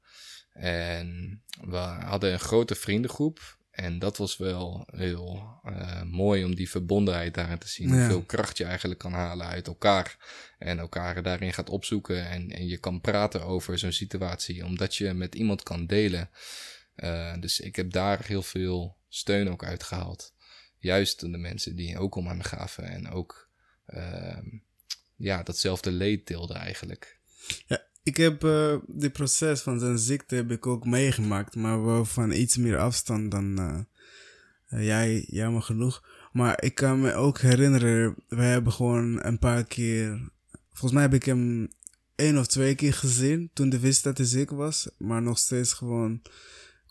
En 0.52 1.42
we 1.60 1.76
hadden 1.76 2.32
een 2.32 2.40
grote 2.40 2.74
vriendengroep. 2.74 3.58
En 3.70 3.98
dat 3.98 4.16
was 4.16 4.36
wel 4.36 4.86
heel 4.90 5.58
eh, 5.62 6.02
mooi 6.02 6.44
om 6.44 6.54
die 6.54 6.70
verbondenheid 6.70 7.34
daarin 7.34 7.58
te 7.58 7.68
zien. 7.68 7.88
Ja. 7.88 7.94
Hoeveel 7.94 8.22
kracht 8.22 8.58
je 8.58 8.64
eigenlijk 8.64 9.00
kan 9.00 9.12
halen 9.12 9.46
uit 9.46 9.66
elkaar. 9.66 10.16
En 10.58 10.78
elkaar 10.78 11.22
daarin 11.22 11.52
gaat 11.52 11.70
opzoeken. 11.70 12.28
En, 12.28 12.50
en 12.50 12.66
je 12.66 12.78
kan 12.78 13.00
praten 13.00 13.44
over 13.44 13.78
zo'n 13.78 13.92
situatie. 13.92 14.64
Omdat 14.64 14.96
je 14.96 15.12
met 15.12 15.34
iemand 15.34 15.62
kan 15.62 15.86
delen. 15.86 16.30
Eh, 16.94 17.34
dus 17.40 17.60
ik 17.60 17.76
heb 17.76 17.92
daar 17.92 18.24
heel 18.24 18.42
veel 18.42 18.96
steun 19.08 19.50
ook 19.50 19.64
uitgehaald. 19.64 20.34
Juist 20.76 21.20
de 21.20 21.38
mensen 21.38 21.76
die 21.76 21.98
ook 21.98 22.14
om 22.14 22.28
aan 22.28 22.44
gaven. 22.44 22.84
En 22.84 23.10
ook 23.10 23.48
ehm, 23.86 24.46
ja, 25.18 25.42
datzelfde 25.42 25.90
leed 25.90 26.26
deelden 26.26 26.56
eigenlijk. 26.56 27.18
Ik 28.02 28.16
heb 28.16 28.44
eh 28.44 28.76
dit 28.86 29.12
proces 29.12 29.60
van 29.60 29.78
zijn 29.78 29.98
ziekte 29.98 30.34
heb 30.34 30.50
ik 30.50 30.66
ook 30.66 30.84
meegemaakt, 30.84 31.54
maar 31.54 31.84
wel 31.84 32.04
van 32.04 32.32
iets 32.32 32.56
meer 32.56 32.78
afstand 32.78 33.30
dan 33.30 33.58
eh, 33.58 33.78
eh, 34.68 34.86
jij, 34.86 35.24
jammer 35.30 35.62
genoeg. 35.62 36.04
Maar 36.32 36.62
ik 36.62 36.74
kan 36.74 37.00
me 37.00 37.14
ook 37.14 37.38
herinneren, 37.38 38.14
we 38.28 38.42
hebben 38.42 38.72
gewoon 38.72 39.24
een 39.24 39.38
paar 39.38 39.64
keer, 39.64 40.30
volgens 40.68 40.92
mij 40.92 41.02
heb 41.02 41.14
ik 41.14 41.24
hem 41.24 41.68
één 42.14 42.38
of 42.38 42.46
twee 42.46 42.74
keer 42.74 42.94
gezien 42.94 43.50
toen 43.52 43.68
de 43.68 43.78
wist 43.78 44.04
dat 44.04 44.18
hij 44.18 44.26
ziek 44.26 44.50
was, 44.50 44.88
maar 44.98 45.22
nog 45.22 45.38
steeds 45.38 45.72
gewoon 45.72 46.22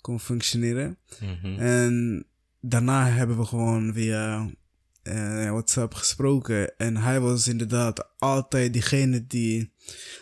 kon 0.02 0.20
functioneren. 0.20 0.98
Mhm. 1.20 1.60
En 1.60 2.26
daarna 2.60 3.08
hebben 3.10 3.38
we 3.38 3.46
gewoon 3.46 3.94
via 3.94 4.50
eh, 5.08 5.52
WhatsApp 5.52 5.94
gesproken. 5.94 6.78
En 6.78 6.98
hij 6.98 7.20
was 7.20 7.48
inderdaad 7.48 8.10
altijd 8.18 8.74
diegene 8.74 9.28
die, 9.28 9.74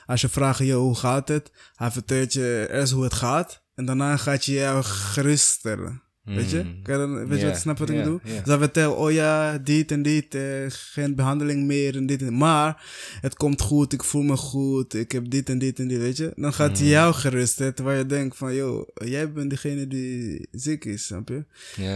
als 0.06 0.22
je 0.22 0.30
vraagt, 0.30 0.60
yo, 0.60 0.82
hoe 0.82 0.96
gaat 0.96 1.28
het? 1.28 1.52
Hij 1.76 1.92
vertelt 1.92 2.34
je 2.34 2.68
eerst 2.72 2.94
hoe 2.94 3.04
het 3.04 3.14
gaat. 3.14 3.64
En 3.76 3.86
daarna 3.86 4.18
gaat 4.18 4.46
je 4.46 4.54
jou 4.54 4.84
geruststellen. 4.84 6.05
Weet 6.26 6.50
je? 6.52 6.64
Mm. 6.64 6.82
Kan 6.82 6.98
dan- 6.98 7.28
weet 7.28 7.40
je 7.40 7.46
wat, 7.46 7.58
snap 7.58 7.78
wat 7.78 7.90
ik 7.90 7.98
bedoel? 7.98 8.20
ja. 8.24 8.38
Dus 8.38 8.46
hij 8.46 8.58
vertelt, 8.58 8.98
oh 8.98 9.12
ja, 9.12 9.58
dit 9.58 9.92
en 9.92 10.02
dit, 10.02 10.36
eh, 10.36 10.66
geen 10.68 11.16
behandeling 11.16 11.66
meer 11.66 11.96
en 11.96 12.06
dit 12.06 12.22
en 12.22 12.38
Maar 12.38 12.84
het 13.22 13.36
komt 13.36 13.62
goed, 13.62 13.94
ik 13.94 14.04
voel 14.04 14.22
me 14.24 14.38
goed, 14.38 14.94
ik 14.94 15.12
heb 15.12 15.30
dit 15.30 15.50
en 15.50 15.58
dit 15.60 15.80
en 15.80 15.88
dit, 15.88 16.00
weet 16.00 16.18
je? 16.18 16.32
Dan 16.36 16.54
gaat 16.54 16.70
Mm. 16.72 16.76
hij 16.76 16.88
jou 16.88 17.14
geruststellen, 17.14 17.76
terwijl 17.76 17.98
je 17.98 18.06
denkt 18.06 18.38
van, 18.38 18.54
yo, 18.54 18.86
jij 18.94 19.32
bent 19.32 19.50
degene 19.50 19.88
die 19.88 20.48
ziek 20.52 20.86
is, 20.86 21.06
snap 21.06 21.28
je? 21.30 21.46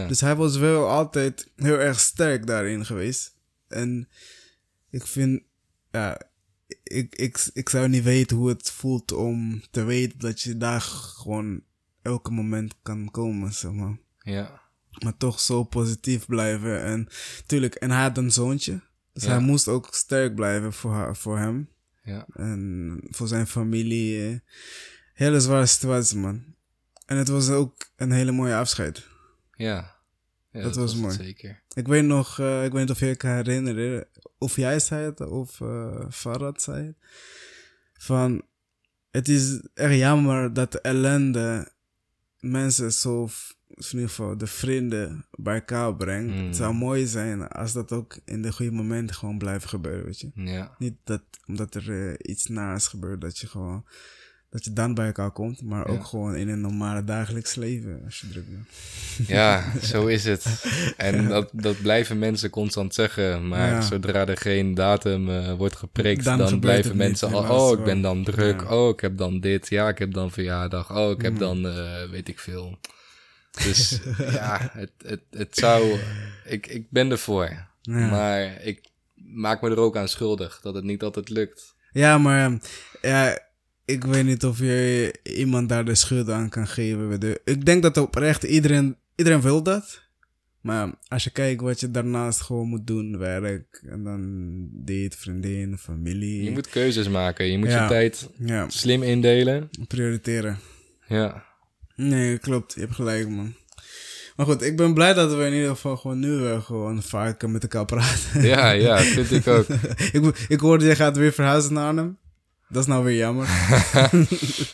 Dus 0.08 0.20
hij 0.20 0.36
was 0.36 0.56
wel 0.56 0.88
altijd 0.88 1.50
heel 1.56 1.78
erg 1.78 2.00
sterk 2.00 2.46
daarin 2.46 2.86
geweest. 2.86 3.34
En 3.68 4.08
ik 4.90 5.06
vind, 5.06 5.42
ja, 5.90 6.20
ik, 6.82 7.14
ik, 7.14 7.50
ik 7.52 7.68
zou 7.68 7.88
niet 7.88 8.02
weten 8.02 8.36
hoe 8.36 8.48
het 8.48 8.70
voelt 8.70 9.12
om 9.12 9.62
te 9.70 9.82
weten 9.84 10.18
dat 10.18 10.40
je 10.40 10.56
daar 10.56 10.80
gewoon 10.80 11.60
elke 12.02 12.30
moment 12.30 12.74
kan 12.82 13.10
komen, 13.10 13.52
zeg 13.52 13.70
maar. 13.72 13.98
Ja. 14.22 14.60
Maar 15.04 15.16
toch 15.16 15.40
zo 15.40 15.64
positief 15.64 16.26
blijven. 16.26 16.82
En 16.82 17.08
tuurlijk, 17.46 17.74
en 17.74 17.90
hij 17.90 18.02
had 18.02 18.16
een 18.18 18.32
zoontje. 18.32 18.80
Dus 19.12 19.22
Ja. 19.22 19.28
hij 19.30 19.38
moest 19.40 19.68
ook 19.68 19.88
sterk 19.94 20.34
blijven 20.34 20.72
voor, 20.72 20.92
haar, 20.92 21.16
voor 21.16 21.38
hem. 21.38 21.68
Ja. 22.02 22.26
En 22.32 23.00
voor 23.10 23.28
zijn 23.28 23.46
familie. 23.46 24.42
hele 25.14 25.40
zware 25.40 25.66
situatie, 25.66 26.16
man. 26.18 26.44
En 27.06 27.16
het 27.16 27.28
was 27.28 27.48
ook 27.48 27.90
een 27.96 28.10
hele 28.12 28.32
mooie 28.32 28.54
afscheid. 28.56 29.06
Ja. 29.52 29.98
Ja, 30.52 30.62
Dat 30.62 30.76
was 30.76 30.94
mooi. 30.96 31.14
Zeker. 31.14 31.62
Ik 31.74 31.86
weet 31.88 32.04
nog, 32.04 32.38
eh, 32.38 32.64
ik 32.64 32.72
weet 32.72 32.80
niet 32.80 32.90
of 32.90 33.00
je 33.00 33.16
kan 33.16 33.30
herinneren, 33.30 34.06
of 34.38 34.56
jij 34.56 34.80
zei 34.80 35.04
het, 35.04 35.20
of 35.20 35.60
eh 35.60 36.06
Farad 36.10 36.62
zei 36.62 36.86
het. 36.86 36.96
Van, 37.92 38.42
het 39.10 39.28
is 39.28 39.60
echt 39.74 39.94
jammer 39.94 40.52
dat 40.52 40.72
de 40.72 40.80
ellende 40.80 41.72
mensen 42.38 42.92
zo, 42.92 43.28
in 43.76 43.84
ieder 43.92 44.08
geval 44.08 44.36
de 44.36 44.46
vrienden, 44.46 45.26
bij 45.30 45.54
elkaar 45.54 45.94
brengt. 45.96 46.34
Mm. 46.34 46.46
Het 46.46 46.56
zou 46.56 46.74
mooi 46.74 47.06
zijn 47.06 47.48
als 47.48 47.72
dat 47.72 47.92
ook 47.92 48.18
in 48.24 48.42
de 48.42 48.52
goede 48.52 48.72
momenten 48.72 49.16
gewoon 49.16 49.38
blijft 49.38 49.64
gebeuren, 49.66 50.04
weet 50.04 50.20
je. 50.20 50.30
Ja. 50.34 50.74
Niet 50.78 50.94
dat, 51.04 51.22
omdat 51.46 51.74
er 51.74 52.08
eh, 52.08 52.14
iets 52.22 52.46
naars 52.46 52.86
gebeurt, 52.86 53.20
dat 53.20 53.38
je 53.38 53.46
gewoon, 53.46 53.84
dat 54.50 54.64
je 54.64 54.72
dan 54.72 54.94
bij 54.94 55.06
elkaar 55.06 55.30
komt, 55.30 55.62
maar 55.62 55.86
Ja. 55.90 55.92
ook 55.98 56.04
gewoon 56.04 56.36
in 56.36 56.48
een 56.48 56.60
normale 56.60 57.04
dagelijks 57.04 57.54
leven, 57.54 58.00
als 58.04 58.20
je 58.20 58.28
druk 58.28 58.44
bent. 58.50 58.66
Ja, 59.28 59.72
zo 59.82 60.06
is 60.06 60.24
het. 60.24 60.64
En 60.96 61.28
dat, 61.28 61.50
dat 61.52 61.82
blijven 61.82 62.18
mensen 62.18 62.50
constant 62.50 62.94
zeggen. 62.94 63.48
Maar 63.48 63.82
zodra 63.82 64.26
er 64.26 64.36
geen 64.36 64.74
datum 64.74 65.28
eh, 65.30 65.54
wordt 65.54 65.76
geprikt, 65.76 66.24
Dan 66.24 66.60
blijven 66.60 66.96
mensen 66.96 67.32
al... 67.32 67.56
Oh, 67.72 67.78
ik 67.78 67.84
ben 67.84 68.00
dan 68.00 68.24
druk. 68.24 68.70
Oh, 68.70 68.88
ik 68.88 69.00
heb 69.00 69.16
dan 69.16 69.40
dit. 69.40 69.68
Ja, 69.68 69.88
ik 69.88 69.98
heb 69.98 70.12
dan 70.12 70.30
verjaardag. 70.30 70.96
Oh, 70.96 71.10
ik 71.10 71.22
heb 71.22 71.32
Mm. 71.32 71.38
dan 71.38 71.66
eh, 71.68 72.10
weet 72.10 72.28
ik 72.28 72.38
veel. 72.38 72.78
Dus 73.50 74.00
ja, 74.18 74.70
het, 74.72 74.92
het, 75.04 75.20
het 75.30 75.56
zou... 75.56 75.98
Ik, 76.44 76.66
ik 76.66 76.90
ben 76.90 77.10
ervoor. 77.10 77.68
Ja. 77.82 78.10
Maar 78.10 78.62
ik 78.62 78.80
maak 79.14 79.62
me 79.62 79.70
er 79.70 79.76
ook 79.78 79.96
aan 79.96 80.08
schuldig 80.08 80.60
dat 80.62 80.74
het 80.74 80.84
niet 80.84 81.02
altijd 81.02 81.28
lukt. 81.28 81.74
Ja, 81.92 82.18
maar 82.18 82.58
ja, 83.02 83.38
ik 83.84 84.04
weet 84.04 84.24
niet 84.24 84.44
of 84.44 84.58
je 84.58 85.14
iemand 85.22 85.68
daar 85.68 85.84
de 85.84 85.94
schuld 85.94 86.28
aan 86.30 86.48
kan 86.48 86.66
geven. 86.66 87.20
Ik 87.44 87.64
denk 87.64 87.82
dat 87.82 87.96
oprecht 87.96 88.42
iedereen, 88.42 88.96
iedereen 89.16 89.40
wil 89.40 89.62
dat. 89.62 90.08
Maar 90.60 90.90
als 91.08 91.24
je 91.24 91.30
kijkt 91.30 91.60
wat 91.60 91.80
je 91.80 91.90
daarnaast 91.90 92.40
gewoon 92.40 92.68
moet 92.68 92.86
doen, 92.86 93.18
werk 93.18 93.82
en 93.88 94.04
dan 94.04 94.68
date, 94.72 95.16
vriendin, 95.18 95.78
familie. 95.78 96.42
Je 96.44 96.50
moet 96.50 96.68
keuzes 96.68 97.08
maken. 97.08 97.46
Je 97.46 97.58
moet 97.58 97.68
Ja. 97.70 97.82
je 97.82 97.88
tijd 97.88 98.28
Ja, 98.38 98.68
slim 98.68 99.02
indelen. 99.02 99.70
prioriteren. 99.88 100.58
Ja. 101.06 101.48
Nee, 102.08 102.38
klopt. 102.38 102.74
Je 102.74 102.80
hebt 102.80 102.94
gelijk, 102.94 103.28
man. 103.28 103.54
Maar 104.36 104.46
goed, 104.46 104.62
ik 104.62 104.76
ben 104.76 104.94
blij 104.94 105.14
dat 105.14 105.34
we 105.34 105.44
in 105.44 105.52
ieder 105.52 105.68
geval 105.70 105.96
gewoon 105.96 106.18
nu 106.18 106.30
weer 106.36 106.60
gewoon 106.62 107.02
vaker 107.02 107.50
met 107.50 107.62
elkaar 107.62 107.84
praten. 107.84 108.42
Ja, 108.42 108.70
ja, 108.70 108.98
vind 108.98 109.30
ik 109.30 109.46
ook. 109.46 109.66
ik, 110.12 110.46
ik 110.48 110.60
hoorde, 110.60 110.84
je 110.84 110.94
gaat 110.96 111.16
weer 111.16 111.32
verhuizen 111.32 111.72
naar 111.72 111.86
Arnhem. 111.86 112.18
Dat 112.68 112.82
is 112.82 112.88
nou 112.88 113.04
weer 113.04 113.16
jammer. 113.16 113.48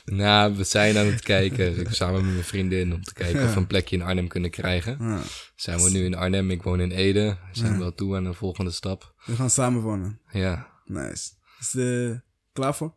Nou, 0.05 0.57
we 0.57 0.65
zijn 0.65 0.99
aan 0.99 1.07
het 1.07 1.21
kijken. 1.23 1.79
Ik 1.81 1.89
samen 1.91 2.25
met 2.25 2.33
mijn 2.33 2.45
vriendin 2.45 2.95
om 2.95 3.03
te 3.03 3.15
kijken 3.15 3.45
of 3.45 3.53
we 3.55 3.61
een 3.61 3.67
plekje 3.67 3.97
in 3.97 4.03
Arnhem 4.03 4.29
kunnen 4.29 4.51
krijgen. 4.51 4.97
Ja, 5.01 5.21
Zijn 5.57 5.83
we 5.83 5.91
nu 5.91 6.05
in 6.05 6.15
Arnhem, 6.15 6.51
ik 6.51 6.63
woon 6.63 6.81
in 6.81 6.91
Ede. 6.91 7.29
We 7.53 7.59
zijn 7.59 7.73
Ja. 7.73 7.79
wel 7.79 7.95
toe 7.95 8.17
aan 8.17 8.25
de 8.25 8.33
volgende 8.35 8.71
stap. 8.71 9.15
we 9.25 9.37
gaan 9.37 9.51
samen 9.51 9.83
wonen. 9.83 10.21
Ja. 10.33 10.69
Nice. 10.85 11.31
Is 11.61 11.73
je 11.73 12.21
klaar 12.53 12.75
voor? 12.75 12.95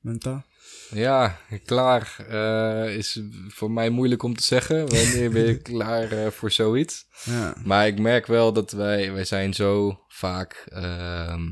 Mentaal? 0.00 0.44
Ja, 0.90 1.38
klaar 1.64 2.16
eh, 2.28 2.96
is 2.96 3.20
voor 3.48 3.70
mij 3.70 3.90
moeilijk 3.90 4.22
om 4.22 4.36
te 4.36 4.42
zeggen. 4.42 4.78
Wanneer 4.78 5.30
ben 5.30 5.46
je 5.46 5.56
klaar 5.72 6.12
eh, 6.12 6.30
voor 6.30 6.50
zoiets? 6.50 7.06
Ja. 7.24 7.56
Maar 7.64 7.86
ik 7.86 7.98
merk 7.98 8.26
wel 8.26 8.52
dat 8.52 8.72
wij, 8.72 9.12
wij 9.12 9.24
zijn 9.24 9.54
zo 9.54 10.00
vaak 10.08 10.66
ehm, 10.68 11.44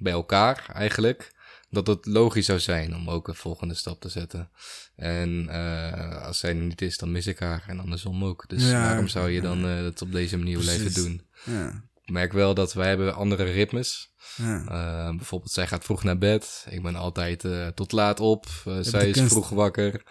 bij 0.00 0.12
elkaar 0.12 0.70
eigenlijk. 0.74 1.40
Dat 1.70 1.86
het 1.86 2.06
logisch 2.06 2.46
zou 2.46 2.58
zijn 2.58 2.94
om 2.94 3.10
ook 3.10 3.28
een 3.28 3.34
volgende 3.34 3.74
stap 3.74 4.00
te 4.00 4.08
zetten. 4.08 4.50
En 4.96 5.48
eh, 5.48 6.26
als 6.26 6.38
zij 6.38 6.50
er 6.50 6.56
niet 6.56 6.82
is, 6.82 6.98
dan 6.98 7.12
mis 7.12 7.26
ik 7.26 7.38
haar. 7.38 7.64
En 7.66 7.80
andersom 7.80 8.24
ook. 8.24 8.48
Dus 8.48 8.70
Ja, 8.70 8.82
waarom 8.82 9.08
zou 9.08 9.30
je 9.30 9.40
dan 9.40 9.64
het 9.64 10.02
op 10.02 10.12
deze 10.12 10.38
manier 10.38 10.58
blijven 10.58 10.94
doen? 10.94 11.26
Ja. 11.44 11.90
Ik 12.02 12.12
merk 12.12 12.32
wel 12.32 12.54
dat 12.54 12.72
wij 12.72 12.88
hebben 12.88 13.14
andere 13.14 13.44
ritmes. 13.44 14.12
Ja. 14.36 14.62
Uh, 14.62 15.16
bijvoorbeeld, 15.16 15.52
zij 15.52 15.66
gaat 15.66 15.84
vroeg 15.84 16.02
naar 16.02 16.18
bed. 16.18 16.66
Ik 16.70 16.82
ben 16.82 16.96
altijd 16.96 17.44
eh, 17.44 17.66
tot 17.66 17.92
laat 17.92 18.20
op. 18.20 18.46
Uh, 18.68 18.76
zij 18.80 19.08
is 19.08 19.16
kunst. 19.16 19.32
vroeg 19.32 19.48
wakker. 19.48 20.02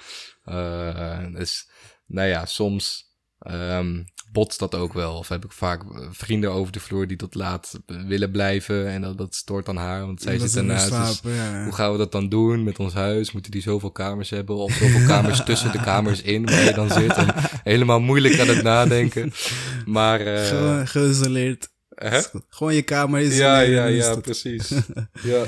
Dus, 1.34 1.70
nou 2.06 2.28
ja, 2.28 2.46
soms 2.46 3.12
um, 3.48 4.06
botst 4.32 4.60
dat 4.60 4.76
ook 4.76 4.94
wel. 4.94 5.18
Of 5.18 5.30
heb 5.30 5.46
ik 5.46 5.52
vaak 5.52 5.84
eh, 5.84 6.08
vrienden 6.12 6.52
over 6.52 6.72
de 6.72 6.80
vloer 6.80 7.08
die 7.08 7.18
tot 7.18 7.36
laat 7.36 7.80
willen 7.86 8.32
blijven. 8.32 8.88
En 8.88 9.02
dat, 9.02 9.18
dat 9.18 9.36
stoort 9.36 9.70
aan 9.70 9.78
haar, 9.78 10.06
want 10.06 10.22
zij 10.22 10.40
zit 10.40 10.56
ernaast. 10.56 10.90
Dus 10.90 11.18
slapen, 11.18 11.32
ja, 11.32 11.58
ja. 11.58 11.64
hoe 11.64 11.74
gaan 11.74 11.92
we 11.92 11.98
dat 11.98 12.12
dan 12.12 12.30
doen 12.30 12.64
met 12.64 12.80
ons 12.80 12.94
huis? 12.94 13.32
Moeten 13.32 13.52
die 13.52 13.62
zoveel 13.62 13.92
kamers 13.92 14.30
hebben? 14.30 14.56
Of 14.56 14.74
zoveel 14.74 15.08
kamers 15.08 15.44
tussen 15.50 15.72
de 15.72 15.82
kamers 15.82 16.22
in 16.22 16.46
waar 16.46 16.64
je 16.64 16.74
dan 16.74 16.90
zit? 16.90 17.14
En 17.14 17.34
helemaal 17.64 18.00
moeilijk 18.00 18.40
aan 18.40 18.48
het 18.48 18.64
nadenken. 18.64 19.34
Maar... 19.86 20.20
Geïsoleerd. 20.88 21.70
Hè? 22.10 22.22
Gewoon 22.50 22.76
je 22.76 22.82
kamer 22.82 23.22
is. 23.22 23.38
Ja, 23.38 23.60
ja, 23.60 23.86
ja, 23.86 24.16
precies. 24.16 24.70
ja. 25.24 25.44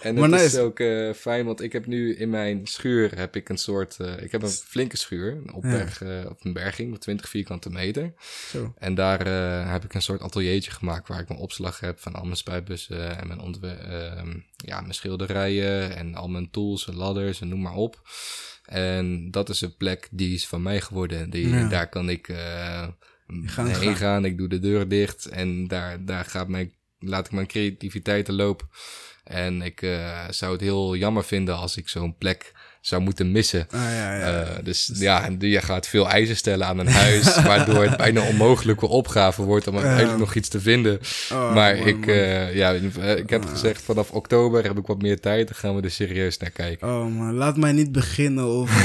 En 0.00 0.16
het 0.16 0.30
Maar 0.30 0.40
is 0.40 0.52
nice. 0.52 0.60
ook 0.60 0.78
uh, 0.78 1.12
fijn, 1.12 1.44
want 1.44 1.60
ik 1.62 1.72
heb 1.72 1.86
nu 1.86 2.14
in 2.16 2.30
mijn 2.30 2.66
schuur 2.66 3.16
heb 3.18 3.36
ik 3.36 3.48
een 3.48 3.58
soort... 3.58 3.96
Uh, 4.00 4.22
ik 4.22 4.32
heb 4.32 4.42
een 4.42 4.48
flinke 4.48 4.96
schuur, 4.96 5.32
een 5.32 5.52
opberg, 5.52 6.00
uh, 6.02 6.26
of 6.30 6.44
een 6.44 6.52
berging 6.52 6.90
met 6.90 7.00
20 7.00 7.28
vierkante 7.28 7.70
meter. 7.70 8.12
Zo. 8.50 8.74
En 8.78 8.94
daar 8.94 9.26
heb 9.72 9.84
ik 9.84 9.94
een 9.94 10.02
soort 10.02 10.20
ateliertje 10.20 10.70
gemaakt 10.70 11.08
waar 11.08 11.20
ik 11.20 11.28
mijn 11.28 11.40
opslag 11.40 11.80
heb 11.80 12.00
van 12.00 12.14
al 12.14 12.24
mijn 12.24 12.36
spuitbussen 12.36 13.18
en 13.18 13.26
mijn, 13.26 13.40
ontwe- 13.40 14.22
ja, 14.56 14.80
mijn 14.80 14.94
schilderijen 14.94 15.96
en 15.96 16.14
al 16.14 16.28
mijn 16.28 16.50
tools 16.50 16.88
en 16.88 16.94
ladders 16.96 17.40
en 17.40 17.48
noem 17.48 17.60
maar 17.60 17.74
op. 17.74 18.00
En 18.64 19.30
dat 19.30 19.48
is 19.48 19.60
een 19.60 19.76
plek 19.76 20.08
die 20.10 20.34
is 20.34 20.46
van 20.46 20.62
mij 20.62 20.80
geworden. 20.80 21.30
Die, 21.30 21.48
Ja. 21.48 21.68
Daar 21.68 21.88
kan 21.88 22.08
ik 22.08 22.28
heen 23.28 23.48
gaan. 23.48 23.96
gaan. 23.96 24.24
Ik 24.24 24.38
doe 24.38 24.48
de 24.48 24.58
deur 24.58 24.88
dicht 24.88 25.26
en 25.26 25.66
daar, 25.66 26.04
daar 26.04 26.24
gaat 26.24 26.48
mijn, 26.48 26.72
laat 26.98 27.26
ik 27.26 27.32
mijn 27.32 27.46
creativiteit 27.46 28.28
lopen. 28.28 28.68
En 29.24 29.62
ik 29.62 29.82
uh, 29.82 30.28
zou 30.30 30.52
het 30.52 30.60
heel 30.60 30.96
jammer 30.96 31.24
vinden 31.24 31.56
als 31.56 31.76
ik 31.76 31.88
zo'n 31.88 32.16
plek 32.16 32.52
zou 32.88 33.02
moeten 33.02 33.32
missen. 33.32 33.66
Ah, 33.70 33.80
ja, 33.80 34.14
ja. 34.14 34.42
Uh, 34.42 34.48
dus 34.62 34.90
ja, 34.94 35.24
en 35.24 35.36
je 35.40 35.60
gaat 35.60 35.86
veel 35.86 36.08
eisen 36.08 36.36
stellen 36.36 36.66
aan 36.66 36.78
een 36.78 36.88
huis, 36.88 37.40
waardoor 37.50 37.84
het 37.84 37.96
bijna 37.96 38.28
onmogelijke 38.28 38.86
opgave 38.86 39.42
wordt 39.42 39.66
om 39.66 39.74
uiteindelijk 39.74 40.18
nog 40.18 40.34
iets 40.34 40.48
te 40.48 40.60
vinden. 40.60 41.00
Oh, 41.32 41.54
maar 41.54 41.76
man, 41.76 41.86
ik, 41.86 42.06
uh, 42.06 42.54
ja, 42.54 42.70
ik 43.16 43.30
heb 43.30 43.44
gezegd 43.44 43.82
vanaf 43.82 44.10
oktober 44.10 44.64
heb 44.64 44.78
ik 44.78 44.86
wat 44.86 45.02
meer 45.02 45.20
tijd, 45.20 45.46
dan 45.48 45.56
gaan 45.56 45.76
we 45.76 45.82
er 45.82 45.90
serieus 45.90 46.38
naar 46.38 46.50
kijken. 46.50 46.88
Oh 46.88 47.06
man, 47.06 47.34
laat 47.34 47.56
mij 47.56 47.72
niet 47.72 47.92
beginnen 47.92 48.44
over 48.44 48.76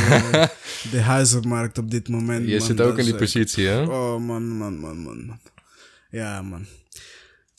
de 0.91 1.01
huizenmarkt 1.01 1.77
op 1.77 1.91
dit 1.91 2.09
moment. 2.09 2.47
Je 2.47 2.57
man. 2.57 2.65
zit 2.65 2.81
ook 2.81 2.97
in 2.97 3.05
die 3.05 3.15
positie, 3.15 3.67
hè? 3.67 3.81
Oh 3.81 4.19
man, 4.19 4.57
man, 4.57 4.79
man, 4.79 4.97
man, 4.97 5.25
man. 5.25 5.39
Ja 6.09 6.41
man. 6.41 6.65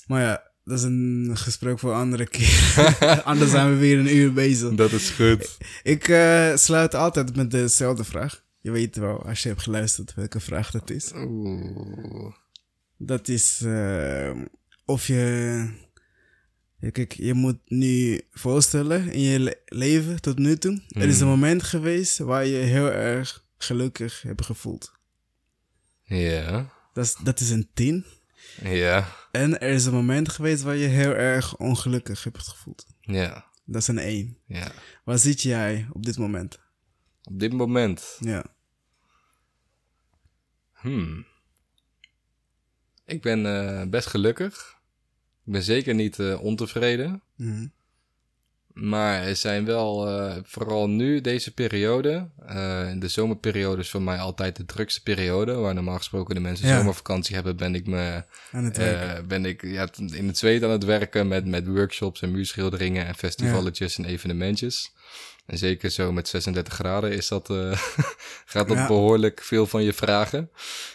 Maar 0.07 0.22
ja, 0.22 0.42
dat 0.64 0.78
is 0.78 0.84
een 0.84 1.30
gesprek 1.34 1.78
voor 1.78 1.90
een 1.90 1.98
andere 1.98 2.26
keer. 2.26 2.92
Anders 3.24 3.50
zijn 3.50 3.70
we 3.70 3.76
weer 3.76 3.98
een 3.98 4.16
uur 4.16 4.32
bezig. 4.32 4.74
Dat 4.74 4.92
is 4.92 5.10
goed. 5.10 5.56
Ik 5.82 6.08
uh, 6.08 6.56
sluit 6.56 6.94
altijd 6.94 7.36
met 7.36 7.50
dezelfde 7.50 8.04
vraag. 8.04 8.44
Je 8.60 8.70
weet 8.70 8.96
wel, 8.96 9.26
als 9.26 9.42
je 9.42 9.48
hebt 9.48 9.62
geluisterd, 9.62 10.14
welke 10.14 10.40
vraag 10.40 10.70
dat 10.70 10.90
is. 10.90 11.12
Oeh. 11.14 12.34
Dat 12.96 13.28
is 13.28 13.60
uh, 13.64 14.42
of 14.84 15.06
je... 15.06 15.82
Kijk, 16.92 17.12
je 17.12 17.34
moet 17.34 17.58
nu 17.66 18.20
voorstellen 18.30 19.12
in 19.12 19.20
je 19.20 19.38
le 19.38 19.58
leven 19.66 20.20
tot 20.20 20.38
nu 20.38 20.56
toe. 20.56 20.72
Mm. 20.72 21.02
Er 21.02 21.08
is 21.08 21.20
een 21.20 21.26
moment 21.26 21.62
geweest 21.62 22.18
waar 22.18 22.46
je 22.46 22.56
heel 22.56 22.90
erg 22.90 23.44
gelukkig 23.58 24.22
hebt 24.22 24.44
gevoeld. 24.44 24.92
Ja. 26.02 26.72
Dat 26.92 27.04
is, 27.04 27.16
dat 27.22 27.40
is 27.40 27.50
een 27.50 27.68
10. 27.74 28.04
Ja. 28.62 29.08
En 29.35 29.61
er 29.61 29.70
is 29.70 29.87
een 29.87 29.93
moment 29.93 30.28
geweest 30.28 30.62
waar 30.62 30.76
je 30.76 30.87
heel 30.87 31.12
erg 31.12 31.57
ongelukkig 31.57 32.24
hebt 32.24 32.39
gevoeld. 32.39 32.87
Ja. 33.00 33.50
Dat 33.64 33.80
is 33.80 33.88
een 33.88 33.99
1. 33.99 34.38
Ja. 34.46 34.72
Waar 35.04 35.18
zit 35.18 35.42
jij 35.42 35.88
op 35.92 36.04
dit 36.04 36.18
moment? 36.18 36.61
Op 37.22 37.38
dit 37.38 37.53
moment? 37.53 38.17
Ja. 38.21 38.45
Hmm. 40.72 41.26
Ik 43.04 43.22
ben 43.22 43.45
uh, 43.45 43.88
best 43.88 44.07
gelukkig. 44.07 44.79
Ik 45.45 45.53
ben 45.53 45.63
zeker 45.63 45.95
niet 45.95 46.18
uh, 46.18 46.42
ontevreden. 46.42 47.22
Mm 47.37 47.53
-hmm. 47.53 47.72
Maar 48.75 49.22
er 49.22 49.37
zijn 49.37 49.64
wel, 49.64 50.09
uh, 50.09 50.37
vooral 50.42 50.88
nu, 50.88 51.21
deze 51.21 51.55
periode. 51.55 52.29
Uh, 52.49 52.88
de 52.99 53.09
zomerperiode 53.09 53.80
is 53.80 53.91
voor 53.91 54.03
mij 54.03 54.18
altijd 54.18 54.57
de 54.57 54.64
drukste 54.64 55.03
periode. 55.03 55.55
Waar 55.55 55.75
normaal 55.75 55.96
gesproken 55.96 56.34
de 56.34 56.41
mensen 56.41 56.68
ja. 56.68 56.76
zomervakantie 56.76 57.34
hebben, 57.34 57.57
ben 57.57 57.75
ik, 57.75 57.87
me, 57.87 58.25
uh, 58.53 59.13
ben 59.26 59.45
ik 59.45 59.63
ja, 59.63 59.88
in 60.13 60.26
het 60.26 60.38
zweet 60.38 60.63
aan 60.63 60.71
het 60.71 60.84
werken 60.84 61.29
met, 61.29 61.46
met 61.46 61.67
workshops 61.67 62.22
en 62.22 62.30
muurschilderingen 62.30 63.07
en 63.07 63.14
festivaletjes 63.14 63.96
ja. 63.96 64.05
en 64.05 64.11
evenementjes. 64.11 64.92
En 65.46 65.59
zeker 65.59 65.91
zo 65.91 66.13
met 66.13 66.29
36 66.29 66.75
graden 66.75 67.13
is 67.13 67.29
dat, 67.29 67.51
uh, 67.51 67.72
gaat 68.53 68.68
dat 68.68 68.76
ja. 68.76 68.87
behoorlijk 68.87 69.42
veel 69.42 69.67
van 69.67 69.83
je 69.83 69.92
vragen. 69.92 70.51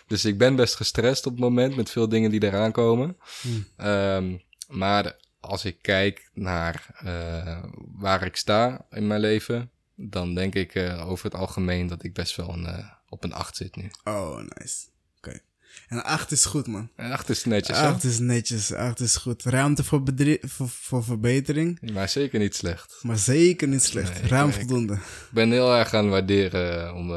Dus 0.08 0.26
ik 0.26 0.38
ben 0.38 0.56
best 0.56 0.76
gestrest 0.76 1.26
op 1.26 1.32
het 1.32 1.42
moment 1.42 1.76
met 1.76 1.90
veel 1.90 2.10
dingen 2.10 2.32
die 2.32 2.44
eraan 2.44 2.72
komen. 2.72 3.18
Hmm. 3.42 3.88
Um, 3.88 4.42
maar 4.68 5.16
als 5.40 5.66
ik 5.66 5.78
kijk 5.82 6.30
naar 6.34 6.86
eh, 6.98 7.64
waar 7.96 8.26
ik 8.26 8.36
sta 8.36 8.86
in 8.90 9.08
mijn 9.08 9.20
leven, 9.20 9.72
dan 9.96 10.36
denk 10.36 10.56
ik 10.56 10.76
eh, 10.76 11.10
over 11.10 11.26
het 11.26 11.36
algemeen 11.36 11.88
dat 11.88 12.04
ik 12.04 12.14
best 12.14 12.36
wel 12.36 12.54
een, 12.54 12.66
eh, 12.66 12.88
op 13.10 13.24
een 13.24 13.34
8 13.34 13.56
zit 13.56 13.76
nu. 13.76 13.92
Oh, 14.04 14.38
nice. 14.38 14.86
Oké. 15.18 15.40
En 15.88 16.04
8 16.04 16.32
is 16.32 16.46
goed, 16.46 16.68
man. 16.68 16.90
En 16.96 17.12
8 17.12 17.30
is 17.30 17.46
netjes, 17.46 17.78
hè? 17.78 17.88
8 17.88 18.04
is 18.04 18.20
netjes, 18.20 18.74
8 18.74 19.00
is 19.00 19.16
goed. 19.16 19.44
Ruimte 19.44 19.84
voor, 19.84 20.04
voor, 20.42 20.70
voor 20.70 21.04
verbetering, 21.04 21.92
maar 21.94 22.10
zeker 22.10 22.40
niet 22.40 22.56
slecht. 22.56 23.00
maar 23.02 23.18
zeker 23.18 23.68
niet 23.68 23.84
slecht. 23.84 24.22
Nee, 24.22 24.30
Ruim 24.30 24.52
voldoende. 24.52 24.94
Ik 24.94 25.30
ben 25.32 25.52
heel 25.52 25.76
erg 25.76 25.94
aan 25.94 26.10
waarderen, 26.10 26.96
om 26.96 27.08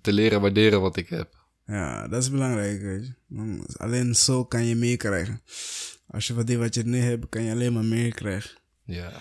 te 0.00 0.12
leren 0.12 0.40
waarderen 0.40 0.80
wat 0.80 0.96
ik 0.96 1.08
heb. 1.08 1.44
Ja, 1.66 2.08
dat 2.08 2.22
is 2.22 2.30
belangrijk, 2.30 2.80
weet 2.82 3.06
je. 3.06 3.64
Alleen 3.76 4.14
zo 4.14 4.44
kan 4.44 4.64
je 4.64 4.76
meer 4.76 4.96
krijgen. 4.96 5.40
Als 6.16 6.26
je 6.26 6.34
waardeert 6.34 6.60
wat 6.60 6.74
je 6.74 6.82
nu 6.82 6.98
hebt, 6.98 7.28
kan 7.28 7.42
je 7.42 7.52
alleen 7.52 7.72
maar 7.72 7.84
meer 7.84 8.14
krijgen. 8.14 8.50
Ja, 8.84 9.12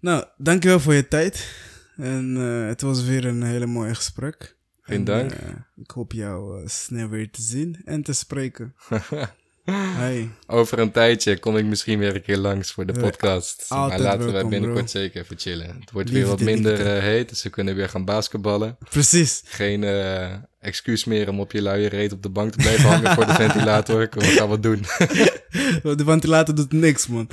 Nou, 0.00 0.24
dankjewel 0.36 0.80
voor 0.80 0.94
je 0.94 1.08
tijd. 1.08 1.54
En 1.96 2.36
eh, 2.36 2.66
het 2.66 2.80
was 2.80 3.04
weer 3.04 3.24
een 3.24 3.42
hele 3.42 3.66
mooie 3.66 3.94
gesprek. 3.94 4.56
Geen 4.82 4.96
En, 4.96 5.04
dank. 5.04 5.32
eh, 5.32 5.48
ik 5.76 5.90
hoop 5.90 6.12
jou 6.12 6.60
eh, 6.62 6.68
snel 6.68 7.08
weer 7.08 7.30
te 7.30 7.42
zien 7.42 7.80
en 7.84 8.02
te 8.02 8.12
spreken. 8.12 8.74
Hey, 9.64 10.28
Over 10.46 10.78
een 10.78 10.90
tijdje 10.90 11.38
kom 11.38 11.56
ik 11.56 11.64
misschien 11.64 11.98
weer 11.98 12.14
een 12.14 12.22
keer 12.22 12.36
langs 12.36 12.72
voor 12.72 12.86
de 12.86 12.92
podcast. 12.92 13.66
maar 13.68 13.78
altijd 13.78 14.00
laten 14.00 14.26
we 14.26 14.46
binnenkort 14.46 14.90
bro. 14.90 15.00
zeker 15.00 15.22
even 15.22 15.38
chillen. 15.38 15.76
Het 15.80 15.90
wordt 15.90 16.08
Liefde, 16.08 16.20
weer 16.26 16.36
wat 16.36 16.40
minder 16.40 16.86
eh, 16.86 17.02
heet, 17.02 17.28
dus 17.28 17.42
we 17.42 17.50
kunnen 17.50 17.74
weer 17.74 17.88
gaan 17.88 18.04
basketballen. 18.04 18.76
precies. 18.90 19.42
Geen 19.44 19.84
eh, 19.84 20.32
excuus 20.60 21.04
meer 21.04 21.28
om 21.28 21.40
op 21.40 21.52
je 21.52 21.62
luie 21.62 21.88
reet 21.88 22.12
op 22.12 22.22
de 22.22 22.28
bank 22.28 22.50
te 22.52 22.56
blijven 22.56 22.88
hangen 22.88 23.14
voor 23.14 23.26
de 23.26 23.34
ventilator. 23.34 24.08
We 24.10 24.22
gaan 24.24 24.48
wat 24.48 24.62
doen. 24.62 24.80
De 25.96 26.04
ventilator 26.04 26.54
doet 26.54 26.72
niks, 26.72 27.06
man. 27.06 27.28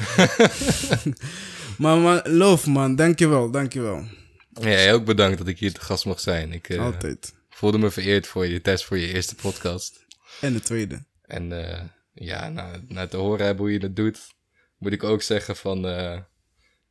maar, 1.78 1.98
maar 1.98 2.30
loof, 2.30 2.68
man. 2.68 2.96
Dankjewel, 2.96 3.52
dankjewel. 3.52 4.04
Ja, 4.54 4.70
jij 4.70 4.94
ook 4.94 5.06
bedankt 5.06 5.38
dat 5.38 5.48
ik 5.48 5.60
hier 5.60 5.74
te 5.74 5.82
gast 5.82 6.06
mocht 6.06 6.22
zijn. 6.22 6.54
Ik 6.54 6.70
eh, 6.70 6.80
Altijd. 6.86 7.34
voelde 7.50 7.78
me 7.78 7.92
vereerd 7.92 8.28
voor 8.28 8.48
je 8.48 8.62
test 8.62 8.86
voor 8.86 8.98
je 8.98 9.14
eerste 9.14 9.36
podcast. 9.36 10.06
En 10.42 10.54
de 10.54 10.60
tweede. 10.62 11.04
En 11.26 11.70
eh, 11.70 11.80
ja, 12.14 12.50
na, 12.50 12.82
na 12.88 13.08
te 13.08 13.18
horen 13.18 13.46
hebben 13.46 13.64
hoe 13.64 13.74
je 13.74 13.80
dat 13.80 13.96
doet, 13.96 14.20
moet 14.78 14.92
ik 14.92 15.04
ook 15.04 15.22
zeggen 15.22 15.56
van... 15.56 15.88
eh, 15.88 16.20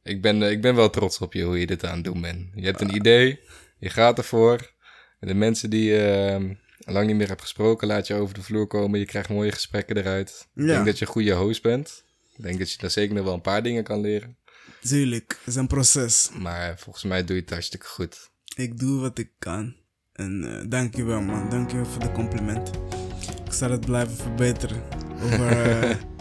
ik, 0.02 0.22
ben, 0.22 0.42
eh, 0.42 0.50
ik 0.50 0.60
ben 0.60 0.74
wel 0.74 0.90
trots 0.90 1.18
op 1.18 1.32
je 1.32 1.42
hoe 1.42 1.60
je 1.60 1.66
dit 1.66 1.84
aan 1.84 1.94
het 1.94 2.04
doen 2.04 2.20
bent. 2.20 2.48
Je 2.54 2.64
hebt 2.64 2.80
een 2.80 2.94
idee, 2.94 3.40
je 3.78 3.90
gaat 3.90 4.18
ervoor. 4.18 4.72
En 5.20 5.28
de 5.28 5.34
mensen 5.34 5.70
die 5.70 5.84
je 5.84 6.56
lang 6.78 7.06
niet 7.06 7.16
meer 7.16 7.28
hebt 7.28 7.40
gesproken, 7.40 7.88
laat 7.88 8.06
je 8.06 8.14
over 8.14 8.34
de 8.34 8.42
vloer 8.42 8.66
komen. 8.66 8.98
Je 8.98 9.06
krijgt 9.06 9.28
mooie 9.28 9.52
gesprekken 9.52 9.96
eruit. 9.96 10.48
Ik 10.54 10.66
denk 10.66 10.84
dat 10.86 10.98
je 10.98 11.04
een 11.04 11.10
goede 11.10 11.32
host 11.32 11.62
bent. 11.62 12.04
Ik 12.36 12.42
denk 12.42 12.58
dat 12.58 12.72
je 12.72 12.78
daar 12.78 12.90
zeker 12.90 13.14
nog 13.14 13.24
wel 13.24 13.34
een 13.34 13.40
paar 13.40 13.62
dingen 13.62 13.84
kan 13.84 14.00
leren. 14.00 14.36
Tuurlijk, 14.80 15.36
het 15.38 15.46
is 15.46 15.54
een 15.54 15.66
proces. 15.66 16.30
Maar 16.38 16.78
volgens 16.78 17.04
mij 17.04 17.24
doe 17.24 17.34
je 17.36 17.42
het 17.42 17.50
hartstikke 17.50 17.86
goed. 17.86 18.30
Ik 18.56 18.78
doe 18.78 19.00
wat 19.00 19.18
ik 19.18 19.30
kan. 19.38 19.76
En 20.12 20.58
eh 20.60 20.64
dankjewel, 20.68 21.20
man. 21.20 21.50
Dankjewel 21.50 21.86
voor 21.86 22.02
de 22.02 22.12
compliment. 22.12 22.70
Ik 23.46 23.52
zal 23.52 23.70
het 23.70 23.84
blijven 23.86 24.16
verbeteren. 24.16 25.09
Over, 25.22 25.52
eh, 25.52 25.96